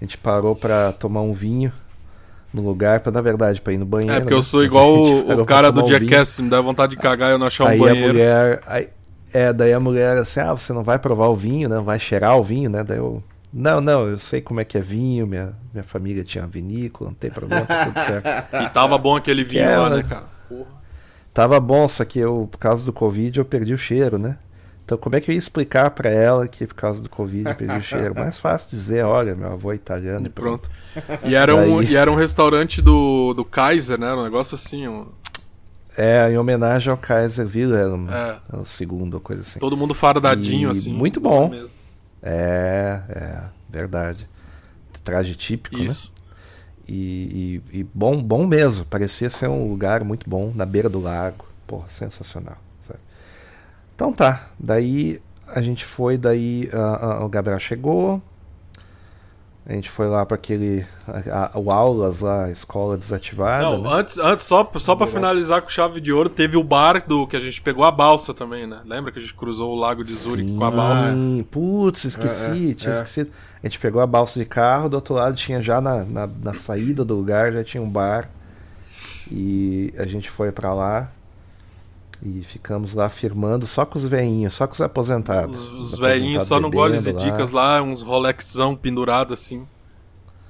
a 0.00 0.04
gente 0.04 0.18
parou 0.18 0.54
pra 0.54 0.92
tomar 0.92 1.22
um 1.22 1.32
vinho 1.32 1.72
no 2.52 2.62
lugar, 2.62 3.00
pra, 3.00 3.12
na 3.12 3.20
verdade, 3.20 3.60
pra 3.60 3.72
ir 3.72 3.78
no 3.78 3.86
banheiro. 3.86 4.16
é, 4.16 4.20
porque 4.20 4.34
eu 4.34 4.38
né? 4.38 4.42
sou 4.42 4.60
Mas 4.60 4.68
igual 4.68 4.88
o, 4.92 5.42
o 5.42 5.46
cara 5.46 5.70
do 5.70 5.82
um. 5.82 5.86
Jackass, 5.86 6.40
me 6.40 6.48
dá 6.48 6.60
vontade 6.60 6.90
de 6.96 6.96
cagar 7.02 7.30
e 7.30 7.32
eu 7.34 7.38
não 7.38 7.46
achar 7.46 7.64
um 7.64 7.68
aí 7.68 7.78
banheiro. 7.78 8.08
a 8.08 8.12
mulher. 8.12 8.62
Aí, 8.66 8.88
é, 9.32 9.52
daí 9.52 9.72
a 9.72 9.80
mulher 9.80 10.16
assim, 10.16 10.40
ah, 10.40 10.52
você 10.52 10.72
não 10.72 10.82
vai 10.82 10.98
provar 10.98 11.26
o 11.28 11.34
vinho, 11.34 11.68
né? 11.68 11.76
Não 11.76 11.84
vai 11.84 11.98
cheirar 12.00 12.36
o 12.38 12.42
vinho, 12.42 12.70
né? 12.70 12.82
Daí 12.82 12.98
eu. 12.98 13.22
Não, 13.52 13.80
não, 13.80 14.06
eu 14.08 14.18
sei 14.18 14.40
como 14.42 14.60
é 14.60 14.64
que 14.64 14.76
é 14.76 14.80
vinho, 14.82 15.26
minha, 15.26 15.54
minha 15.72 15.84
família 15.84 16.22
tinha 16.22 16.46
vinícola, 16.46 17.10
não 17.10 17.14
tem 17.14 17.30
problema, 17.30 17.64
tá 17.64 17.84
tudo 17.86 18.00
certo. 18.00 18.26
E 18.62 18.68
tava 18.68 18.98
bom 18.98 19.16
aquele 19.16 19.44
vinho 19.44 19.62
é, 19.62 19.76
lá, 19.78 19.88
né? 19.88 19.96
né, 19.96 20.02
cara? 20.02 20.26
Tava 21.32 21.58
bom, 21.60 21.86
só 21.86 22.04
que 22.04 22.18
eu, 22.18 22.48
por 22.50 22.58
causa 22.58 22.84
do 22.84 22.92
Covid, 22.92 23.38
eu 23.38 23.44
perdi 23.44 23.72
o 23.74 23.78
cheiro, 23.78 24.18
né? 24.18 24.38
Então 24.86 24.96
como 24.96 25.16
é 25.16 25.20
que 25.20 25.28
eu 25.30 25.32
ia 25.32 25.38
explicar 25.38 25.90
pra 25.90 26.08
ela 26.08 26.46
que 26.46 26.64
por 26.64 26.74
causa 26.76 27.02
do 27.02 27.08
Covid 27.10 27.44
o 27.50 27.82
cheiro? 27.82 28.14
Mais 28.16 28.38
fácil 28.38 28.70
dizer, 28.70 29.04
olha, 29.04 29.34
meu 29.34 29.52
avô 29.52 29.72
é 29.72 29.74
italiano 29.74 30.24
E 30.24 30.30
pronto. 30.30 30.70
E 31.24 31.34
era, 31.34 31.54
Daí- 31.56 31.68
um, 31.68 31.82
e 31.82 31.96
era 31.96 32.10
um 32.10 32.14
restaurante 32.14 32.80
do, 32.80 33.34
do 33.34 33.44
Kaiser, 33.44 33.98
né? 33.98 34.14
Um 34.14 34.22
negócio 34.22 34.54
assim. 34.54 34.86
Um, 34.86 35.06
É, 35.98 36.30
em 36.30 36.38
homenagem 36.38 36.88
ao 36.90 36.96
Kaiser 36.96 37.46
Wilhelm, 37.52 38.06
É. 38.08 38.36
o 38.56 38.64
segundo, 38.64 39.14
ou 39.14 39.20
coisa 39.20 39.42
assim. 39.42 39.58
todo 39.58 39.76
mundo 39.76 39.92
fardadinho, 39.92 40.68
E 40.68 40.70
assim. 40.70 40.92
muito 40.92 41.20
bom. 41.20 41.48
mesmo. 41.48 41.70
É, 42.22 43.00
é, 43.08 43.40
verdade. 43.68 44.28
Traje 45.02 45.34
típico, 45.34 45.76
né? 45.76 45.84
Isso. 45.84 46.12
E, 46.88 47.60
e- 47.72 47.80
e 47.80 47.84
bom, 47.92 48.22
bom 48.22 48.46
mesmo. 48.46 48.84
Parecia 48.84 49.28
ser 49.30 49.48
um 49.48 49.68
lugar 49.68 50.04
muito 50.04 50.28
bom, 50.30 50.52
na 50.54 50.64
beira 50.64 50.88
do 50.88 51.00
lago. 51.00 51.44
Porra, 51.66 51.88
sensacional. 51.88 52.56
Então 53.96 54.12
tá. 54.12 54.50
Daí 54.60 55.20
a 55.48 55.60
gente 55.60 55.84
foi, 55.84 56.16
daí 56.16 56.68
ah, 56.72 57.16
ah, 57.20 57.24
o 57.24 57.28
Gabriel 57.28 57.58
chegou. 57.58 58.22
A 59.68 59.72
gente 59.72 59.90
foi 59.90 60.06
lá 60.06 60.24
para 60.24 60.36
aquele. 60.36 60.86
a- 61.08 61.50
a- 61.52 61.58
o 61.58 61.72
aulas 61.72 62.20
lá, 62.20 62.44
a 62.44 62.50
escola 62.52 62.96
desativada. 62.96 63.64
Não, 63.64 63.82
né? 63.82 63.88
antes, 63.94 64.16
antes 64.18 64.44
só, 64.44 64.70
só 64.76 64.94
pra 64.94 65.08
finalizar 65.08 65.60
com 65.60 65.68
chave 65.68 66.00
de 66.00 66.12
ouro, 66.12 66.28
teve 66.28 66.56
o 66.56 66.62
bar 66.62 67.04
do 67.04 67.26
que 67.26 67.36
a 67.36 67.40
gente 67.40 67.60
pegou 67.60 67.84
a 67.84 67.90
balsa 67.90 68.32
também, 68.32 68.64
né? 68.64 68.80
Lembra 68.84 69.10
que 69.10 69.18
a 69.18 69.22
gente 69.22 69.34
cruzou 69.34 69.72
o 69.72 69.74
lago 69.74 70.04
de 70.04 70.12
Zurich 70.12 70.54
com 70.56 70.64
a 70.64 70.70
balsa? 70.70 71.08
Sim, 71.08 71.44
putz, 71.50 72.04
esqueci, 72.04 72.68
É, 72.68 72.70
é, 72.70 72.74
tinha 72.74 72.92
é. 72.92 72.96
esquecido. 72.96 73.32
A 73.60 73.66
gente 73.66 73.80
pegou 73.80 74.00
a 74.00 74.06
balsa 74.06 74.38
de 74.38 74.44
carro, 74.46 74.88
do 74.88 74.94
outro 74.94 75.14
lado 75.14 75.34
tinha 75.34 75.60
já 75.60 75.80
na, 75.80 76.04
na, 76.04 76.26
na 76.28 76.54
saída 76.54 77.04
do 77.04 77.16
lugar, 77.16 77.52
já 77.52 77.64
tinha 77.64 77.82
um 77.82 77.90
bar. 77.90 78.28
E 79.32 79.92
a 79.98 80.04
gente 80.04 80.30
foi 80.30 80.52
pra 80.52 80.72
lá 80.72 81.10
e 82.22 82.42
ficamos 82.42 82.94
lá 82.94 83.08
firmando 83.08 83.66
só 83.66 83.84
com 83.84 83.98
os 83.98 84.04
veinhos, 84.04 84.54
só 84.54 84.66
com 84.66 84.72
os 84.74 84.80
aposentados. 84.80 85.56
Os, 85.56 85.72
os 85.72 85.92
Os 85.92 85.98
velhinhos 85.98 86.44
só 86.44 86.58
no 86.60 86.68
aposentados 86.68 87.04
goles 87.04 87.06
e 87.06 87.12
dicas 87.30 87.50
lá, 87.50 87.82
uns 87.82 88.02
Rolexão 88.02 88.74
pendurado 88.74 89.34
assim. 89.34 89.66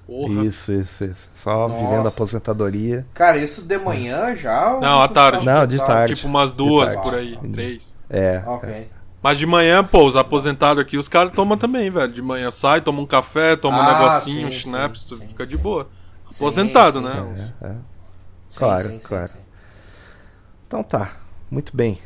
Porra. 0.07 0.45
Isso, 0.45 0.73
isso, 0.73 1.05
isso. 1.05 1.29
Só 1.35 1.67
Nossa. 1.69 1.83
vivendo 1.83 2.07
a 2.07 2.09
aposentadoria. 2.11 3.05
Cara, 3.13 3.39
isso 3.39 3.63
de 3.63 3.77
manhã 3.79 4.37
já? 4.37 4.79
Não, 4.81 5.03
à 5.03 5.09
tarde. 5.09 5.45
Não, 5.45 5.67
de 5.67 5.79
tarde. 5.79 6.15
Tipo 6.15 6.29
umas 6.29 6.53
duas 6.53 6.95
por 6.97 7.15
aí, 7.15 7.37
três. 7.53 7.95
É. 8.09 8.41
Ok. 8.47 8.89
Mas 9.21 9.39
de 9.39 9.47
manhã, 9.47 9.83
pô, 9.83 10.07
os 10.07 10.15
aposentados 10.15 10.81
aqui, 10.81 10.97
os 10.97 11.09
caras 11.09 11.33
tomam 11.33 11.59
também, 11.59 11.91
velho. 11.91 12.13
De 12.13 12.23
manhã 12.23 12.51
sai, 12.53 12.81
toma 12.81 13.01
um 13.01 13.07
café, 13.07 13.57
toma 13.57 13.79
um 13.79 13.81
Ah, 13.81 13.99
negocinho, 13.99 14.47
um 14.47 14.53
sim, 14.53 14.59
schnapps, 14.59 15.01
sim, 15.03 15.09
tu 15.09 15.17
sim, 15.17 15.27
fica 15.27 15.45
sim. 15.45 15.51
de 15.51 15.57
boa. 15.59 15.89
Aposentado, 16.33 16.99
sim, 17.01 17.05
né? 17.05 17.55
é, 17.63 17.67
é. 17.67 17.71
Sim, 17.71 17.79
Claro, 18.59 18.89
sim, 18.91 19.01
sim, 19.01 19.07
claro. 19.09 19.29
sim. 19.29 19.39
Então 20.69 20.83
tá, 20.85 21.11
muito 21.51 21.77
bem. 21.77 21.99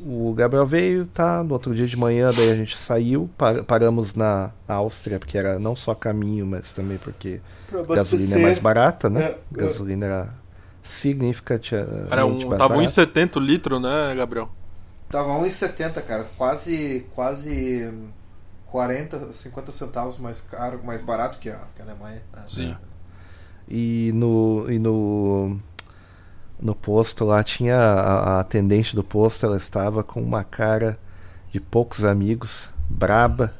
O 0.00 0.32
Gabriel 0.32 0.64
veio, 0.64 1.06
tá? 1.06 1.42
No 1.42 1.54
outro 1.54 1.74
dia 1.74 1.86
de 1.86 1.96
manhã, 1.96 2.32
daí 2.32 2.50
a 2.50 2.54
gente 2.54 2.76
saiu, 2.78 3.28
par- 3.36 3.64
paramos 3.64 4.14
na 4.14 4.50
Áustria, 4.68 5.18
porque 5.18 5.36
era 5.36 5.58
não 5.58 5.74
só 5.74 5.92
caminho, 5.94 6.46
mas 6.46 6.70
também 6.72 6.98
porque 6.98 7.40
gasolina 7.88 8.36
é 8.36 8.42
mais 8.42 8.58
barata, 8.60 9.10
né? 9.10 9.22
É, 9.22 9.26
é. 9.30 9.38
Gasolina 9.50 10.06
era 10.06 10.34
significativamente 10.82 12.12
Era 12.12 12.24
um, 12.24 12.46
mais 12.46 12.58
tava 12.58 12.76
barata. 12.76 12.90
1,70 12.90 13.36
o 13.36 13.40
litro, 13.40 13.80
né, 13.80 14.14
Gabriel? 14.16 14.48
Tava 15.10 15.30
1,70, 15.40 16.00
cara. 16.02 16.26
Quase, 16.36 17.06
quase 17.14 17.86
hum, 17.88 18.08
40, 18.66 19.32
50 19.32 19.72
centavos 19.72 20.18
mais 20.18 20.40
caro, 20.42 20.80
mais 20.84 21.02
barato 21.02 21.38
que 21.38 21.50
a, 21.50 21.58
que 21.74 21.82
a 21.82 21.84
Alemanha. 21.84 22.22
É. 22.36 22.46
Sim. 22.46 22.76
E 23.68 24.12
no, 24.14 24.64
e 24.70 24.78
no 24.78 25.58
no 26.60 26.74
posto 26.74 27.24
lá 27.24 27.42
tinha 27.42 27.76
a, 27.76 28.36
a 28.36 28.40
atendente 28.40 28.94
do 28.94 29.04
posto, 29.04 29.46
ela 29.46 29.56
estava 29.56 30.02
com 30.02 30.22
uma 30.22 30.44
cara 30.44 30.98
de 31.52 31.60
poucos 31.60 32.04
amigos, 32.04 32.70
braba, 32.88 33.54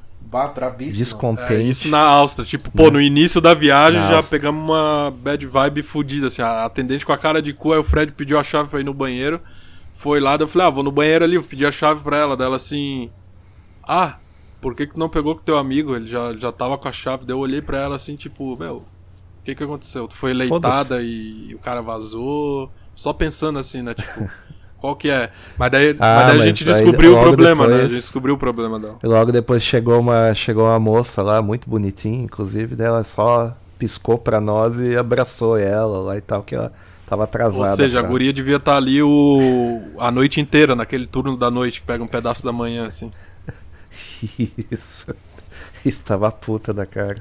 descontente. 0.99 1.55
É, 1.55 1.62
isso 1.62 1.88
na 1.88 2.01
Áustria. 2.01 2.44
Tipo, 2.44 2.70
pô, 2.70 2.90
no 2.90 3.01
início 3.01 3.40
da 3.40 3.55
viagem 3.55 4.01
Na 4.01 4.09
já 4.09 4.16
Áustria. 4.16 4.38
pegamos 4.38 4.62
uma 4.62 5.11
bad 5.11 5.46
vibe 5.46 5.82
fudida, 5.82 6.26
assim. 6.26 6.42
A 6.42 6.64
atendente 6.64 7.07
com 7.07 7.12
a 7.12 7.18
cara 7.18 7.40
de 7.40 7.53
cu, 7.55 7.72
aí 7.72 7.78
o 7.78 7.84
Fred 7.84 8.12
pediu 8.12 8.38
a 8.38 8.42
chave 8.42 8.68
pra 8.68 8.80
ir 8.80 8.84
no 8.84 8.92
banheiro. 8.92 9.40
Foi 9.94 10.20
lá, 10.20 10.36
daí 10.36 10.44
eu 10.44 10.49
falei, 10.49 10.68
ah, 10.68 10.70
vou 10.70 10.82
no 10.84 10.92
banheiro 10.92 11.24
ali, 11.24 11.38
vou 11.38 11.49
pedir 11.49 11.66
a 11.66 11.72
chave 11.72 12.03
pra 12.03 12.18
ela. 12.18 12.36
Dela 12.36 12.57
assim. 12.57 13.11
Ah, 13.82 14.18
por 14.61 14.74
que, 14.74 14.86
que 14.86 14.92
tu 14.92 14.99
não 14.99 15.09
pegou 15.09 15.34
com 15.34 15.42
teu 15.42 15.57
amigo? 15.57 15.96
Ele 15.96 16.07
já, 16.07 16.34
já 16.34 16.53
tava 16.53 16.76
com 16.76 16.88
a 16.88 16.92
chave. 16.92 17.24
Daí 17.24 17.34
eu 17.34 17.40
olhei 17.40 17.62
pra 17.62 17.78
ela 17.80 17.96
assim, 17.96 18.14
tipo, 18.14 18.57
meu, 18.59 18.76
o 18.76 18.84
que 19.44 19.55
que 19.55 19.64
aconteceu? 19.64 20.07
Tu 20.07 20.14
foi 20.16 20.34
leitada 20.34 21.01
e 21.03 21.55
o 21.55 21.59
cara 21.59 21.80
vazou. 21.80 22.70
Só 22.99 23.12
pensando 23.12 23.61
assim, 23.61 23.80
né? 23.80 23.94
Tipo, 23.94 24.28
qual 24.80 24.96
que 24.96 25.09
é? 25.09 25.30
Mas 25.57 25.70
daí, 25.70 25.90
Ah, 26.01 26.16
mas 26.16 26.26
daí 26.26 26.40
a 26.40 26.44
gente 26.46 26.64
descobriu 26.64 27.16
o 27.16 27.20
problema, 27.22 27.66
né? 27.66 27.74
A 27.74 27.76
depois- 27.76 27.92
gente 27.92 28.01
descobriu 28.01 28.34
o 28.34 28.38
problema 28.38 28.80
dela. 28.80 28.99
E 29.01 29.07
logo 29.07 29.30
depois 29.30 29.62
chegou 29.62 30.01
uma, 30.01 30.34
chegou 30.34 30.64
uma 30.64 30.80
moça 30.80 31.22
lá, 31.22 31.40
muito 31.40 31.70
bonitinha, 31.70 32.24
inclusive, 32.24 32.74
dela 32.74 33.05
só 33.05 33.57
piscou 33.78 34.18
pra 34.18 34.40
nós 34.40 34.80
e 34.80 34.96
abraçou 34.96 35.57
ela 35.57 35.99
lá 36.01 36.16
e 36.16 36.20
tal, 36.20 36.42
que 36.42 36.57
ela 36.57 36.72
tava 37.07 37.22
atrasada. 37.22 37.70
Ou 37.70 37.76
seja, 37.76 38.01
a 38.01 38.03
pra- 38.03 38.11
guria 38.11 38.32
devia 38.32 38.57
estar 38.57 38.76
ali 38.76 39.01
o... 39.01 39.80
a 39.99 40.11
noite 40.11 40.40
inteira, 40.40 40.74
naquele 40.74 41.07
turno 41.07 41.36
da 41.36 41.49
noite, 41.53 41.80
que 41.80 41.86
pega 41.86 42.03
um 42.03 42.09
pedaço 42.09 42.44
da 42.44 42.51
manhã, 42.51 42.86
assim. 42.88 43.12
Isso. 44.72 45.07
Estava 45.84 46.30
puta 46.32 46.74
da 46.74 46.84
cara. 46.84 47.16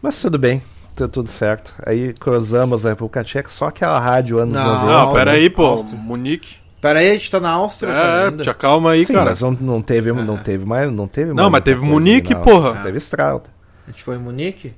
Mas 0.00 0.20
tudo 0.20 0.38
bem, 0.38 0.62
tu- 0.98 1.08
tudo 1.08 1.28
certo. 1.28 1.72
Aí 1.86 2.12
cruzamos 2.12 2.84
a 2.84 2.90
República 2.90 3.22
Tcheca, 3.24 3.48
só 3.48 3.66
aquela 3.68 3.98
rádio 3.98 4.38
anos 4.38 4.54
Não, 4.54 4.64
90. 4.64 4.84
Não, 4.86 5.06
Não, 5.06 5.12
pera 5.14 5.30
aí, 5.32 5.48
pô. 5.48 5.66
Áustria. 5.66 5.98
Munique. 5.98 6.56
Pera 6.80 7.00
aí, 7.00 7.10
a 7.10 7.12
gente 7.14 7.28
tá 7.30 7.40
na 7.40 7.50
Áustria 7.50 7.90
É, 7.92 8.30
te 8.30 8.48
acalma 8.48 8.92
aí, 8.92 9.04
Sim, 9.04 9.12
cara. 9.14 9.30
mas 9.30 9.40
não, 9.42 9.50
não 9.50 9.82
teve, 9.82 10.12
não 10.12 10.36
teve 10.36 10.64
mais, 10.64 10.90
não 10.92 11.08
teve 11.08 11.32
Não, 11.32 11.50
mas 11.50 11.62
teve 11.62 11.80
Munique, 11.80 12.34
porra. 12.36 12.76
Teve 12.82 12.98
estrada. 12.98 13.42
A 13.86 13.90
gente 13.90 14.02
foi 14.04 14.14
em 14.16 14.20
Munique? 14.20 14.74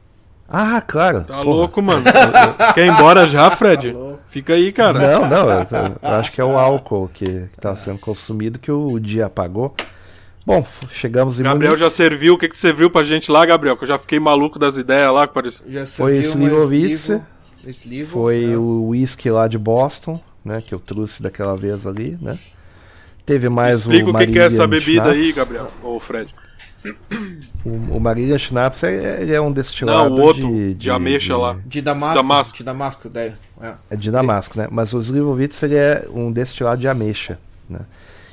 Ah, 0.49 0.81
claro. 0.85 1.21
Tá 1.23 1.35
porra. 1.35 1.45
louco, 1.45 1.81
mano. 1.83 2.03
Quer 2.75 2.87
ir 2.87 2.91
embora 2.91 3.27
já, 3.29 3.51
Fred? 3.51 3.93
Tá. 3.93 3.99
Fica 4.27 4.55
aí, 4.55 4.73
cara. 4.73 4.99
Não, 4.99 5.29
não, 5.29 5.51
eu, 5.51 5.67
eu 6.03 6.11
acho 6.17 6.33
que 6.33 6.41
é 6.41 6.45
o 6.45 6.59
álcool 6.59 7.09
que, 7.13 7.27
que 7.27 7.61
tá 7.61 7.77
sendo 7.77 7.99
consumido 7.99 8.59
que 8.59 8.73
o 8.73 8.99
dia 8.99 9.27
apagou. 9.27 9.75
Bom, 10.47 10.67
chegamos 10.91 11.39
em 11.39 11.43
Gabriel 11.45 11.73
Munique. 11.73 11.85
já 11.85 11.91
serviu. 11.91 12.35
O 12.35 12.39
que, 12.39 12.49
que 12.49 12.59
você 12.59 12.73
viu 12.73 12.91
pra 12.91 13.03
gente 13.03 13.31
lá, 13.31 13.45
Gabriel? 13.45 13.77
Que 13.77 13.85
eu 13.85 13.89
já 13.89 13.99
fiquei 13.99 14.19
maluco 14.19 14.59
das 14.59 14.77
ideias 14.77 15.13
lá. 15.13 15.29
Que 15.29 15.35
parecia... 15.35 15.65
Já 15.69 15.87
Foi 15.87 16.23
serviu 16.23 16.39
uma 16.41 16.49
Slivovitz. 16.65 17.01
Slivo- 17.05 17.27
Slivo, 17.69 18.11
Foi 18.13 18.47
né? 18.47 18.57
o 18.57 18.87
whisky 18.89 19.31
lá 19.31 19.47
de 19.47 19.59
Boston, 19.59 20.19
né? 20.45 20.63
Que 20.67 20.75
eu 20.75 20.81
trouxe 20.81 21.23
daquela 21.23 21.55
vez 21.57 21.87
ali, 21.87 22.17
né? 22.21 22.39
Teve 23.27 23.49
mais 23.51 23.81
Explica 23.81 24.07
o 24.07 24.11
o 24.11 24.17
que, 24.17 24.27
que 24.29 24.39
é 24.39 24.45
essa 24.45 24.67
bebida 24.67 25.11
aí, 25.11 25.31
Schnapps. 25.31 25.37
Gabriel. 25.37 25.71
Ô, 25.83 26.01
Fred. 26.01 26.35
O, 27.63 27.97
o 27.97 28.01
Marília 28.01 28.39
Schnapps 28.39 28.83
é, 28.83 29.21
ele 29.23 29.35
é 29.35 29.41
um 29.41 29.53
destilado 29.53 30.09
Não, 30.09 30.17
o 30.17 30.21
outro, 30.23 30.49
de, 30.49 30.75
de 30.75 30.91
ameixa 30.91 31.37
lá. 31.37 31.59
De 31.67 31.83
Damasco. 31.83 32.15
Damasco. 32.15 32.59
De 32.59 32.65
Damasco, 32.65 33.09
daí. 33.11 33.33
É. 33.61 33.75
É 33.91 33.97
de 33.97 34.11
Damasco, 34.11 34.59
né? 34.59 34.67
Mas 34.71 34.95
o 34.95 34.99
Slivovitz 35.01 35.63
ele 35.63 35.77
é 35.77 36.09
um 36.13 36.33
destilado 36.33 36.81
de 36.81 36.89
ameixa, 36.89 37.39
né? 37.69 37.81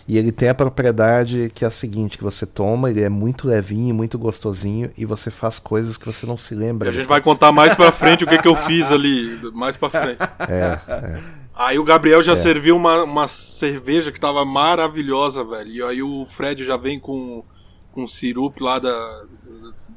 E 0.07 0.17
ele 0.17 0.31
tem 0.31 0.47
a 0.47 0.55
propriedade 0.55 1.51
que 1.53 1.65
é 1.65 1.67
a 1.67 1.71
seguinte, 1.71 2.17
que 2.17 2.23
você 2.23 2.45
toma, 2.45 2.89
ele 2.89 3.01
é 3.01 3.09
muito 3.09 3.47
levinho, 3.47 3.93
muito 3.93 4.17
gostosinho 4.17 4.89
e 4.97 5.03
você 5.05 5.29
faz 5.29 5.59
coisas 5.59 5.97
que 5.97 6.05
você 6.05 6.25
não 6.25 6.37
se 6.37 6.53
E 6.53 6.57
lembra. 6.57 6.89
a 6.89 6.93
gente 6.93 7.07
vai 7.07 7.19
contar 7.21 7.51
mais 7.51 7.75
pra 7.75 7.91
frente 7.91 8.23
o 8.23 8.27
que, 8.27 8.37
que 8.37 8.47
eu 8.47 8.55
fiz 8.55 8.89
ali. 8.91 9.37
Mais 9.53 9.75
pra 9.75 9.89
frente. 9.91 10.17
É, 10.47 10.79
é. 10.91 11.19
Aí 11.53 11.77
o 11.77 11.83
Gabriel 11.83 12.21
já 12.23 12.35
serviu 12.35 12.75
uma, 12.77 13.03
uma 13.03 13.27
cerveja 13.27 14.11
que 14.11 14.19
tava 14.19 14.45
maravilhosa, 14.45 15.43
velho. 15.43 15.69
E 15.71 15.83
aí 15.83 16.01
o 16.03 16.25
Fred 16.25 16.63
já 16.63 16.77
vem 16.77 16.99
com, 16.99 17.43
com 17.91 18.07
sirupe 18.07 18.63
lá 18.63 18.79
da. 18.79 19.23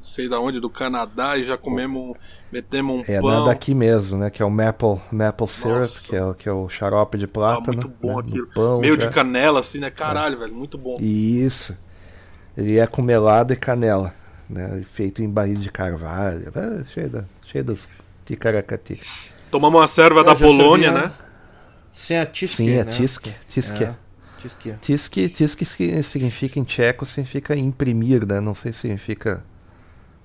Não 0.01 0.05
sei 0.05 0.27
da 0.27 0.39
onde, 0.39 0.59
do 0.59 0.67
Canadá, 0.69 1.37
e 1.37 1.43
já 1.43 1.55
comemos. 1.57 2.01
um- 2.01 2.13
Metemos 2.51 2.97
um 2.97 3.03
É 3.07 3.21
pão. 3.21 3.29
da 3.45 3.51
daqui 3.51 3.73
mesmo, 3.75 4.17
né? 4.17 4.29
Que 4.31 4.41
é 4.41 4.45
o 4.45 4.49
maple, 4.49 4.99
maple 5.11 5.47
syrup, 5.47 5.87
que 6.09 6.15
é, 6.15 6.25
o- 6.25 6.33
que 6.33 6.49
é 6.49 6.51
o 6.51 6.67
xarope 6.67 7.17
de 7.17 7.23
Ah, 7.25 7.27
plátano. 7.29 7.65
muito 7.67 7.87
bom 7.87 8.15
né, 8.17 8.23
aquilo. 8.27 8.47
pão 8.47 8.79
Meio 8.81 8.99
já. 8.99 9.07
de 9.07 9.13
canela, 9.13 9.59
assim, 9.61 9.79
né? 9.79 9.89
Caralho, 9.91 10.37
velho. 10.39 10.53
Muito 10.53 10.77
bom. 10.77 10.97
Isso. 10.99 11.77
Ele 12.57 12.77
é 12.79 12.85
com 12.87 13.01
melado 13.01 13.53
e 13.53 13.55
canela, 13.55 14.13
né? 14.49 14.81
Feito 14.91 15.21
em 15.23 15.29
barris 15.29 15.61
de 15.61 15.71
carvalho, 15.71 16.51
é, 16.53 16.83
cheio, 16.93 17.09
da, 17.09 17.23
cheio 17.43 17.63
das 17.63 17.87
Ticaracati. 18.25 18.99
Tomamos 19.51 19.79
uma 19.79 19.87
serva 19.87 20.21
da 20.23 20.35
Polônia, 20.35 20.91
sabia. 20.91 21.07
né? 21.07 21.11
Sem 21.93 22.17
a 22.17 22.25
Tiske, 22.25 22.55
Sim, 22.57 22.69
é 22.71 22.83
né? 22.83 22.91
tisk, 22.91 23.29
tisk. 23.47 23.81
É, 23.81 23.93
tisk 24.81 25.63
si- 25.65 26.03
significa 26.03 26.59
em 26.59 26.63
tcheco, 26.65 27.05
significa 27.05 27.55
imprimir, 27.55 28.25
né? 28.25 28.39
Não 28.41 28.55
sei 28.55 28.73
se 28.73 28.79
significa 28.79 29.43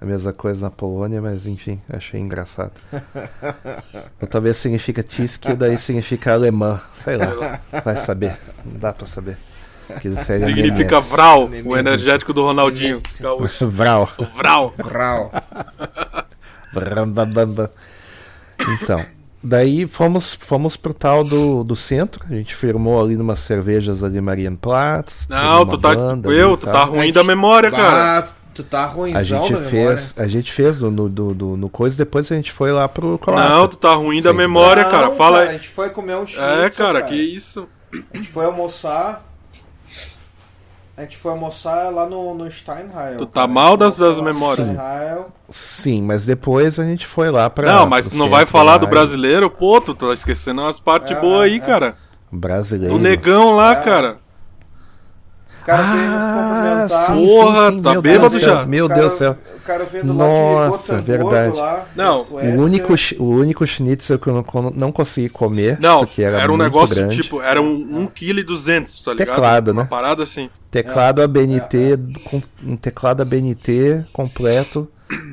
a 0.01 0.05
mesma 0.05 0.33
coisa 0.33 0.67
na 0.67 0.71
Polônia, 0.71 1.21
mas 1.23 1.47
enfim, 1.47 1.81
achei 1.89 2.21
engraçado. 2.21 2.73
Ou 4.21 4.29
talvez 4.29 4.57
significa 4.57 5.03
tisk, 5.03 5.47
daí 5.55 5.79
significa 5.79 6.35
alemã, 6.35 6.81
sei 6.95 7.17
lá, 7.17 7.61
vai 7.85 7.97
saber, 7.97 8.37
não 8.65 8.79
dá 8.79 8.93
pra 8.93 9.07
saber. 9.07 9.39
Significa. 10.01 11.01
Vral, 11.01 11.49
o 11.65 11.77
energético 11.77 12.33
do 12.33 12.43
Ronaldinho. 12.43 13.01
Vral. 13.61 14.11
Vral. 14.77 15.33
Vrambambamba. 16.73 17.73
Então, 18.69 19.05
daí 19.43 19.87
fomos, 19.87 20.35
fomos 20.35 20.77
pro 20.77 20.93
tal 20.93 21.23
do, 21.23 21.63
do 21.63 21.77
centro, 21.77 22.25
a 22.29 22.35
gente 22.35 22.55
firmou 22.55 23.01
ali 23.01 23.17
numas 23.17 23.41
cervejas 23.41 24.03
ali 24.03 24.21
Marienplatz. 24.21 25.29
Não, 25.29 25.65
tu 25.65 25.79
tá, 25.79 25.93
eu, 26.25 26.57
tu 26.57 26.67
tá 26.67 26.85
ruim 26.85 27.13
da 27.13 27.23
memória, 27.23 27.71
cara. 27.71 28.29
Tu 28.57 28.65
tá 28.65 28.87
ruimzão 28.87 29.21
A 29.21 29.23
gente 29.23 29.53
da 29.53 29.61
memória. 29.61 29.99
fez, 29.99 30.15
a 30.17 30.27
gente 30.27 30.51
fez 30.53 30.81
no, 30.81 30.91
no, 30.91 31.09
do- 31.09 31.35
do- 31.35 31.57
no 31.59 31.69
coisa, 31.69 31.97
depois 31.97 32.33
a 32.33 32.35
gente 32.35 32.51
foi 32.51 32.73
lá 32.73 32.89
pro 32.89 33.19
Croácia. 33.19 33.49
Não, 33.51 33.69
tu 33.69 33.77
tá 33.77 33.93
ruim 33.95 34.23
da 34.23 34.31
Sim. 34.31 34.37
memória, 34.39 34.83
Não, 34.85 34.91
cara. 34.91 35.11
Fala 35.11 35.39
A 35.39 35.43
aí. 35.43 35.53
gente 35.53 35.69
foi 35.69 35.91
comer 35.91 36.17
um 36.17 36.23
É, 36.23 36.27
schnitzel, 36.27 36.71
cara, 36.87 37.03
que 37.03 37.15
isso. 37.15 37.69
A 37.93 38.17
gente 38.17 38.29
foi 38.29 38.47
almoçar. 38.47 39.23
A 40.97 41.03
gente 41.03 41.19
foi 41.19 41.31
almoçar 41.33 41.91
lá 41.93 42.07
no, 42.09 42.35
no 42.35 42.51
Steinheil. 42.51 43.19
Tu 43.19 43.27
cara. 43.27 43.27
tá 43.27 43.43
A 43.43 43.47
gente 43.47 43.53
mal 43.55 43.77
das- 43.77 43.99
das 43.99 44.17
no 44.17 44.23
memórias. 44.23 44.67
Steinheil. 44.67 45.27
Sim, 45.51 46.03
mas 46.03 46.25
depois 46.25 46.79
a 46.79 46.85
gente 46.85 47.07
foi 47.07 47.31
lá 47.31 47.51
pra. 47.51 47.71
Não, 47.71 47.87
mas 47.87 48.09
tu 48.09 48.17
não 48.17 48.31
vai 48.31 48.47
falar 48.47 48.79
do 48.79 48.87
brasileiro? 48.87 49.51
Pô, 49.51 49.79
tu 49.83 49.95
tá 49.95 50.15
esquecendo 50.15 50.63
umas 50.63 50.81
partes 50.81 51.15
É, 51.15 51.21
boas 51.21 51.43
aí, 51.43 51.57
é. 51.57 51.61
cara. 51.61 51.97
Brasileiro. 52.33 52.95
O 52.95 52.99
negão 52.99 53.55
lá, 53.55 53.73
É. 53.73 53.83
cara. 53.83 54.17
O 55.67 55.69
cara 55.69 55.83
veio 55.83 56.11
nos 56.11 56.23
Ah, 56.23 56.87
cumprimentar. 56.87 57.07
sim, 57.07 57.27
Porra, 57.27 57.67
sim, 57.71 57.77
sim, 57.77 57.83
tá 57.83 57.93
meu 57.93 58.03
bêbado 58.03 58.21
Deus 58.21 58.33
do 58.35 58.39
céu, 58.39 58.55
já. 58.55 58.67
Meu 58.67 58.85
O 58.85 58.89
cara- 58.89 59.01
Deus 59.01 59.13
do 59.13 59.19
céu. 59.19 59.39
O 59.57 59.61
cara 59.63 59.85
veio 59.85 60.05
do 60.05 60.17
lado 60.17 60.31
Nossa, 60.71 60.97
de 60.97 61.03
verdade. 61.03 61.57
lá. 61.57 61.85
Não, 61.97 62.25
da. 62.25 62.57
O 62.57 62.63
único, 62.63 62.95
o 63.19 63.25
único 63.31 63.67
schnitzel 63.67 64.19
que 64.21 64.29
eu 64.29 64.35
não, 64.35 64.71
não 64.71 64.93
consegui 64.93 65.29
comer. 65.29 65.77
Não, 65.81 66.07
porque 66.07 66.23
era, 66.23 66.39
era, 66.39 66.53
um 66.53 66.57
muito 66.57 66.63
negócio 66.63 66.95
grande. 66.95 67.21
tipo, 67.21 67.43
era 67.43 67.61
um 67.61 67.75
1 68.03 68.07
kg 68.07 68.39
e 68.39 68.43
200, 68.45 69.01
tá 69.03 69.13
ligado? 69.13 69.35
Teclado, 69.35 69.73
Uma 69.73 69.83
né? 69.83 69.89
parada 69.91 70.23
assim. 70.23 70.49
Teclado 70.71 71.21
ABNT, 71.23 71.99
com 72.25 72.41
um 72.63 72.77
teclado 72.77 73.23
ABNT 73.23 74.05
completo 74.13 74.89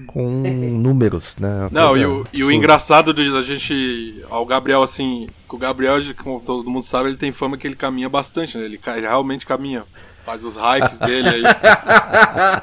com 0.07 0.23
números, 0.71 1.35
né? 1.39 1.67
Não, 1.71 1.95
e 1.97 2.05
o, 2.05 2.25
e 2.33 2.43
o 2.43 2.51
engraçado 2.51 3.13
de 3.13 3.21
a 3.35 3.41
gente. 3.43 4.23
Ao 4.29 4.45
Gabriel, 4.45 4.81
assim. 4.81 5.27
Que 5.49 5.55
o 5.55 5.59
Gabriel, 5.59 5.99
como 6.23 6.39
todo 6.39 6.67
mundo 6.69 6.83
sabe, 6.85 7.09
ele 7.09 7.17
tem 7.17 7.31
fama 7.31 7.57
que 7.57 7.67
ele 7.67 7.75
caminha 7.75 8.09
bastante, 8.09 8.57
né? 8.57 8.65
Ele, 8.65 8.79
ele 8.95 9.01
realmente 9.01 9.45
caminha. 9.45 9.83
Faz 10.25 10.43
os 10.45 10.55
hikes 10.55 10.99
dele 10.99 11.27
aí. 11.29 11.43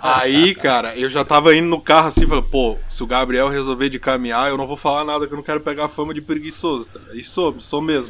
aí, 0.02 0.54
cara, 0.54 0.96
eu 0.96 1.08
já 1.10 1.24
tava 1.24 1.54
indo 1.54 1.68
no 1.68 1.80
carro 1.80 2.08
assim, 2.08 2.26
falei, 2.26 2.42
pô, 2.50 2.78
se 2.88 3.02
o 3.02 3.06
Gabriel 3.06 3.48
resolver 3.48 3.88
de 3.88 3.98
caminhar, 3.98 4.48
eu 4.48 4.56
não 4.56 4.66
vou 4.66 4.76
falar 4.76 5.04
nada 5.04 5.26
que 5.26 5.32
eu 5.32 5.36
não 5.36 5.42
quero 5.42 5.60
pegar 5.60 5.88
fama 5.88 6.14
de 6.14 6.20
preguiçoso. 6.20 6.88
Tá? 6.88 7.00
E 7.14 7.22
sou, 7.22 7.60
sou 7.60 7.80
mesmo. 7.82 8.08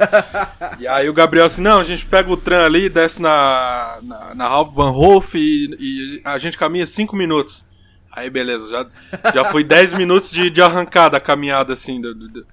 e 0.79 0.87
aí 0.87 1.09
o 1.09 1.13
Gabriel 1.13 1.45
assim, 1.45 1.61
não, 1.61 1.79
a 1.79 1.83
gente 1.83 2.05
pega 2.05 2.31
o 2.31 2.37
tram 2.37 2.63
ali, 2.65 2.87
desce 2.89 3.21
na, 3.21 3.97
na, 4.01 4.35
na 4.35 4.45
Hauptbahnhof 4.47 5.37
e, 5.37 5.75
e 5.79 6.21
a 6.23 6.37
gente 6.37 6.57
caminha 6.57 6.85
cinco 6.85 7.15
minutos. 7.15 7.65
Aí 8.13 8.29
beleza, 8.29 8.67
já, 8.67 8.85
já 9.33 9.45
foi 9.45 9.63
10 9.63 9.93
minutos 9.93 10.31
de, 10.31 10.49
de 10.49 10.61
arrancada 10.61 11.15
a 11.15 11.19
caminhada 11.21 11.73
assim, 11.73 12.01
do- 12.01 12.13
do- 12.13 12.45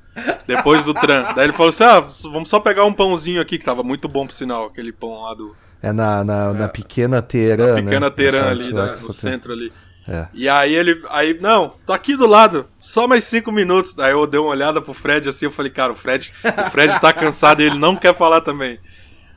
depois 0.46 0.84
do 0.84 0.94
tram. 0.94 1.34
Daí 1.34 1.46
ele 1.46 1.52
falou 1.52 1.70
assim: 1.70 1.82
ah, 1.82 1.98
vamos 2.30 2.48
só 2.48 2.60
pegar 2.60 2.84
um 2.84 2.92
pãozinho 2.92 3.40
aqui, 3.40 3.58
que 3.58 3.64
tava 3.64 3.82
muito 3.82 4.06
bom 4.08 4.24
por 4.26 4.32
sinal, 4.32 4.66
aquele 4.66 4.92
pão 4.92 5.22
lá 5.22 5.34
do. 5.34 5.56
É 5.82 5.92
na, 5.92 6.24
na, 6.24 6.52
na 6.52 6.68
pequena 6.68 7.22
Teherã, 7.22 7.74
né? 7.76 7.82
Pequena 7.82 8.10
Teherã 8.10 8.42
Na 8.44 8.50
ali, 8.50 8.72
da- 8.72 8.86
no 8.92 8.96
só 8.98 9.06
tem- 9.06 9.12
centro 9.14 9.52
ali. 9.52 9.72
É. 10.08 10.26
E 10.32 10.48
aí 10.48 10.74
ele. 10.74 11.00
Aí, 11.10 11.38
não, 11.40 11.74
tá 11.86 11.94
aqui 11.94 12.16
do 12.16 12.26
lado, 12.26 12.66
só 12.80 13.06
mais 13.06 13.24
cinco 13.24 13.52
minutos. 13.52 13.92
Daí 13.92 14.12
eu 14.12 14.26
dei 14.26 14.40
uma 14.40 14.48
olhada 14.50 14.80
pro 14.80 14.94
Fred 14.94 15.28
assim, 15.28 15.44
eu 15.44 15.50
falei, 15.52 15.70
cara, 15.70 15.92
o 15.92 15.96
Fred, 15.96 16.32
o 16.66 16.70
Fred 16.70 16.98
tá 16.98 17.12
cansado 17.12 17.60
e 17.60 17.66
ele 17.66 17.78
não 17.78 17.94
quer 17.94 18.14
falar 18.14 18.40
também. 18.40 18.78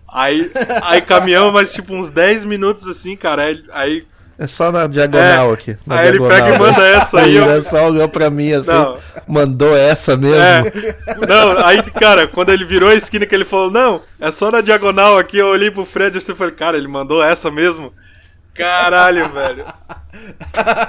Aí, 0.08 0.50
aí 0.84 1.02
caminhamos 1.02 1.54
mais 1.54 1.72
tipo 1.74 1.94
uns 1.94 2.10
10 2.10 2.46
minutos 2.46 2.88
assim, 2.88 3.16
cara. 3.18 3.44
Aí, 3.44 3.64
aí, 3.74 4.08
É 4.44 4.48
só 4.48 4.72
na 4.72 4.88
diagonal 4.88 5.52
É. 5.52 5.54
aqui. 5.54 5.78
na 5.86 5.96
aí 6.00 6.08
ele 6.08 6.18
diagonal, 6.18 6.36
pega 6.42 6.50
e 6.50 6.52
né? 6.54 6.58
manda 6.58 6.88
essa 6.88 7.20
aí. 7.22 7.36
eu- 7.36 7.48
Ele 7.52 7.62
só 7.62 7.86
olhou 7.88 8.10
pra 8.10 8.28
mim 8.32 8.52
assim, 8.54 8.72
Não. 8.72 8.98
mandou 9.28 9.78
essa 9.78 10.18
mesmo. 10.18 10.36
É. 10.42 10.64
Não, 11.30 11.64
aí, 11.64 11.84
cara, 11.84 12.28
quando 12.28 12.50
ele 12.50 12.66
virou 12.66 12.90
a 12.90 12.96
esquina 12.96 13.26
que 13.28 13.36
ele 13.36 13.46
falou, 13.46 13.70
não, 13.70 14.02
é 14.20 14.32
só 14.32 14.50
na 14.50 14.60
diagonal 14.62 15.18
aqui, 15.20 15.38
eu 15.38 15.46
olhei 15.48 15.70
pro 15.70 15.86
Fred 15.86 16.18
assim 16.18 16.32
e 16.32 16.36
falei, 16.36 16.54
cara, 16.56 16.76
ele 16.76 16.88
mandou 16.88 17.22
essa 17.24 17.52
mesmo? 17.52 17.94
Caralho, 18.54 19.30
velho. 19.30 19.66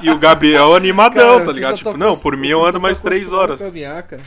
E 0.00 0.10
o 0.10 0.18
Gabriel 0.18 0.74
animadão, 0.74 1.34
Cara, 1.34 1.44
tá 1.46 1.52
ligado? 1.52 1.70
não 1.72 1.76
Tipo, 1.76 1.96
não, 1.96 2.16
por 2.16 2.36
mim 2.36 2.48
eu 2.48 2.64
ando 2.66 2.80
mais 2.80 3.00
três 3.00 3.32
horas. 3.32 3.60
caminhar, 3.62 4.02
cara. 4.02 4.22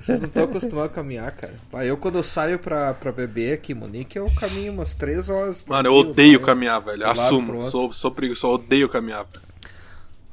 Vocês 0.00 0.20
não 0.20 0.28
estão 0.28 0.44
acostumados 0.44 0.92
a 0.92 0.94
caminhar, 0.94 1.32
cara. 1.32 1.54
Ah, 1.72 1.84
eu 1.84 1.96
quando 1.96 2.16
eu 2.16 2.22
saio 2.22 2.58
pra, 2.58 2.94
pra 2.94 3.12
beber 3.12 3.54
aqui 3.54 3.72
em 3.72 3.74
Munique, 3.74 4.18
eu 4.18 4.30
caminho 4.38 4.72
umas 4.72 4.94
três 4.94 5.28
horas. 5.28 5.64
Mano, 5.66 5.88
eu 5.88 5.92
tranquilo, 5.92 6.10
odeio 6.10 6.40
caminhar, 6.40 6.80
velho. 6.80 7.08
Assumo. 7.08 7.62
Sou, 7.62 7.92
sou 7.92 8.10
preguiçoso, 8.10 8.54
odeio 8.54 8.88
caminhar. 8.88 9.24
velho. 9.24 9.53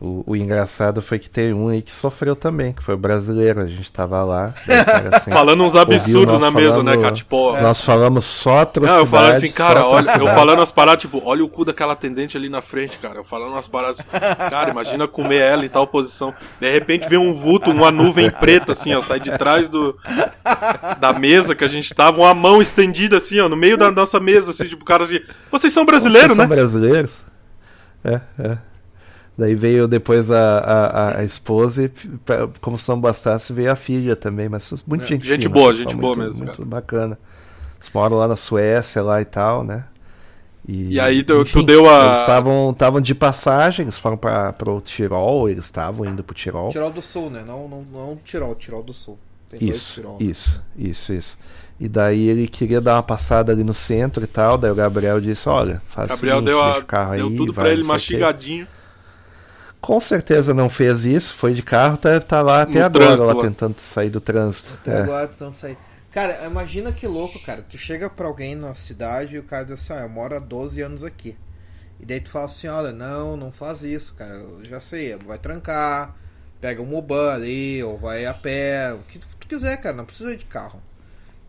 O, 0.03 0.23
o 0.25 0.35
engraçado 0.35 0.99
foi 0.99 1.19
que 1.19 1.29
tem 1.29 1.53
um 1.53 1.67
aí 1.67 1.79
que 1.79 1.91
sofreu 1.91 2.35
também, 2.35 2.73
que 2.73 2.81
foi 2.81 2.95
o 2.95 2.97
brasileiro. 2.97 3.61
A 3.61 3.67
gente 3.67 3.91
tava 3.91 4.23
lá. 4.23 4.51
cara, 4.65 5.09
assim, 5.17 5.29
Falando 5.29 5.63
uns 5.63 5.75
absurdos 5.75 6.41
na 6.41 6.49
mesa, 6.49 6.81
né, 6.81 6.93
falando- 6.93 7.01
cara? 7.03 7.13
Tipo, 7.13 7.61
Nós 7.61 7.81
falamos 7.81 8.25
só 8.25 8.49
Não, 8.55 8.59
atrocidade. 8.61 8.99
eu 8.99 9.05
falando 9.05 9.31
assim, 9.33 9.51
cara, 9.51 9.85
olha, 9.85 10.11
eu 10.17 10.25
falando 10.29 10.57
umas 10.57 10.71
paradas, 10.71 11.01
tipo, 11.01 11.21
olha 11.23 11.43
o 11.43 11.47
cu 11.47 11.63
daquela 11.65 11.93
atendente 11.93 12.35
ali 12.35 12.49
na 12.49 12.61
frente, 12.61 12.97
cara. 12.97 13.19
Eu 13.19 13.23
falando 13.23 13.51
umas 13.51 13.67
paradas 13.67 13.99
assim, 13.99 14.09
cara, 14.49 14.71
imagina 14.71 15.07
comer 15.07 15.37
ela 15.37 15.63
em 15.63 15.69
tal 15.69 15.85
posição. 15.85 16.33
De 16.59 16.71
repente 16.71 17.07
vem 17.07 17.19
um 17.19 17.35
vulto, 17.35 17.69
uma 17.69 17.91
nuvem 17.91 18.31
preta, 18.31 18.71
assim, 18.71 18.95
ó, 18.95 19.01
sai 19.01 19.19
de 19.19 19.37
trás 19.37 19.69
do 19.69 19.95
da 20.99 21.13
mesa 21.13 21.53
que 21.53 21.63
a 21.63 21.67
gente 21.67 21.93
tava, 21.93 22.21
uma 22.21 22.33
mão 22.33 22.59
estendida, 22.59 23.17
assim, 23.17 23.39
ó, 23.39 23.47
no 23.47 23.55
meio 23.55 23.77
da 23.77 23.91
nossa 23.91 24.19
mesa, 24.19 24.49
assim, 24.49 24.65
tipo, 24.67 24.81
o 24.81 24.85
cara 24.85 25.03
assim, 25.03 25.19
vocês 25.51 25.71
são 25.71 25.85
brasileiros, 25.85 26.29
Vocês 26.35 26.37
né? 26.39 26.43
são 26.43 26.55
brasileiros? 26.55 27.23
É, 28.03 28.19
é. 28.39 28.57
Daí 29.41 29.55
veio 29.55 29.87
depois 29.87 30.29
a, 30.29 30.59
a, 30.59 30.85
a- 30.85 31.17
a 31.17 31.23
esposa 31.23 31.85
e, 31.85 31.89
pra- 31.89 32.47
como 32.61 32.77
se 32.77 32.87
não 32.87 33.01
bastasse, 33.01 33.51
veio 33.51 33.71
a 33.71 33.75
filha 33.75 34.15
também. 34.15 34.47
Mas 34.47 34.71
muito 34.85 35.03
gente 35.05 35.25
gente 35.25 35.41
fina, 35.43 35.53
boa, 35.53 35.73
gente 35.73 35.95
boa 35.95 36.15
muito, 36.15 36.27
mesmo, 36.27 36.45
Muito 36.45 36.57
cara. 36.57 36.69
bacana. 36.69 37.19
Eles 37.77 37.89
moram 37.91 38.17
lá 38.17 38.27
na 38.27 38.35
Suécia 38.35 39.01
lá 39.01 39.19
e 39.19 39.25
tal, 39.25 39.63
né? 39.63 39.85
E 40.67 40.99
aí 40.99 41.23
tu- 41.23 41.43
tu 41.43 41.63
deu 41.63 41.89
a- 41.89 42.09
Eles 42.09 42.19
estavam 42.19 42.69
estavam 42.69 43.01
de 43.01 43.15
passagem, 43.15 43.83
eles 43.85 43.97
foram 43.97 44.15
para 44.15 44.53
o 44.67 44.79
Tirol, 44.79 45.49
eles 45.49 45.65
estavam 45.65 46.05
indo 46.05 46.23
pro 46.23 46.35
Tirol. 46.35 46.69
Tirol 46.69 46.91
do 46.91 47.01
Sul, 47.01 47.31
né? 47.31 47.43
Não, 47.45 47.67
não, 47.67 47.81
não 47.91 48.15
Tirol, 48.23 48.53
Tirol 48.53 48.83
do 48.83 48.93
Sul. 48.93 49.17
Tem 49.49 49.59
dois 49.59 49.71
Isso, 49.75 49.93
Tirol. 49.95 50.17
isso, 50.19 50.61
isso, 50.77 51.13
isso. 51.13 51.37
E 51.79 51.89
daí 51.89 52.27
ele 52.29 52.47
queria 52.47 52.79
dar 52.79 52.93
uma 52.97 53.03
passada 53.03 53.51
ali 53.51 53.63
no 53.63 53.73
centro 53.73 54.23
e 54.23 54.27
tal, 54.27 54.55
daí 54.55 54.69
o 54.69 54.75
Gabriel 54.75 55.19
disse, 55.19 55.49
olha, 55.49 55.81
faz 55.87 56.09
Gabriel 56.09 56.35
o 56.35 56.39
seguinte, 56.39 56.51
deu, 56.51 56.61
a, 56.61 56.77
o 56.77 57.15
deu 57.17 57.27
aí, 57.27 57.35
tudo 57.35 57.51
vai, 57.53 57.63
pra 57.65 57.73
ele 57.73 57.81
o 57.81 57.85
quê." 57.85 57.91
mastigadinho. 57.91 58.67
Com 59.81 59.99
certeza 59.99 60.53
não 60.53 60.69
fez 60.69 61.05
isso, 61.05 61.33
foi 61.33 61.53
de 61.55 61.63
carro, 61.63 61.97
tá, 61.97 62.19
tá 62.19 62.41
lá 62.41 62.61
até 62.61 62.79
No 62.79 62.85
agora, 62.85 63.05
trânsito 63.05 63.27
lá, 63.27 63.33
lá. 63.33 63.41
tentando 63.41 63.79
sair 63.79 64.09
do 64.11 64.21
trânsito. 64.21 64.73
Até 64.81 64.91
É. 64.91 65.01
agora 65.01 65.25
estão 65.31 65.51
saindo. 65.51 65.77
Cara, 66.11 66.45
imagina 66.45 66.91
que 66.91 67.07
louco, 67.07 67.39
cara. 67.39 67.63
Tu 67.67 67.77
chega 67.77 68.09
pra 68.09 68.27
alguém 68.27 68.53
na 68.55 68.73
cidade 68.75 69.35
e 69.35 69.39
o 69.39 69.43
cara 69.43 69.63
diz 69.63 69.73
assim, 69.73 69.93
ah, 69.93 70.03
eu 70.03 70.09
moro 70.09 70.35
há 70.35 70.39
12 70.39 70.81
anos 70.81 71.03
aqui. 71.03 71.35
E 71.99 72.05
daí 72.05 72.19
tu 72.21 72.29
fala 72.29 72.45
assim, 72.45 72.67
olha, 72.67 72.91
não, 72.91 73.35
não 73.37 73.51
faz 73.51 73.81
isso, 73.81 74.13
cara. 74.13 74.35
Eu 74.35 74.61
já 74.69 74.79
sei, 74.79 75.15
vai 75.15 75.37
trancar, 75.39 76.15
pega 76.59 76.81
um 76.81 76.85
Moban 76.85 77.33
ali, 77.33 77.81
ou 77.83 77.97
vai 77.97 78.25
a 78.25 78.33
pé, 78.33 78.93
o 78.93 78.99
que 78.99 79.19
tu 79.39 79.47
quiser, 79.47 79.77
cara, 79.77 79.95
não 79.95 80.05
precisa 80.05 80.31
ir 80.33 80.37
de 80.37 80.45
carro. 80.45 80.81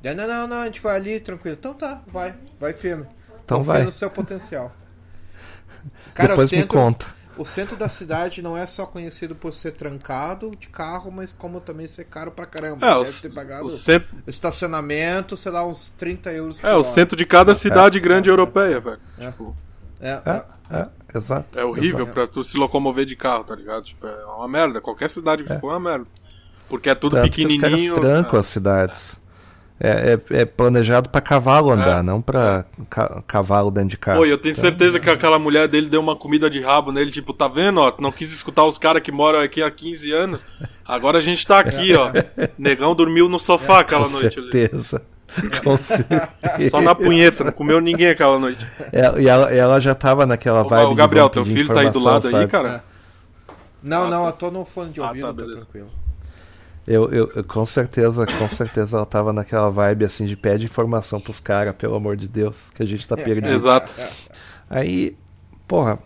Daí, 0.01 0.15
não, 0.15 0.27
não, 0.27 0.47
não, 0.49 0.61
a 0.63 0.65
gente 0.67 0.81
vai 0.81 0.97
ali, 0.97 1.21
tranquilo. 1.21 1.57
Então 1.59 1.75
tá, 1.75 2.01
vai, 2.07 2.35
vai 2.59 2.73
firme. 2.73 3.05
Então 3.45 3.59
Confia 3.59 3.73
vai. 3.75 3.83
no 3.85 3.93
seu 3.93 4.11
potencial. 4.11 4.73
Cara, 6.15 6.31
Depois 6.31 6.49
centro, 6.51 6.79
me 6.79 6.85
conta. 6.85 7.07
O 7.43 7.45
centro 7.45 7.77
da 7.77 7.89
cidade 7.89 8.41
não 8.41 8.57
é 8.57 8.67
só 8.67 8.87
conhecido 8.87 9.35
por 9.35 9.53
ser 9.53 9.73
trancado 9.73 10.55
de 10.57 10.69
carro, 10.69 11.11
mas 11.11 11.33
como 11.33 11.61
também 11.61 11.87
ser 11.87 12.05
caro 12.05 12.31
pra 12.31 12.47
caramba. 12.47 12.87
É, 12.87 12.91
Deve 12.99 13.11
o, 13.11 13.23
ter 13.23 13.31
pagado 13.35 13.67
o 13.67 13.71
centro, 13.71 14.09
estacionamento, 14.27 15.37
sei 15.37 15.53
lá, 15.53 15.67
uns 15.67 15.91
30 15.91 16.33
euros 16.33 16.61
por 16.61 16.67
é, 16.67 16.73
o 16.73 16.75
hora. 16.77 16.85
centro 16.85 17.17
de 17.17 17.27
cada 17.27 17.55
cidade 17.55 17.99
grande 18.01 18.29
europeia, 18.29 18.81
velho. 18.81 18.99
É. 19.19 19.31
Tipo, 19.31 19.57
É, 20.01 20.11
É, 20.25 20.45
é. 20.71 20.79
é, 20.81 21.19
exato. 21.19 21.59
É 21.59 21.65
horrível 21.65 22.01
exato. 22.05 22.13
pra 22.13 22.27
tu 22.27 22.43
se 22.43 22.57
locomover 22.57 23.05
de 23.07 23.15
carro, 23.17 23.45
tá 23.45 23.55
ligado? 23.55 23.85
Tipo, 23.85 24.07
é 24.07 24.25
uma 24.27 24.49
merda. 24.49 24.81
Qualquer 24.81 25.11
cidade 25.11 25.45
que 25.45 25.59
for 25.59 25.69
é 25.73 25.77
uma 25.77 25.81
merda. 25.91 26.07
Porque 26.69 26.89
é 26.91 26.95
tudo 26.95 27.17
Tanto 27.17 27.31
que 27.31 27.45
os 27.45 27.57
caras 27.57 27.71
pequenininho. 27.77 28.01
trancam 28.01 28.37
é. 28.37 28.41
as 28.41 28.47
cidades. 28.47 29.21
É, 29.85 30.17
é, 30.33 30.43
é 30.43 30.45
planejado 30.45 31.09
pra 31.09 31.21
cavalo 31.21 31.73
andar, 31.73 32.05
não 32.05 32.23
pra 32.23 32.65
ca- 32.89 33.21
cavalo 33.27 33.69
dentro 33.69 33.89
de 33.91 33.97
casa. 33.97 34.17
Pô, 34.19 34.25
e 34.25 34.31
eu 34.31 34.39
tenho 34.39 34.55
certeza 34.55 35.01
que 35.01 35.11
aquela 35.11 35.41
mulher 35.41 35.67
dele 35.67 35.89
deu 35.89 36.01
uma 36.01 36.15
comida 36.15 36.49
de 36.49 36.61
rabo 36.61 36.93
nele, 36.93 37.11
tipo, 37.11 37.33
tá 37.33 37.49
vendo, 37.49 37.81
ó? 37.81 37.93
Não 37.99 38.13
quis 38.13 38.33
escutar 38.33 38.65
os 38.65 38.79
caras 38.79 39.03
que 39.03 39.11
moram 39.11 39.41
aqui 39.41 39.61
há 39.61 39.69
15 39.69 40.13
anos. 40.13 40.47
Agora 40.87 41.19
a 41.19 41.21
gente 41.21 41.45
tá 41.45 41.59
aqui, 41.59 41.95
ó. 41.97 42.13
Negão 42.57 42.95
dormiu 42.95 43.29
no 43.29 43.41
sofá 43.41 43.81
aquela 43.81 44.05
Com 44.05 44.13
noite 44.13 44.39
ali. 44.39 44.53
certeza. 44.53 45.03
Com 45.65 45.77
certeza. 45.77 46.29
Só 46.71 46.81
na 46.81 46.95
punheta, 46.95 47.43
não 47.43 47.51
comeu 47.53 47.81
ninguém 47.81 48.11
aquela 48.11 48.39
noite. 48.39 48.65
Ela- 48.93 49.21
e 49.21 49.27
ela, 49.27 49.53
ela 49.53 49.81
já 49.81 49.97
tava 49.97 50.25
naquela 50.27 50.63
vibe. 50.63 50.93
ô, 50.93 50.95
Gabriel, 50.95 51.29
teu 51.29 51.45
filho 51.45 51.75
tá 51.75 51.81
aí 51.81 51.91
do 51.91 51.99
lado 52.05 52.27
aí, 52.27 52.31
sabe? 52.33 52.47
cara? 52.49 52.85
Não, 53.83 54.05
Ah, 54.05 54.09
não, 54.09 54.23
tá. 54.23 54.29
eu 54.29 54.33
tô 54.35 54.51
no 54.53 54.65
fone 54.65 54.93
de 54.93 55.01
Ah, 55.01 55.09
ouvido, 55.09 55.23
tá, 55.23 55.27
tá, 55.29 55.33
beleza. 55.33 55.65
tranquilo. 55.65 55.89
Eu, 56.87 57.11
eu, 57.13 57.31
eu- 57.37 57.45
com 57.45 57.65
certeza, 57.65 58.27
com 58.27 58.49
certeza 58.49 58.97
ela 58.97 59.07
tava 59.07 59.33
naquela 59.33 59.71
vibe 59.71 60.05
assim 60.05 60.27
de 60.27 60.37
pede 60.37 60.65
informação 60.65 61.21
pros 61.21 61.39
caras, 61.39 61.75
pelo 61.77 61.95
amor 61.95 62.17
de 62.17 62.27
Deus, 62.29 62.71
que 62.75 62.83
a 62.83 62.87
gente 62.87 63.07
tá 63.07 63.17
perdido. 63.17 63.49
Exato. 63.53 63.95
Aí, 64.69 65.17
porra, 65.69 65.99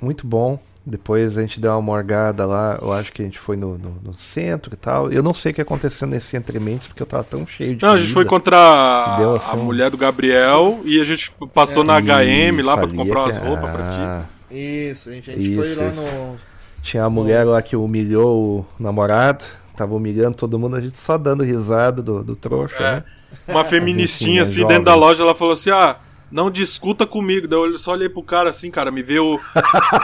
muito 0.00 0.26
bom. 0.26 0.58
Depois 0.84 1.38
a 1.38 1.42
gente 1.42 1.60
deu 1.60 1.70
uma 1.70 1.80
morgada 1.80 2.44
lá, 2.44 2.76
eu 2.82 2.92
acho 2.92 3.12
que 3.12 3.22
a 3.22 3.24
gente 3.24 3.38
foi 3.38 3.56
no, 3.56 3.78
no, 3.78 3.90
no 4.02 4.14
centro 4.14 4.74
e 4.74 4.76
tal. 4.76 5.12
Eu 5.12 5.22
não 5.22 5.32
sei 5.32 5.52
o 5.52 5.54
que 5.54 5.60
aconteceu 5.60 6.08
nesse 6.08 6.36
entrementes, 6.36 6.88
porque 6.88 7.00
eu 7.00 7.06
tava 7.06 7.22
tão 7.22 7.46
cheio 7.46 7.76
de 7.76 7.84
Não, 7.84 7.92
a 7.92 7.98
gente 7.98 8.12
foi 8.12 8.24
contra 8.24 8.56
a, 8.56 9.16
Deu, 9.16 9.34
assim, 9.34 9.52
a 9.52 9.56
mulher 9.56 9.90
do 9.90 9.96
Gabriel 9.96 10.80
e 10.84 11.00
a 11.00 11.04
gente 11.04 11.30
passou 11.54 11.84
na 11.84 12.00
HM 12.00 12.60
lá 12.64 12.76
pra 12.76 12.88
comprar 12.88 13.20
é 13.20 13.22
umas 13.22 13.38
que- 13.38 13.46
roupas 13.46 13.70
pra 13.70 13.82
ti. 13.92 14.00
Ah, 14.00 14.24
Isso, 14.50 15.08
a 15.08 15.12
gente, 15.12 15.30
a 15.30 15.34
gente 15.36 15.52
Isso, 15.52 15.74
foi 15.76 15.84
lá 15.84 15.90
isso. 15.92 16.02
no. 16.02 16.36
Tinha 16.82 17.04
a 17.04 17.10
mulher 17.10 17.44
lá 17.46 17.62
que 17.62 17.76
humilhou 17.76 18.58
o 18.58 18.66
namorado, 18.82 19.44
tava 19.82 19.94
humilhando 19.94 20.36
todo 20.36 20.58
mundo, 20.58 20.76
a 20.76 20.80
gente 20.80 20.98
só 20.98 21.18
dando 21.18 21.42
risada 21.44 22.02
do, 22.02 22.22
do 22.22 22.36
trouxa, 22.36 22.76
É. 22.76 22.80
né? 22.96 23.04
Uma 23.48 23.64
feministinha 23.64 24.42
As 24.42 24.50
assim 24.50 24.60
enfim, 24.60 24.68
dentro 24.68 24.84
da 24.84 24.92
jovens. 24.92 25.06
loja, 25.08 25.22
ela 25.22 25.34
falou 25.34 25.54
assim: 25.54 25.70
ah, 25.70 25.96
não 26.30 26.50
discuta 26.50 27.06
comigo. 27.06 27.48
Daí 27.48 27.58
eu 27.58 27.78
só 27.78 27.92
olhei 27.92 28.08
pro 28.08 28.22
cara 28.22 28.50
assim, 28.50 28.70
cara, 28.70 28.90
me 28.90 29.02
veio. 29.02 29.40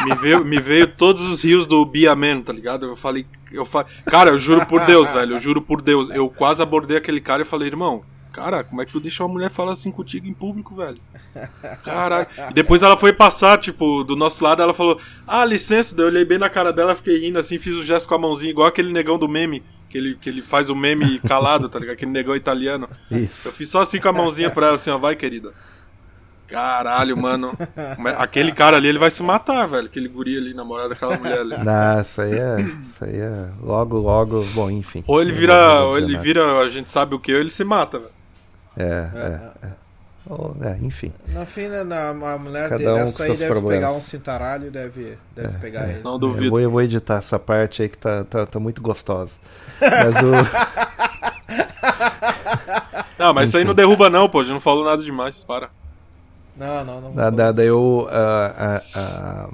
me 0.07 0.15
veio, 0.15 0.45
me 0.45 0.59
veio 0.59 0.87
todos 0.89 1.23
os 1.23 1.43
rios 1.43 1.67
do 1.67 1.85
Biaman, 1.85 2.41
tá 2.43 2.53
ligado? 2.53 2.87
Eu 2.87 2.97
falei. 2.97 3.27
Eu 3.53 3.65
fa... 3.67 3.85
Cara, 4.07 4.31
eu 4.31 4.39
juro 4.39 4.65
por 4.67 4.85
Deus, 4.87 5.13
velho. 5.13 5.35
Eu 5.37 5.39
juro 5.41 5.61
por 5.63 5.81
Deus. 5.83 6.09
Eu 6.11 6.29
quase 6.29 6.63
abordei 6.63 6.97
aquele 6.97 7.21
cara 7.21 7.43
e 7.43 7.47
falei, 7.47 7.69
irmão. 7.69 8.03
Cara, 8.33 8.63
como 8.63 8.81
é 8.81 8.87
que 8.87 8.93
tu 8.93 9.01
deixa 9.01 9.23
uma 9.25 9.33
mulher 9.33 9.51
falar 9.51 9.73
assim 9.73 9.91
contigo 9.91 10.27
em 10.27 10.33
público, 10.33 10.75
velho? 10.75 11.01
Caralho. 11.83 12.27
Depois 12.55 12.83
ela 12.83 12.97
foi 12.97 13.13
passar, 13.13 13.59
tipo, 13.59 14.05
do 14.05 14.15
nosso 14.15 14.43
lado, 14.45 14.63
ela 14.63 14.75
falou, 14.75 15.01
ah, 15.27 15.45
licença, 15.45 15.95
daí 15.95 16.05
eu 16.05 16.09
olhei 16.09 16.25
bem 16.25 16.39
na 16.39 16.49
cara 16.49 16.73
dela, 16.73 16.95
fiquei 16.95 17.19
rindo 17.19 17.39
assim, 17.39 17.59
fiz 17.59 17.75
o 17.75 17.85
gesto 17.85 18.09
com 18.09 18.15
a 18.15 18.19
mãozinha, 18.19 18.51
igual 18.51 18.69
aquele 18.69 18.93
negão 18.93 19.19
do 19.19 19.29
meme, 19.29 19.63
que 19.89 19.99
ele, 19.99 20.15
que 20.21 20.29
ele 20.29 20.43
faz 20.43 20.71
o 20.71 20.75
meme 20.75 21.19
calado, 21.21 21.69
tá 21.69 21.79
ligado? 21.79 21.95
Aquele 21.95 22.11
negão 22.13 22.37
italiano. 22.37 22.89
Eu 23.11 23.19
Isso. 23.19 23.53
fiz 23.53 23.69
só 23.71 23.83
assim 23.83 24.01
com 24.01 24.09
a 24.09 24.13
mãozinha 24.13 24.51
pra 24.51 24.69
ela, 24.69 24.77
assim, 24.77 24.91
ó, 24.91 24.99
vai, 24.99 25.17
querida. 25.17 25.53
Caralho, 26.49 27.15
mano. 27.15 27.57
Aquele 28.17 28.53
cara 28.53 28.79
ali, 28.79 28.89
ele 28.89 28.99
vai 28.99 29.11
se 29.11 29.23
matar, 29.23 29.67
velho. 29.67 29.87
Aquele 29.87 30.09
guri 30.09 30.37
ali, 30.39 30.55
namorado 30.55 30.89
daquela 30.89 31.17
mulher 31.19 31.41
ali. 31.41 31.59
Não, 31.63 32.01
isso 32.01 32.23
aí 32.23 32.33
é. 32.33 32.61
Isso 32.83 33.05
aí 33.05 33.17
é. 33.17 33.51
Logo, 33.63 33.99
logo. 33.99 34.43
Bom, 34.55 34.71
enfim. 34.71 35.05
Ou 35.07 35.21
ele 35.21 35.33
Eu 35.33 35.37
vira, 35.37 35.81
ou 35.85 35.99
ele 35.99 36.17
vira, 36.17 36.59
a 36.61 36.69
gente 36.71 36.91
sabe 36.91 37.15
o 37.15 37.19
que, 37.19 37.35
ou 37.35 37.39
ele 37.41 37.51
se 37.51 37.65
mata, 37.65 37.99
velho. 37.99 38.18
É, 38.79 39.11
é, 39.63 39.67
é. 39.67 39.71
Ou- 40.31 40.55
é, 40.63 40.77
enfim. 40.83 41.13
No 41.29 41.45
fim, 41.47 41.69
né, 41.69 41.83
na, 41.85 42.11
a 42.11 42.39
mulher 42.39 42.69
Cada 42.69 42.79
dele, 42.79 42.91
um 42.91 42.99
essa 43.09 43.23
aí 43.25 43.29
deve 43.31 43.47
problemas. 43.47 43.75
pegar 43.77 43.93
um 43.93 44.01
cintaralho 44.01 44.67
e 44.67 44.71
deve, 44.71 45.19
deve 45.35 45.59
pegar 45.59 45.89
ele. 45.89 46.03
Não 46.03 46.13
Eu 46.13 46.19
duvido. 46.19 46.51
vou, 46.51 46.61
eu 46.61 46.71
vou 46.71 46.83
editar 46.83 47.17
essa 47.17 47.39
parte 47.39 47.83
aí 47.83 47.89
que 47.89 47.97
tá, 47.99 48.25
tá, 48.25 48.45
tá 48.47 48.61
muito 48.61 48.81
gostosa. 48.83 49.35
Mas 49.81 50.17
o. 50.23 50.33
Não, 53.19 53.35
mas 53.35 53.49
isso 53.49 53.59
aí 53.59 53.65
não 53.65 53.75
derruba 53.75 54.09
não, 54.09 54.29
pô. 54.29 54.41
A 54.41 54.43
gente 54.45 54.53
não 54.53 54.61
falou 54.61 54.85
nada 54.85 55.03
demais. 55.03 55.43
Para. 55.43 55.71
Não, 56.57 56.85
não, 56.85 57.01
não. 57.01 57.15
Da, 57.15 57.31
da, 57.31 57.53
daí 57.53 57.67
eu. 57.67 58.09
ah, 58.11 58.55
ah, 58.59 58.83
ah, 58.95 59.49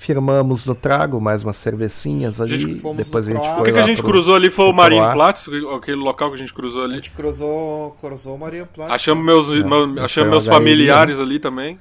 firmamos 0.00 0.64
no 0.64 0.74
trago 0.74 1.20
mais 1.20 1.42
umas 1.44 1.56
cervecinhas 1.58 2.40
ali. 2.40 2.56
gente 2.58 2.80
fomos 2.80 2.96
depois 3.04 3.28
a 3.28 3.30
gente 3.32 3.42
foi 3.46 3.60
O 3.60 3.64
que, 3.64 3.72
que 3.72 3.78
a 3.78 3.82
gente 3.82 4.00
pro- 4.00 4.10
cruzou 4.10 4.34
ali 4.34 4.48
foi 4.50 4.64
o 4.64 4.68
pro 4.68 4.76
Marinho 4.78 5.02
Croá. 5.02 5.12
Platz, 5.12 5.46
aquele 5.76 5.98
local 5.98 6.30
que 6.30 6.36
a 6.36 6.38
gente 6.38 6.54
cruzou 6.54 6.80
A 6.82 6.84
ali. 6.86 6.94
gente 6.94 7.10
cruzou, 7.10 7.90
cruzou 8.00 8.38
Maria 8.38 8.64
Plata. 8.64 8.94
Achamos 8.94 9.22
meus, 9.24 9.48
meu- 9.48 9.94
foi 9.94 10.02
achamos 10.02 10.28
o 10.28 10.30
meus 10.30 10.46
familiares 10.46 11.20
ali 11.20 11.38
também. 11.38 11.78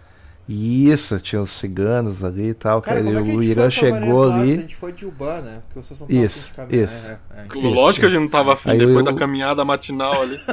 Isso, 0.51 1.19
tinha 1.19 1.39
os 1.41 1.51
ciganos 1.51 2.23
ali 2.23 2.49
e 2.49 2.53
tal. 2.55 2.81
Cara, 2.81 3.03
como 3.03 3.19
é 3.19 3.21
que 3.23 3.31
a 3.31 3.35
o 3.35 3.43
Irã 3.43 3.69
chegou 3.69 4.23
Plata? 4.23 4.33
A 4.37 4.41
ali. 4.41 4.55
gente 4.55 4.75
foi 4.75 4.91
de 4.91 5.05
Uban, 5.05 5.41
né? 5.41 5.61
Porque 5.67 5.85
vocês 5.87 5.99
não 5.99 6.07
Isso, 6.09 6.51
caminhar, 6.55 6.83
isso. 6.83 7.07
é, 7.07 7.19
é. 7.37 7.45
Isso, 7.57 7.69
Lógico 7.69 7.99
que 8.01 8.05
a 8.05 8.09
isso. 8.09 8.17
gente 8.17 8.21
não 8.23 8.29
tava 8.29 8.53
afim 8.53 8.71
Aí 8.71 8.77
depois 8.79 8.97
eu- 8.97 9.03
da 9.03 9.13
caminhada 9.13 9.63
matinal 9.63 10.21
ali. 10.23 10.37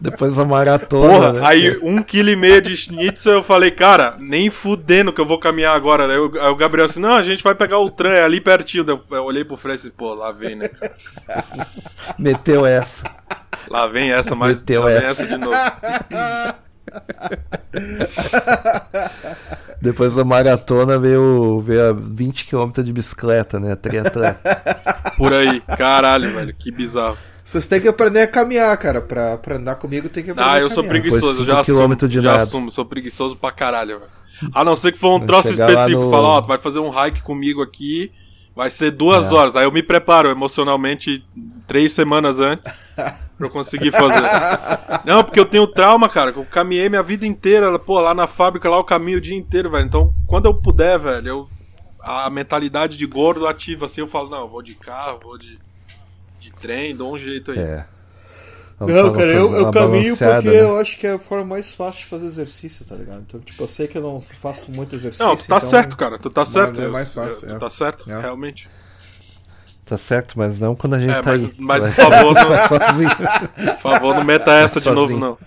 Depois 0.00 0.38
a 0.38 0.44
maratona. 0.44 1.12
Porra, 1.12 1.32
né? 1.32 1.40
aí 1.42 1.78
um 1.82 2.02
quilo 2.02 2.30
e 2.30 2.36
meio 2.36 2.60
de 2.60 2.76
schnitzel 2.76 3.34
eu 3.34 3.42
falei, 3.42 3.70
cara, 3.70 4.16
nem 4.18 4.50
fudendo 4.50 5.12
que 5.12 5.20
eu 5.20 5.26
vou 5.26 5.38
caminhar 5.38 5.74
agora. 5.74 6.06
Aí 6.06 6.18
o, 6.18 6.56
Gabriel 6.56 6.86
assim, 6.86 7.00
não, 7.00 7.14
a 7.14 7.22
gente 7.22 7.42
vai 7.42 7.54
pegar 7.54 7.78
o 7.78 7.90
trem 7.90 8.12
é 8.12 8.22
ali 8.22 8.40
pertinho. 8.40 8.84
Eu, 8.88 9.24
olhei 9.24 9.44
pro 9.44 9.56
Fred 9.56 9.74
e 9.74 9.78
disse, 9.78 9.90
pô, 9.90 10.14
lá 10.14 10.32
vem, 10.32 10.54
né, 10.56 10.68
cara? 10.68 10.94
Meteu 12.18 12.66
essa. 12.66 13.10
Lá 13.68 13.86
vem 13.86 14.12
essa, 14.12 14.34
mas 14.34 14.60
Meteu 14.60 14.86
essa. 14.88 15.06
essa 15.06 15.26
de 15.26 15.36
novo. 15.36 15.56
Depois 19.80 20.14
da 20.14 20.24
maratona 20.24 20.98
veio, 20.98 21.60
veio 21.60 21.90
a 21.90 21.92
20 21.92 22.46
km 22.46 22.70
de 22.82 22.92
bicicleta, 22.92 23.60
né? 23.60 23.76
Triatleta. 23.76 24.40
Por 25.16 25.32
aí. 25.32 25.60
Caralho, 25.76 26.34
velho, 26.34 26.54
que 26.54 26.70
bizarro. 26.70 27.18
Vocês 27.46 27.66
têm 27.66 27.80
que 27.80 27.86
aprender 27.86 28.22
a 28.22 28.26
caminhar, 28.26 28.76
cara. 28.76 29.00
Pra, 29.00 29.38
pra 29.38 29.54
andar 29.56 29.76
comigo 29.76 30.08
tem 30.08 30.24
que 30.24 30.30
aprender 30.32 30.50
Ah, 30.50 30.54
a 30.54 30.60
eu 30.60 30.68
sou 30.68 30.82
preguiçoso, 30.82 31.44
Depois 31.44 31.46
já 31.46 31.60
assumo. 31.60 32.08
já 32.08 32.22
nada. 32.32 32.42
assumo, 32.42 32.70
sou 32.72 32.84
preguiçoso 32.84 33.36
pra 33.36 33.52
caralho, 33.52 34.00
velho. 34.00 34.10
A 34.52 34.64
não 34.64 34.74
ser 34.74 34.90
que 34.92 34.98
for 34.98 35.14
um 35.14 35.24
troço 35.24 35.48
específico, 35.50 36.02
no- 36.02 36.10
falar, 36.10 36.28
ó, 36.28 36.42
tu 36.42 36.48
vai 36.48 36.58
fazer 36.58 36.80
um 36.80 36.90
hike 36.90 37.22
comigo 37.22 37.62
aqui, 37.62 38.10
vai 38.54 38.68
ser 38.68 38.90
duas 38.90 39.30
É. 39.30 39.34
horas. 39.34 39.54
Aí 39.56 39.64
eu 39.64 39.70
me 39.72 39.82
preparo 39.82 40.28
emocionalmente 40.28 41.24
três 41.68 41.92
semanas 41.92 42.40
antes 42.40 42.78
pra 42.96 43.16
eu 43.46 43.48
conseguir 43.50 43.92
fazer. 43.92 44.22
Não, 45.04 45.22
porque 45.22 45.38
eu 45.40 45.46
tenho 45.46 45.66
trauma, 45.68 46.08
cara, 46.08 46.32
que 46.32 46.38
eu 46.38 46.44
caminhei 46.44 46.88
minha 46.88 47.02
vida 47.02 47.24
inteira, 47.26 47.78
pô, 47.78 48.00
lá 48.00 48.12
na 48.12 48.26
fábrica, 48.26 48.68
lá 48.68 48.76
eu 48.76 48.84
caminho 48.84 49.18
o 49.18 49.20
dia 49.20 49.36
inteiro, 49.36 49.70
velho. 49.70 49.86
Então, 49.86 50.12
quando 50.26 50.46
eu 50.46 50.54
puder, 50.54 50.98
velho, 50.98 51.28
eu 51.28 51.48
a 52.00 52.28
mentalidade 52.30 52.96
de 52.96 53.06
gordo 53.06 53.46
ativa 53.48 53.86
assim, 53.86 54.00
eu 54.00 54.06
falo, 54.08 54.28
não, 54.30 54.42
eu 54.42 54.48
vou 54.48 54.62
de 54.62 54.74
carro, 54.74 55.18
vou 55.22 55.36
de 55.38 55.58
trem, 56.66 56.96
dou 56.96 57.14
um 57.14 57.18
jeito 57.18 57.50
aí. 57.52 57.58
É. 57.58 57.84
Não, 58.78 58.86
fazer 58.88 59.12
cara, 59.12 59.26
eu, 59.32 59.56
eu 59.56 59.70
caminho 59.70 60.14
porque 60.16 60.48
né? 60.50 60.60
eu 60.60 60.76
acho 60.76 60.98
que 60.98 61.06
é 61.06 61.12
a 61.12 61.18
forma 61.18 61.44
mais 61.46 61.72
fácil 61.72 62.00
de 62.00 62.06
fazer 62.08 62.26
exercício, 62.26 62.84
tá 62.84 62.94
ligado? 62.94 63.22
Então, 63.26 63.40
tipo, 63.40 63.62
eu 63.62 63.68
sei 63.68 63.86
que 63.88 63.96
eu 63.96 64.02
não 64.02 64.20
faço 64.20 64.70
muito 64.70 64.94
exercício. 64.94 65.24
Não, 65.24 65.34
tu 65.34 65.46
tá 65.46 65.56
então- 65.56 65.60
certo, 65.60 65.96
cara. 65.96 66.18
Tu 66.18 66.28
tá 66.28 66.44
certo. 66.44 66.82
é 66.82 66.88
mais 66.88 67.14
fácil, 67.14 67.48
eu- 67.48 67.50
é. 67.52 67.54
Tu 67.54 67.60
tá 67.60 67.70
certo, 67.70 68.10
É. 68.10 68.20
realmente. 68.20 68.68
Tá 69.86 69.96
certo, 69.96 70.34
mas 70.36 70.58
não 70.58 70.74
quando 70.74 70.94
a 70.94 70.98
gente 71.00 71.10
É, 71.12 71.22
tá 71.22 71.30
mas, 71.30 71.44
aí. 71.44 71.52
mas 71.58 71.94
por 71.94 72.04
favor, 72.04 72.34
não, 72.34 72.56
sozinho. 72.68 73.16
por 73.16 73.78
favor, 73.80 74.14
não 74.14 74.24
meta 74.24 74.52
essa 74.52 74.78
de 74.80 74.84
Sozinho. 74.84 75.18
novo, 75.18 75.18
não. 75.18 75.38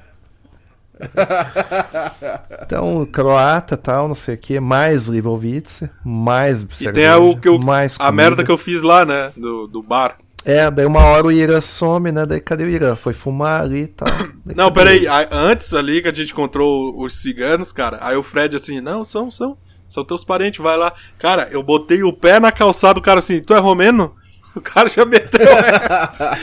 Então, 2.65 3.05
croata 3.05 3.77
tal, 3.77 4.07
não 4.07 4.15
sei 4.15 4.35
o 4.35 4.37
que, 4.37 4.59
mais 4.59 5.07
Livovice, 5.07 5.89
mais 6.03 6.63
E 6.79 6.91
tem 6.91 7.07
a, 7.07 7.17
o 7.17 7.37
que 7.39 7.47
eu, 7.47 7.59
mais 7.59 7.95
a 7.99 8.11
merda 8.11 8.43
que 8.43 8.51
eu 8.51 8.57
fiz 8.57 8.81
lá, 8.81 9.05
né? 9.05 9.31
Do, 9.35 9.67
do 9.67 9.81
bar. 9.83 10.17
É, 10.45 10.71
daí 10.71 10.85
uma 10.85 11.03
hora 11.03 11.27
o 11.27 11.31
Irã 11.31 11.59
some, 11.61 12.11
né? 12.11 12.25
Daí 12.25 12.39
cadê 12.39 12.63
o 12.63 12.69
Irã? 12.69 12.95
Foi 12.95 13.13
fumar 13.13 13.61
ali 13.61 13.81
e 13.83 13.87
tal. 13.87 14.07
Daí 14.45 14.55
Não, 14.55 14.71
peraí. 14.71 14.97
ele? 14.97 15.07
a- 15.07 15.27
Antes 15.31 15.73
ali 15.73 16.01
que 16.01 16.07
a 16.07 16.13
gente 16.13 16.31
encontrou 16.31 16.99
os 17.01 17.21
ciganos, 17.21 17.71
cara, 17.71 17.97
aí 18.01 18.15
o 18.15 18.23
Fred 18.23 18.55
assim, 18.55 18.79
não, 18.81 19.03
são, 19.03 19.29
são. 19.29 19.57
São 19.87 20.05
teus 20.05 20.23
parentes, 20.23 20.59
vai 20.63 20.77
lá. 20.77 20.93
Cara, 21.17 21.49
eu 21.51 21.63
botei 21.63 22.03
o 22.03 22.13
pé 22.13 22.39
na 22.39 22.51
calçada, 22.51 22.99
o 22.99 23.01
cara 23.01 23.19
assim, 23.19 23.41
tu 23.41 23.53
é 23.53 23.59
romeno? 23.59 24.15
O 24.55 24.61
cara 24.61 24.89
já 24.89 25.05
meteu 25.05 25.47
essa. 25.47 26.33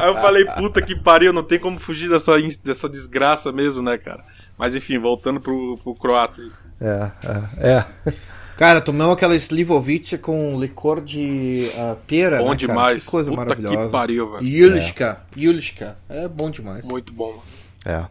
Aí 0.00 0.08
eu 0.08 0.14
falei, 0.14 0.42
puta 0.46 0.80
que 0.80 0.96
pariu, 0.96 1.34
não 1.34 1.42
tem 1.42 1.58
como 1.58 1.78
fugir 1.78 2.08
dessa, 2.08 2.32
dessa 2.64 2.88
desgraça 2.88 3.52
mesmo, 3.52 3.82
né, 3.82 3.98
cara? 3.98 4.24
Mas 4.58 4.74
enfim, 4.74 4.98
voltando 4.98 5.38
pro, 5.38 5.78
pro 5.84 5.94
croata. 5.94 6.40
aí. 6.40 6.50
É, 6.80 7.10
é, 7.60 7.68
é. 7.68 7.84
Cara, 8.62 8.80
tomamos 8.80 9.14
aquela 9.14 9.34
Slivovic 9.34 10.16
com 10.18 10.56
licor 10.60 11.00
de 11.00 11.68
ah, 11.76 11.96
pera. 12.06 12.36
Bom 12.38 12.42
né, 12.44 12.48
cara? 12.50 12.56
demais. 12.58 13.04
Que 13.04 13.10
coisa 13.10 13.28
Puta 13.28 13.42
maravilhosa. 13.42 13.86
que 13.86 13.90
pariu, 13.90 14.30
velho. 14.30 14.46
Yulishka. 14.46 15.20
Yulishka. 15.36 15.96
É 16.08 16.28
bom 16.28 16.48
demais. 16.48 16.84
Muito 16.84 17.12
bom. 17.12 17.42
é. 17.84 18.04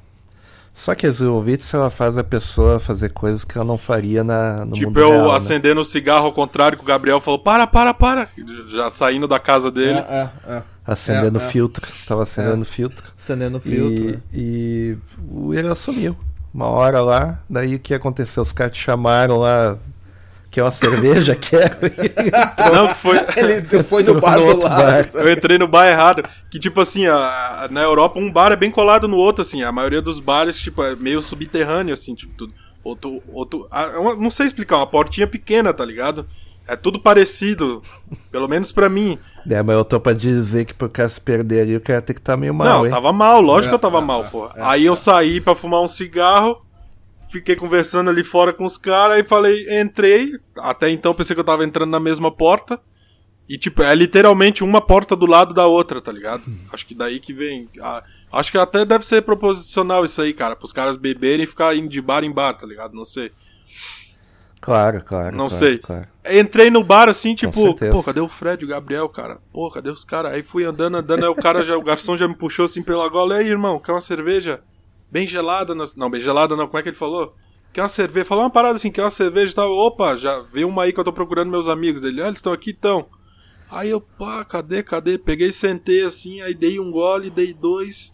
Só 0.73 0.94
que 0.94 1.07
a 1.07 1.10
Zilovitz, 1.11 1.73
ela 1.73 1.90
faz 1.90 2.18
a 2.18 2.23
pessoa 2.23 2.82
fazer 2.82 3.11
coisas 3.11 3.45
que 3.45 3.57
ela 3.57 3.64
não 3.64 3.78
faria 3.78 4.26
na, 4.26 4.65
no 4.65 4.73
tipo, 4.73 4.88
mundo 4.88 4.99
eu 4.99 5.10
real, 5.11 5.30
né? 5.30 5.38
acendendo 5.38 5.80
o 5.80 5.86
cigarro 5.86 6.26
ao 6.26 6.34
contrário 6.34 6.78
que 6.78 6.84
o 6.84 6.88
Gabriel 6.88 7.22
falou, 7.22 7.40
para, 7.40 7.65
para, 7.65 7.94
para. 7.94 8.28
Já 8.68 8.90
saindo 8.90 9.30
da 9.30 9.40
casa 9.40 9.72
dele. 9.72 9.99
É, 9.99 10.30
é, 10.49 10.53
é. 10.56 10.64
Acendendo 10.86 11.40
É, 11.40 11.44
é. 11.45 11.48
filtro. 11.48 11.88
Tava 12.06 12.23
acendendo 12.23 12.65
filtro. 12.65 13.10
Acendendo 13.18 13.57
o 13.57 13.61
filtro. 13.61 14.03
E, 14.03 14.11
né? 14.11 14.19
e 14.34 14.98
o 15.30 15.53
Irã 15.53 15.73
sumiu. 15.76 16.14
Uma 16.53 16.68
hora 16.68 16.99
lá, 16.99 17.40
daí 17.49 17.76
o 17.76 17.80
que 17.80 17.94
aconteceu? 17.94 18.44
Os 18.44 18.52
caras 18.52 18.76
te 18.76 18.84
chamaram 18.84 19.38
lá 19.38 19.78
Quer 20.52 20.64
uma 20.64 20.72
cerveja? 20.72 21.34
Quero. 21.36 21.78
Não, 22.76 22.90
que 22.90 22.95
foi. 22.95 23.18
Ele 23.38 23.84
foi 23.84 24.03
no 24.03 24.19
bar 24.19 24.38
do 24.38 24.45
outro 24.45 24.68
lado. 24.68 25.11
bar. 25.14 25.22
Eu 25.22 25.32
entrei 25.32 25.57
no 25.57 25.68
bar 25.68 25.88
errado. 25.88 26.23
Que, 26.49 26.60
tipo 26.60 26.82
assim, 26.82 27.07
a- 27.07 27.15
a- 27.64 27.68
na 27.72 27.82
Europa, 27.82 28.19
um 28.19 28.30
bar 28.32 28.52
é 28.52 28.56
bem 28.57 28.69
colado 28.69 29.07
no 29.07 29.15
outro, 29.18 29.41
assim. 29.41 29.64
A 29.64 29.72
maioria 29.72 30.02
dos 30.02 30.19
bares, 30.19 30.60
tipo, 30.60 30.84
é 30.84 30.94
meio 30.95 31.22
subterrâneo, 31.22 31.94
assim, 31.94 32.14
tipo, 32.14 32.34
tudo. 32.38 32.53
Outro, 32.84 33.22
outro, 33.32 33.68
ah, 33.72 33.84
é 33.94 33.98
uma- 33.98 34.15
não 34.15 34.30
sei 34.32 34.48
explicar, 34.48 34.78
uma 34.78 34.88
portinha 34.88 35.28
pequena, 35.28 35.72
tá 35.73 35.86
ligado? 35.86 36.26
É 36.68 36.76
tudo 36.76 36.99
parecido, 36.99 37.82
pelo 38.32 38.48
menos 38.48 38.72
pra 38.72 38.90
mim. 38.90 39.18
É, 39.49 39.61
mas 39.64 39.76
eu 39.76 39.86
tô 39.86 39.99
pra 39.99 40.14
dizer 40.14 40.65
que 40.65 40.73
por 40.73 40.90
causa 40.90 41.14
se 41.14 41.22
perder 41.22 41.61
ali, 41.61 41.76
o 41.76 41.82
cara 41.82 42.02
tem 42.02 42.14
que 42.14 42.19
estar 42.22 42.36
meio 42.38 42.53
mal, 42.53 42.68
não, 42.68 42.86
hein? 42.86 42.91
tava 42.91 43.14
mal, 43.14 43.40
lógico 43.41 43.69
que 43.69 43.76
eu 43.76 43.80
tava 43.80 43.99
É, 43.99 44.02
mal, 44.02 44.23
é, 44.56 44.60
é, 44.60 44.64
aí 44.64 44.86
eu 44.86 44.95
saí 44.95 45.40
pra 45.41 45.56
fumar 45.56 45.82
um 45.82 45.88
cigarro, 45.88 46.61
fiquei 47.32 47.56
conversando 47.56 48.10
ali 48.10 48.24
fora 48.24 48.52
com 48.52 48.66
os 48.66 48.78
caras, 48.78 49.16
aí 49.18 49.24
falei, 49.24 49.66
entrei. 49.82 50.34
Até 50.58 50.90
então 50.90 51.14
pensei 51.14 51.34
que 51.34 51.40
eu 51.40 51.45
tava 51.45 51.64
entrando 51.64 51.90
na 51.90 51.99
mesma 51.99 52.30
porta. 52.30 52.80
E, 53.48 53.58
tipo, 53.58 53.82
é 53.84 53.94
literalmente 53.94 54.64
uma 54.64 54.80
porta 54.80 55.16
do 55.16 55.26
lado 55.26 55.53
da 55.53 55.66
outra, 55.66 56.02
tá 56.02 56.12
ligado? 56.12 56.44
Acho 56.72 56.86
que 56.86 56.95
daí 56.95 57.20
que 57.20 57.34
vem. 57.34 57.68
ah, 57.82 58.03
acho 58.32 58.52
que 58.52 58.58
até 58.58 58.86
deve 58.86 59.06
ser 59.06 59.22
proposicional 59.24 60.06
isso 60.06 60.22
aí, 60.22 60.34
cara. 60.34 60.56
Pros 60.56 60.72
caras 60.72 60.95
beberem 60.95 61.44
e 61.44 61.48
ficar 61.48 61.76
indo 61.76 61.90
de 61.90 62.02
bar 62.02 62.24
em 62.24 62.32
bar, 62.32 62.53
tá 62.53 62.66
ligado? 62.66 62.94
Não 62.94 63.06
sei. 63.06 63.32
Claro, 64.62 65.03
claro. 65.03 65.36
Não 65.36 65.48
claro, 65.48 65.66
sei. 65.66 65.78
claro. 65.80 66.08
Entrei 66.32 66.70
no 66.70 66.84
bar 66.84 67.10
assim, 67.10 67.34
tipo, 67.34 67.76
pô, 67.76 68.03
cadê 68.03 68.20
o 68.20 68.28
Fred, 68.28 68.64
o 68.64 68.68
Gabriel, 68.68 69.10
cara? 69.10 69.40
Pô, 69.52 69.72
cadê 69.72 69.90
os 69.90 70.06
caras? 70.06 70.34
Aí 70.34 70.44
fui 70.44 70.64
andando, 70.64 70.98
andando, 70.98 71.24
aí 71.24 71.30
o 71.30 71.36
cara 71.36 71.64
já, 71.64 71.76
o 71.76 71.82
garçom 71.82 72.16
já 72.16 72.28
me 72.28 72.36
puxou 72.36 72.66
assim 72.66 72.84
pela 72.84 73.10
gola. 73.10 73.36
E 73.36 73.40
aí, 73.40 73.48
irmão, 73.49 73.80
quer 73.80 73.91
uma 73.91 74.02
cerveja? 74.02 74.62
Bem 75.12 75.28
gelada? 75.28 75.76
Não, 75.76 75.86
não, 75.98 76.10
bem 76.10 76.22
gelada 76.22 76.56
não, 76.56 76.68
como 76.68 76.80
é 76.80 76.82
que 76.82 76.90
ele 76.90 76.96
falou? 76.96 77.36
Quer 77.74 77.82
uma 77.82 77.90
cerveja? 77.90 78.26
Falou 78.26 78.44
uma 78.44 78.50
parada 78.50 78.76
assim, 78.76 78.92
quer 78.92 79.04
uma 79.04 79.10
cerveja 79.10 79.52
e 79.52 79.56
tal. 79.56 79.72
Opa, 79.72 80.16
já 80.16 80.40
veio 80.54 80.68
uma 80.68 80.84
aí 80.84 80.94
que 80.94 81.00
eu 81.00 81.04
tô 81.04 81.14
procurando 81.14 81.52
meus 81.52 81.68
amigos 81.68 82.02
dele. 82.02 82.22
Ah, 82.22 82.28
eles 82.28 82.38
estão 82.38 82.54
aqui, 82.54 82.72
então. 82.72 83.06
Aí 83.70 83.90
eu, 83.90 84.02
pá, 84.02 84.44
cadê, 84.44 84.84
cadê? 84.84 85.18
Peguei, 85.18 85.52
sentei 85.52 86.04
assim, 86.04 86.42
aí 86.42 86.54
dei 86.54 86.80
um 86.80 86.92
gole, 86.92 87.30
dei 87.30 87.54
dois. 87.54 88.12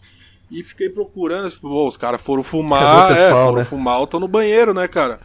E 0.50 0.62
fiquei 0.62 0.88
procurando, 0.88 1.52
pô, 1.60 1.86
os 1.86 1.96
caras 1.96 2.22
foram 2.22 2.42
fumar, 2.42 3.04
o 3.04 3.08
pessoal, 3.08 3.28
é, 3.28 3.44
foram 3.44 3.58
né? 3.58 3.64
fumar, 3.64 4.00
eu 4.00 4.06
tô 4.06 4.18
no 4.18 4.26
banheiro, 4.26 4.72
né, 4.72 4.88
cara? 4.88 5.20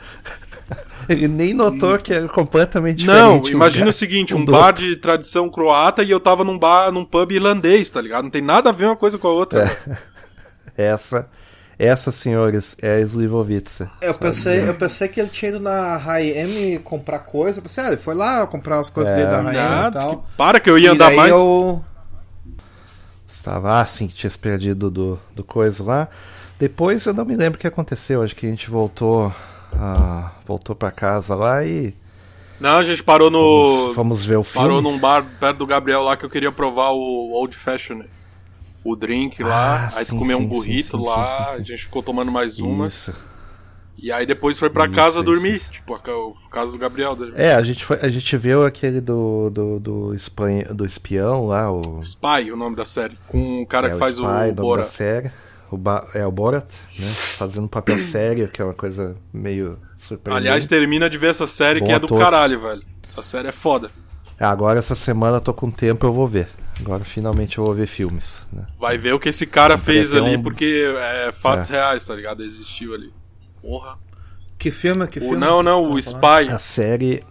Ele 1.07 1.27
nem 1.27 1.53
notou 1.53 1.97
que 1.97 2.13
era 2.13 2.27
completamente 2.27 3.05
Não, 3.05 3.35
diferente. 3.35 3.53
o 3.53 3.55
imagina 3.55 3.89
o 3.89 3.93
seguinte, 3.93 4.35
um 4.35 4.43
do 4.43 4.51
bar 4.51 4.71
de 4.71 4.95
tradição 4.97 5.49
croata 5.49 6.03
e 6.03 6.11
eu 6.11 6.19
tava 6.19 6.43
num 6.43 6.57
bar, 6.57 6.91
num 6.91 7.05
pub 7.05 7.31
irlandês, 7.31 7.89
tá 7.89 8.01
ligado? 8.01 8.23
Não 8.23 8.29
tem 8.29 8.41
nada 8.41 8.69
a 8.69 8.73
ver 8.73 8.85
uma 8.85 8.95
coisa 8.95 9.17
com 9.17 9.27
a 9.27 9.31
outra. 9.31 9.69
Essa, 10.75 11.29
essa, 11.77 12.11
senhores, 12.11 12.75
é 12.81 12.95
a 12.95 12.99
Slivovica. 13.01 13.91
Eu 14.01 14.13
pensei, 14.13 14.67
eu 14.67 14.73
pensei 14.75 15.07
que 15.07 15.19
ele 15.19 15.29
tinha 15.29 15.49
ido 15.49 15.59
na 15.59 15.95
H&M 15.95 16.79
comprar 16.79 17.19
coisa. 17.19 17.59
Eu 17.59 17.63
pensei, 17.63 17.83
ah, 17.83 17.87
ele 17.87 17.97
foi 17.97 18.13
lá 18.15 18.45
comprar 18.47 18.79
as 18.79 18.89
coisas 18.89 19.11
É. 19.13 19.15
dele 19.17 19.29
da 19.29 19.39
H&M 19.39 19.87
e 19.87 19.91
tal. 19.91 20.17
que- 20.17 20.23
para 20.37 20.59
que 20.59 20.69
eu 20.69 20.77
ia 20.77 20.89
E 20.89 20.91
andar 20.91 21.11
mais. 21.13 21.31
eu... 21.31 21.83
Estava 23.29 23.79
assim 23.81 24.07
que 24.07 24.13
tinha 24.13 24.29
se 24.29 24.37
perdido 24.39 24.89
do, 24.89 25.19
do 25.35 25.43
coisa 25.43 25.83
lá. 25.83 26.07
Depois 26.59 27.05
eu 27.05 27.13
não 27.13 27.25
me 27.25 27.35
lembro 27.35 27.57
o 27.57 27.59
que 27.59 27.67
aconteceu. 27.67 28.21
Acho 28.21 28.35
que 28.35 28.45
a 28.45 28.49
gente 28.49 28.69
voltou. 28.69 29.33
ah, 29.73 30.31
voltou 30.45 30.75
pra 30.75 30.91
casa 30.91 31.35
lá 31.35 31.65
e. 31.65 31.93
Não, 32.59 32.77
a 32.77 32.83
gente 32.83 33.03
parou 33.03 33.29
no. 33.31 33.39
Fomos, 33.79 33.95
fomos 33.95 34.25
ver 34.25 34.37
o 34.37 34.43
filme. 34.43 34.67
Parou 34.67 34.81
num 34.81 34.97
bar 34.97 35.25
perto 35.39 35.57
do 35.57 35.65
Gabriel 35.67 36.03
lá 36.03 36.15
que 36.15 36.23
eu 36.23 36.29
queria 36.29 36.51
provar 36.51 36.91
o 36.91 37.31
Old 37.33 37.55
Fashion. 37.55 38.03
O 38.83 38.95
drink 38.95 39.41
lá, 39.41 39.89
Ah, 39.93 39.97
aí 39.99 40.05
sim, 40.05 40.17
comeu 40.17 40.37
um 40.37 40.41
sim, 40.41 40.47
burrito 40.47 40.97
sim, 40.97 41.03
lá, 41.05 41.51
a 41.51 41.57
gente 41.59 41.83
ficou 41.83 42.03
tomando 42.03 42.31
mais 42.31 42.59
uma. 42.59 42.87
Isso. 42.87 43.13
E 43.97 44.11
aí 44.11 44.25
depois 44.25 44.57
foi 44.59 44.69
pra 44.69 44.85
Isso, 44.85 44.93
casa 44.95 45.15
isso, 45.19 45.23
dormir. 45.23 45.55
isso. 45.55 45.71
Tipo, 45.71 45.93
a 45.93 45.99
ca- 45.99 46.15
o 46.17 46.33
casa 46.51 46.71
do 46.71 46.77
Gabriel. 46.77 47.15
da- 47.15 47.27
É, 47.41 47.53
a 47.55 47.63
gente, 47.63 47.85
foi, 47.85 47.97
a 48.01 48.09
gente 48.09 48.35
viu 48.35 48.65
aquele 48.65 48.99
do, 48.99 49.49
do, 49.51 49.79
do, 49.79 50.13
espanha, 50.13 50.65
do 50.73 50.83
espião 50.85 51.45
lá, 51.47 51.71
o. 51.71 52.01
Spy, 52.01 52.51
o 52.51 52.55
nome 52.57 52.75
da 52.75 52.83
série. 52.85 53.17
Com 53.27 53.61
o 53.61 53.67
cara 53.67 53.87
é, 53.87 53.89
que 53.91 53.95
o 53.95 53.99
faz 53.99 54.13
Spy, 54.13 54.25
o 54.25 54.27
nome 54.29 54.51
Bora. 54.53 54.81
da 54.81 54.85
série. 54.87 55.31
O 55.71 55.77
ba 55.77 56.07
é 56.13 56.25
o 56.25 56.31
Borat, 56.31 56.71
né? 56.99 57.07
Fazendo 57.07 57.63
um 57.65 57.67
papel 57.67 57.97
sério, 58.01 58.47
que 58.49 58.61
é 58.61 58.65
uma 58.65 58.73
coisa 58.75 59.15
meio 59.31 59.79
surpreendente. 59.97 60.47
Aliás, 60.47 60.67
termina 60.67 61.09
de 61.09 61.17
ver 61.17 61.27
essa 61.31 61.47
série 61.47 61.79
Bom 61.79 61.85
que 61.87 61.91
é 61.93 61.97
do 61.99 62.05
ator. 62.05 62.19
caralho, 62.19 62.59
velho. 62.59 62.83
Essa 63.03 63.23
série 63.23 63.47
é 63.47 63.51
foda. 63.51 63.89
Agora 64.39 64.77
essa 64.79 64.93
semana 64.95 65.37
eu 65.37 65.41
tô 65.41 65.53
com 65.53 65.71
tempo, 65.71 66.05
eu 66.05 66.13
vou 66.13 66.27
ver. 66.27 66.47
Agora 66.79 67.03
finalmente 67.03 67.57
eu 67.57 67.65
vou 67.65 67.73
ver 67.73 67.87
filmes. 67.87 68.45
Né? 68.51 68.65
Vai 68.79 68.97
ver 68.97 69.13
o 69.13 69.19
que 69.19 69.29
esse 69.29 69.45
cara 69.45 69.77
fez 69.77 70.11
ter 70.11 70.17
ali, 70.17 70.37
um- 70.37 70.43
porque 70.43 70.85
é 71.25 71.31
fatos 71.31 71.69
É. 71.69 71.73
reais, 71.73 72.03
tá 72.05 72.15
ligado? 72.15 72.43
Existiu 72.43 72.93
ali. 72.93 73.13
Porra. 73.61 73.97
Que 74.57 74.71
filme, 74.71 75.05
que 75.07 75.19
O, 75.19 75.21
filme? 75.21 75.37
não, 75.37 75.61
não, 75.61 75.85
o 75.89 75.95
que 75.95 76.01
você 76.01 76.13
tá 76.13 76.19
falando? 76.19 76.41
Spy. 76.43 76.53
A 76.55 76.59
série, 76.59 77.23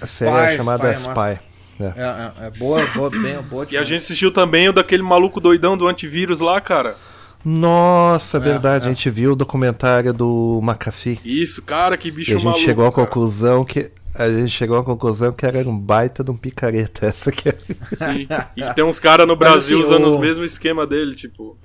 a 0.00 0.06
série 0.06 0.30
Spy, 0.36 0.52
é 0.52 0.56
chamada 0.56 0.92
Spy 0.92 1.08
é 1.10 1.32
Spy. 1.34 1.44
né? 1.80 1.94
É, 1.96 2.44
é, 2.44 2.46
é 2.46 2.50
boa, 2.58 2.84
boa, 2.94 3.10
bem, 3.10 3.40
boa 3.42 3.66
E 3.70 3.76
a 3.76 3.84
gente 3.84 3.98
assistiu 3.98 4.32
também 4.32 4.68
o 4.68 4.72
daquele 4.72 5.02
maluco 5.02 5.40
doidão 5.40 5.76
do 5.76 5.86
antivírus 5.88 6.40
lá, 6.40 6.60
cara. 6.60 6.96
Nossa, 7.44 8.38
verdade, 8.38 8.84
é. 8.84 8.86
a 8.86 8.90
gente 8.90 9.08
viu 9.10 9.32
o 9.32 9.36
documentário 9.36 10.12
do 10.12 10.60
McAfee. 10.62 11.20
Isso, 11.24 11.62
cara, 11.62 11.96
que 11.96 12.08
E 12.08 12.10
bicho 12.10 12.32
a 12.32 12.34
gente 12.34 12.44
maluco. 12.44 12.64
chegou 12.64 12.86
à 12.86 12.92
cara. 12.92 13.06
conclusão 13.06 13.64
que. 13.64 13.90
A 14.18 14.28
gente 14.28 14.50
chegou 14.50 14.76
à 14.76 14.82
conclusão 14.84 15.32
que 15.32 15.46
era 15.46 15.58
um 15.68 15.78
baita 15.78 16.24
de 16.24 16.30
um 16.30 16.36
picareta. 16.36 17.06
Essa 17.06 17.30
que 17.30 17.48
é. 17.50 17.58
Sim. 17.92 18.26
E 18.56 18.74
tem 18.74 18.84
uns 18.84 18.98
caras 18.98 19.26
no 19.28 19.36
Brasil 19.36 19.78
assim, 19.78 19.86
usando 19.88 20.04
o- 20.06 20.14
os 20.14 20.20
mesmos 20.20 20.52
esquema 20.52 20.86
dele, 20.86 21.14
tipo. 21.14 21.56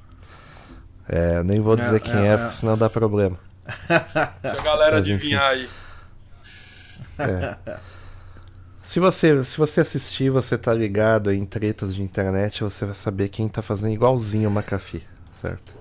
É, 1.09 1.41
nem 1.43 1.59
vou 1.59 1.75
dizer 1.75 1.95
É, 1.95 1.99
quem 1.99 2.13
é, 2.15 2.27
é, 2.27 2.33
é. 2.33 2.37
porque 2.37 2.51
senão 2.53 2.77
dá 2.77 2.89
problema. 2.89 3.37
Pra 3.87 4.55
galera 4.63 4.97
Mas, 4.99 5.07
enfim. 5.07 5.33
adivinhar 5.35 5.49
aí. 5.51 5.67
Se 8.81 8.99
você, 8.99 9.43
se 9.43 9.57
você 9.57 9.81
assistir, 9.81 10.29
você 10.29 10.57
tá 10.57 10.73
ligado 10.73 11.31
em 11.31 11.45
tretas 11.45 11.95
de 11.95 12.01
internet, 12.01 12.63
você 12.63 12.85
vai 12.85 12.93
saber 12.95 13.29
quem 13.29 13.47
tá 13.47 13.61
fazendo 13.61 13.93
igualzinho 13.93 14.49
o 14.49 14.53
McAfee, 14.53 15.03
certo? 15.41 15.73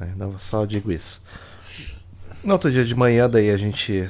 É, 0.00 0.06
não, 0.16 0.38
só 0.38 0.64
digo 0.66 0.92
isso. 0.92 1.22
No 2.44 2.52
outro 2.52 2.70
dia 2.70 2.84
de 2.84 2.94
manhã, 2.94 3.28
daí 3.28 3.50
a 3.50 3.56
gente 3.56 4.08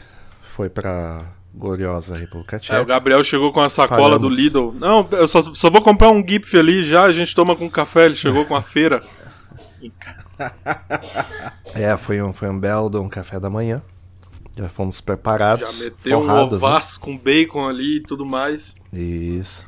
foi 0.61 0.69
pra 0.69 1.25
gloriosa 1.55 2.15
República 2.19 2.57
É, 2.57 2.59
o 2.59 2.61
Tcheca. 2.61 2.85
Gabriel 2.85 3.25
chegou 3.25 3.51
com 3.51 3.63
a 3.63 3.71
sacola 3.71 4.19
do. 4.19 4.29
Lidl. 4.29 4.75
Não, 4.79 5.09
eu 5.13 5.27
só, 5.27 5.43
só 5.55 5.71
vou 5.71 5.81
comprar 5.81 6.11
um 6.11 6.23
GIF 6.27 6.55
ali 6.59 6.83
já, 6.83 7.05
a 7.05 7.13
gente 7.13 7.35
toma 7.35 7.57
com 7.57 7.71
café, 7.71 8.05
ele 8.05 8.15
chegou 8.15 8.45
com 8.45 8.55
a 8.55 8.61
feira. 8.63 9.03
É, 11.75 11.95
foi 11.99 12.23
um, 12.23 12.33
foi 12.33 12.49
um 12.49 12.59
belo 12.59 12.99
um 13.03 13.11
café 13.11 13.39
da 13.39 13.51
manhã. 13.51 13.83
Já 14.57 14.71
fomos 14.71 14.99
preparados. 14.99 15.71
Já 15.71 15.85
meteu 15.85 16.19
um 16.19 16.23
forrados, 16.23 16.51
né? 16.53 16.57
ovaço 16.57 16.99
com 16.99 17.17
bacon 17.17 17.69
ali 17.69 17.97
e 17.97 18.01
tudo 18.01 18.25
mais. 18.25 18.75
Isso. 18.91 19.67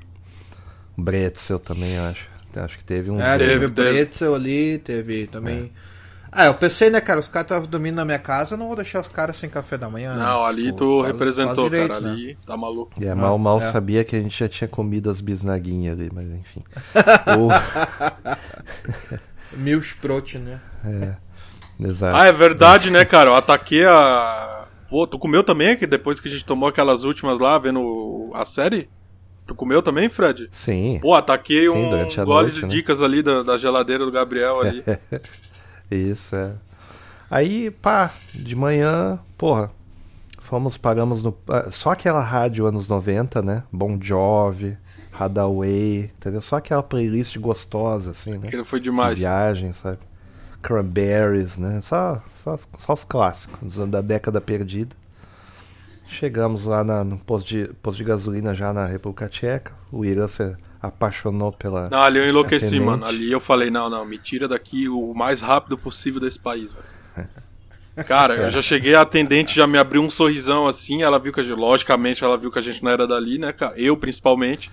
Bretzel 0.97 1.59
também, 1.59 1.93
eu 1.94 2.05
acho. 2.05 2.27
Acho 2.56 2.78
que 2.78 2.85
teve 2.85 3.10
um. 3.10 3.20
É, 3.20 3.36
Teve. 3.36 3.69
Bretzel 3.69 4.35
ali, 4.35 4.78
teve 4.78 5.27
também... 5.27 5.70
Ah, 6.34 6.46
eu 6.46 6.54
pensei, 6.54 6.88
né, 6.88 6.98
cara, 6.98 7.20
os 7.20 7.28
caras 7.28 7.44
estavam 7.44 7.68
dormindo 7.68 7.96
na 7.96 8.06
minha 8.06 8.18
casa, 8.18 8.54
eu 8.54 8.59
não 8.59 8.66
vou 8.66 8.74
deixar 8.74 9.02
os 9.02 9.09
caras 9.09 9.36
sem 9.36 9.50
café 9.50 9.76
da 9.76 9.90
manhã. 9.90 10.14
né? 10.16 10.24
Não, 10.24 10.42
ali 10.46 10.70
Pô, 10.70 10.76
tu 10.78 11.00
faz- 11.02 11.12
representou, 11.12 11.54
faz 11.56 11.70
direito, 11.70 11.88
cara. 11.88 12.00
né? 12.00 12.10
Ali 12.10 12.38
tá 12.46 12.56
maluco. 12.56 13.04
É, 13.04 13.14
mal, 13.14 13.36
mal 13.36 13.59
é. 13.59 13.60
sabia 13.60 14.02
que 14.02 14.16
a 14.16 14.20
gente 14.20 14.38
já 14.40 14.48
tinha 14.48 14.66
comido 14.66 15.10
as 15.10 15.20
bisnaguinhas 15.20 16.00
ali, 16.00 16.09
mas 16.12 16.24
enfim. 16.30 16.64
O- 17.38 17.50
Milchbrot, 19.56 20.38
né? 20.38 20.60
Exato. 21.78 22.16
Ah, 22.16 22.26
é 22.26 22.32
verdade, 22.32 22.90
né, 22.90 23.04
cara? 23.04 23.30
Eu 23.30 23.34
ataquei 23.34 23.84
a. 23.84 24.66
Pô, 24.88 25.06
tu 25.06 25.18
comeu 25.18 25.42
também 25.42 25.76
que 25.76 25.86
depois 25.86 26.20
que 26.20 26.28
a 26.28 26.30
gente 26.30 26.44
tomou 26.44 26.68
aquelas 26.68 27.02
últimas 27.02 27.38
lá, 27.38 27.59
vendo 27.59 28.30
a 28.34 28.44
série? 28.44 28.88
Tu 29.46 29.54
comeu 29.54 29.82
também, 29.82 30.09
Fred? 30.09 30.48
Sim. 30.52 30.98
Pô, 31.02 31.14
ataquei 31.14 31.62
Sim, 31.68 31.70
um 31.70 32.24
goles 32.24 32.54
noite, 32.54 32.54
de 32.54 32.62
né? 32.62 32.68
dicas 32.68 33.02
ali 33.02 33.22
da, 33.22 33.42
da 33.42 33.59
geladeira 33.59 34.04
do 34.04 34.12
Gabriel 34.12 34.60
ali. 34.60 34.82
Isso, 35.94 36.35
é. 36.36 36.52
Aí, 37.31 37.70
pá, 37.70 38.10
de 38.35 38.55
manhã, 38.55 39.19
porra, 39.39 39.70
fomos, 40.40 40.77
paramos 40.77 41.23
no. 41.23 41.36
ah, 41.48 41.70
Só 41.70 41.90
aquela 41.93 42.20
rádio 42.23 42.66
anos 42.66 42.86
90, 42.89 43.40
né? 43.43 43.62
Bon 43.73 43.98
Jovi, 44.01 44.77
Hadaway, 45.19 46.10
entendeu? 46.16 46.43
Só 46.43 46.56
aquela 46.56 46.82
playlist 46.82 47.36
gostosa, 47.39 48.10
assim, 48.10 48.32
né? 48.39 48.48
Aquilo 48.48 48.64
foi 48.64 48.81
De 48.81 48.85
demais. 48.85 49.19
viagem, 49.19 49.73
sabe? 49.73 49.98
Cranberries, 50.62 51.56
né? 51.56 51.81
Só, 51.82 52.23
só, 52.35 52.56
só 52.78 52.93
os 52.93 53.05
clássicos 53.05 53.77
da 53.89 54.01
década 54.01 54.40
perdida. 54.40 54.94
Chegamos 56.06 56.66
lá 56.66 56.85
na- 56.85 57.02
no 57.05 57.16
posto 57.19 57.48
de, 57.48 57.69
posto 57.82 57.97
de 57.98 58.05
gasolina 58.05 58.55
já 58.55 58.73
na 58.73 58.85
República 58.86 59.28
Tcheca. 59.28 59.73
O 59.90 60.05
Irã 60.05 60.28
apaixonou 60.82 61.52
pela. 61.52 61.88
Não, 61.88 62.02
ali 62.02 62.18
eu 62.18 62.28
enlouqueci, 62.28 62.80
mano. 62.80 63.04
Ali 63.04 63.30
eu 63.30 63.38
falei, 63.40 63.70
não, 63.70 63.88
não, 63.88 64.04
me 64.04 64.18
tira 64.18 64.48
daqui 64.48 64.88
o 64.88 65.14
mais 65.14 65.40
rápido 65.40 65.78
possível 65.78 66.20
desse 66.20 66.38
país, 66.38 66.72
velho. 66.72 67.28
Cara, 68.06 68.34
eu 68.36 68.50
já 68.50 68.62
cheguei, 68.62 68.94
a 68.94 69.02
atendente 69.02 69.54
já 69.54 69.66
me 69.66 69.76
abriu 69.78 70.00
um 70.00 70.09
sorrisão 70.09 70.66
assim, 70.66 71.02
ela 71.02 71.18
viu 71.18 71.32
que 71.32 71.40
a 71.40 71.42
gente, 71.42 71.59
logicamente, 71.59 72.24
ela 72.24 72.38
viu 72.38 72.50
que 72.50 72.59
a 72.59 72.62
gente 72.62 72.82
não 72.82 72.90
era 72.90 73.06
dali, 73.06 73.38
né, 73.38 73.52
cara? 73.52 73.74
Eu, 73.78 73.96
principalmente. 73.96 74.70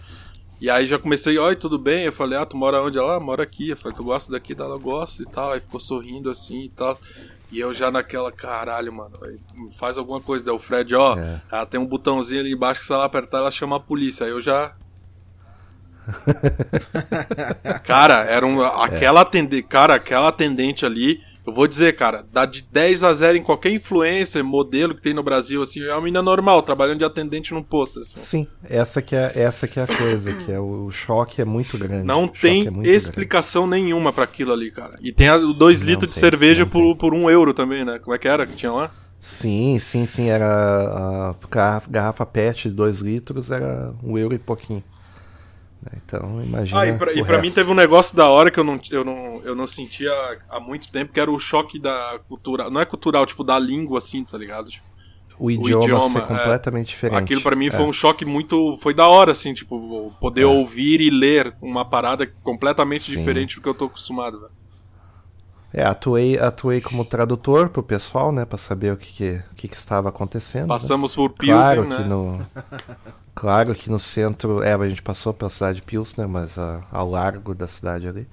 E 0.61 0.69
aí 0.69 0.87
já 0.87 0.97
comecei, 0.97 1.37
oi, 1.37 1.55
tudo 1.55 1.77
bem? 1.77 2.03
Eu 2.05 2.11
falei, 2.13 2.37
ah, 2.37 2.45
tu 2.45 2.57
mora 2.57 2.81
onde? 2.81 2.97
Ela, 2.97 3.15
ah, 3.15 3.19
mora 3.19 3.43
aqui. 3.43 3.69
Eu 3.69 3.77
falei, 3.77 3.95
tu 3.95 4.03
gosta 4.03 4.31
daqui? 4.31 4.53
Ela 4.57 4.77
gosta 4.77 5.21
e 5.21 5.25
tal. 5.25 5.51
Aí 5.51 5.59
ficou 5.61 5.79
sorrindo 5.79 6.29
assim 6.29 6.63
e 6.63 6.69
tal. 6.69 6.97
E 7.51 7.59
eu 7.59 7.73
já 7.73 7.89
naquela, 7.89 8.31
caralho, 8.31 8.91
mano, 8.91 9.17
faz 9.77 9.97
alguma 9.97 10.19
coisa. 10.19 10.43
Daí 10.43 10.53
o 10.53 10.59
Fred, 10.59 10.93
ó, 10.95 11.17
É. 11.17 11.41
ela 11.51 11.65
tem 11.65 11.79
um 11.79 11.85
botãozinho 11.85 12.41
ali 12.41 12.51
embaixo 12.53 12.81
que 12.81 12.87
se 12.87 12.91
ela 12.93 13.05
apertar, 13.05 13.37
ela 13.39 13.51
chama 13.51 13.77
a 13.77 13.79
polícia. 13.79 14.25
Aí 14.25 14.31
eu 14.31 14.41
já. 14.41 14.73
cara, 17.83 18.23
era 18.23 18.45
um. 18.45 18.61
Aquela 18.61 19.21
atendente. 19.21 19.67
Cara, 19.67 19.95
aquela 19.95 20.29
atendente 20.29 20.85
ali. 20.85 21.21
Eu 21.47 21.53
vou 21.53 21.67
dizer, 21.67 21.95
cara, 21.95 22.23
dá 22.31 22.45
de 22.45 22.61
10 22.61 23.01
a 23.01 23.11
0 23.11 23.37
em 23.37 23.41
qualquer 23.41 23.71
influencer, 23.71 24.43
modelo 24.43 24.93
que 24.93 25.01
tem 25.01 25.15
no 25.15 25.23
Brasil, 25.23 25.63
assim, 25.63 25.81
é 25.81 25.91
uma 25.93 26.01
menina 26.01 26.21
normal, 26.21 26.61
trabalhando 26.61 26.99
de 26.99 27.05
atendente 27.05 27.55
num 27.55 27.63
posto, 27.63 28.01
assim. 28.01 28.19
Sim, 28.19 28.47
essa 28.63 29.01
que 29.01 29.15
é, 29.15 29.31
essa 29.33 29.67
que 29.67 29.79
é 29.79 29.83
a 29.83 29.87
coisa, 29.87 30.31
que 30.31 30.51
é 30.51 30.59
o, 30.59 30.85
o 30.85 30.91
choque 30.91 31.41
é 31.41 31.45
muito 31.45 31.75
grande. 31.75 32.05
Não 32.05 32.27
tem 32.27 32.67
é 32.85 32.89
explicação 32.89 33.65
nenhuma 33.65 34.13
pra 34.13 34.25
aquilo 34.25 34.53
ali, 34.53 34.69
cara. 34.69 34.93
E 35.01 35.11
tem 35.11 35.27
2 35.27 35.81
Não 35.81 35.87
litros 35.87 36.13
de 36.13 36.19
cerveja 36.19 36.67
por, 36.67 36.95
por 36.95 37.15
um 37.15 37.27
euro 37.27 37.51
também, 37.51 37.83
né? 37.83 37.97
Como 37.97 38.13
é 38.13 38.19
que 38.19 38.27
era 38.27 38.45
que 38.45 38.55
tinha 38.55 38.71
lá? 38.71 38.91
Sim, 39.19 39.79
sim, 39.79 40.05
sim. 40.05 40.29
Era 40.29 40.45
a 40.47 41.35
garrafa, 41.49 41.89
garrafa 41.89 42.25
PET 42.25 42.69
de 42.69 42.75
2 42.75 42.99
litros, 42.99 43.49
era 43.49 43.91
um 44.03 44.17
euro 44.17 44.35
e 44.35 44.39
pouquinho. 44.39 44.83
Então, 45.95 46.41
imagina. 46.43 46.81
Ah, 46.81 46.87
e 46.87 46.97
pra, 46.97 47.13
e 47.13 47.21
o 47.21 47.25
pra 47.25 47.41
mim 47.41 47.49
teve 47.49 47.71
um 47.71 47.75
negócio 47.75 48.15
da 48.15 48.27
hora 48.27 48.51
que 48.51 48.59
eu 48.59 48.63
não, 48.63 48.79
eu 48.91 49.03
não, 49.05 49.41
eu 49.43 49.55
não 49.55 49.65
sentia 49.65 50.11
há 50.49 50.59
muito 50.59 50.91
tempo, 50.91 51.13
que 51.13 51.19
era 51.19 51.31
o 51.31 51.39
choque 51.39 51.79
da 51.79 52.19
cultura. 52.27 52.69
Não 52.69 52.81
é 52.81 52.85
cultural, 52.85 53.25
tipo, 53.25 53.43
da 53.43 53.57
língua, 53.57 53.99
assim, 53.99 54.23
tá 54.23 54.37
ligado? 54.37 54.69
Tipo, 54.69 54.83
o 55.39 55.49
idioma, 55.49 55.85
idioma, 55.85 56.09
ser 56.09 56.17
é. 56.17 56.21
completamente 56.21 56.87
diferente. 56.89 57.23
Aquilo 57.23 57.41
pra 57.41 57.55
mim 57.55 57.67
É. 57.67 57.71
foi 57.71 57.85
um 57.85 57.93
choque 57.93 58.25
muito. 58.25 58.75
Foi 58.77 58.93
da 58.93 59.07
hora, 59.07 59.31
assim, 59.31 59.53
tipo, 59.53 60.11
poder 60.19 60.43
ouvir 60.43 60.99
e 60.99 61.09
ler 61.09 61.55
uma 61.61 61.85
parada 61.85 62.27
completamente 62.43 63.09
Sim. 63.09 63.17
diferente 63.17 63.55
do 63.55 63.61
que 63.61 63.69
eu 63.69 63.73
tô 63.73 63.85
acostumado, 63.85 64.37
velho. 64.41 64.51
É, 65.71 65.83
atuei, 65.83 66.37
atuei 66.37 66.81
como 66.81 67.05
tradutor 67.05 67.69
pro 67.69 67.83
pessoal, 67.83 68.31
né, 68.31 68.43
pra 68.43 68.57
saber 68.57 68.91
o 68.91 68.97
que, 68.97 69.13
que, 69.13 69.41
o 69.51 69.55
que, 69.55 69.67
que 69.67 69.75
estava 69.75 70.09
acontecendo. 70.09 70.63
né? 70.63 70.67
Passamos 70.67 71.13
por 71.15 71.29
Pilsen, 71.29 71.55
Claro 71.55 71.83
né? 71.85 71.97
que 71.97 72.03
no 72.03 72.45
Claro 73.39 73.73
que 73.73 73.89
no 73.89 73.97
centro, 74.01 74.61
é, 74.61 74.73
a 74.73 74.89
gente 74.89 75.01
passou 75.01 75.33
pela 75.33 75.49
cidade 75.49 75.77
de 75.77 75.81
Pilsner, 75.81 76.27
mas 76.27 76.57
ah, 76.57 76.81
ao 76.91 77.09
largo 77.09 77.55
da 77.55 77.69
cidade 77.69 78.05
ali. 78.05 78.27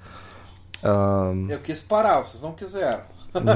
Ahn, 0.82 1.46
Eu 1.48 1.60
quis 1.60 1.80
parar, 1.80 2.22
vocês 2.22 2.42
não 2.42 2.52
quiseram. 2.52 3.02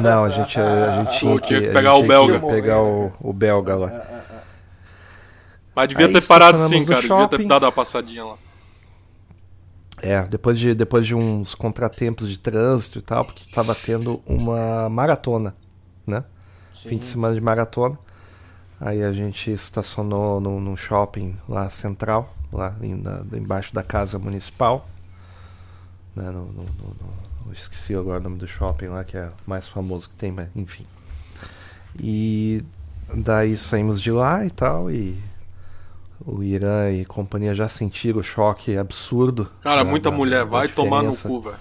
não, 0.00 0.24
a 0.26 0.28
gente, 0.28 0.60
a 0.60 1.02
gente 1.02 1.18
tinha 1.18 1.40
que, 1.40 1.60
pegar 1.72 1.94
gente 1.94 2.04
o 2.04 2.06
belga. 2.06 2.38
que 2.38 2.46
pegar 2.46 2.80
o, 2.80 3.12
o 3.20 3.32
belga 3.32 3.74
lá. 3.74 4.06
Mas 5.74 5.88
devia 5.88 6.06
Aí 6.06 6.12
ter 6.12 6.24
parado 6.24 6.56
sim, 6.56 6.84
cara. 6.84 7.00
Devia 7.02 7.08
ter 7.08 7.08
shopping. 7.08 7.48
dado 7.48 7.64
uma 7.64 7.72
passadinha 7.72 8.24
lá. 8.24 8.36
É, 10.00 10.22
depois 10.22 10.56
de, 10.56 10.72
depois 10.72 11.04
de 11.04 11.16
uns 11.16 11.56
contratempos 11.56 12.28
de 12.28 12.38
trânsito 12.38 13.00
e 13.00 13.02
tal, 13.02 13.24
porque 13.24 13.42
tava 13.52 13.74
tendo 13.74 14.22
uma 14.24 14.88
maratona, 14.88 15.56
né? 16.06 16.22
Fim 16.74 16.96
de 16.96 17.06
semana 17.06 17.34
de 17.34 17.40
maratona. 17.40 17.98
Aí 18.80 19.02
a 19.02 19.12
gente 19.12 19.50
estacionou 19.50 20.40
num, 20.40 20.58
num 20.60 20.76
shopping 20.76 21.36
lá 21.48 21.68
central, 21.68 22.34
lá 22.52 22.74
em- 22.80 22.94
na- 22.94 23.22
embaixo 23.32 23.74
da 23.74 23.82
casa 23.82 24.18
municipal. 24.18 24.88
Né, 26.16 26.24
no, 26.30 26.46
no- 26.46 26.64
no- 26.64 27.52
esqueci 27.52 27.94
agora 27.94 28.20
o 28.20 28.22
nome 28.24 28.36
do 28.38 28.46
shopping 28.48 28.86
lá, 28.86 29.04
que 29.04 29.16
é 29.16 29.26
o 29.26 29.32
mais 29.46 29.68
famoso 29.68 30.08
que 30.08 30.14
tem, 30.16 30.32
mas 30.32 30.48
enfim. 30.56 30.86
E 31.98 32.62
daí 33.14 33.56
saímos 33.56 34.00
de 34.00 34.10
lá 34.10 34.44
e 34.46 34.50
tal, 34.50 34.90
e 34.90 35.20
o 36.24 36.42
Irã 36.42 36.90
e 36.90 37.04
companhia 37.04 37.54
já 37.54 37.68
sentiram 37.68 38.20
o 38.20 38.22
choque 38.22 38.76
absurdo. 38.76 39.50
Cara, 39.60 39.82
da- 39.84 39.90
muita 39.90 40.10
da- 40.10 40.16
mulher, 40.16 40.44
vai 40.44 40.68
tomar 40.68 41.02
no 41.02 41.10
cu, 41.28 41.40
velho. 41.40 41.56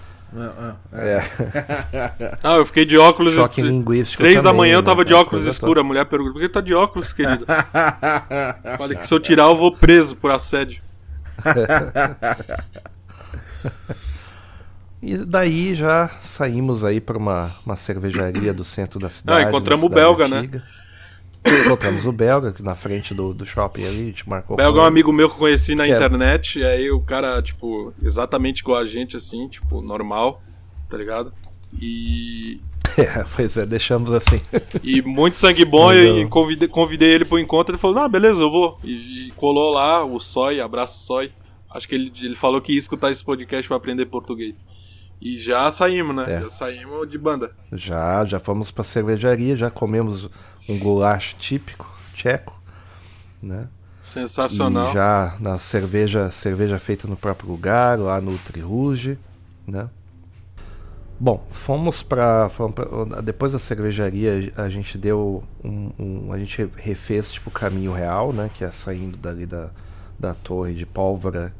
É, 0.92 1.22
Não, 2.42 2.56
eu 2.56 2.66
fiquei 2.66 2.84
de 2.84 2.96
óculos 2.96 3.34
choque 3.34 3.60
escuro. 3.60 3.66
linguístico. 3.66 4.22
Três 4.22 4.42
da 4.42 4.52
manhã 4.52 4.74
eu 4.74 4.80
né, 4.80 4.84
tava 4.84 5.04
de 5.04 5.12
óculos 5.12 5.42
coisa 5.42 5.50
escuro. 5.50 5.80
A 5.80 5.84
mulher 5.84 6.04
pergunta: 6.06 6.32
por 6.32 6.40
que 6.40 6.48
tá 6.48 6.60
de 6.60 6.72
óculos, 6.72 7.12
querido? 7.12 7.44
Falei 8.78 8.96
que 8.96 9.06
se 9.06 9.12
eu 9.12 9.20
tirar 9.20 9.44
eu 9.44 9.56
vou 9.56 9.72
preso 9.72 10.14
por 10.16 10.30
assédio. 10.30 10.80
E 15.02 15.16
daí 15.16 15.74
já 15.74 16.10
saímos 16.20 16.84
aí 16.84 17.00
pra 17.00 17.16
uma, 17.16 17.50
uma 17.64 17.74
cervejaria 17.74 18.52
do 18.52 18.64
centro 18.64 19.00
da 19.00 19.08
cidade. 19.08 19.46
Ah, 19.46 19.48
encontramos 19.48 19.86
o 19.86 19.88
belga, 19.88 20.24
cidade 20.24 20.46
antiga. 20.46 20.62
Encontramos 21.66 22.04
o 22.06 22.12
belga 22.12 22.54
na 22.60 22.74
frente 22.74 23.14
do, 23.14 23.32
do 23.32 23.46
shopping 23.46 23.84
ali, 23.84 24.00
a 24.00 24.04
gente 24.04 24.28
marcou. 24.28 24.56
Belga 24.56 24.78
é 24.78 24.82
um 24.82 24.86
amigo 24.86 25.12
meu 25.12 25.28
que 25.28 25.34
eu 25.36 25.38
conheci 25.38 25.74
na 25.74 25.84
Que 25.86 25.92
é- 25.92 25.96
internet, 25.96 26.58
e 26.58 26.64
aí 26.64 26.90
o 26.90 27.00
cara, 27.00 27.40
tipo, 27.40 27.92
exatamente 28.02 28.60
igual 28.60 28.78
a 28.78 28.84
gente, 28.84 29.16
assim, 29.16 29.48
tipo, 29.48 29.80
normal, 29.80 30.42
tá 30.88 30.96
ligado? 30.96 31.32
E, 31.80 32.60
É, 32.98 33.24
pois 33.34 33.56
é, 33.56 33.64
deixamos 33.64 34.12
assim. 34.12 34.40
e 34.82 35.00
muito 35.02 35.36
sangue 35.36 35.64
bom, 35.64 35.92
e 35.92 36.20
eu- 36.22 36.28
convidei, 36.28 36.68
convidei 36.68 37.10
ele 37.14 37.24
pro 37.24 37.38
encontro, 37.38 37.72
ele 37.74 37.80
falou, 37.80 37.98
ah, 37.98 38.08
beleza, 38.08 38.42
eu 38.42 38.50
vou. 38.50 38.78
E, 38.84 39.28
e 39.28 39.30
colou 39.32 39.72
lá 39.72 40.04
o 40.04 40.18
Soy, 40.20 40.60
abraço 40.60 41.06
Soy. 41.06 41.32
Acho 41.72 41.88
que 41.88 41.94
ele, 41.94 42.12
ele 42.20 42.34
falou 42.34 42.60
que 42.60 42.72
ia 42.72 42.78
escutar 42.78 43.12
esse 43.12 43.24
podcast 43.24 43.66
pra 43.68 43.76
aprender 43.76 44.04
português. 44.06 44.56
E 45.20 45.38
já 45.38 45.70
saímos, 45.70 46.16
né? 46.16 46.24
É. 46.28 46.40
Já 46.42 46.48
saímos 46.48 47.08
de 47.10 47.18
banda. 47.18 47.52
já, 47.72 48.24
já 48.24 48.40
fomos 48.40 48.70
pra 48.70 48.82
cervejaria, 48.82 49.56
já 49.56 49.70
comemos 49.70 50.26
um 50.68 50.78
goulash 50.78 51.34
típico 51.38 51.86
tcheco, 52.14 52.58
né? 53.42 53.68
Sensacional. 54.00 54.90
E 54.90 54.94
já 54.94 55.36
na 55.40 55.58
cerveja, 55.58 56.30
cerveja 56.30 56.78
feita 56.78 57.06
no 57.06 57.16
próprio 57.16 57.50
lugar, 57.50 57.98
lá 57.98 58.18
no 58.20 58.36
Triruge, 58.38 59.18
né? 59.66 59.88
Bom, 61.18 61.46
fomos 61.50 62.02
pra- 62.02 62.48
depois 63.22 63.52
da 63.52 63.58
cervejaria 63.58 64.50
a 64.56 64.70
gente 64.70 64.96
deu 64.96 65.44
um, 65.62 65.90
um- 65.98 66.32
a 66.32 66.38
gente 66.38 66.66
refez 66.76 67.30
tipo 67.30 67.50
o 67.50 67.52
caminho 67.52 67.92
real, 67.92 68.32
né? 68.32 68.50
Que 68.54 68.64
é 68.64 68.70
saindo 68.70 69.18
dali 69.18 69.44
da, 69.44 69.68
da 70.18 70.32
torre 70.32 70.72
de 70.72 70.86
pólvora, 70.86 71.52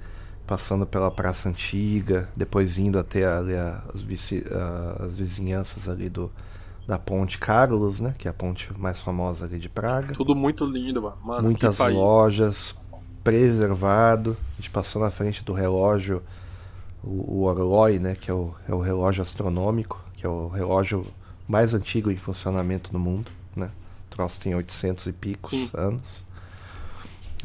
passando 0.50 0.84
pela 0.84 1.12
praça 1.12 1.48
antiga, 1.48 2.28
depois 2.34 2.76
indo 2.76 2.98
até 2.98 3.24
ali 3.24 3.54
as, 3.54 4.02
vici- 4.02 4.42
as 4.98 5.12
vizinhanças 5.12 5.88
ali 5.88 6.08
do 6.08 6.28
da 6.88 6.98
ponte 6.98 7.38
Carlos, 7.38 8.00
né? 8.00 8.12
Que 8.18 8.26
é 8.26 8.32
a 8.32 8.34
ponte 8.34 8.68
mais 8.76 9.00
famosa 9.00 9.44
ali 9.44 9.60
de 9.60 9.68
Praga 9.68 10.12
Tudo 10.12 10.34
muito 10.34 10.64
lindo, 10.66 11.00
mano. 11.00 11.42
Muitas 11.44 11.78
lojas, 11.78 12.74
preservado. 13.22 14.36
A 14.54 14.56
gente 14.56 14.70
passou 14.70 15.00
na 15.00 15.08
frente 15.08 15.44
do 15.44 15.52
relógio, 15.52 16.20
o, 17.00 17.42
o 17.42 17.42
Orloi, 17.44 18.00
né, 18.00 18.16
que 18.16 18.28
é 18.28 18.34
o, 18.34 18.52
é 18.68 18.74
o 18.74 18.80
relógio 18.80 19.22
astronômico, 19.22 20.02
que 20.16 20.26
é 20.26 20.28
o 20.28 20.48
relógio 20.48 21.06
mais 21.46 21.74
antigo 21.74 22.10
em 22.10 22.16
funcionamento 22.16 22.92
no 22.92 22.98
mundo, 22.98 23.30
né? 23.54 23.70
O 24.08 24.10
troço 24.16 24.40
tem 24.40 24.52
800 24.52 25.06
e 25.06 25.12
picos 25.12 25.48
Sim. 25.50 25.70
anos. 25.74 26.24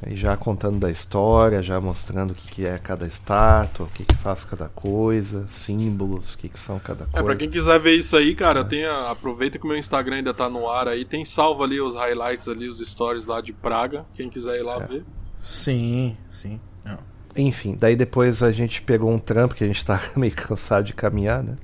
Aí 0.03 0.13
já 0.15 0.35
contando 0.35 0.77
da 0.77 0.91
história, 0.91 1.63
já 1.63 1.79
mostrando 1.79 2.31
o 2.31 2.33
que, 2.33 2.47
que 2.49 2.65
é 2.65 2.77
cada 2.77 3.07
estátua, 3.07 3.85
o 3.85 3.89
que, 3.89 4.03
que 4.03 4.15
faz 4.15 4.43
cada 4.43 4.67
coisa, 4.67 5.45
símbolos, 5.49 6.33
o 6.33 6.37
que, 6.37 6.49
que 6.49 6.59
são 6.59 6.77
cada 6.79 7.05
É, 7.05 7.07
coisa. 7.07 7.23
pra 7.23 7.35
quem 7.37 7.49
quiser 7.49 7.79
ver 7.79 7.93
isso 7.93 8.17
aí, 8.17 8.35
cara, 8.35 8.65
tem 8.65 8.83
a- 8.85 9.09
aproveita 9.11 9.57
que 9.57 9.63
o 9.63 9.69
meu 9.69 9.77
Instagram 9.77 10.17
ainda 10.17 10.33
tá 10.33 10.49
no 10.49 10.69
ar 10.69 10.89
aí, 10.89 11.05
tem 11.05 11.23
salvo 11.23 11.63
ali 11.63 11.79
os 11.79 11.95
highlights 11.95 12.47
ali, 12.49 12.67
os 12.67 12.79
stories 12.79 13.25
lá 13.25 13.39
de 13.39 13.53
Praga, 13.53 14.05
quem 14.13 14.29
quiser 14.29 14.57
ir 14.59 14.63
lá 14.63 14.75
É. 14.83 14.85
ver. 14.85 15.05
Sim, 15.39 16.17
sim. 16.29 16.59
Não. 16.83 16.97
Enfim, 17.37 17.77
daí 17.79 17.95
depois 17.95 18.43
a 18.43 18.51
gente 18.51 18.81
pegou 18.81 19.09
um 19.09 19.17
tram, 19.19 19.47
porque 19.47 19.63
a 19.63 19.67
gente 19.67 19.85
tá 19.85 20.01
meio 20.17 20.33
cansado 20.35 20.83
de 20.85 20.93
caminhar, 20.93 21.41
né? 21.41 21.55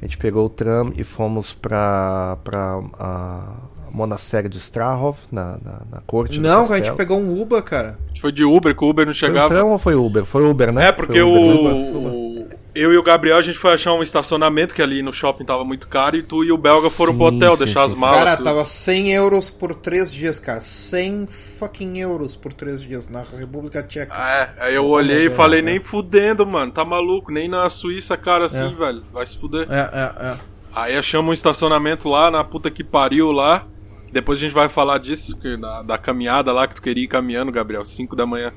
A 0.00 0.04
gente 0.04 0.16
pegou 0.18 0.46
o 0.46 0.50
tram 0.50 0.92
e 0.96 1.02
fomos 1.02 1.52
pra, 1.52 2.36
pra 2.44 2.80
a 2.98 3.56
monastério 3.94 4.50
de 4.50 4.58
Strahov, 4.58 5.18
na, 5.30 5.58
na, 5.64 5.82
na 5.90 6.00
corte 6.06 6.38
do 6.38 6.42
Não, 6.46 6.62
a 6.62 6.76
gente 6.76 6.92
pegou 6.92 7.18
um 7.18 7.40
Uber, 7.40 7.62
cara. 7.62 7.96
A 8.04 8.08
gente 8.08 8.20
foi 8.20 8.32
de 8.32 8.44
Uber, 8.44 8.74
que 8.76 8.84
o 8.84 8.88
Uber 8.90 9.06
não 9.06 9.14
Foi 9.14 9.28
um 9.28 9.32
chegava. 9.32 9.54
tram 9.54 9.70
ou 9.70 9.78
foi 9.78 9.94
Uber? 9.94 10.24
Foi 10.24 10.44
Uber, 10.44 10.72
né? 10.72 10.88
É, 10.88 10.92
porque 10.92 11.20
Foi 11.20 11.22
o, 11.22 11.30
Uber, 11.60 11.74
o- 11.74 12.34
Eu 12.74 12.92
e 12.92 12.98
o 12.98 13.04
Gabriel, 13.04 13.36
a 13.36 13.40
gente 13.40 13.56
foi 13.56 13.72
achar 13.72 13.92
um 13.94 14.02
estacionamento, 14.02 14.74
que 14.74 14.82
ali 14.82 15.00
no 15.00 15.12
shopping 15.12 15.44
tava 15.44 15.62
muito 15.64 15.86
caro, 15.86 16.16
e 16.16 16.22
tu 16.24 16.42
e 16.42 16.50
o 16.50 16.58
Belga 16.58 16.90
foram 16.90 17.14
pro 17.16 17.26
hotel 17.26 17.52
sim, 17.52 17.64
deixar 17.66 17.80
sim, 17.88 17.94
as 17.94 17.94
malas. 17.94 18.18
Cara, 18.18 18.36
tudo. 18.36 18.44
tava 18.46 18.64
100 18.64 19.12
euros 19.12 19.48
por 19.48 19.74
3 19.76 20.12
dias, 20.12 20.40
cara. 20.40 20.60
100 20.60 21.28
fucking 21.28 21.98
euros 22.00 22.34
por 22.34 22.52
3 22.52 22.82
dias 22.82 23.08
na 23.08 23.22
República 23.22 23.80
Tcheca. 23.80 24.12
É, 24.12 24.50
aí 24.58 24.74
eu 24.74 24.86
olhei 24.88 25.26
e 25.28 25.30
falei, 25.30 25.62
nem 25.62 25.78
fudendo, 25.78 26.44
mano, 26.44 26.72
tá 26.72 26.84
maluco, 26.84 27.30
nem 27.30 27.46
na 27.48 27.70
Suíça, 27.70 28.16
cara, 28.16 28.46
assim, 28.46 28.72
É. 28.72 28.74
velho, 28.76 29.04
vai 29.12 29.24
se 29.24 29.38
fuder. 29.38 29.68
É, 29.70 29.90
é, 29.92 30.30
é. 30.30 30.34
Aí 30.74 30.96
achamos 30.96 31.30
um 31.30 31.32
estacionamento 31.32 32.08
lá 32.08 32.28
na 32.28 32.42
puta 32.42 32.68
que 32.72 32.82
pariu 32.82 33.30
lá. 33.30 33.64
Depois 34.14 34.38
a 34.38 34.42
gente 34.42 34.54
vai 34.54 34.68
falar 34.68 34.98
disso, 34.98 35.36
que 35.40 35.56
da, 35.56 35.82
da 35.82 35.98
caminhada 35.98 36.52
lá 36.52 36.68
que 36.68 36.76
tu 36.76 36.80
queria 36.80 37.02
ir 37.02 37.08
caminhando, 37.08 37.50
Gabriel, 37.50 37.84
5 37.84 38.14
da 38.14 38.24
manhã. 38.24 38.52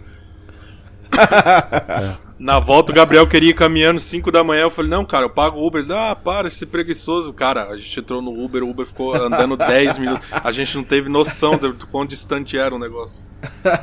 Na 2.40 2.60
volta 2.60 2.92
o 2.92 2.96
Gabriel 2.96 3.26
queria 3.26 3.50
ir 3.50 3.54
caminhando 3.56 4.00
5 4.00 4.32
da 4.32 4.44
manhã. 4.44 4.62
Eu 4.64 4.70
falei, 4.70 4.92
não, 4.92 5.04
cara, 5.04 5.26
eu 5.26 5.30
pago 5.30 5.58
o 5.60 5.66
Uber. 5.66 5.82
Ele, 5.84 5.92
ah, 5.94 6.16
para, 6.16 6.48
esse 6.48 6.66
preguiçoso. 6.68 7.34
Cara, 7.34 7.66
a 7.70 7.78
gente 7.78 8.00
entrou 8.00 8.22
no 8.22 8.44
Uber, 8.44 8.64
o 8.64 8.70
Uber 8.70 8.86
ficou 8.86 9.16
andando 9.16 9.58
10 9.58 9.98
minutos. 9.98 10.28
A 10.32 10.52
gente 10.52 10.76
não 10.78 10.84
teve 10.84 11.10
noção 11.10 11.58
do, 11.58 11.74
quão 11.88 12.06
distante 12.06 12.56
era 12.58 12.76
o 12.76 12.80
negócio. 12.80 13.24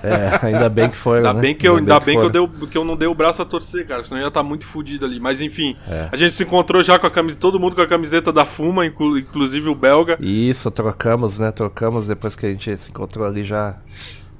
É, 0.03 0.47
ainda 0.47 0.69
bem 0.69 0.89
que 0.89 0.97
foi. 0.97 1.19
Ainda 1.19 1.33
né? 1.35 1.41
bem 1.41 1.55
que 1.55 1.67
eu, 1.67 1.77
ainda 1.77 1.99
bem 1.99 2.17
que 2.17 2.25
eu, 2.25 2.31
foram. 2.31 2.49
dei, 2.49 2.69
que 2.69 2.79
eu 2.79 2.85
não 2.85 2.97
dei 2.97 3.09
o 3.09 3.15
braço 3.15 3.43
a 3.43 3.45
torcer, 3.45 3.87
cara. 3.87 4.05
Senão 4.05 4.21
eu 4.21 4.25
ia 4.25 4.29
estar 4.29 4.43
muito 4.45 4.67
fudido 4.67 5.05
ali. 5.05 5.19
Mas 5.19 5.41
enfim, 5.41 5.77
É. 5.89 6.09
a 6.13 6.17
gente 6.17 6.33
se 6.33 6.45
encontrou 6.45 6.81
já 6.83 6.97
com 6.99 7.07
a 7.07 7.11
camiseta, 7.11 7.41
todo 7.41 7.59
mundo 7.59 7.75
com 7.75 7.83
a 7.83 7.87
camiseta 7.87 8.33
da 8.33 8.45
Fuma, 8.45 8.87
inclu- 8.87 9.19
inclusive 9.19 9.69
o 9.69 9.75
belga. 9.75 10.17
Isso, 10.21 10.71
trocamos, 10.71 11.39
né? 11.41 11.51
Trocamos 11.51 12.07
depois 12.07 12.37
que 12.37 12.47
a 12.47 12.51
gente 12.51 12.77
se 12.77 12.91
encontrou 12.91 13.27
ali 13.27 13.45
já. 13.45 13.77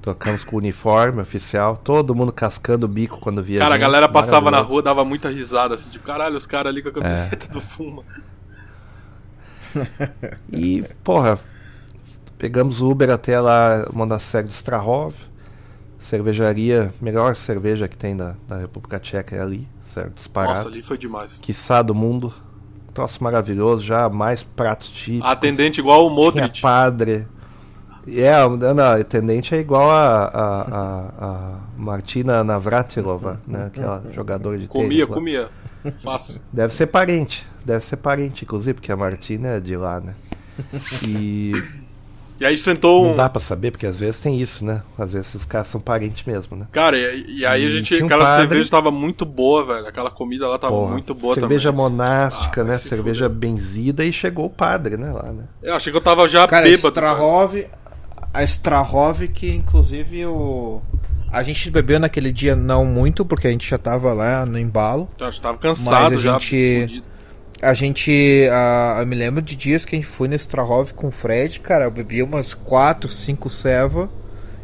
Trocamos 0.05 0.43
com 0.43 0.55
o 0.55 0.59
uniforme 0.59 1.19
oficial. 1.19 1.75
Todo 1.75 2.13
mundo 2.13 2.31
cascando 2.31 2.85
o 2.85 2.89
bico 2.89 3.19
quando 3.19 3.41
via. 3.41 3.57
Cara, 3.57 3.73
a 3.73 3.77
galera 3.77 4.07
passava 4.07 4.51
na 4.51 4.59
rua, 4.59 4.81
dava 4.83 5.03
muita 5.03 5.29
risada, 5.31 5.73
assim, 5.73 5.89
tipo, 5.89 6.05
caralho, 6.05 6.37
os 6.37 6.45
caras 6.45 6.71
ali 6.71 6.81
com 6.83 6.89
a 6.89 6.91
É. 6.91 6.93
camiseta 6.93 7.47
do 7.51 7.59
Fuma. 7.59 8.03
E, 10.51 10.83
porra, 11.03 11.39
pegamos 12.37 12.81
o 12.81 12.89
Uber 12.91 13.09
até 13.09 13.39
lá, 13.39 13.87
Monastério 13.91 14.47
de 14.47 14.53
Strahov. 14.53 15.15
Cervejaria, 15.99 16.93
melhor 17.01 17.35
cerveja 17.35 17.87
que 17.87 17.97
tem 17.97 18.15
da, 18.15 18.35
da 18.47 18.57
República 18.57 18.99
Tcheca 18.99 19.35
é 19.35 19.41
ali, 19.41 19.67
certo? 19.91 20.13
Disparado. 20.13 20.57
Nossa, 20.57 20.67
ali 20.69 20.83
foi 20.83 20.99
demais. 20.99 21.39
Quiçá 21.39 21.81
do 21.81 21.95
mundo. 21.95 22.31
Troço 22.93 23.23
maravilhoso, 23.23 23.83
já 23.83 24.07
mais 24.07 24.43
pratos 24.43 24.89
típicos. 24.89 25.27
Atendente 25.27 25.79
igual 25.79 26.05
o 26.05 26.09
Tinha 26.09 26.15
Modric. 26.43 26.61
padre. 26.61 27.27
É, 28.07 28.31
não, 28.73 28.83
a 28.83 28.95
atendente 28.95 29.55
é 29.55 29.59
igual 29.59 29.89
a, 29.89 30.25
a, 30.25 30.61
a, 30.61 31.25
a 31.25 31.51
Martina 31.77 32.43
Navratilova, 32.43 33.41
né? 33.47 33.65
Aquela 33.67 34.03
jogadora 34.13 34.57
de 34.57 34.67
Comia, 34.67 34.89
tênis 34.89 35.09
lá. 35.09 35.15
comia. 35.15 35.49
Fácil. 36.03 36.41
Deve 36.51 36.73
ser 36.73 36.87
parente. 36.87 37.45
Deve 37.63 37.83
ser 37.83 37.97
parente, 37.97 38.43
inclusive, 38.43 38.75
porque 38.75 38.91
a 38.91 38.95
Martina 38.97 39.49
é 39.49 39.59
de 39.59 39.75
lá, 39.75 39.99
né? 39.99 40.13
E 41.07 41.51
E 42.39 42.45
aí 42.45 42.57
sentou 42.57 43.05
não 43.05 43.13
um. 43.13 43.15
dá 43.15 43.29
pra 43.29 43.39
saber, 43.39 43.71
porque 43.71 43.85
às 43.85 43.99
vezes 43.99 44.19
tem 44.19 44.39
isso, 44.39 44.65
né? 44.65 44.81
Às 44.97 45.13
vezes 45.13 45.33
os 45.35 45.45
caras 45.45 45.67
são 45.67 45.79
parentes 45.79 46.25
mesmo, 46.25 46.57
né? 46.57 46.67
Cara, 46.71 46.97
e, 46.97 47.39
e 47.39 47.45
aí 47.45 47.65
a 47.65 47.69
E 47.69 47.71
gente. 47.71 47.85
tinha 47.87 48.01
um 48.03 48.05
aquela 48.05 48.25
padre- 48.25 48.41
cerveja 48.47 48.69
tava 48.71 48.91
muito 48.91 49.25
boa, 49.25 49.63
velho. 49.65 49.87
Aquela 49.87 50.11
comida 50.11 50.47
lá 50.47 50.57
tava 50.59 50.73
Porra, 50.73 50.91
muito 50.91 51.13
boa 51.15 51.33
cerveja 51.33 51.69
também. 51.71 51.83
monástica, 51.83 52.61
Ah, 52.61 52.63
né? 52.65 52.77
se 52.77 52.87
Cerveja 52.89 53.29
benzida 53.29 54.03
e 54.03 54.11
chegou 54.11 54.45
o 54.45 54.49
padre, 54.49 54.97
né? 54.97 55.11
Lá, 55.11 55.31
né? 55.31 55.43
Eu 55.63 55.75
achei 55.75 55.91
que 55.91 55.97
eu 55.97 56.01
tava 56.03 56.27
já 56.27 56.47
Cara, 56.47 56.65
a 56.65 56.69
bêbado. 56.69 56.93
cara. 56.93 57.11
Strahov, 57.13 57.55
a 58.35 58.43
Strahov 58.43 59.27
que 59.29 59.49
inclusive 59.53 60.25
o 60.25 60.81
a 61.31 61.43
gente 61.43 61.69
bebeu 61.69 61.99
naquele 61.99 62.31
dia 62.31 62.55
não 62.55 62.85
muito 62.85 63.25
porque 63.25 63.47
a 63.47 63.51
gente 63.51 63.69
já 63.69 63.77
tava 63.77 64.13
lá 64.13 64.45
no 64.45 64.57
embalo. 64.57 65.09
Eu 65.19 65.31
já 65.31 65.41
tava 65.41 65.57
cansado 65.57 66.15
a 66.15 66.19
já. 66.19 66.37
gente-. 66.39 67.03
A 67.61 67.73
gente, 67.73 68.47
ah, 68.51 68.97
eu 68.99 69.07
me 69.07 69.15
lembro 69.15 69.41
de 69.41 69.55
dias 69.55 69.83
que 69.85 69.95
a 69.95 69.99
gente 69.99 70.07
foi 70.09 70.27
no 70.27 70.35
Strahov 70.35 70.93
com 70.93 71.07
o 71.07 71.11
Fred, 71.11 71.59
cara, 71.61 71.85
eu 71.85 71.91
bebia 71.91 72.23
umas 72.23 72.53
4, 72.53 73.09
5 73.09 73.49
ceva 73.49 74.09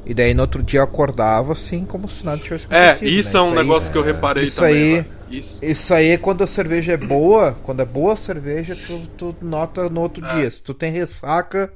e 0.05 0.13
daí 0.13 0.33
no 0.33 0.41
outro 0.41 0.61
dia 0.61 0.79
eu 0.81 0.83
acordava 0.83 1.53
assim 1.53 1.83
como 1.85 2.09
se 2.09 2.23
nada 2.25 2.37
tivesse 2.37 2.67
É, 2.69 2.91
acontecido, 2.91 3.19
isso 3.19 3.33
né? 3.37 3.39
é 3.39 3.41
um 3.43 3.49
aí- 3.49 3.55
negócio 3.55 3.91
que 3.91 3.97
eu 3.97 4.03
reparei 4.03 4.43
isso 4.43 4.57
também. 4.57 4.73
aí- 4.73 4.91
velho. 4.95 5.05
Isso. 5.31 5.63
Isso 5.63 5.93
aí, 5.93 6.17
quando 6.17 6.43
a 6.43 6.47
cerveja 6.47 6.91
é 6.91 6.97
boa, 6.97 7.57
quando 7.63 7.81
é 7.81 7.85
boa 7.85 8.13
a 8.13 8.17
cerveja, 8.17 8.75
tu, 8.75 8.99
tu 9.17 9.35
nota 9.41 9.87
no 9.89 10.01
outro 10.01 10.25
É. 10.25 10.35
dia. 10.35 10.51
Se 10.51 10.61
tu 10.61 10.73
tem 10.73 10.91
ressaca, 10.91 11.65
a 11.65 11.69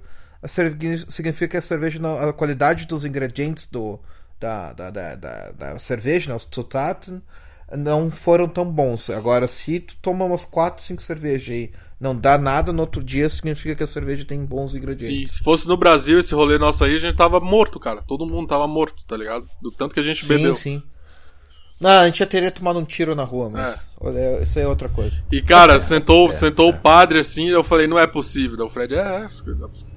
significa 0.48 1.48
que 1.48 1.58
a 1.58 1.62
cerveja, 1.62 2.00
a 2.28 2.34
qualidade 2.34 2.86
dos 2.86 3.06
ingredientes 3.06 3.68
do, 3.68 4.00
da, 4.40 4.74
da, 4.74 4.90
da, 4.92 5.16
da, 5.52 5.80
cerveja, 5.80 6.30
né, 6.30 6.36
os 6.36 6.48
Zutaten, 6.54 7.22
não 7.72 8.12
foram 8.12 8.48
tão 8.48 8.66
bons. 8.66 9.10
Agora, 9.10 9.48
se 9.48 9.80
tu 9.80 9.96
toma 10.02 10.26
umas 10.26 10.46
4, 10.46 10.84
5 10.84 11.02
cervejas 11.02 11.48
e 11.48 11.72
não 12.00 12.16
dá 12.16 12.38
nada 12.38 12.72
no 12.72 12.82
outro 12.82 13.04
dia, 13.04 13.30
significa 13.30 13.76
que 13.76 13.84
a 13.84 13.88
cerveja 13.88 14.26
tem 14.26 14.44
bons 14.46 14.76
ingredientes. 14.76 15.32
Sim, 15.32 15.38
se 15.38 15.44
fosse 15.44 15.68
no 15.68 15.78
Brasil 15.78 16.20
esse 16.20 16.36
rolê 16.36 16.58
nosso 16.58 16.84
aí, 16.84 16.96
a 16.96 17.00
gente 17.00 17.16
tava 17.16 17.40
morto, 17.40 17.80
cara. 17.80 18.02
Todo 18.02 18.26
mundo 18.26 18.48
tava 18.48 18.68
morto, 18.68 19.06
tá 19.06 19.18
ligado? 19.18 19.48
Do 19.62 19.72
tanto 19.72 19.94
que 19.94 20.00
a 20.00 20.04
gente 20.04 20.26
bebeu. 20.26 20.56
sim. 20.56 20.84
Não, 21.80 21.90
a 21.90 22.06
gente 22.06 22.20
já 22.20 22.26
teria 22.26 22.50
tomado 22.52 22.80
um 22.80 22.86
tiro 22.86 23.14
na 23.16 23.24
rua, 23.24 23.50
mas 23.52 23.76
É. 24.10 24.44
isso 24.44 24.58
aí 24.58 24.64
é 24.66 24.68
outra 24.68 24.88
coisa. 24.88 25.22
E, 25.32 25.42
cara, 25.42 25.80
sentou, 25.82 26.32
sentou 26.32 26.70
o 26.70 26.78
padre 26.78 27.20
assim, 27.20 27.50
eu 27.50 27.64
falei, 27.64 27.86
não 27.86 28.00
é 28.00 28.08
possível. 28.08 28.56
Daí 28.56 28.66
o 28.66 28.70
Fred, 28.70 28.96
é, 28.96 29.28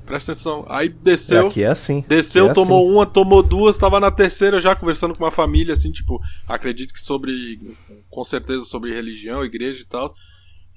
presta 0.05 0.33
atenção. 0.33 0.67
Aí 0.69 0.89
desceu. 0.89 1.47
Aqui 1.47 1.63
é 1.63 1.69
assim. 1.69 2.05
Desceu, 2.09 2.47
Aqui 2.47 2.51
é 2.51 2.55
tomou 2.55 2.85
assim. 2.85 2.95
uma, 2.97 3.07
tomou 3.07 3.43
duas, 3.43 3.77
tava 3.79 4.01
na 4.01 4.11
terceira 4.11 4.61
já 4.61 4.75
conversando 4.75 5.15
com 5.15 5.23
uma 5.23 5.31
família, 5.31 5.73
assim, 5.73 5.93
tipo, 5.93 6.21
acredito 6.49 6.93
que 6.93 7.01
sobre, 7.01 7.61
com 8.11 8.25
certeza 8.25 8.63
sobre 8.63 8.93
religião, 8.93 9.45
igreja 9.45 9.83
e 9.83 9.87
tal. 9.87 10.13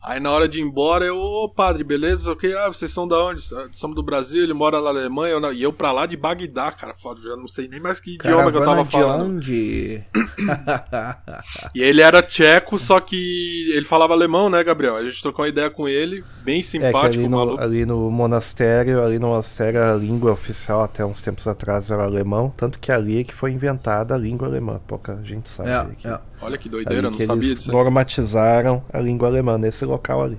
Aí 0.03 0.19
na 0.19 0.31
hora 0.31 0.47
de 0.47 0.59
ir 0.59 0.63
embora, 0.63 1.05
eu, 1.05 1.15
ô 1.17 1.47
padre, 1.47 1.83
beleza? 1.83 2.31
Ok, 2.31 2.51
ah, 2.55 2.67
vocês 2.67 2.89
são 2.91 3.07
da 3.07 3.23
onde? 3.23 3.41
"Ah, 3.53 3.67
Somos 3.71 3.95
do 3.95 4.01
Brasil, 4.01 4.41
ele 4.43 4.53
mora 4.53 4.81
na 4.81 4.89
Alemanha, 4.89 5.33
eu 5.33 5.39
não- 5.39 5.53
e 5.53 5.61
eu 5.61 5.71
pra 5.71 5.91
lá 5.91 6.05
de 6.07 6.17
Bagdá, 6.17 6.71
cara, 6.71 6.95
foda, 6.95 7.21
já 7.21 7.35
não 7.37 7.47
sei 7.47 7.67
nem 7.67 7.79
mais 7.79 7.99
que 7.99 8.15
idioma 8.15 8.51
que 8.51 8.57
eu 8.57 8.63
tava 8.65 8.83
Caravana 8.83 8.83
de 8.83 8.91
falando. 8.91 9.35
onde? 9.35 10.03
E 11.75 11.81
ele 11.81 12.01
era 12.01 12.21
tcheco, 12.21 12.77
só 12.79 12.99
que 12.99 13.71
ele 13.73 13.85
falava 13.85 14.13
alemão, 14.13 14.49
né, 14.49 14.63
Gabriel? 14.63 14.95
A 14.95 15.03
gente 15.03 15.21
trocou 15.21 15.43
uma 15.45 15.49
ideia 15.49 15.69
com 15.69 15.87
ele, 15.87 16.23
bem 16.43 16.55
É 16.55 16.61
que 16.61 16.63
simpático, 16.67 17.05
ali 17.19 17.27
no, 17.27 17.37
maluco. 17.37 17.61
ali 17.63 17.85
no 17.85 18.09
monastério, 18.11 19.03
ali 19.03 19.19
no 19.19 19.27
monastério 19.27 19.81
a 19.83 19.93
língua 19.95 20.31
oficial 20.31 20.81
até 20.81 21.05
uns 21.05 21.21
tempos 21.21 21.47
atrás 21.47 21.89
era 21.91 22.03
alemão, 22.03 22.51
tanto 22.55 22.79
que 22.79 22.91
ali 22.91 23.19
é 23.21 23.23
que 23.23 23.33
foi 23.33 23.51
inventada 23.51 24.15
a 24.15 24.17
língua 24.17 24.47
alemã. 24.47 24.79
Pouca 24.87 25.19
gente 25.23 25.49
sabe 25.49 25.69
É, 25.69 26.07
é. 26.07 26.19
Olha 26.41 26.57
que 26.57 26.67
doideira, 26.69 27.03
não 27.09 27.11
que 27.17 27.25
sabia 27.25 27.43
eles 27.43 27.55
disso. 27.59 27.69
aí. 27.69 27.75
normatizaram 27.75 28.83
a 28.91 28.99
língua 28.99 29.27
alemã 29.27 29.57
nesse 29.57 29.85
local 29.85 30.23
ali. 30.23 30.37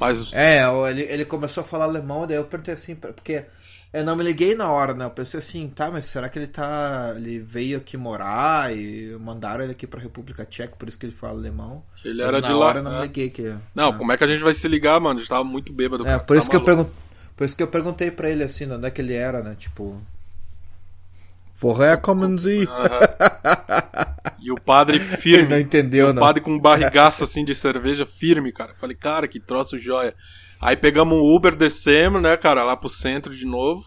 Mas 0.00 0.32
É, 0.32 0.62
ele, 0.90 1.02
ele 1.02 1.24
começou 1.24 1.62
a 1.62 1.64
falar 1.66 1.84
alemão, 1.84 2.26
daí 2.26 2.36
eu 2.36 2.44
perguntei 2.44 2.74
assim, 2.74 2.94
porque 2.94 3.44
eu 3.92 4.04
não 4.04 4.14
me 4.14 4.22
liguei 4.22 4.54
na 4.54 4.70
hora, 4.70 4.94
né? 4.94 5.04
Eu 5.04 5.10
pensei 5.10 5.40
assim, 5.40 5.68
tá, 5.68 5.90
mas 5.90 6.04
será 6.04 6.28
que 6.28 6.38
ele 6.38 6.46
tá. 6.46 7.14
Ele 7.16 7.38
veio 7.38 7.78
aqui 7.78 7.96
morar 7.96 8.74
e 8.74 9.16
mandaram 9.20 9.64
ele 9.64 9.72
aqui 9.72 9.86
pra 9.86 10.00
República 10.00 10.44
Tcheca, 10.44 10.76
por 10.78 10.88
isso 10.88 10.98
que 10.98 11.06
ele 11.06 11.14
fala 11.14 11.38
alemão. 11.38 11.82
Ele 12.04 12.18
Mas 12.22 12.28
era 12.28 12.40
na 12.40 12.46
de 12.46 12.52
lá, 12.52 12.66
hora 12.66 12.78
eu 12.78 12.82
não 12.84 12.94
me 12.96 13.00
liguei 13.02 13.30
que. 13.30 13.54
Não, 13.74 13.88
é. 13.90 13.92
como 13.92 14.12
é 14.12 14.16
que 14.16 14.24
a 14.24 14.26
gente 14.26 14.42
vai 14.44 14.54
se 14.54 14.68
ligar, 14.68 15.00
mano? 15.00 15.18
A 15.18 15.20
gente 15.20 15.28
tava 15.30 15.42
muito 15.44 15.72
bêbado. 15.72 16.06
É, 16.06 16.18
por 16.18 16.34
tá 16.36 16.40
isso 16.40 16.48
que 16.50 16.56
eu 16.56 16.62
pergun- 16.64 16.86
Por 17.36 17.44
isso 17.44 17.56
que 17.56 17.62
eu 17.62 17.68
perguntei 17.68 18.10
pra 18.10 18.28
ele 18.30 18.44
assim, 18.44 18.70
onde 18.70 18.86
é 18.86 18.90
que 18.90 19.00
ele 19.00 19.14
era, 19.14 19.42
né? 19.42 19.56
Tipo. 19.58 20.00
Woher 21.62 22.00
kommen 22.00 22.38
Sie? 22.38 22.68
E 24.40 24.52
o 24.52 24.54
padre 24.60 24.98
firme. 25.00 25.44
Ele 25.44 25.48
não 25.54 25.58
entendeu, 25.60 26.08
o 26.10 26.12
não. 26.12 26.20
padre 26.22 26.40
com 26.42 26.52
um 26.52 26.60
barrigaço 26.60 27.24
assim 27.24 27.44
de 27.44 27.54
cerveja 27.54 28.06
firme, 28.06 28.52
cara. 28.52 28.72
Falei, 28.76 28.96
cara, 28.96 29.26
que 29.26 29.40
troço 29.40 29.78
joia. 29.78 30.14
Aí 30.60 30.76
pegamos 30.76 31.16
um 31.16 31.34
Uber, 31.36 31.54
descemos, 31.54 32.20
né, 32.22 32.36
cara, 32.36 32.64
lá 32.64 32.76
pro 32.76 32.88
centro 32.88 33.34
de 33.36 33.44
novo. 33.44 33.84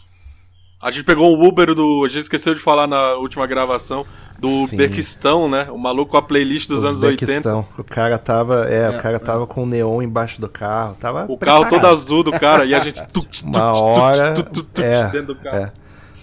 A 0.81 0.89
gente 0.89 1.03
pegou 1.03 1.37
um 1.37 1.47
Uber 1.47 1.75
do. 1.75 2.03
A 2.03 2.07
gente 2.07 2.23
esqueceu 2.23 2.55
de 2.55 2.59
falar 2.59 2.87
na 2.87 3.13
última 3.13 3.45
gravação. 3.45 4.05
Do 4.39 4.49
Sim. 4.49 4.63
Uzbequistão, 4.63 5.47
né? 5.47 5.67
O 5.69 5.77
maluco 5.77 6.11
com 6.13 6.17
a 6.17 6.21
playlist 6.23 6.67
dos 6.67 6.83
anos 6.83 7.03
80. 7.03 7.23
Uzbequistão. 7.25 7.67
O 7.77 7.83
cara 7.83 8.17
tava, 8.17 8.67
é, 8.67 8.85
É, 8.85 8.89
o 8.89 8.99
cara 8.99 9.17
é. 9.17 9.19
tava 9.19 9.45
com 9.45 9.61
o 9.61 9.65
neon 9.67 10.01
embaixo 10.01 10.41
do 10.41 10.49
carro, 10.49 10.97
tava 10.99 11.25
O 11.29 11.37
carro 11.37 11.59
todo 11.59 11.69
preparado. 11.69 11.91
azul 11.91 12.23
do 12.23 12.31
cara. 12.31 12.65
E 12.65 12.73
a 12.73 12.79
gente. 12.79 13.03
Uma 13.45 13.71
hora, 13.79 14.17
é, 14.17 14.31
dentro 15.11 15.35
do 15.35 15.35
carro. 15.35 15.57
é. 15.57 15.71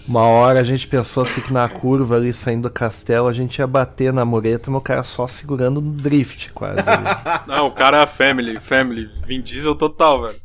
Uma 0.09 0.23
hora 0.23 0.59
a 0.59 0.63
gente 0.63 0.87
pensou 0.87 1.21
assim 1.21 1.39
que 1.39 1.53
na 1.53 1.69
curva 1.69 2.15
ali 2.15 2.33
saindo 2.33 2.63
do 2.63 2.71
castelo 2.73 3.27
a 3.27 3.33
gente 3.33 3.59
ia 3.59 3.67
bater 3.67 4.11
na 4.11 4.25
mureta, 4.25 4.71
mas 4.71 4.79
o 4.79 4.83
cara 4.83 5.03
só 5.03 5.27
segurando 5.27 5.79
no 5.79 5.91
drift 5.91 6.51
quase. 6.51 6.79
ali. 6.79 7.05
Não, 7.45 7.67
o 7.67 7.71
cara 7.71 8.01
é 8.01 8.05
family, 8.07 8.59
family. 8.59 9.07
Vin 9.23 9.39
Diesel 9.39 9.75
total, 9.75 10.23
velho. 10.23 10.35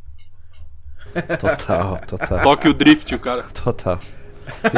Total, 1.40 1.98
total, 2.06 2.42
Toque 2.42 2.68
o 2.68 2.74
drift, 2.74 3.14
o 3.14 3.18
cara. 3.18 3.42
total. 3.54 3.98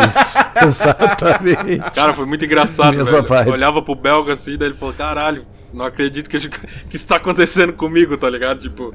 Isso, 0.09 0.39
exatamente. 0.65 1.79
Cara, 1.93 2.15
foi 2.15 2.25
muito 2.27 2.45
engraçado, 2.45 2.97
Mesma 2.97 3.11
velho. 3.11 3.27
vibe. 3.27 3.47
Eu 3.49 3.53
olhava 3.55 3.83
pro 3.83 3.97
belga 3.97 4.35
assim, 4.35 4.57
daí 4.57 4.69
ele 4.69 4.77
falou, 4.77 4.95
caralho, 4.95 5.45
não 5.75 5.85
acredito 5.85 6.31
que, 6.31 6.39
que 6.49 6.95
isso 6.95 7.09
tá 7.09 7.17
acontecendo 7.17 7.73
comigo, 7.73 8.17
tá 8.17 8.31
ligado? 8.31 8.61
Tipo, 8.61 8.95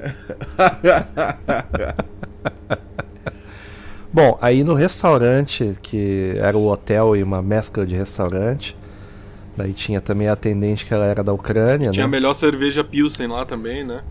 Bom, 4.14 4.38
aí 4.42 4.64
no 4.64 4.74
restaurante, 4.74 5.78
que 5.82 6.34
era 6.38 6.58
o 6.58 6.68
hotel 6.68 7.16
e 7.16 7.24
uma 7.24 7.42
mescla 7.42 7.86
de 7.86 7.96
restaurante, 7.96 8.76
daí 9.56 9.74
tinha 9.74 10.02
também 10.02 10.28
a 10.28 10.34
atendente 10.34 10.86
que 10.86 10.94
ela 10.94 11.06
era 11.06 11.24
da 11.24 11.32
Ucrânia, 11.34 11.92
tinha 11.92 12.06
a 12.06 12.08
né? 12.08 12.12
melhor 12.12 12.34
cerveja 12.34 12.84
Pilsen 12.84 13.28
lá 13.28 13.46
também, 13.46 13.84
né? 13.86 14.02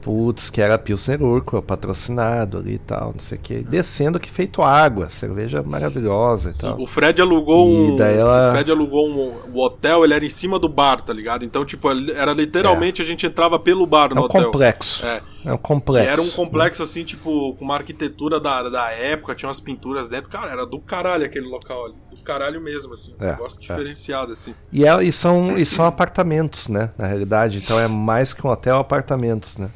Putz, 0.00 0.48
que 0.48 0.62
era 0.62 0.78
Pilsner 0.78 1.20
Urquell, 1.20 1.60
patrocinado 1.60 2.58
ali 2.58 2.74
e 2.74 2.78
tal, 2.78 3.12
não 3.14 3.18
sei 3.20 3.36
o 3.36 3.40
que. 3.40 3.58
Descendo 3.64 4.20
que 4.20 4.30
feito 4.30 4.62
água, 4.62 5.10
cerveja 5.10 5.60
maravilhosa 5.60 6.50
e 6.50 6.54
tal. 6.56 6.80
O 6.80 6.86
Fred 6.86 7.20
alugou 7.20 7.68
E 7.68 7.90
um. 8.00 8.02
ela- 8.02 8.48
O 8.48 8.52
Fred 8.54 8.70
alugou 8.70 9.08
um. 9.08 9.32
O 9.52 9.60
hotel, 9.60 10.04
ele 10.04 10.14
era 10.14 10.24
em 10.24 10.30
cima 10.30 10.56
do 10.58 10.68
bar, 10.68 11.00
tá 11.02 11.12
ligado? 11.12 11.44
Então, 11.44 11.64
tipo, 11.64 11.88
era 11.90 12.32
literalmente 12.32 13.02
a 13.02 13.04
gente 13.04 13.26
entrava 13.26 13.58
pelo 13.58 13.84
bar 13.86 14.10
É 14.12 14.14
no 14.14 14.22
um 14.22 14.24
hotel. 14.24 14.44
complexo. 14.44 15.04
É. 15.04 15.20
É 15.44 15.52
um 15.52 15.54
E 15.54 15.58
complexo. 15.58 16.10
era 16.10 16.20
um 16.20 16.30
complexo, 16.30 16.82
assim, 16.82 17.04
tipo, 17.04 17.54
com 17.54 17.64
uma 17.64 17.74
arquitetura 17.76 18.40
da, 18.40 18.68
da 18.68 18.90
época, 18.90 19.34
tinha 19.34 19.48
umas 19.48 19.60
pinturas 19.60 20.08
dentro. 20.08 20.28
Cara, 20.28 20.50
era 20.50 20.66
do 20.66 20.80
caralho 20.80 21.24
aquele 21.24 21.46
local 21.46 21.86
ali. 21.86 21.94
Do 22.14 22.20
caralho 22.22 22.60
mesmo, 22.60 22.94
assim. 22.94 23.14
Um 23.20 23.24
É, 23.24 23.30
negócio 23.32 23.58
é. 23.58 23.60
diferenciado, 23.62 24.32
assim. 24.32 24.52
E, 24.72 24.84
é- 24.84 25.02
e 25.04 25.12
são, 25.12 25.56
e 25.56 25.64
são 25.64 25.84
apartamentos, 25.86 26.66
né? 26.68 26.90
Na 26.98 27.06
realidade. 27.06 27.58
Então 27.58 27.78
é 27.78 27.86
mais 27.86 28.34
que 28.34 28.44
um 28.46 28.50
hotel, 28.50 28.78
apartamentos, 28.78 29.56
né? 29.56 29.70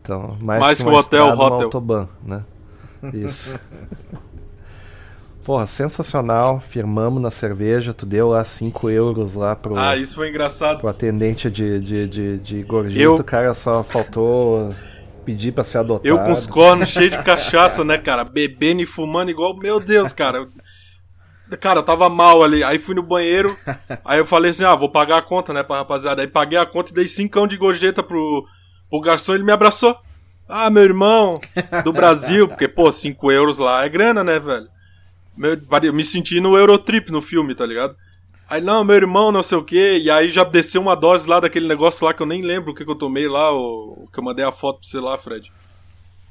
Então, 0.00 0.36
mais, 0.42 0.60
Mais 0.60 0.78
que, 0.78 0.84
que 0.84 0.90
um 0.90 0.94
hotel, 0.94 1.26
uma 1.34 1.44
hotel. 1.46 1.64
autobahn, 1.64 2.06
né? 2.24 2.44
Isso. 3.12 3.58
Porra, 5.44 5.66
sensacional. 5.66 6.60
Firmamos 6.60 7.20
na 7.20 7.30
cerveja. 7.30 7.92
Tu 7.92 8.06
deu 8.06 8.28
lá 8.28 8.44
5 8.44 8.88
euros 8.88 9.34
lá 9.34 9.56
pro, 9.56 9.76
Ah, 9.76 9.96
isso 9.96 10.14
foi 10.14 10.28
engraçado. 10.28 10.78
pro 10.78 10.88
atendente 10.88 11.50
de, 11.50 11.80
de, 11.80 12.08
de, 12.08 12.38
de 12.38 12.62
gorjeta. 12.62 13.02
Eu- 13.02 13.16
O 13.16 13.24
cara 13.24 13.52
só 13.54 13.82
faltou 13.82 14.72
pedir 15.24 15.52
pra 15.52 15.64
ser 15.64 15.78
adotado. 15.78 16.08
Eu 16.08 16.18
com 16.18 16.32
os 16.32 16.46
cornos 16.46 16.88
cheios 16.88 17.10
de 17.10 17.22
cachaça, 17.22 17.84
né, 17.84 17.98
cara? 17.98 18.24
Bebendo 18.24 18.82
e 18.82 18.86
fumando 18.86 19.30
igual. 19.30 19.56
Meu 19.56 19.80
Deus, 19.80 20.12
cara. 20.12 20.48
Cara, 21.60 21.80
eu 21.80 21.82
tava 21.82 22.08
mal 22.08 22.42
ali. 22.42 22.64
Aí 22.64 22.78
fui 22.78 22.94
no 22.94 23.02
banheiro. 23.02 23.56
Aí 24.04 24.18
eu 24.18 24.26
falei 24.26 24.50
assim: 24.50 24.64
ah, 24.64 24.74
vou 24.74 24.88
pagar 24.88 25.18
a 25.18 25.22
conta, 25.22 25.52
né, 25.52 25.62
pra 25.62 25.76
rapaziada. 25.76 26.22
Aí 26.22 26.28
paguei 26.28 26.58
a 26.58 26.66
conta 26.66 26.90
e 26.90 26.94
dei 26.94 27.08
cincão 27.08 27.46
de 27.46 27.56
gorjeta 27.56 28.02
pro, 28.02 28.46
pro 28.88 29.00
garçom. 29.00 29.34
Ele 29.34 29.44
me 29.44 29.52
abraçou. 29.52 29.96
Ah, 30.48 30.68
meu 30.68 30.82
irmão 30.82 31.40
do 31.84 31.92
Brasil. 31.92 32.48
Porque, 32.48 32.68
pô, 32.68 32.90
5 32.90 33.30
euros 33.32 33.58
lá 33.58 33.84
é 33.84 33.88
grana, 33.88 34.22
né, 34.22 34.38
velho? 34.38 34.68
Meu, 35.36 35.58
eu 35.82 35.92
me 35.92 36.04
senti 36.04 36.40
no 36.40 36.56
Eurotrip 36.56 37.10
no 37.10 37.22
filme, 37.22 37.54
tá 37.54 37.64
ligado? 37.64 37.96
Aí, 38.48 38.60
não, 38.60 38.84
meu 38.84 38.96
irmão, 38.96 39.32
não 39.32 39.42
sei 39.42 39.56
o 39.56 39.64
quê. 39.64 39.98
E 40.02 40.10
aí 40.10 40.30
já 40.30 40.44
desceu 40.44 40.80
uma 40.82 40.94
dose 40.94 41.26
lá 41.28 41.40
daquele 41.40 41.66
negócio 41.66 42.04
lá 42.04 42.12
que 42.12 42.22
eu 42.22 42.26
nem 42.26 42.42
lembro 42.42 42.72
o 42.72 42.74
que, 42.74 42.84
que 42.84 42.90
eu 42.90 42.94
tomei 42.94 43.26
lá, 43.28 43.52
o, 43.52 44.06
que 44.12 44.18
eu 44.18 44.24
mandei 44.24 44.44
a 44.44 44.52
foto 44.52 44.80
pra 44.80 44.88
você 44.88 45.00
lá, 45.00 45.16
Fred. 45.16 45.50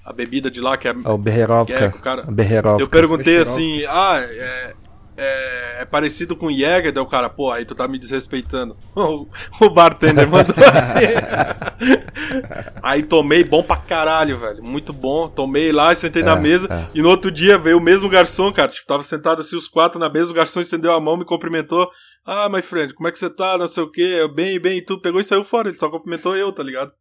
A 0.06 0.14
bebida 0.14 0.50
de 0.50 0.62
lá, 0.62 0.78
que 0.78 0.88
é. 0.88 0.92
É 0.92 1.10
o 1.10 1.18
Berherovka. 1.18 1.78
que 1.78 1.84
é, 1.84 1.90
cara, 1.90 2.24
A 2.24 2.32
Berherovka. 2.32 2.84
eu 2.84 2.88
perguntei 2.88 3.38
assim, 3.38 3.84
ah, 3.86 4.18
é, 4.20 4.74
é, 5.18 5.82
é 5.82 5.86
parecido 5.86 6.36
com 6.36 6.52
Jäger? 6.52 6.92
Daí 6.92 7.04
o 7.04 7.08
cara, 7.08 7.30
pô, 7.30 7.52
aí 7.52 7.66
tu 7.66 7.76
tá 7.76 7.88
me 7.88 8.00
desrespeitando. 8.00 8.78
O, 8.96 9.28
o 9.60 9.70
bartender 9.70 10.28
mandou 10.28 10.56
assim. 10.74 11.06
aí 12.82 13.04
tomei, 13.04 13.44
bom 13.44 13.64
pra 13.64 13.78
caralho, 13.78 14.38
velho. 14.38 14.64
Muito 14.64 14.94
bom. 14.94 15.28
Tomei 15.30 15.72
lá, 15.72 15.94
sentei 15.96 16.24
na 16.24 16.34
É, 16.38 16.40
mesa. 16.40 16.68
é. 16.72 16.88
E 16.98 17.02
no 17.02 17.10
outro 17.10 17.32
dia 17.32 17.58
veio 17.58 17.78
o 17.78 17.82
mesmo 17.82 18.10
garçom, 18.10 18.52
cara. 18.52 18.72
Tipo, 18.72 18.88
tava 18.88 19.04
sentado 19.04 19.42
assim 19.42 19.56
os 19.56 19.68
quatro 19.68 20.00
na 20.00 20.10
mesa, 20.10 20.32
o 20.32 20.34
garçom 20.34 20.60
estendeu 20.60 20.94
a 20.94 21.00
mão, 21.00 21.18
me 21.18 21.26
cumprimentou. 21.26 21.90
Ah, 22.26 22.48
my 22.50 22.62
friend, 22.62 22.94
como 22.94 23.08
é 23.08 23.12
que 23.12 23.18
você 23.20 23.30
tá? 23.30 23.58
Não 23.58 23.68
sei 23.68 23.84
o 23.84 23.92
quê. 23.92 24.18
Eu, 24.20 24.34
bem, 24.34 24.60
bem, 24.60 24.78
e 24.78 24.86
tu 24.86 25.00
pegou 25.02 25.20
e 25.20 25.24
saiu 25.24 25.44
fora. 25.44 25.70
Ele 25.70 25.78
só 25.80 25.90
cumprimentou 25.90 26.36
eu, 26.38 26.52
tá 26.52 26.62
ligado? 26.64 26.92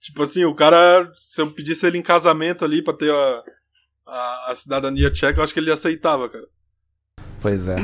Tipo 0.00 0.22
assim, 0.22 0.44
o 0.44 0.54
cara, 0.54 1.08
se 1.14 1.40
eu 1.40 1.50
pedisse 1.50 1.86
ele 1.86 1.96
em 1.98 2.02
casamento 2.02 2.64
ali 2.64 2.82
pra 2.82 2.92
ter 2.92 3.10
a, 3.12 3.42
a, 4.06 4.50
a 4.50 4.54
cidadania 4.54 5.10
tcheca, 5.10 5.38
eu 5.40 5.44
acho 5.44 5.54
que 5.54 5.60
ele 5.60 5.70
aceitava, 5.72 6.28
cara. 6.28 6.44
Pois 7.42 7.68
é. 7.68 7.76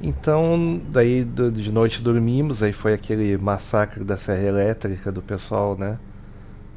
Então, 0.00 0.80
daí 0.90 1.24
do- 1.24 1.50
de 1.52 1.70
noite 1.72 2.02
dormimos, 2.02 2.62
aí 2.62 2.72
foi 2.72 2.92
aquele 2.94 3.36
massacre 3.38 4.02
da 4.04 4.16
serra 4.16 4.42
elétrica 4.42 5.12
do 5.12 5.22
pessoal, 5.22 5.76
né? 5.78 5.98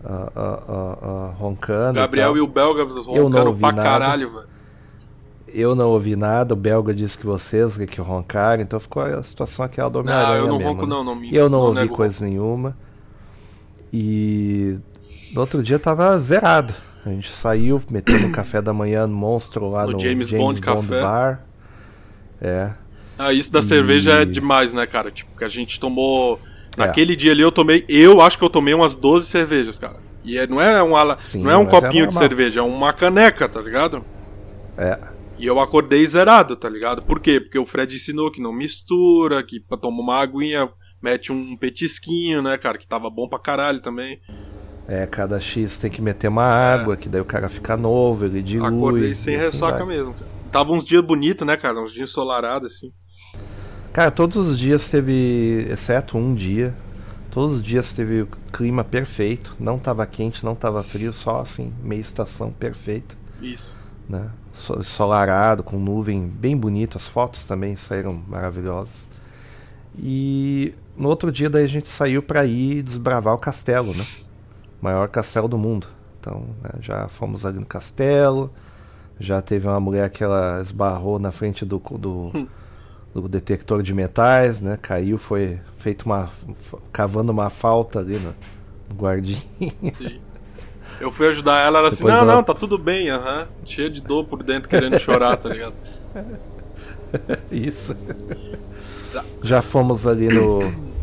ah, 0.05 0.31
ah, 0.35 0.97
ah, 1.01 1.33
roncando. 1.37 1.99
Gabriel 1.99 2.31
e 2.35 2.39
tal. 2.39 2.43
o 2.43 2.47
Belga 2.47 2.85
não 2.85 3.03
roncando 3.03 3.53
pra 3.55 3.71
nada. 3.71 3.83
caralho, 3.83 4.31
velho. 4.31 4.47
Eu 5.51 5.73
não 5.75 5.89
ouvi 5.89 6.15
nada, 6.15 6.53
o 6.53 6.57
belga 6.57 6.93
disse 6.93 7.17
que 7.17 7.25
vocês 7.25 7.75
que 7.75 7.99
roncaram, 7.99 8.61
então 8.61 8.79
ficou 8.79 9.01
a 9.01 9.23
situação 9.23 9.65
aquela 9.65 9.89
do 9.89 10.03
Não, 10.03 10.13
Homem-Aranha 10.13 10.37
eu 10.39 10.47
não 10.47 10.57
mesmo, 10.59 10.69
ronco 10.71 10.85
né? 10.85 10.89
não, 10.89 11.03
não 11.03 11.15
me 11.15 11.35
Eu 11.35 11.49
não, 11.49 11.59
ouvi 11.59 11.79
nego 11.81 11.95
coisa 11.95 12.23
nenhuma. 12.23 12.77
E 13.91 14.77
no 15.33 15.41
outro 15.41 15.63
dia 15.63 15.79
tava 15.79 16.17
zerado. 16.19 16.73
A 17.05 17.09
gente 17.09 17.31
saiu, 17.31 17.81
meteu 17.89 18.19
no 18.19 18.31
café 18.31 18.61
da 18.61 18.71
manhã 18.73 19.07
no 19.07 19.15
monstro 19.15 19.69
lá 19.69 19.85
No 19.85 19.93
no, 19.93 19.99
James 19.99 20.29
Bond 20.29 20.61
Café. 20.61 21.01
Bar. 21.01 21.45
É. 22.41 22.71
Ah, 23.17 23.33
isso 23.33 23.51
da 23.51 23.59
E- 23.59 23.63
cerveja 23.63 24.11
é 24.21 24.25
demais, 24.25 24.73
né, 24.73 24.85
cara? 24.85 25.11
Tipo, 25.11 25.35
que 25.37 25.43
a 25.43 25.47
gente 25.49 25.79
tomou. 25.79 26.39
É. 26.77 26.81
Naquele 26.81 27.15
dia 27.15 27.31
ali 27.31 27.41
eu 27.41 27.51
tomei. 27.51 27.83
Eu 27.89 28.21
acho 28.21 28.37
que 28.37 28.43
eu 28.43 28.49
tomei 28.49 28.73
umas 28.73 28.95
12 28.95 29.25
cervejas, 29.27 29.77
cara. 29.77 29.97
E 30.23 30.37
é- 30.37 30.47
não 30.47 30.61
é 30.61 30.81
um, 30.83 30.95
ala- 30.95 31.17
Sim, 31.17 31.43
não 31.43 31.51
é 31.51 31.57
um 31.57 31.63
é 31.63 31.65
copinho 31.65 32.07
de 32.07 32.13
normal. 32.13 32.21
cerveja, 32.21 32.59
é 32.59 32.63
uma 32.63 32.93
caneca, 32.93 33.47
tá 33.49 33.59
ligado? 33.61 34.03
É. 34.77 34.97
E 35.37 35.45
eu 35.45 35.59
acordei 35.59 36.05
zerado, 36.05 36.55
tá 36.55 36.69
ligado? 36.69 37.01
Por 37.01 37.19
quê? 37.19 37.39
Porque 37.39 37.57
o 37.57 37.65
Fred 37.65 37.95
ensinou 37.95 38.29
que 38.31 38.41
não 38.41 38.51
mistura, 38.53 39.41
que 39.43 39.59
pra 39.59 39.77
tomar 39.77 40.01
uma 40.01 40.21
aguinha 40.21 40.69
mete 41.01 41.31
um 41.31 41.55
petisquinho, 41.57 42.41
né, 42.41 42.57
cara? 42.57 42.77
Que 42.77 42.85
tava 42.87 43.09
bom 43.09 43.27
pra 43.27 43.39
caralho 43.39 43.79
também. 43.79 44.19
É, 44.87 45.05
cada 45.05 45.39
X 45.39 45.77
tem 45.77 45.89
que 45.89 46.01
meter 46.01 46.27
uma 46.27 46.43
água, 46.43 46.97
que 46.97 47.07
daí 47.07 47.21
o 47.21 47.25
cara 47.25 47.47
fica 47.47 47.77
novo, 47.77 48.25
ele 48.25 48.41
dilui. 48.41 48.65
É. 48.65 48.69
Acordei 48.75 49.15
sem 49.15 49.35
assim 49.35 49.45
ressaca 49.45 49.85
vai. 49.85 49.95
mesmo, 49.95 50.13
cara. 50.13 50.38
Tava 50.51 50.71
uns 50.73 50.85
dias 50.85 51.03
bonitos, 51.03 51.45
né, 51.45 51.55
cara? 51.55 51.79
Uns 51.81 51.93
dias 51.93 52.09
ensolarados, 52.09 52.73
assim. 52.75 52.91
Cara, 53.93 54.11
todos 54.11 54.35
os 54.35 54.57
dias 54.57 54.89
teve, 54.89 55.67
exceto 55.69 56.17
um 56.17 56.33
dia, 56.33 56.75
todos 57.31 57.57
os 57.57 57.63
dias 57.63 57.91
teve 57.93 58.21
o 58.23 58.27
clima 58.51 58.83
perfeito. 58.83 59.55
Não 59.59 59.77
tava 59.77 60.05
quente, 60.05 60.43
não 60.43 60.55
tava 60.55 60.83
frio, 60.83 61.11
só 61.13 61.41
assim, 61.41 61.73
meia 61.83 61.99
estação 61.99 62.51
perfeito, 62.51 63.17
Isso. 63.41 63.75
né? 64.07 64.29
So- 64.53 64.83
Solarado, 64.83 65.63
com 65.63 65.77
nuvem 65.79 66.27
bem 66.27 66.55
bonito, 66.57 66.97
as 66.97 67.07
fotos 67.07 67.43
também 67.43 67.75
saíram 67.75 68.13
maravilhosas. 68.27 69.07
E 69.97 70.73
no 70.95 71.09
outro 71.09 71.31
dia 71.31 71.49
daí 71.49 71.63
a 71.65 71.67
gente 71.67 71.89
saiu 71.89 72.21
pra 72.21 72.45
ir 72.45 72.81
desbravar 72.83 73.33
o 73.33 73.39
castelo, 73.39 73.93
né? 73.93 74.05
Maior 74.81 75.09
castelo 75.09 75.47
do 75.47 75.57
mundo. 75.57 75.87
Então, 76.19 76.47
né, 76.61 76.71
já 76.81 77.07
fomos 77.07 77.45
ali 77.45 77.59
no 77.59 77.65
castelo. 77.65 78.51
Já 79.19 79.41
teve 79.41 79.67
uma 79.67 79.79
mulher 79.79 80.09
que 80.09 80.23
ela 80.23 80.61
esbarrou 80.61 81.19
na 81.19 81.31
frente 81.31 81.65
do, 81.65 81.77
do, 81.79 82.47
do 83.13 83.27
detector 83.27 83.83
de 83.83 83.93
metais, 83.93 84.61
né? 84.61 84.77
Caiu, 84.81 85.17
foi 85.17 85.59
feito 85.77 86.05
uma. 86.05 86.29
cavando 86.93 87.31
uma 87.31 87.49
falta 87.49 87.99
ali 87.99 88.17
no, 88.17 88.33
no 88.89 88.95
guardinha. 88.95 89.41
Sim. 89.91 90.19
Eu 91.01 91.11
fui 91.11 91.27
ajudar 91.27 91.59
ela, 91.65 91.79
ela 91.79 91.87
assim, 91.89 91.97
Depois 91.97 92.13
não, 92.13 92.21
ela- 92.23 92.33
não, 92.35 92.43
tá 92.43 92.53
tudo 92.53 92.77
bem, 92.77 93.09
aham. 93.09 93.47
Cheia 93.65 93.89
de 93.89 94.01
dor 94.01 94.25
por 94.25 94.41
dentro, 94.43 94.67
querendo 94.69 94.97
chorar, 94.99 95.35
tá 95.37 95.49
ligado? 95.49 95.73
Isso. 97.51 97.95
Já 99.41 99.61
fomos 99.61 100.05
ali 100.05 100.27
no, 100.27 100.59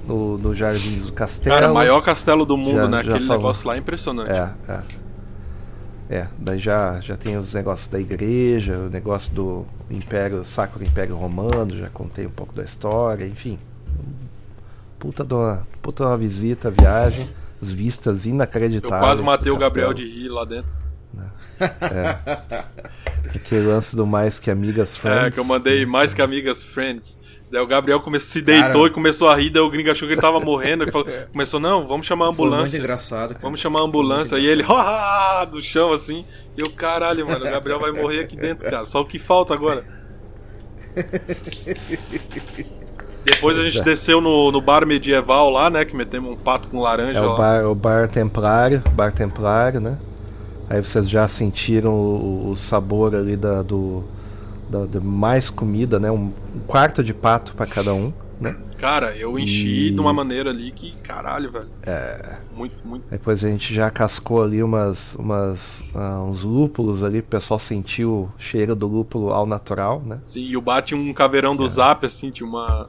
no, 0.07 0.39
no 0.39 0.55
Jardins 0.55 1.07
do 1.07 1.13
Castelo. 1.13 1.55
Cara, 1.55 1.73
maior 1.73 2.01
castelo 2.03 2.45
do 2.47 2.57
mundo, 2.57 2.77
Já- 2.83 2.89
né? 2.89 3.03
já 3.03 3.11
Aquele 3.13 3.27
falou. 3.27 3.43
negócio 3.43 3.67
lá 3.69 3.75
é 3.75 3.79
impressionante. 3.79 4.31
É, 4.31 4.51
é. 4.69 4.81
É, 6.09 6.29
daí 6.39 6.59
já, 6.59 7.01
já 7.01 7.17
tem 7.17 7.37
os 7.37 7.53
negócios 7.53 7.89
da 7.89 7.99
igreja, 7.99 8.79
o 8.79 8.89
negócio 8.89 9.33
do 9.33 9.67
Império, 9.91 10.45
Sacro 10.45 10.85
Império 10.85 11.17
Romano, 11.17 11.77
já 11.77 11.91
contei 11.91 12.27
um 12.27 12.31
pouco 12.31 12.55
da 12.55 12.63
história, 12.63 13.27
enfim. 13.27 13.59
Puta 14.99 15.25
de 15.25 15.35
uma, 15.35 15.67
puta 15.83 16.05
de 16.05 16.11
uma 16.11 16.17
visita, 16.17 16.71
viagem, 16.71 17.29
as 17.61 17.71
vistas 17.71 18.25
Eu 18.25 18.31
inacreditáveis. 18.33 19.03
quase 19.03 19.23
do 19.23 19.25
matei 19.27 19.51
o 19.51 19.57
Gabriel 19.59 19.93
de 19.93 20.05
rir 20.05 20.29
lá 20.29 20.45
dentro. 20.45 20.71
Aquele 23.35 23.67
lance 23.67 23.97
do 23.97 24.07
mais 24.07 24.39
que 24.39 24.51
amigas 24.51 24.97
friends. 24.97 25.27
É, 25.27 25.31
que 25.31 25.41
eu 25.41 25.45
mandei 25.45 25.85
mais 25.87 26.15
que 26.15 26.23
amigas 26.23 26.63
friends. 26.63 27.19
Daí 27.51 27.63
o 27.63 27.67
Gabriel 27.67 28.01
começou, 28.01 28.29
se 28.29 28.43
deitou 28.43 28.73
Cara. 28.73 28.87
e 28.87 28.91
começou 28.91 29.29
a 29.29 29.37
rir, 29.37 29.51
daí 29.51 29.63
o 29.63 29.71
gringo 29.71 29.91
achou 29.91 30.09
que 30.09 30.15
ele 30.15 30.21
tava 30.21 30.41
morrendo. 30.41 30.83
Ele 30.83 30.91
falou, 30.91 31.07
começou, 31.31 31.61
não, 31.61 31.87
vamos 31.87 32.07
chamar 32.07 32.25
a 32.27 32.33
Foi 32.33 32.37
muito 32.37 32.55
ambulância. 32.55 32.79
engraçado, 32.79 33.29
cara. 33.31 33.41
Vamos 33.41 33.61
chamar 33.61 33.81
a 33.81 33.83
ambulância. 33.85 34.37
E 34.37 34.47
ele, 34.47 34.65
ha, 34.69 35.45
do 35.45 35.61
chão 35.61 35.93
assim. 35.93 36.25
E 36.57 36.61
eu, 36.61 36.71
caralho, 36.71 37.27
mano, 37.27 37.45
o 37.45 37.51
Gabriel 37.51 37.79
vai 37.79 37.93
morrer 37.93 38.21
aqui 38.21 38.37
dentro, 38.37 38.69
cara. 38.69 38.85
Só 38.85 39.01
o 39.01 39.05
que 39.05 39.19
falta 39.19 39.55
agora. 39.55 39.85
Depois 43.25 43.59
a 43.59 43.65
gente 43.65 43.81
é. 43.81 43.83
desceu 43.83 44.21
no, 44.21 44.53
no 44.53 44.61
bar 44.61 44.87
medieval 44.87 45.51
lá, 45.51 45.69
né? 45.69 45.85
Que 45.85 45.97
metemos 45.97 46.31
um 46.31 46.37
pato 46.37 46.69
com 46.69 46.81
laranja 46.81 47.19
É 47.19 47.23
o 47.23 47.31
lá. 47.31 47.37
bar, 47.37 47.67
o 47.67 47.75
bar 47.75 48.09
templário, 48.09 48.83
bar 48.93 49.13
templário, 49.13 49.81
né? 49.81 49.99
Aí 50.71 50.81
vocês 50.81 51.09
já 51.09 51.27
sentiram 51.29 51.93
o, 51.93 52.51
o 52.51 52.57
sabor 52.57 53.15
ali 53.15 53.37
da, 53.37 53.63
do, 53.63 54.05
da, 54.69 54.87
de 54.87 55.01
mais 55.01 55.51
comida, 55.51 55.99
né? 55.99 56.11
Um, 56.11 56.33
um 56.55 56.61
quarto 56.67 57.03
de 57.03 57.13
pato 57.15 57.55
pra 57.55 57.67
cada 57.67 57.93
um, 57.95 58.13
né? 58.41 58.57
Cara, 58.79 59.17
eu 59.17 59.39
enchi 59.39 59.87
E- 59.89 59.91
de 59.91 59.99
uma 60.01 60.13
maneira 60.13 60.51
ali 60.51 60.71
que, 60.71 60.93
caralho, 61.03 61.51
velho. 61.51 61.69
É. 61.83 62.37
Muito, 62.55 62.87
muito. 62.87 63.09
Depois 63.11 63.43
a 63.43 63.49
gente 63.49 63.73
já 63.75 63.91
cascou 63.91 64.43
ali 64.43 64.63
umas, 64.63 65.15
umas, 65.15 65.83
ah, 65.95 66.23
uns 66.23 66.43
lúpulos 66.43 67.03
ali, 67.03 67.21
o 67.21 67.23
pessoal 67.23 67.59
sentiu 67.59 68.11
o 68.13 68.33
cheiro 68.39 68.77
do 68.77 68.87
lúpulo 68.87 69.31
ao 69.33 69.47
natural, 69.47 70.03
né? 70.05 70.19
Sim, 70.23 70.41
e 70.41 70.57
o 70.57 70.61
bar 70.61 70.83
tinha 70.83 70.99
um 71.01 71.13
caveirão 71.15 71.57
do 71.57 71.67
zap, 71.67 72.05
assim, 72.05 72.31
tinha 72.31 72.47
uma. 72.49 72.89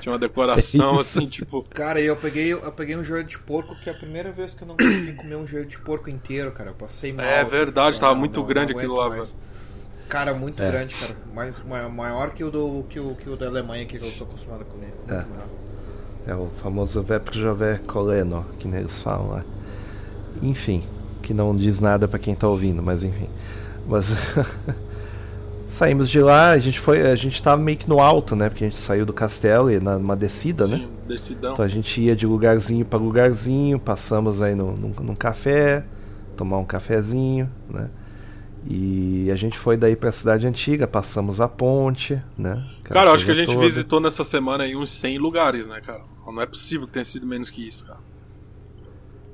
Tinha 0.00 0.12
uma 0.12 0.18
decoração, 0.18 0.96
É 0.98 1.00
assim, 1.00 1.26
tipo. 1.26 1.62
Cara, 1.70 2.00
eu 2.00 2.16
peguei, 2.16 2.52
eu 2.52 2.72
peguei 2.72 2.96
um 2.96 3.04
joelho 3.04 3.24
de 3.26 3.38
porco, 3.38 3.76
que 3.76 3.88
é 3.88 3.92
a 3.92 3.96
primeira 3.96 4.32
vez 4.32 4.52
que 4.54 4.62
eu 4.62 4.68
não 4.68 4.76
consegui 4.76 5.12
comer 5.12 5.36
um 5.36 5.46
joelho 5.46 5.66
de 5.66 5.78
porco 5.78 6.08
inteiro, 6.10 6.50
cara. 6.52 6.70
Eu 6.70 6.74
passei 6.74 7.12
mal. 7.12 7.24
É 7.24 7.40
assim, 7.40 7.50
verdade, 7.50 8.00
cara, 8.00 8.08
tava 8.08 8.14
muito 8.18 8.42
grande 8.42 8.72
aguento 8.72 8.78
aquilo 8.84 8.96
lá, 8.96 9.08
mais. 9.10 9.28
velho. 9.28 9.34
Cara, 10.08 10.32
muito 10.34 10.62
É. 10.62 10.70
grande, 10.70 10.94
cara. 10.94 11.16
Mais, 11.34 11.62
ma- 11.64 11.88
maior 11.88 12.30
que 12.30 12.44
o, 12.44 12.50
do, 12.50 12.84
que, 12.88 13.00
o, 13.00 13.14
que 13.14 13.28
o 13.28 13.36
da 13.36 13.46
Alemanha 13.46 13.84
que 13.86 13.96
eu 13.96 14.10
tô 14.18 14.24
acostumado 14.24 14.62
a 14.62 14.64
comer. 14.64 14.92
Muito 14.98 15.12
É. 15.12 15.16
maior. 15.16 15.46
É 16.26 16.34
o 16.34 16.48
famoso 16.56 17.02
Vepr 17.02 17.34
Jové 17.38 17.78
Coleno, 17.86 18.46
que 18.58 18.66
eles 18.68 19.02
falam 19.02 19.30
lá. 19.30 19.44
Enfim. 20.42 20.82
que 21.22 21.32
não 21.32 21.56
diz 21.56 21.80
nada 21.80 22.06
pra 22.06 22.18
quem 22.18 22.34
tá 22.34 22.46
ouvindo, 22.46 22.82
mas 22.82 23.02
enfim. 23.02 23.28
Mas 23.88 24.14
saímos 25.66 26.08
de 26.10 26.20
lá, 26.20 26.50
a 26.50 26.58
gente 26.58 26.78
foi, 26.78 27.00
a 27.10 27.16
gente 27.16 27.42
tava 27.42 27.60
meio 27.60 27.78
que 27.78 27.88
no 27.88 27.98
alto, 28.00 28.36
né? 28.36 28.48
Porque 28.48 28.64
a 28.64 28.68
gente 28.68 28.78
saiu 28.80 29.06
do 29.06 29.12
castelo 29.12 29.70
e 29.70 29.80
numa 29.80 30.14
descida, 30.16 30.66
né? 30.66 30.76
Sim, 30.78 30.88
decidão. 31.08 31.52
Então 31.54 31.64
a 31.64 31.68
gente 31.68 32.00
ia 32.00 32.14
de 32.14 32.26
lugarzinho 32.26 32.84
para 32.84 32.98
lugarzinho, 32.98 33.78
passamos 33.78 34.42
aí 34.42 34.54
no, 34.54 34.72
num, 34.76 34.92
num 35.00 35.14
café, 35.14 35.84
tomar 36.36 36.58
um 36.58 36.64
cafezinho, 36.64 37.48
né? 37.70 37.88
E 38.66 39.30
a 39.30 39.36
gente 39.36 39.58
foi 39.58 39.76
daí 39.76 39.94
pra 39.94 40.10
cidade 40.10 40.46
antiga, 40.46 40.86
passamos 40.86 41.40
a 41.40 41.46
ponte, 41.48 42.20
né? 42.36 42.64
Cara, 42.84 43.10
eu 43.10 43.14
acho 43.14 43.24
que 43.26 43.30
a 43.30 43.34
gente 43.34 43.52
toda. 43.54 43.66
visitou 43.66 44.00
nessa 44.00 44.24
semana 44.24 44.64
aí 44.64 44.74
uns 44.74 44.90
100 44.90 45.18
lugares, 45.18 45.66
né, 45.66 45.80
cara? 45.80 46.00
Não 46.26 46.40
é 46.40 46.46
possível 46.46 46.86
que 46.86 46.92
tenha 46.94 47.04
sido 47.04 47.26
menos 47.26 47.50
que 47.50 47.66
isso, 47.66 47.84
cara. 47.84 47.98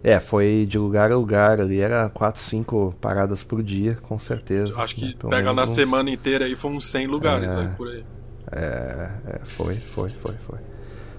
É, 0.02 0.18
foi 0.18 0.66
de 0.68 0.78
lugar 0.78 1.12
a 1.12 1.16
lugar 1.16 1.60
ali, 1.60 1.78
era 1.78 2.08
4, 2.08 2.40
5 2.40 2.94
paradas 3.00 3.42
por 3.42 3.62
dia, 3.62 3.98
com 4.02 4.18
certeza. 4.18 4.74
Acho 4.80 4.96
que 4.96 5.04
né? 5.04 5.14
Pega 5.28 5.52
na 5.52 5.64
uns- 5.64 5.70
semana 5.70 6.10
inteira 6.10 6.46
aí, 6.46 6.56
foi 6.56 6.70
uns 6.70 6.86
100 6.86 7.06
lugares, 7.06 7.48
É. 7.48 7.56
aí, 7.56 7.68
por 7.76 7.86
aí. 7.88 8.04
É, 8.50 9.10
é, 9.26 9.40
foi, 9.44 9.74
foi, 9.74 10.08
foi, 10.08 10.34
foi. 10.46 10.58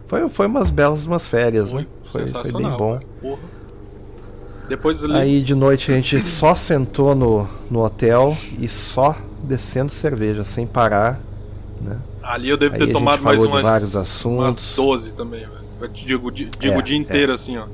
Foi, 0.07 0.27
foi 0.29 0.47
umas 0.47 0.69
belas 0.71 1.05
umas 1.05 1.27
férias, 1.27 1.71
Foi 1.71 1.81
né? 1.83 1.87
Foi, 2.01 2.27
foi 2.27 2.51
bem 2.61 2.69
bom. 2.71 2.93
cara. 2.97 3.05
Porra. 3.21 3.39
Depois 4.71 5.03
ali. 5.03 5.13
Aí 5.13 5.43
de 5.43 5.53
noite 5.53 5.91
a 5.91 5.95
gente 5.95 6.21
só 6.21 6.55
sentou 6.55 7.13
no, 7.13 7.45
no 7.69 7.83
hotel 7.83 8.37
e 8.57 8.69
só 8.69 9.17
descendo 9.43 9.91
cerveja, 9.91 10.45
sem 10.45 10.65
parar, 10.65 11.19
né? 11.81 11.97
Ali 12.23 12.47
eu 12.49 12.55
devo 12.55 12.75
Aí 12.75 12.79
ter 12.79 12.91
tomado 12.93 13.21
mais 13.21 13.43
umas, 13.43 13.63
vários 13.63 13.95
assuntos. 13.97 14.37
umas 14.57 14.75
12 14.77 15.13
também, 15.13 15.41
velho. 15.41 15.91
Digo, 15.93 16.31
di- 16.31 16.49
digo 16.57 16.75
É, 16.75 16.77
o 16.77 16.81
dia 16.81 16.95
inteiro 16.95 17.33
assim, 17.33 17.57
ó. 17.57 17.65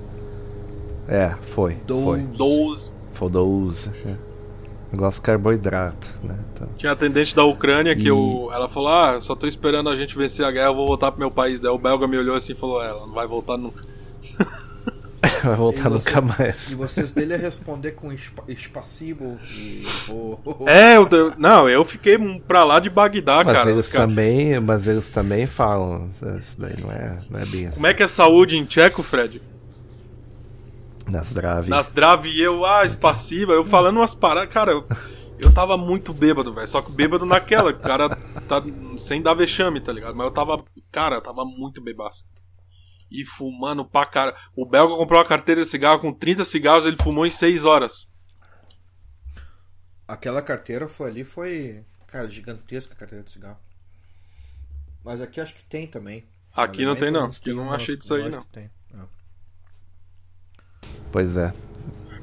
É, 1.08 1.36
foi. 1.54 1.78
Foi. 1.88 2.22
12. 2.22 2.92
Foi 3.14 3.30
12. 3.30 3.92
É. 4.08 4.16
Negócio 4.92 5.20
de 5.22 5.26
carboidrato, 5.26 6.12
né? 6.24 6.36
Então, 6.54 6.68
Tinha 6.78 6.94
atendente 6.94 7.36
da 7.36 7.44
Ucrânia 7.44 7.96
que 7.96 8.04
E- 8.04 8.08
eu, 8.08 8.50
ela 8.52 8.68
falou: 8.68 8.90
Ah, 8.90 9.20
só 9.22 9.36
tô 9.36 9.46
esperando 9.46 9.90
a 9.90 9.96
gente 9.96 10.18
vencer 10.18 10.44
a 10.46 10.50
guerra, 10.52 10.70
eu 10.70 10.76
vou 10.76 10.88
voltar 10.88 11.12
pro 11.12 11.20
meu 11.20 11.30
país. 11.30 11.60
Daí 11.60 11.70
o 11.72 11.78
belga 11.78 12.08
me 12.08 12.18
olhou 12.18 12.36
assim 12.36 12.54
e 12.54 12.56
falou: 12.56 12.82
"É, 12.82 12.88
Ela 12.90 13.06
não 13.06 13.14
vai 13.14 13.28
voltar 13.28 13.56
nunca. 13.58 13.84
vai 15.48 15.56
voltar 15.58 15.90
E 15.90 15.94
nunca 15.94 16.22
você- 16.22 16.38
mais. 16.44 16.72
E 16.72 16.76
vocês 16.76 17.12
dele 17.12 17.34
a 17.34 17.38
responder 17.38 17.92
com 17.92 18.12
espa- 18.12 18.44
espacibo 18.48 19.38
e. 19.52 19.84
Oh, 20.10 20.38
oh, 20.46 20.56
oh. 20.60 20.70
É, 20.70 20.98
eu, 20.98 21.08
não, 21.38 21.68
eu 21.70 21.84
fiquei 21.86 22.18
pra 22.40 22.64
lá 22.64 22.80
de 22.80 22.90
Bagdá, 22.90 23.44
Mas 23.44 23.58
cara. 23.58 23.72
eles 23.72 23.86
Os 23.88 23.92
cara- 23.92 24.08
também, 24.08 24.60
mas 24.60 24.88
eles 24.88 25.10
também 25.12 25.48
falam, 25.48 26.10
isso 26.40 26.60
daí 26.60 26.76
não 26.82 26.92
é, 26.92 27.18
não 27.30 27.40
é 27.40 27.46
bem 27.46 27.68
assim. 27.68 27.76
Como 27.76 27.88
é 27.88 27.94
que 27.94 28.04
é 28.04 28.08
saúde 28.08 28.58
em 28.58 28.66
tcheco, 28.66 29.02
Fred? 29.04 29.42
Nas 31.10 31.34
Dravi. 31.34 31.70
Nas 31.70 31.88
drave 31.90 32.30
e 32.30 32.42
eu, 32.42 32.66
ah, 32.66 32.86
espaciva, 32.86 33.54
eu 33.54 33.64
falando 33.64 33.98
umas 33.98 34.14
paradas, 34.14 34.54
cara, 34.54 34.72
eu, 34.74 34.86
eu 35.40 35.50
tava 35.54 35.78
muito 35.78 36.12
bêbado, 36.14 36.54
velho. 36.54 36.68
Só 36.68 36.82
que 36.82 36.92
bêbado 36.92 37.26
naquela, 37.26 37.72
o 37.72 37.80
cara 37.80 38.10
tá 38.48 38.62
sem 38.98 39.22
dar 39.22 39.34
vexame, 39.34 39.80
tá 39.80 39.94
ligado? 39.94 40.16
Mas 40.16 40.26
eu 40.28 40.32
tava, 40.32 40.62
cara, 40.92 41.16
eu 41.16 41.22
tava 41.22 41.46
muito 41.46 41.82
bebaço. 41.82 42.26
E 43.10 43.24
fumando 43.26 43.86
pra 43.86 44.06
cara. 44.06 44.36
O 44.56 44.66
belga 44.66 44.96
comprou 44.96 45.20
uma 45.20 45.26
carteira 45.26 45.62
de 45.62 45.68
cigarro 45.70 46.00
com 46.00 46.12
30 46.14 46.44
cigarros, 46.46 46.86
ele 46.86 46.98
fumou 47.02 47.26
em 47.26 47.32
6 47.32 47.64
horas. 47.66 48.10
Aquela 50.08 50.42
carteira 50.42 50.88
foi 50.88 51.10
ali, 51.10 51.24
foi. 51.24 51.84
Cara, 52.08 52.28
gigantesca 52.28 52.94
a 52.94 52.98
carteira 52.98 53.24
de 53.24 53.32
cigarro. 53.32 53.58
Mas 55.04 55.22
aqui 55.22 55.40
acho 55.42 55.54
que 55.56 55.64
tem 55.66 55.88
também. 55.88 56.26
Aqui 56.56 56.86
não 56.86 56.96
tem, 56.96 57.12
não. 57.12 57.30
Eu 57.46 57.56
não 57.56 57.72
achei 57.72 57.96
disso 57.98 58.14
aí, 58.14 58.30
não. 58.30 58.46
É. 58.56 58.70
Pois 61.12 61.38
é. 61.38 61.54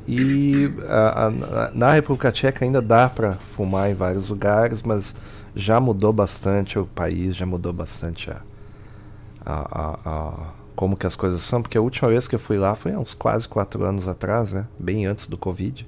E 0.07 0.67
a- 0.87 1.27
a- 1.27 1.71
na 1.73 1.93
República 1.93 2.31
Tcheca 2.31 2.65
ainda 2.65 2.83
dá 2.83 3.09
pra 3.09 3.35
fumar 3.37 3.91
em 3.91 3.95
vários 3.95 4.29
lugares, 4.29 4.83
mas 4.83 5.15
já 5.57 5.81
mudou 5.81 6.13
bastante 6.13 6.79
o 6.79 6.85
país, 6.87 7.35
já 7.37 7.47
mudou 7.47 7.73
bastante 7.73 8.31
a, 8.31 8.43
a- 9.45 9.69
a- 9.71 10.01
a- 10.05 10.53
como 10.75 10.97
que 10.97 11.07
as 11.07 11.17
coisas 11.17 11.41
são, 11.43 11.63
porque 11.63 11.79
a 11.79 11.81
última 11.81 12.09
vez 12.09 12.27
que 12.27 12.35
eu 12.35 12.39
fui 12.39 12.59
lá 12.59 12.75
foi 12.75 12.93
há 12.93 12.99
uns 12.99 13.15
quase 13.15 13.49
quatro 13.49 13.85
anos 13.85 14.09
atrás, 14.09 14.53
né? 14.53 14.67
Bem 14.79 15.07
antes 15.07 15.27
do 15.27 15.37
Covid. 15.37 15.87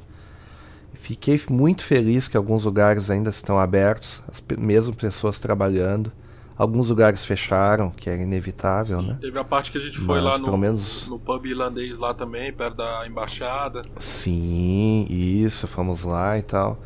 Fiquei 0.94 1.40
muito 1.50 1.82
feliz 1.84 2.26
que 2.26 2.36
alguns 2.36 2.64
lugares 2.64 3.10
ainda 3.10 3.30
estão 3.30 3.58
abertos, 3.58 4.22
as 4.28 4.42
mesmo 4.58 4.94
pessoas 4.94 5.38
trabalhando. 5.38 6.10
Alguns 6.58 6.88
lugares 6.88 7.22
fecharam, 7.22 7.90
que 7.90 8.08
era 8.08 8.22
inevitável, 8.22 9.02
né? 9.02 9.18
Teve 9.20 9.38
a 9.38 9.44
parte 9.44 9.70
que 9.70 9.76
a 9.76 9.80
gente 9.80 9.98
foi 9.98 10.22
Mas 10.22 10.24
lá 10.24 10.38
no, 10.38 10.44
pelo 10.46 10.56
menos- 10.56 11.06
no 11.06 11.18
pub 11.18 11.44
irlandês 11.44 11.98
lá 11.98 12.14
também, 12.14 12.50
perto 12.50 12.76
da 12.78 13.06
embaixada. 13.06 13.82
Sim, 13.98 15.06
isso, 15.10 15.66
fomos 15.68 16.02
lá 16.02 16.38
e 16.38 16.42
tal. 16.42 16.78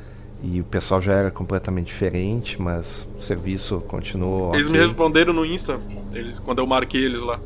E 0.43 0.60
o 0.60 0.64
pessoal 0.64 1.01
já 1.01 1.12
era 1.12 1.31
completamente 1.31 1.86
diferente, 1.86 2.60
mas 2.60 3.06
o 3.16 3.22
serviço 3.22 3.81
continuou. 3.86 4.52
Eles 4.55 4.68
me 4.68 4.74
ok. 4.78 4.89
responderam 4.89 5.32
no 5.32 5.47
Insta, 5.47 5.78
eles, 6.12 6.40
quando 6.40 6.59
eu 6.59 6.66
marquei 6.66 7.05
eles 7.05 7.22
lá. 7.22 7.39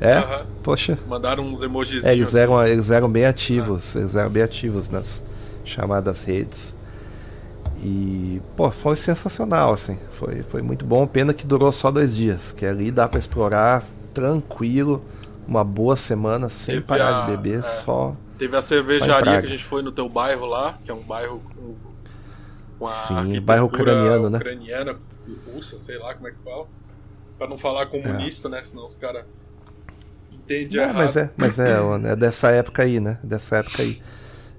É? 0.00 0.14
Aham. 0.18 0.46
Poxa. 0.62 0.98
Mandaram 1.08 1.42
uns 1.44 1.62
emojizinhos. 1.62 2.06
É, 2.06 2.12
eles, 2.12 2.28
assim. 2.28 2.38
eram, 2.38 2.66
eles 2.66 2.90
eram 2.90 3.10
bem 3.10 3.26
ativos, 3.26 3.96
eles 3.96 4.14
eram 4.14 4.30
bem 4.30 4.42
ativos 4.42 4.88
nas 4.88 5.24
chamadas 5.64 6.22
redes. 6.24 6.76
E, 7.82 8.40
pô, 8.56 8.70
foi 8.70 8.96
sensacional, 8.96 9.72
assim. 9.72 9.98
Foi, 10.12 10.42
foi 10.42 10.62
muito 10.62 10.84
bom. 10.84 11.06
Pena 11.06 11.32
que 11.32 11.46
durou 11.46 11.70
só 11.72 11.90
dois 11.90 12.14
dias. 12.14 12.52
Que 12.52 12.66
ali 12.66 12.90
dá 12.90 13.06
pra 13.08 13.18
explorar 13.18 13.84
tranquilo, 14.12 15.02
uma 15.46 15.62
boa 15.64 15.94
semana, 15.96 16.48
sem 16.48 16.76
Teve 16.76 16.86
parar 16.86 17.24
a- 17.24 17.26
de 17.26 17.36
beber, 17.36 17.60
é. 17.60 17.62
só. 17.62 18.14
Teve 18.36 18.56
a 18.56 18.62
cervejaria 18.62 19.40
que 19.40 19.46
a 19.46 19.48
gente 19.48 19.64
foi 19.64 19.82
no 19.82 19.90
teu 19.90 20.08
bairro 20.08 20.46
lá, 20.46 20.78
que 20.84 20.90
é 20.90 20.94
um 20.94 21.02
bairro 21.02 21.40
com, 21.56 21.74
com 22.78 22.86
a 22.86 22.90
Sim, 22.90 23.40
bairro 23.40 23.66
ucraniano, 23.66 24.30
né? 24.30 24.38
ucraniana, 24.38 24.96
russa, 25.52 25.76
sei 25.78 25.98
lá 25.98 26.14
como 26.14 26.28
é 26.28 26.30
que 26.30 26.36
fala. 26.44 26.66
Pra 27.36 27.48
não 27.48 27.58
falar 27.58 27.86
comunista, 27.86 28.48
né? 28.48 28.62
Senão 28.64 28.86
os 28.86 28.94
caras 28.96 29.24
entendem 30.54 30.80
É, 30.80 30.82
errado. 30.84 30.94
mas 30.94 31.16
é, 31.16 31.30
mas 31.36 31.58
é, 31.58 31.78
é 32.12 32.16
dessa 32.16 32.50
época 32.50 32.82
aí, 32.82 33.00
né? 33.00 33.18
Dessa 33.22 33.56
época 33.58 33.82
aí. 33.82 34.00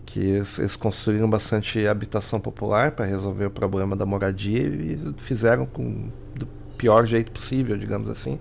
Que 0.06 0.20
eles, 0.20 0.58
eles 0.60 0.76
construíram 0.76 1.30
bastante 1.30 1.86
habitação 1.88 2.40
popular 2.40 2.92
para 2.92 3.06
resolver 3.06 3.46
o 3.46 3.52
problema 3.52 3.96
da 3.96 4.06
moradia 4.06 4.62
e 4.68 5.00
fizeram 5.18 5.66
com 5.68 6.10
do 6.36 6.48
pior 6.78 7.06
jeito 7.06 7.32
possível, 7.32 7.78
digamos 7.78 8.10
assim. 8.10 8.40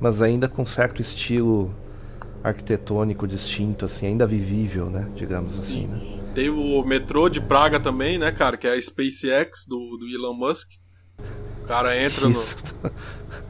Mas 0.00 0.22
ainda 0.22 0.48
com 0.48 0.64
certo 0.64 1.02
estilo 1.02 1.74
arquitetônico 2.42 3.26
distinto, 3.26 3.84
assim, 3.84 4.06
ainda 4.06 4.26
vivível, 4.26 4.88
né? 4.88 5.08
Digamos 5.16 5.58
assim, 5.58 5.86
né? 5.86 6.00
Tem 6.34 6.48
o 6.48 6.82
metrô 6.84 7.28
de 7.28 7.40
Praga 7.40 7.80
também, 7.80 8.18
né, 8.18 8.30
cara? 8.32 8.56
Que 8.56 8.66
é 8.68 8.74
a 8.74 8.80
SpaceX 8.80 9.66
do, 9.68 9.76
do 9.98 10.06
Elon 10.14 10.34
Musk. 10.34 10.68
O 11.62 11.66
cara 11.66 11.96
entra 12.00 12.26
no. 12.30 12.30
Isso. 12.32 12.56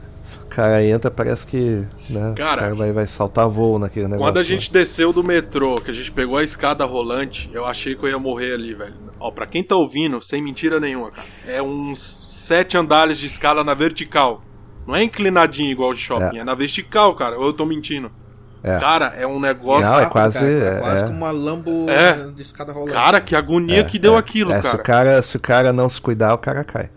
cara 0.55 0.83
entra, 0.85 1.09
parece 1.09 1.47
que 1.47 1.85
né, 2.09 2.33
Cara, 2.35 2.53
o 2.57 2.59
cara 2.61 2.73
vai, 2.75 2.91
vai 2.91 3.07
saltar 3.07 3.47
voo 3.47 3.79
naquele 3.79 4.05
negócio. 4.05 4.25
Quando 4.25 4.37
a 4.37 4.41
lá. 4.41 4.45
gente 4.45 4.71
desceu 4.71 5.11
do 5.13 5.23
metrô, 5.23 5.75
que 5.75 5.89
a 5.91 5.93
gente 5.93 6.11
pegou 6.11 6.37
a 6.37 6.43
escada 6.43 6.85
rolante, 6.85 7.49
eu 7.53 7.65
achei 7.65 7.95
que 7.95 8.03
eu 8.03 8.09
ia 8.09 8.19
morrer 8.19 8.53
ali, 8.53 8.73
velho. 8.73 8.93
Ó, 9.19 9.31
pra 9.31 9.45
quem 9.45 9.63
tá 9.63 9.75
ouvindo, 9.75 10.21
sem 10.21 10.41
mentira 10.41 10.79
nenhuma, 10.79 11.11
cara, 11.11 11.27
é 11.47 11.61
uns 11.61 12.25
sete 12.29 12.77
andares 12.77 13.17
de 13.17 13.27
escada 13.27 13.63
na 13.63 13.73
vertical. 13.73 14.43
Não 14.87 14.95
é 14.95 15.03
inclinadinho 15.03 15.69
igual 15.71 15.93
de 15.93 15.99
shopping, 15.99 16.37
é, 16.37 16.41
É. 16.41 16.43
na 16.43 16.53
vertical, 16.55 17.13
cara. 17.15 17.37
Ou 17.37 17.45
eu 17.47 17.53
tô 17.53 17.65
mentindo. 17.65 18.11
É. 18.63 18.77
Cara, 18.77 19.13
é 19.17 19.25
um 19.25 19.39
negócio. 19.39 19.89
Não, 19.89 19.99
é 19.99 20.05
quase- 20.07 20.39
cara, 20.39 20.51
é- 20.51 20.79
quase 20.79 21.03
é. 21.03 21.07
como 21.07 21.17
uma 21.17 21.31
Lambo 21.31 21.85
É. 21.89 22.29
de 22.31 22.41
escada 22.41 22.71
rolante. 22.71 22.93
Cara, 22.93 23.19
que 23.21 23.35
agonia 23.35 23.83
que 23.83 23.97
deu 23.97 24.15
aquilo, 24.17 24.51
É, 24.53 24.61
Se 24.61 24.67
o, 24.67 24.71
cara. 24.71 24.83
cara, 24.83 25.21
se 25.21 25.37
o 25.37 25.39
cara 25.39 25.73
não 25.73 25.87
se 25.89 25.99
cuidar, 26.01 26.33
o 26.33 26.37
cara 26.37 26.63
cai. 26.63 26.89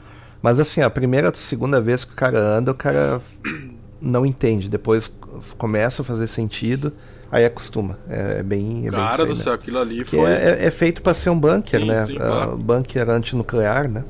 Mas 0.44 0.60
assim, 0.60 0.82
a 0.82 0.90
primeira 0.90 1.28
ou 1.28 1.34
segunda 1.34 1.80
vez 1.80 2.04
que 2.04 2.12
o 2.12 2.14
cara 2.14 2.38
anda, 2.38 2.70
o 2.70 2.74
cara 2.74 3.18
não 3.98 4.26
entende. 4.26 4.68
Depois 4.68 5.10
começa 5.56 6.02
a 6.02 6.04
fazer 6.04 6.26
sentido, 6.26 6.92
aí 7.32 7.46
acostuma. 7.46 7.98
É, 8.10 8.40
é 8.40 8.42
bem. 8.42 8.86
É 8.86 8.90
bem 8.90 8.90
Cara 8.90 9.22
aí 9.22 9.28
do 9.28 9.28
mesmo. 9.28 9.36
céu, 9.42 9.54
aquilo 9.54 9.78
ali 9.78 10.04
foi. 10.04 10.18
é, 10.30 10.50
é- 10.50 10.66
é 10.66 10.70
feito 10.70 11.00
para 11.00 11.14
ser 11.14 11.30
um 11.30 11.40
bunker, 11.40 11.80
Sim, 11.80 11.86
né? 11.86 11.96
sim, 12.04 12.16
Ah, 12.16 12.26
claro. 12.26 12.56
bunker 12.58 13.08
antinuclear, 13.08 13.88
né? 13.88 14.04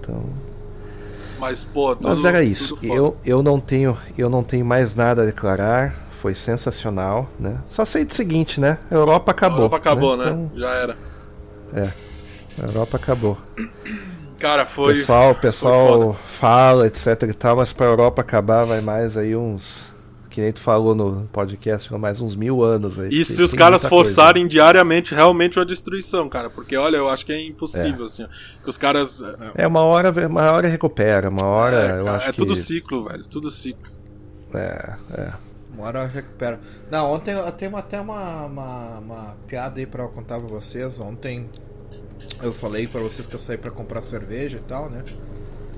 Então. 0.00 0.24
Mas, 1.38 1.62
pô, 1.62 1.94
tudo, 1.94 2.08
Mas 2.08 2.24
era 2.24 2.42
isso. 2.42 2.76
Eu, 2.82 3.16
eu 3.24 3.40
não 3.40 3.60
tenho 3.60 3.96
eu 4.18 4.28
não 4.28 4.42
tenho 4.42 4.66
mais 4.66 4.96
nada 4.96 5.22
a 5.22 5.26
declarar. 5.26 5.94
Foi 6.20 6.34
sensacional, 6.34 7.28
né? 7.38 7.58
Só 7.68 7.84
sei 7.84 8.04
do 8.04 8.12
seguinte, 8.12 8.60
né? 8.60 8.78
A 8.90 8.94
Europa 8.96 9.30
A 9.30 9.34
acabou. 9.34 9.58
Europa 9.58 9.76
acabou, 9.76 10.16
né? 10.16 10.24
Então, 10.24 10.50
Já 10.56 10.70
era. 10.70 10.96
a 12.60 12.66
Europa 12.66 12.96
acabou. 12.96 13.38
Cara, 14.42 14.64
O 14.64 14.66
foi. 14.66 14.94
pessoal, 14.94 15.30
o 15.30 15.34
foi 15.34 15.40
pessoal 15.42 15.98
foda. 16.02 16.18
fala, 16.26 16.86
etc 16.88 17.22
e 17.30 17.32
tal, 17.32 17.56
mas 17.56 17.72
pra 17.72 17.86
Europa 17.86 18.20
acabar 18.22 18.64
vai 18.64 18.80
mais 18.80 19.16
aí 19.16 19.34
uns. 19.36 19.90
Que 20.28 20.40
nem 20.40 20.50
tu 20.50 20.60
falou 20.60 20.94
no 20.94 21.28
podcast, 21.30 21.92
mais 21.98 22.18
uns 22.20 22.34
mil 22.34 22.62
anos 22.62 22.98
aí. 22.98 23.08
E 23.08 23.10
Tem- 23.16 23.24
se 23.24 23.42
os 23.42 23.52
caras 23.52 23.82
coisa. 23.82 23.88
forçarem 23.90 24.48
diariamente, 24.48 25.14
realmente 25.14 25.58
uma 25.58 25.64
destruição, 25.66 26.26
cara. 26.28 26.48
Porque, 26.48 26.74
olha, 26.74 26.96
eu 26.96 27.08
acho 27.08 27.24
que 27.26 27.32
é 27.32 27.46
impossível, 27.46 28.06
assim. 28.06 28.24
ó. 28.24 28.28
Que 28.64 28.70
os 28.70 28.78
caras. 28.78 29.22
É, 29.54 29.66
uma 29.66 29.82
hora, 29.82 30.10
uma 30.26 30.50
hora 30.52 30.68
recupera, 30.68 31.28
uma 31.28 31.44
hora 31.44 31.76
é, 31.76 32.00
eu 32.00 32.04
cara, 32.06 32.16
acho 32.16 32.28
é 32.28 32.32
que. 32.32 32.38
tudo 32.38 32.56
ciclo, 32.56 33.04
velho. 33.08 33.24
Tudo 33.24 33.50
ciclo. 33.50 33.92
É, 34.54 34.94
é. 35.12 35.32
Uma 35.74 35.86
hora 35.86 36.06
recupera. 36.06 36.58
Não, 36.90 37.12
ontem 37.12 37.32
eu 37.34 37.52
tenho 37.52 37.76
até 37.76 38.00
uma, 38.00 38.46
uma, 38.46 38.98
uma 38.98 39.36
piada 39.46 39.80
aí 39.80 39.86
pra 39.86 40.08
contar 40.08 40.38
pra 40.38 40.48
vocês. 40.48 40.98
Ontem 40.98 41.48
eu 42.42 42.52
falei 42.52 42.86
pra 42.86 43.00
vocês 43.00 43.26
que 43.26 43.34
eu 43.34 43.40
saí 43.40 43.56
pra 43.58 43.70
comprar 43.70 44.02
cerveja 44.02 44.58
e 44.58 44.62
tal, 44.62 44.88
né? 44.90 45.04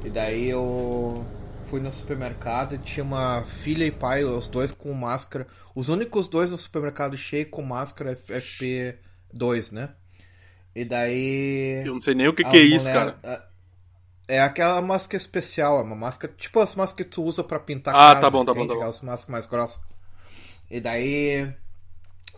E 0.05 0.11
daí 0.11 0.49
eu 0.51 1.25
fui 1.67 1.81
no 1.81 1.93
supermercado 1.93 2.75
e 2.75 2.79
tinha 2.79 3.03
uma 3.05 3.43
filha 3.45 3.85
e 3.85 3.91
pai, 3.91 4.25
os 4.25 4.47
dois 4.49 4.71
com 4.73 4.93
máscara. 4.93 5.47
Os 5.75 5.89
únicos 5.89 6.29
dois 6.29 6.51
no 6.51 6.59
supermercado 6.59 7.17
cheio 7.17 7.49
com 7.49 7.63
máscara 7.63 8.15
FP2, 8.17 9.73
né? 9.73 9.91
E 10.75 10.85
daí. 10.85 11.83
Eu 11.85 11.95
não 11.95 12.01
sei 12.01 12.15
nem 12.15 12.29
o 12.29 12.33
que, 12.35 12.45
que 12.45 12.57
é 12.57 12.61
isso, 12.63 12.89
mulher- 12.91 13.15
cara. 13.23 13.49
É 14.27 14.41
aquela 14.41 14.81
máscara 14.81 15.17
especial, 15.19 15.79
é 15.79 15.83
uma 15.83 15.95
máscara. 15.95 16.33
Tipo 16.37 16.61
as 16.61 16.75
máscaras 16.75 16.93
que 17.09 17.15
tu 17.15 17.23
usa 17.23 17.45
pra 17.45 17.61
pintar 17.61 17.95
Ah, 17.95 18.15
casa, 18.15 18.21
tá 18.23 18.31
bom, 18.31 18.45
tá 18.45 18.53
bom, 18.55 18.61
entende? 18.61 18.69
tá 18.69 18.75
bom. 18.75 18.81
Aquelas 18.81 19.01
máscaras 19.03 19.29
mais 19.31 19.47
grossas. 19.47 19.81
E 20.71 20.81
daí. 20.81 21.53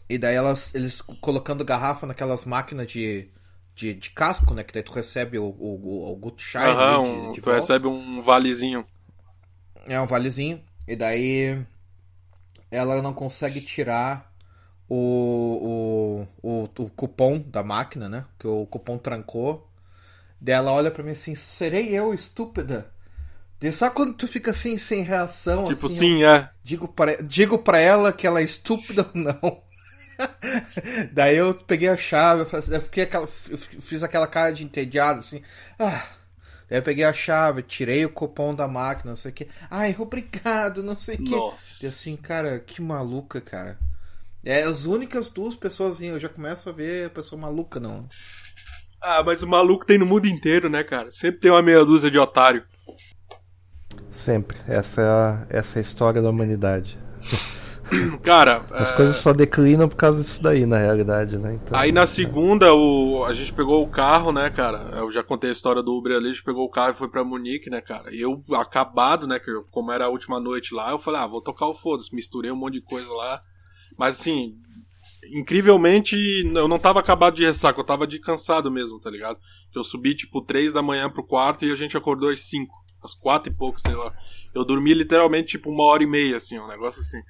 E 0.08 0.18
daí 0.18 0.34
elas, 0.34 0.74
eles 0.74 1.00
colocando 1.00 1.64
garrafa 1.64 2.06
naquelas 2.06 2.44
máquinas 2.44 2.90
de, 2.90 3.28
de, 3.76 3.94
de 3.94 4.10
casco, 4.10 4.54
né? 4.54 4.64
Que 4.64 4.74
daí 4.74 4.82
tu 4.84 4.92
recebe 4.94 5.38
o, 5.38 5.46
o, 5.46 6.12
o, 6.12 6.12
Aham, 6.60 7.00
um- 7.00 7.32
de, 7.32 7.40
tu 7.40 7.50
volta. 7.50 7.50
recebe 7.50 7.86
um 7.86 8.20
valezinho. 8.22 8.86
É 9.86 10.00
um 10.00 10.06
valezinho. 10.06 10.62
E 10.86 10.94
daí 10.96 11.64
ela 12.70 13.00
não 13.02 13.12
consegue 13.14 13.60
tirar 13.60 14.32
o, 14.88 16.26
o, 16.42 16.62
o, 16.64 16.64
o 16.84 16.90
cupom 16.90 17.40
da 17.40 17.62
máquina, 17.62 18.08
né? 18.08 18.26
Que 18.38 18.46
o 18.46 18.66
cupom 18.66 18.98
trancou. 18.98 19.68
Daí 20.40 20.54
ela 20.56 20.72
olha 20.72 20.90
pra 20.90 21.04
mim 21.04 21.12
assim, 21.12 21.34
serei 21.34 21.90
eu 21.94 22.14
estúpida? 22.14 22.90
Daí 23.60 23.72
só 23.72 23.90
quando 23.90 24.14
tu 24.14 24.28
fica 24.28 24.52
assim, 24.52 24.78
sem 24.78 25.02
reação, 25.02 25.68
Tipo, 25.68 25.88
assim, 25.88 25.88
sim, 25.88 26.24
é. 26.24 26.50
digo, 26.64 26.88
pra, 26.88 27.16
digo 27.22 27.58
pra 27.60 27.78
ela 27.80 28.12
que 28.12 28.26
ela 28.26 28.40
é 28.40 28.44
estúpida 28.44 29.08
ou 29.14 29.20
não. 29.22 29.62
Daí 31.12 31.36
eu 31.36 31.54
peguei 31.54 31.88
a 31.88 31.96
chave, 31.96 32.46
eu 32.70 32.80
fiquei 32.82 33.04
aquela, 33.04 33.28
eu 33.48 33.58
fiz 33.58 34.02
aquela 34.02 34.26
cara 34.26 34.52
de 34.52 34.64
entediado, 34.64 35.20
assim. 35.20 35.42
Ah. 35.78 36.06
Daí 36.68 36.78
eu 36.78 36.82
peguei 36.82 37.04
a 37.04 37.12
chave, 37.12 37.62
tirei 37.62 38.04
o 38.04 38.10
cupom 38.10 38.54
da 38.54 38.66
máquina, 38.66 39.12
não 39.12 39.16
sei 39.16 39.30
o 39.30 39.34
que. 39.34 39.48
Ai, 39.70 39.94
obrigado, 39.98 40.82
não 40.82 40.98
sei 40.98 41.16
o 41.16 41.18
que. 41.18 41.30
Nossa. 41.30 41.84
E 41.84 41.88
assim, 41.88 42.16
cara, 42.16 42.58
que 42.58 42.82
maluca, 42.82 43.40
cara. 43.40 43.78
É 44.44 44.62
as 44.62 44.84
únicas 44.84 45.30
duas 45.30 45.54
pessoas, 45.56 45.92
assim, 45.92 46.06
eu 46.06 46.20
já 46.20 46.28
começo 46.28 46.68
a 46.68 46.72
ver 46.72 47.06
a 47.06 47.10
pessoa 47.10 47.40
maluca, 47.40 47.80
não. 47.80 48.08
Ah, 49.00 49.22
mas 49.22 49.42
o 49.42 49.46
maluco 49.46 49.84
tem 49.84 49.98
no 49.98 50.06
mundo 50.06 50.26
inteiro, 50.26 50.68
né, 50.68 50.82
cara? 50.82 51.10
Sempre 51.10 51.40
tem 51.40 51.50
uma 51.50 51.62
meia 51.62 51.84
dúzia 51.84 52.10
de 52.10 52.18
otário. 52.18 52.64
Sempre. 54.10 54.56
Essa 54.66 55.02
é 55.02 55.04
a, 55.04 55.46
essa 55.48 55.78
é 55.78 55.80
a 55.80 55.82
história 55.82 56.22
da 56.22 56.30
humanidade. 56.30 56.98
Cara, 58.22 58.64
As 58.70 58.90
é, 58.90 58.96
coisas 58.96 59.16
só 59.16 59.32
declinam 59.32 59.88
por 59.88 59.96
causa 59.96 60.20
disso 60.22 60.42
daí, 60.42 60.66
na 60.66 60.78
realidade, 60.78 61.38
né? 61.38 61.54
Então, 61.54 61.78
Aí 61.78 61.92
na 61.92 62.04
segunda, 62.06 62.74
o, 62.74 63.24
a 63.24 63.32
gente 63.32 63.52
pegou 63.52 63.82
o 63.82 63.88
carro, 63.88 64.32
né, 64.32 64.50
cara? 64.50 64.90
Eu 64.96 65.10
já 65.10 65.22
contei 65.22 65.50
a 65.50 65.52
história 65.52 65.82
do 65.82 65.96
Uber 65.96 66.16
ali, 66.16 66.26
a 66.26 66.32
gente 66.32 66.42
pegou 66.42 66.64
o 66.64 66.70
carro 66.70 66.90
e 66.90 66.94
foi 66.94 67.08
pra 67.08 67.24
Munique, 67.24 67.70
né, 67.70 67.80
cara? 67.80 68.12
E 68.14 68.20
eu, 68.20 68.42
acabado, 68.54 69.26
né, 69.26 69.38
que 69.38 69.50
eu- 69.50 69.64
como 69.70 69.92
era 69.92 70.06
a 70.06 70.08
última 70.08 70.40
noite 70.40 70.74
lá, 70.74 70.90
eu 70.90 70.98
falei, 70.98 71.20
ah, 71.20 71.26
vou 71.26 71.40
tocar 71.40 71.66
o 71.66 71.74
foda-se, 71.74 72.14
misturei 72.14 72.50
um 72.50 72.56
monte 72.56 72.74
de 72.74 72.82
coisa 72.82 73.10
lá. 73.12 73.40
Mas 73.96 74.18
assim, 74.20 74.54
incrivelmente, 75.32 76.16
eu 76.54 76.68
não 76.68 76.78
tava 76.78 77.00
acabado 77.00 77.34
de 77.36 77.44
ressaca, 77.44 77.78
eu 77.80 77.84
tava 77.84 78.06
de 78.06 78.18
cansado 78.18 78.70
mesmo, 78.70 78.98
tá 79.00 79.10
ligado? 79.10 79.38
Eu 79.74 79.84
subi, 79.84 80.14
tipo, 80.14 80.42
três 80.42 80.72
da 80.72 80.82
manhã 80.82 81.08
pro 81.10 81.24
quarto 81.24 81.64
e 81.64 81.70
a 81.72 81.76
gente 81.76 81.96
acordou 81.96 82.30
às 82.30 82.40
cinco, 82.40 82.74
às 83.02 83.14
quatro 83.14 83.52
e 83.52 83.54
pouco, 83.56 83.80
sei 83.80 83.94
lá. 83.94 84.12
Eu 84.54 84.64
dormi 84.64 84.92
literalmente, 84.94 85.48
tipo, 85.48 85.70
uma 85.70 85.84
hora 85.84 86.02
e 86.02 86.06
meia, 86.06 86.36
assim, 86.36 86.58
um 86.58 86.68
negócio 86.68 87.00
assim. 87.00 87.20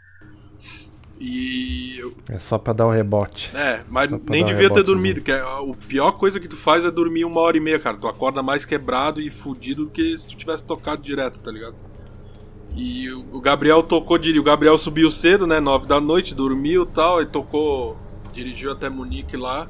E 1.19 1.97
eu- 1.99 2.15
É 2.29 2.39
só 2.39 2.59
pra 2.59 2.73
dar 2.73 2.87
o 2.87 2.91
rebote. 2.91 3.51
é, 3.55 3.83
mas 3.89 4.11
nem 4.11 4.45
devia 4.45 4.69
ter 4.69 4.83
dormido, 4.83 5.21
que 5.23 5.33
é, 5.33 5.41
a 5.41 5.61
pior 5.89 6.13
coisa 6.13 6.39
que 6.39 6.49
tu 6.49 6.57
faz 6.57 6.85
é 6.85 6.91
dormir 6.91 7.25
uma 7.25 7.41
hora 7.41 7.57
e 7.57 7.61
meia, 7.61 7.79
cara. 7.79 7.97
Tu 7.97 8.07
acorda 8.07 8.43
mais 8.43 8.65
quebrado 8.65 9.21
e 9.21 9.31
fudido 9.31 9.85
do 9.87 9.91
que 9.91 10.17
se 10.19 10.29
tu 10.29 10.37
tivesse 10.37 10.65
tocado 10.65 11.03
direto, 11.03 11.41
tá 11.41 11.51
ligado? 11.51 11.75
E 12.75 13.11
o 13.11 13.41
Gabriel 13.41 13.83
tocou, 13.83 14.19
o 14.19 14.43
Gabriel 14.43 14.77
subiu 14.77 15.11
cedo, 15.11 15.47
né, 15.47 15.59
nove 15.61 15.87
da 15.87 15.99
noite, 15.99 16.35
dormiu 16.35 16.83
e 16.83 16.87
tal, 16.87 17.23
e 17.23 17.27
tocou, 17.27 17.97
dirigiu 18.35 18.71
até 18.73 18.91
Munique 18.91 19.37
lá. 19.37 19.69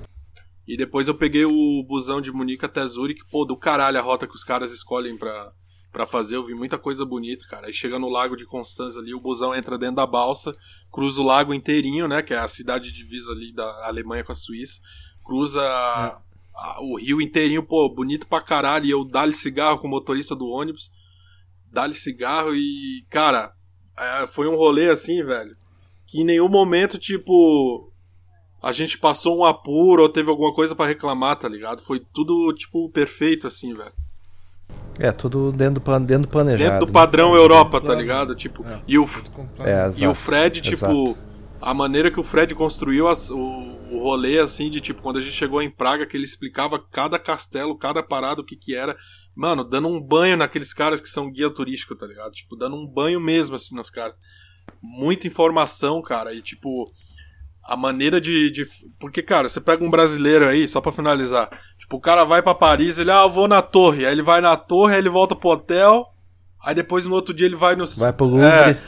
E 0.67 0.77
depois 0.77 1.07
eu 1.07 1.15
peguei 1.15 1.45
o 1.45 1.85
busão 1.87 2.21
de 2.21 2.33
Munique 2.33 2.65
até 2.65 2.85
Zurich, 2.85 3.21
pô, 3.31 3.45
do 3.45 3.57
caralho 3.57 3.99
a 3.99 4.03
rota 4.03 4.27
que 4.27 4.35
os 4.35 4.43
caras 4.43 4.73
escolhem 4.73 5.17
pra, 5.17 5.53
pra 5.97 6.05
fazer, 6.07 6.37
eu 6.37 6.45
vi 6.45 6.53
muita 6.53 6.77
coisa 6.77 7.07
bonita, 7.07 7.47
cara. 7.49 7.69
Aí 7.69 7.73
chega 7.73 7.99
no 7.99 8.11
Lago 8.11 8.37
de 8.37 8.45
Constança 8.45 8.99
ali, 9.01 9.15
o 9.15 9.21
busão 9.21 9.55
entra 9.55 9.79
dentro 9.79 9.97
da 9.97 10.07
balsa, 10.07 10.55
cruza 10.93 11.23
o 11.23 11.25
lago 11.25 11.55
inteirinho, 11.55 12.07
né, 12.07 12.21
que 12.21 12.35
é 12.35 12.39
a 12.39 12.47
cidade 12.47 12.93
divisa 12.93 13.33
ali 13.33 13.51
da 13.51 13.65
Alemanha 13.87 14.23
com 14.23 14.31
a 14.31 14.35
Suíça, 14.35 14.79
cruza 15.25 15.63
a- 15.63 16.21
a- 16.55 16.79
o 16.83 16.99
rio 16.99 17.19
inteirinho, 17.19 17.63
pô, 17.63 17.89
bonito 17.89 18.27
pra 18.27 18.43
caralho, 18.43 18.85
e 18.85 18.91
eu 18.91 19.07
dá-lhe 19.07 19.35
cigarro 19.35 19.79
com 19.79 19.87
o 19.87 19.91
motorista 19.91 20.37
do 20.37 20.47
ônibus, 20.47 20.91
dá-lhe 21.73 21.95
cigarro 21.95 22.55
e, 22.55 23.07
cara, 23.09 23.55
é, 23.99 24.27
foi 24.27 24.47
um 24.49 24.55
rolê 24.55 24.91
assim, 24.91 25.25
velho, 25.25 25.57
que 26.07 26.21
em 26.21 26.25
nenhum 26.25 26.51
momento, 26.51 26.99
tipo, 26.99 27.91
a 28.63 28.71
gente 28.71 28.99
passou 28.99 29.39
um 29.39 29.45
apuro 29.47 30.03
ou 30.03 30.11
teve 30.11 30.29
alguma 30.29 30.53
coisa 30.53 30.75
pra 30.77 30.85
reclamar, 30.85 31.39
tá 31.39 31.49
ligado? 31.49 31.81
Foi 31.81 32.01
tudo, 32.13 32.53
tipo, 32.53 32.91
perfeito, 32.91 33.47
assim, 33.47 33.73
velho. 33.73 33.95
É, 34.99 35.13
tudo 35.13 35.53
dentro 35.53 35.81
do, 35.83 36.01
dentro 36.01 36.23
do 36.23 36.29
planejado. 36.29 36.71
Dentro 36.71 36.87
do 36.87 36.93
né? 36.93 36.93
padrão 36.93 37.35
Europa, 37.35 37.81
tá 37.81 37.95
ligado? 37.95 38.35
Tipo, 38.35 38.65
É. 38.67 38.81
e 38.87 38.99
o, 38.99 39.05
É, 39.61 39.87
e 39.87 40.07
o 40.07 40.11
exato, 40.11 40.15
Fred, 40.15 40.61
tipo, 40.61 40.75
exato. 40.77 41.19
a 41.61 41.75
maneira 41.75 42.11
que 42.11 42.19
o 42.21 42.23
Fred 42.25 42.55
construiu 42.55 43.07
as- 43.09 43.31
o, 43.31 43.39
o 43.39 43.99
rolê, 44.03 44.39
assim, 44.39 44.71
de 44.71 44.81
tipo, 44.81 45.03
quando 45.03 45.19
a 45.19 45.23
gente 45.23 45.35
chegou 45.35 45.61
em 45.63 45.71
Praga, 45.71 46.07
que 46.07 46.17
ele 46.17 46.25
explicava 46.25 46.79
cada 46.79 47.19
castelo, 47.19 47.77
cada 47.77 48.03
parada, 48.03 48.41
o 48.41 48.45
que 48.45 48.57
que 48.57 48.75
era. 48.75 48.97
Mano, 49.35 49.63
dando 49.65 49.87
um 49.89 50.01
banho 50.01 50.37
naqueles 50.37 50.73
caras 50.73 51.01
que 51.01 51.09
são 51.09 51.31
guia 51.31 51.51
turístico, 51.51 51.95
tá 51.95 52.07
ligado? 52.07 52.33
Tipo, 52.33 52.57
dando 52.57 52.75
um 52.77 52.89
banho 52.89 53.21
mesmo, 53.21 53.55
assim, 53.57 53.75
nos 53.77 53.91
caras. 53.91 54.15
Muita 54.83 55.27
informação, 55.27 56.01
cara, 56.03 56.33
e 56.35 56.41
tipo. 56.43 56.91
A 57.69 57.77
maneira 57.77 58.21
de, 58.21 58.51
de. 58.51 58.67
Porque, 58.99 59.23
cara, 59.23 59.49
você 59.49 59.61
pega 59.61 59.85
um 59.85 59.91
brasileiro 59.91 60.47
aí, 60.47 60.69
só 60.69 60.81
pra 60.81 60.93
finalizar. 60.93 61.51
Tipo, 61.79 61.97
o 61.97 62.01
cara 62.01 62.25
vai 62.25 62.43
pra 62.43 62.55
Paris, 62.55 62.99
ele, 62.99 63.11
ah, 63.11 63.23
eu 63.23 63.31
vou 63.31 63.49
na 63.49 63.61
torre. 63.61 64.07
Aí 64.07 64.13
ele 64.13 64.23
vai 64.23 64.41
na 64.41 64.57
torre, 64.57 64.95
aí 64.95 65.01
ele 65.01 65.09
volta 65.09 65.35
pro 65.35 65.51
hotel. 65.51 66.07
Aí 66.65 66.75
depois 66.75 67.07
no 67.07 67.15
outro 67.15 67.35
dia 67.35 67.47
ele 67.47 67.57
vai 67.57 67.75
no. 67.75 67.87
Vai 67.87 68.13
pro 68.13 68.27
Louvre. 68.27 68.47
É, 68.47 68.81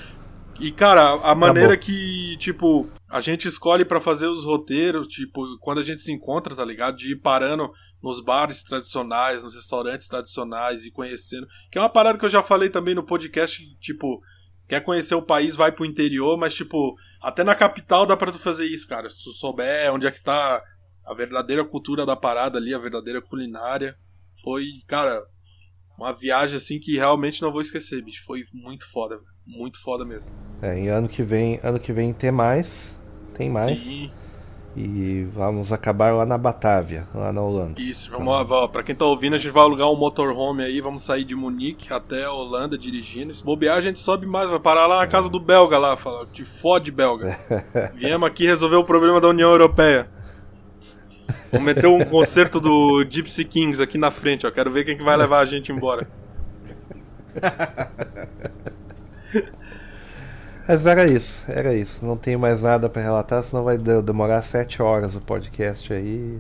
e, 0.61 0.73
cara, 0.73 1.13
a 1.23 1.35
maneira 1.35 1.77
que, 1.77 2.37
tipo, 2.39 2.89
a 3.09 3.21
gente 3.21 3.47
escolhe 3.47 3.85
pra 3.85 4.01
fazer 4.01 4.27
os 4.27 4.45
roteiros, 4.45 5.07
tipo, 5.07 5.41
quando 5.61 5.81
a 5.81 5.85
gente 5.85 6.03
se 6.03 6.13
encontra, 6.13 6.55
tá 6.55 6.65
ligado? 6.65 6.97
De 6.97 7.13
ir 7.13 7.17
parando 7.17 7.71
nos 8.03 8.21
bares 8.21 8.63
tradicionais, 8.63 9.45
nos 9.45 9.55
restaurantes 9.55 10.09
tradicionais 10.09 10.85
e 10.85 10.91
conhecendo. 10.91 11.47
Que 11.71 11.79
é 11.79 11.81
uma 11.81 11.89
parada 11.89 12.19
que 12.19 12.25
eu 12.25 12.29
já 12.29 12.43
falei 12.43 12.69
também 12.69 12.95
no 12.95 13.05
podcast, 13.05 13.63
tipo, 13.81 14.21
quer 14.69 14.81
conhecer 14.81 15.15
o 15.15 15.23
país, 15.23 15.55
vai 15.55 15.71
pro 15.71 15.87
interior, 15.87 16.37
mas, 16.37 16.55
tipo, 16.55 16.97
até 17.20 17.43
na 17.43 17.55
capital 17.55 18.07
dá 18.07 18.16
pra 18.16 18.32
tu 18.32 18.39
fazer 18.39 18.66
isso, 18.66 18.86
cara. 18.89 19.09
Se 19.11 19.23
tu 19.24 19.32
souber 19.32 19.93
onde 19.93 20.07
é 20.07 20.11
que 20.11 20.23
tá 20.23 20.62
a 21.05 21.15
verdadeira 21.15 21.65
cultura 21.65 22.05
da 22.05 22.15
parada 22.15 22.59
ali, 22.59 22.74
a 22.74 22.78
verdadeira 22.78 23.20
culinária. 23.20 23.97
Foi, 24.43 24.65
cara, 24.86 25.23
uma 25.99 26.12
viagem 26.12 26.57
assim 26.57 26.78
que 26.78 26.97
realmente 26.97 27.43
não 27.43 27.51
vou 27.51 27.61
esquecer, 27.61 28.03
bicho. 28.05 28.23
Foi 28.24 28.43
muito 28.53 28.89
foda, 28.90 29.16
velho. 29.16 29.28
muito 29.45 29.81
foda 29.82 30.05
mesmo. 30.05 30.35
É, 30.62 30.81
e 30.81 30.89
ano 30.89 31.09
que 31.09 31.23
vem, 31.23 31.59
ano 31.62 31.81
que 31.81 31.93
vem 31.93 32.12
tem 32.12 32.31
mais. 32.31 32.97
Tem 33.35 33.51
mais. 33.51 33.81
Sim, 33.81 34.12
E 34.77 35.27
vamos 35.32 35.73
acabar 35.73 36.15
lá 36.15 36.24
na 36.24 36.39
Batávia, 36.39 37.09
lá 37.15 37.32
na 37.32 37.40
Holanda. 37.40 37.81
isso. 37.81 38.11
Vamos, 38.11 38.51
ó, 38.51 38.69
pra 38.69 38.82
quem 38.82 38.95
tá 38.95 39.05
ouvindo, 39.05 39.35
a 39.35 39.39
gente 39.39 39.51
vai 39.51 39.65
alugar 39.65 39.90
um 39.90 39.97
motorhome 39.97 40.62
aí, 40.62 40.81
vamos 40.81 41.03
sair 41.03 41.24
de 41.24 41.35
Munique 41.35 41.93
até 41.93 42.24
a 42.24 42.32
Holanda 42.32 42.78
dirigindo. 42.78 43.35
Se 43.35 43.43
bobear, 43.43 43.77
a 43.77 43.81
gente 43.81 43.99
sobe 43.99 44.27
mais, 44.27 44.49
vai 44.49 44.61
parar 44.61 44.86
lá 44.86 44.99
na 44.99 45.07
casa 45.07 45.28
do 45.28 45.40
belga 45.40 45.78
lá, 45.78 45.97
fala, 45.97 46.27
te 46.32 46.45
fode, 46.45 46.93
belga. 46.93 47.36
Viemos 47.95 48.28
aqui 48.28 48.47
resolver 48.47 48.77
o 48.77 48.85
problema 48.85 49.20
da 49.20 49.28
União 49.28 49.51
Europeia. 49.51 50.09
Vamos 51.51 51.66
meter 51.66 51.86
um 51.86 52.05
concerto 52.05 52.61
do 52.61 53.05
Gypsy 53.09 53.45
Kings 53.45 53.82
aqui 53.82 53.99
na 53.99 54.11
frente, 54.11 54.47
ó. 54.47 54.51
Quero 54.51 54.70
ver 54.70 54.85
quem 54.85 54.97
que 54.97 55.03
vai 55.03 55.16
levar 55.16 55.40
a 55.40 55.47
gente 55.47 55.73
embora. 55.73 56.07
Mas 60.69 60.85
era 60.86 61.07
isso, 61.07 61.45
era 61.49 61.74
isso. 61.74 62.05
Não 62.05 62.16
tenho 62.16 62.39
mais 62.39 62.62
nada 62.62 62.89
pra 62.90 63.01
relatar, 63.03 63.43
senão 63.43 63.65
vai 63.65 63.78
de- 63.78 64.03
demorar 64.03 64.43
sete 64.43 64.82
horas 64.82 65.15
o 65.16 65.20
podcast 65.20 65.90
aí. 65.93 66.39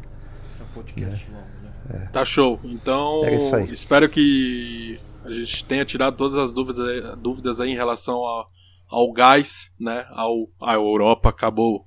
Esse 0.48 0.60
é 0.60 0.64
um 0.64 0.68
podcast 0.74 1.30
longo, 1.30 1.44
né? 1.88 2.08
Tá 2.12 2.24
show. 2.24 2.60
Então, 2.62 3.24
É 3.24 3.34
isso 3.36 3.56
aí. 3.56 3.72
espero 3.72 4.06
que 4.08 5.00
a 5.24 5.30
gente 5.32 5.64
tenha 5.64 5.84
tirado 5.84 6.16
todas 6.16 6.36
as 6.36 6.52
dúvidas, 6.52 6.86
aí- 6.86 7.16
dúvidas 7.16 7.58
aí 7.60 7.70
em 7.70 7.74
relação 7.76 8.16
ao, 8.16 8.46
ao 8.90 9.12
gás, 9.12 9.72
né? 9.80 10.04
Ao, 10.10 10.46
a 10.60 10.74
Europa 10.74 11.30
acabou. 11.30 11.84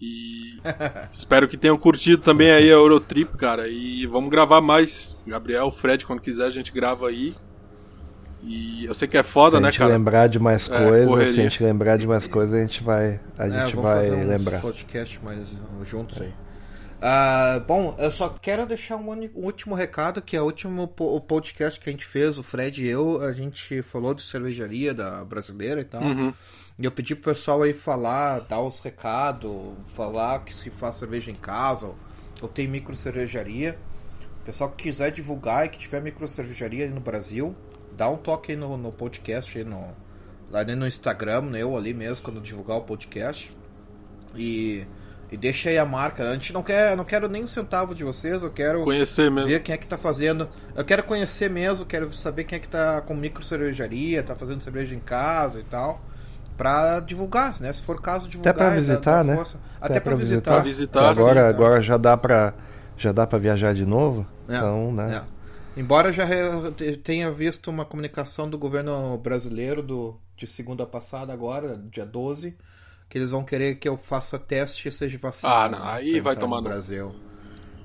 E 0.00 0.58
espero 1.12 1.46
que 1.48 1.56
tenham 1.58 1.76
curtido 1.76 2.22
também 2.22 2.50
aí 2.50 2.68
a 2.70 2.74
Eurotrip, 2.74 3.36
cara. 3.36 3.68
E 3.68 4.06
vamos 4.06 4.30
gravar 4.30 4.60
mais. 4.62 5.14
Gabriel, 5.26 5.70
Fred, 5.70 6.04
quando 6.06 6.22
quiser, 6.22 6.46
a 6.46 6.50
gente 6.50 6.72
grava 6.72 7.08
aí. 7.08 7.34
E 8.44 8.84
eu 8.86 8.94
sei 8.94 9.06
que 9.06 9.16
é 9.16 9.22
foda, 9.22 9.52
se 9.52 9.56
a 9.56 9.60
né, 9.60 9.68
gente 9.70 9.78
cara? 9.78 9.92
lembrar 9.92 10.26
de 10.26 10.38
mais 10.38 10.68
É, 10.68 10.76
coisas, 10.84 11.06
correria. 11.08 11.32
se 11.32 11.40
a 11.40 11.42
gente 11.44 11.62
lembrar 11.62 11.96
de 11.96 12.06
mais 12.08 12.26
coisas, 12.26 12.52
a 12.54 12.60
gente 12.60 12.82
vai, 12.82 13.20
a 13.38 13.46
É, 13.46 13.50
gente 13.50 13.76
vamos 13.76 13.82
vai 13.90 13.96
fazer 14.04 14.24
lembrar. 14.24 14.60
podcast 14.60 15.20
mais 15.24 15.38
uh, 15.52 15.84
juntos 15.84 16.20
aí. 16.20 16.32
Ah, 17.00 17.60
bom, 17.66 17.96
eu 17.98 18.10
só 18.12 18.28
quero 18.28 18.64
deixar 18.66 18.96
um, 18.96 19.10
um 19.12 19.28
último 19.34 19.74
recado, 19.74 20.22
que 20.22 20.36
é 20.36 20.40
o 20.40 20.44
último 20.44 20.86
po- 20.86 21.16
o 21.16 21.20
podcast 21.20 21.80
que 21.80 21.88
a 21.88 21.92
gente 21.92 22.04
fez, 22.06 22.38
o 22.38 22.42
Fred 22.44 22.84
e 22.84 22.88
eu, 22.88 23.20
a 23.22 23.32
gente 23.32 23.82
falou 23.82 24.14
de 24.14 24.22
cervejaria 24.22 24.94
da 24.94 25.24
brasileira 25.24 25.80
e 25.80 25.84
tal. 25.84 26.00
Uhum. 26.02 26.32
E 26.78 26.84
eu 26.84 26.92
pedi 26.92 27.14
pro 27.16 27.32
pessoal 27.32 27.62
aí 27.62 27.72
falar, 27.72 28.40
dar 28.40 28.60
os 28.60 28.78
recados, 28.80 29.52
falar 29.94 30.44
que 30.44 30.54
se 30.54 30.70
faz 30.70 30.96
cerveja 30.96 31.30
em 31.30 31.34
casa, 31.34 31.86
ou, 31.86 31.96
ou 32.40 32.48
tem 32.48 32.68
micro 32.68 32.94
cervejaria. 32.94 33.76
O 34.42 34.44
pessoal 34.44 34.70
que 34.70 34.84
quiser 34.84 35.10
divulgar 35.10 35.66
e 35.66 35.68
que 35.70 35.78
tiver 35.78 36.00
micro 36.00 36.26
cervejaria 36.28 36.84
aí 36.84 36.90
no 36.90 37.00
Brasil, 37.00 37.54
dá 37.96 38.08
um 38.08 38.16
toque 38.16 38.52
aí 38.52 38.58
no, 38.58 38.76
no 38.76 38.90
podcast, 38.90 39.56
aí 39.58 39.64
no, 39.64 39.84
lá 40.50 40.64
no 40.64 40.86
Instagram, 40.86 41.42
né, 41.42 41.62
eu 41.62 41.76
ali 41.76 41.92
mesmo, 41.94 42.24
quando 42.24 42.40
divulgar 42.40 42.76
o 42.78 42.82
podcast. 42.82 43.56
E, 44.34 44.86
e 45.30 45.36
deixa 45.36 45.68
aí 45.70 45.78
a 45.78 45.84
marca. 45.84 46.22
A 46.28 46.32
gente 46.34 46.52
não 46.52 46.62
quer, 46.62 46.96
não 46.96 47.04
quero 47.04 47.28
nem 47.28 47.44
um 47.44 47.46
centavo 47.46 47.94
de 47.94 48.02
vocês, 48.04 48.42
eu 48.42 48.50
quero 48.50 48.82
Conhecer 48.84 49.30
mesmo. 49.30 49.48
ver 49.48 49.62
quem 49.62 49.74
é 49.74 49.78
que 49.78 49.86
tá 49.86 49.98
fazendo. 49.98 50.48
Eu 50.74 50.84
quero 50.84 51.02
conhecer 51.04 51.50
mesmo, 51.50 51.84
quero 51.84 52.12
saber 52.12 52.44
quem 52.44 52.56
é 52.56 52.60
que 52.60 52.68
tá 52.68 53.00
com 53.02 53.14
micro 53.14 53.44
cervejaria, 53.44 54.22
tá 54.22 54.34
fazendo 54.34 54.62
cerveja 54.62 54.94
em 54.94 55.00
casa 55.00 55.60
e 55.60 55.64
tal. 55.64 56.00
Pra 56.56 57.00
divulgar, 57.00 57.58
né? 57.60 57.72
Se 57.72 57.82
for 57.82 58.00
caso, 58.00 58.28
divulgar. 58.28 58.54
pra 58.54 58.66
e 58.66 58.68
dar- 58.68 58.74
visitar, 58.76 59.24
né? 59.24 59.34
força. 59.36 59.58
Até, 59.80 59.98
pra 60.00 60.14
visitar. 60.14 60.54
Pra 60.54 60.62
visitar, 60.62 61.00
Que 61.14 61.20
agora, 61.20 61.42
sim, 61.42 61.48
agora 61.48 61.82
já 61.82 61.96
dá 61.96 62.16
pra 62.16 62.54
já 62.96 63.10
dá 63.10 63.26
para 63.26 63.38
viajar 63.38 63.72
de 63.74 63.84
novo. 63.86 64.26
É, 64.48 64.56
Então, 64.56 64.92
né? 64.92 65.16
é. 65.16 65.41
Embora 65.76 66.12
já 66.12 66.26
tenha 67.02 67.30
visto 67.32 67.70
uma 67.70 67.84
comunicação 67.84 68.48
do 68.48 68.58
governo 68.58 69.16
brasileiro 69.18 69.82
do, 69.82 70.16
de 70.36 70.46
segunda 70.46 70.84
passada, 70.84 71.32
agora, 71.32 71.80
dia 71.90 72.04
12, 72.04 72.54
que 73.08 73.16
eles 73.16 73.30
vão 73.30 73.42
querer 73.42 73.76
que 73.76 73.88
eu 73.88 73.96
faça 73.96 74.38
teste 74.38 74.88
e 74.88 74.92
seja 74.92 75.18
vacinado. 75.18 75.76
Ah, 75.76 75.78
não, 75.78 75.88
aí 75.88 76.12
pra 76.14 76.22
vai 76.22 76.36
tomar 76.36 76.56
no 76.56 76.62
no- 76.62 76.68
Brasil. 76.68 77.14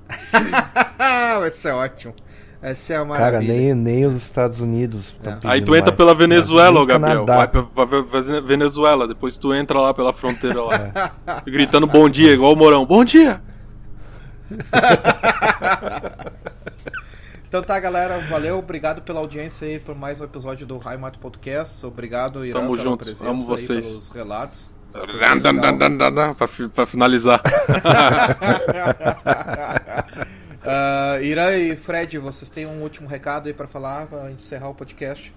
vai 1.40 1.52
ser 1.52 1.72
ótimo. 1.72 2.14
Vai 2.62 2.74
ser 2.76 2.96
a 2.96 3.06
Cara, 3.06 3.08
maravilha. 3.08 3.54
nem, 3.54 3.74
nem 3.76 4.06
os 4.06 4.16
Estados 4.16 4.60
Unidos 4.62 5.16
É. 5.24 5.38
Aí 5.48 5.62
tu 5.62 5.76
entra 5.76 5.92
mais. 5.92 5.98
pela 5.98 6.16
Venezuela, 6.16 6.86
Gabriel. 6.86 7.24
Canadá. 7.26 7.38
Vai 7.38 7.48
pra, 7.48 7.64
pra 7.64 7.86
Ve- 7.86 8.42
Venezuela, 8.42 9.08
depois 9.08 9.38
tu 9.38 9.54
entra 9.54 9.80
lá 9.80 9.94
pela 9.94 10.12
fronteira 10.12 10.62
lá. 10.64 11.14
Gritando 11.46 11.86
bom 11.88 12.10
dia, 12.10 12.34
igual 12.34 12.52
o 12.54 12.58
Morão. 12.58 12.86
Bom 12.86 13.06
dia! 13.06 13.42
Então 17.58 17.66
tá, 17.66 17.80
galera. 17.80 18.20
Valeu. 18.30 18.60
Obrigado 18.60 19.02
pela 19.02 19.20
audiência 19.20 19.68
aí 19.68 19.80
por 19.80 19.96
mais 19.96 20.22
um 20.22 20.26
episódio 20.26 20.64
do 20.68 20.78
High 20.78 20.98
Mato 21.00 21.18
Podcast. 21.18 21.84
Obrigado, 21.88 22.46
Irã, 22.46 22.60
Tamo 22.60 22.74
pela 22.74 22.84
junto. 22.84 23.04
presença 23.04 23.28
Amo 23.28 23.42
aí, 23.42 23.48
vocês. 23.48 23.88
pelos 23.88 24.10
relatos. 24.12 24.70
pra 26.72 26.86
finalizar. 26.86 27.42
Ah, 30.70 31.18
Irã 31.22 31.56
e 31.56 31.78
Fred, 31.78 32.18
vocês 32.20 32.50
têm 32.50 32.66
um 32.66 32.82
último 32.84 33.08
recado 33.08 33.48
aí 33.48 33.54
pra 33.54 33.68
falar, 33.68 34.06
pra 34.08 34.30
encerrar 34.32 34.68
o 34.70 34.76
podcast? 34.76 35.34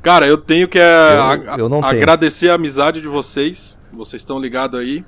Cara, 0.00 0.28
eu 0.28 0.38
tenho 0.38 0.68
que 0.68 0.78
Eu- 0.78 0.84
a- 0.84 1.56
eu 1.58 1.68
não 1.68 1.80
tenho. 1.80 1.92
agradecer 1.92 2.48
a 2.48 2.54
amizade 2.54 3.00
de 3.00 3.08
vocês. 3.08 3.76
Vocês 3.92 4.22
estão 4.22 4.38
ligados 4.38 4.78
aí. 4.78 5.04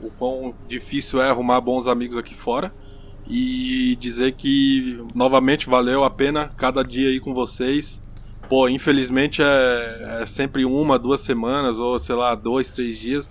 O 0.00 0.08
quão 0.10 0.54
difícil 0.66 1.20
é 1.22 1.28
arrumar 1.28 1.60
bons 1.60 1.86
amigos 1.86 2.16
aqui 2.16 2.34
fora. 2.34 2.72
E 3.26 3.96
dizer 3.96 4.32
que, 4.32 5.02
novamente, 5.14 5.68
valeu 5.68 6.04
a 6.04 6.10
pena 6.10 6.50
cada 6.56 6.82
dia 6.82 7.08
aí 7.08 7.20
com 7.20 7.32
vocês. 7.32 8.00
Pô, 8.48 8.68
infelizmente 8.68 9.42
é, 9.42 10.20
é 10.22 10.26
sempre 10.26 10.64
uma, 10.64 10.98
duas 10.98 11.20
semanas, 11.20 11.78
ou 11.78 11.98
sei 11.98 12.14
lá, 12.14 12.34
dois, 12.34 12.70
três 12.70 12.98
dias. 12.98 13.30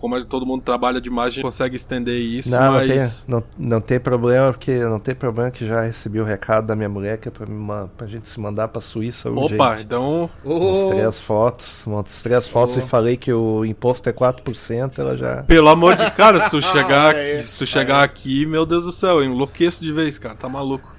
Como 0.00 0.24
todo 0.24 0.46
mundo 0.46 0.62
trabalha 0.62 0.98
demais, 1.00 1.28
a 1.28 1.30
gente 1.34 1.42
consegue 1.44 1.76
estender 1.76 2.18
isso, 2.18 2.50
Não, 2.50 2.72
mas. 2.72 3.26
não, 3.28 3.40
tem, 3.42 3.48
não, 3.58 3.68
não 3.74 3.80
tem 3.82 4.00
problema, 4.00 4.50
porque 4.50 4.78
não 4.78 4.98
tem 4.98 5.14
problema 5.14 5.50
que 5.50 5.66
já 5.66 5.82
recebi 5.82 6.18
o 6.18 6.24
recado 6.24 6.66
da 6.68 6.74
minha 6.74 6.88
mulher 6.88 7.18
que 7.18 7.28
é 7.28 7.30
pra, 7.30 7.44
me 7.46 7.52
ma- 7.52 7.86
pra 7.98 8.06
gente 8.06 8.26
se 8.26 8.40
mandar 8.40 8.68
pra 8.68 8.80
Suíça 8.80 9.30
Opa, 9.30 9.40
urgente. 9.72 9.82
então. 9.84 10.30
Mostrei 10.42 11.02
as 11.04 11.18
fotos, 11.20 11.82
mostrei 11.86 12.34
as 12.34 12.48
fotos 12.48 12.76
Oh. 12.76 12.80
e 12.80 12.82
falei 12.82 13.16
que 13.18 13.30
o 13.30 13.62
imposto 13.64 14.08
é 14.08 14.12
4%, 14.12 14.98
ela 14.98 15.16
já... 15.16 15.42
Pelo 15.42 15.68
amor 15.68 15.94
de 15.96 16.10
cara, 16.12 16.40
se 16.40 16.48
tu 16.48 16.60
chegar 16.62 17.14
Olha 17.14 17.18
aí, 17.18 17.32
aqui, 17.34 17.42
se 17.42 17.56
tu 17.58 17.66
chegar 17.66 18.02
aqui, 18.02 18.46
meu 18.46 18.64
Deus 18.64 18.84
do 18.86 18.92
céu, 18.92 19.22
eu 19.22 19.24
enlouqueço 19.24 19.84
de 19.84 19.92
vez, 19.92 20.16
cara, 20.16 20.34
tá 20.34 20.48
maluco. 20.48 20.90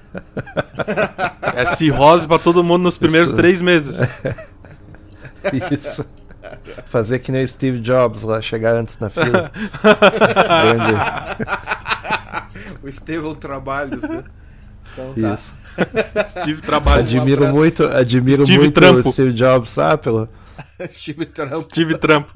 É 1.56 1.64
cirrose 1.64 2.28
pra 2.28 2.38
todo 2.38 2.62
mundo 2.62 2.82
nos 2.82 2.96
primeiros 2.98 3.30
Isso. 3.30 3.36
três 3.36 3.60
meses. 3.60 3.98
Isso. 5.72 6.04
Fazer 6.86 7.18
que 7.18 7.32
nem 7.32 7.44
o 7.44 7.48
Steve 7.48 7.80
Jobs 7.80 8.22
lá, 8.22 8.40
chegar 8.40 8.74
antes 8.74 8.98
na 8.98 9.10
fila. 9.10 9.50
Grande. 10.62 10.92
O 12.82 12.88
Estevão 12.88 13.34
Trabalhos, 13.34 14.02
né? 14.02 14.24
Então 14.92 15.14
tá. 15.14 15.34
Isso. 15.34 15.56
Steve 16.26 16.62
trabalha. 16.62 17.00
Admiro 17.00 17.48
muito, 17.48 17.84
admiro 17.84 18.44
Steve 18.44 18.58
muito 18.58 18.74
Trampo. 18.74 19.08
o 19.08 19.12
Steve 19.12 19.32
Jobs, 19.32 19.70
sabe? 19.70 20.02
Pelo... 20.02 20.28
Steve 20.90 21.26
Trump. 21.26 21.60
Steve 21.62 21.98
Trump. 21.98 22.28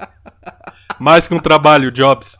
Mais 0.99 1.27
que 1.27 1.33
um 1.33 1.39
trabalho, 1.39 1.91
Jobs. 1.91 2.39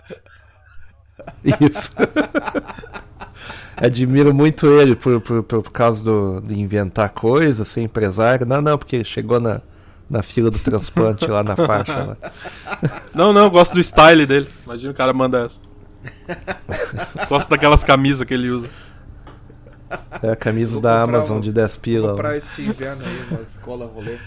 Isso. 1.61 1.91
Admiro 3.77 4.33
muito 4.33 4.65
ele 4.65 4.95
por, 4.95 5.21
por, 5.21 5.43
por, 5.43 5.63
por 5.63 5.71
causa 5.71 6.03
do, 6.03 6.41
de 6.41 6.59
inventar 6.59 7.09
coisas, 7.09 7.67
ser 7.67 7.81
empresário. 7.81 8.43
Não, 8.43 8.59
não, 8.59 8.75
porque 8.75 9.03
chegou 9.03 9.39
na, 9.39 9.61
na 10.09 10.23
fila 10.23 10.49
do 10.49 10.59
transplante 10.59 11.25
lá 11.27 11.43
na 11.43 11.55
faixa. 11.55 12.03
Lá. 12.03 12.17
Não, 13.13 13.33
não, 13.33 13.43
eu 13.45 13.51
gosto 13.51 13.73
do 13.73 13.83
style 13.83 14.25
dele. 14.25 14.47
Imagina 14.65 14.91
o 14.91 14.95
cara 14.95 15.13
manda 15.13 15.45
essa. 15.45 15.59
Gosto 17.27 17.49
daquelas 17.49 17.83
camisas 17.83 18.25
que 18.27 18.33
ele 18.33 18.49
usa. 18.49 18.69
É 20.21 20.31
a 20.31 20.35
camisa 20.35 20.79
da 20.81 21.01
Amazon 21.01 21.37
um- 21.37 21.41
de 21.41 21.51
10 21.51 21.75
Vou 21.75 21.81
pila. 21.81 22.09
comprar 22.11 22.29
lá. 22.29 22.37
esse 22.37 22.61
inverno 22.61 23.05
aí, 23.05 23.19
uma 23.31 23.41
escola 23.41 23.85
rolê. 23.85 24.17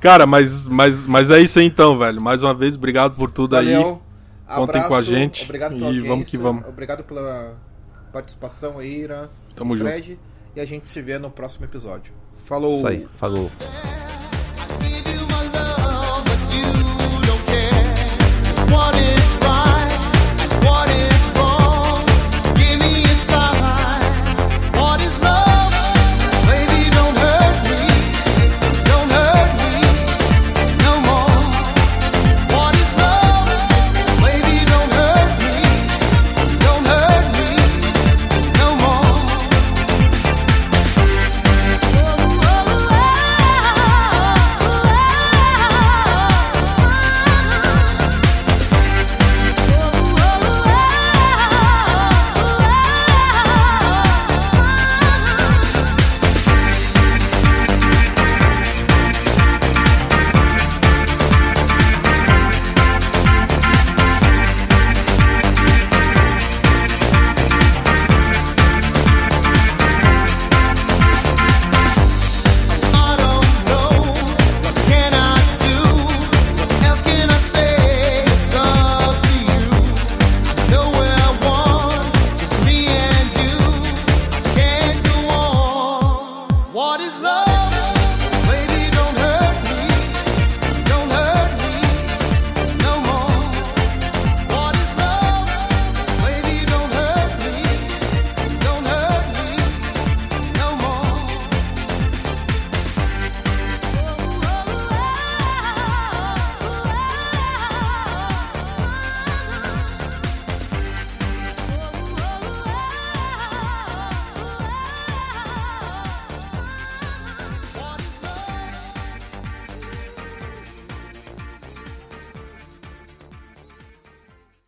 Cara, 0.00 0.24
mas, 0.26 0.66
mas, 0.68 1.06
mas 1.06 1.30
é 1.30 1.40
isso 1.40 1.58
aí 1.58 1.66
então, 1.66 1.98
velho. 1.98 2.20
Mais 2.20 2.42
uma 2.42 2.54
vez, 2.54 2.76
obrigado 2.76 3.16
por 3.16 3.30
tudo 3.30 3.56
aí. 3.56 3.72
Valeu. 3.74 4.00
Contem 4.46 4.82
com 4.84 4.94
a 4.94 5.02
gente 5.02 5.44
Obrigado 5.44 5.72
e 5.72 5.76
pela 5.76 5.86
audiência. 5.88 6.08
vamos 6.10 6.30
que 6.30 6.36
vamos. 6.38 6.64
Obrigado 6.68 7.02
pela 7.02 7.54
participação 8.12 8.78
aí, 8.78 9.00
Ira. 9.00 9.30
Tamo 9.56 9.76
junto. 9.76 9.90
Fred. 9.90 10.18
E 10.54 10.60
a 10.60 10.64
gente 10.64 10.86
se 10.86 11.00
vê 11.02 11.18
no 11.18 11.30
próximo 11.30 11.64
episódio. 11.64 12.12
Falou. 12.44 12.76
Isso 12.76 12.86
aí, 12.86 13.08
falou. 13.18 13.50
Baby 14.80 15.13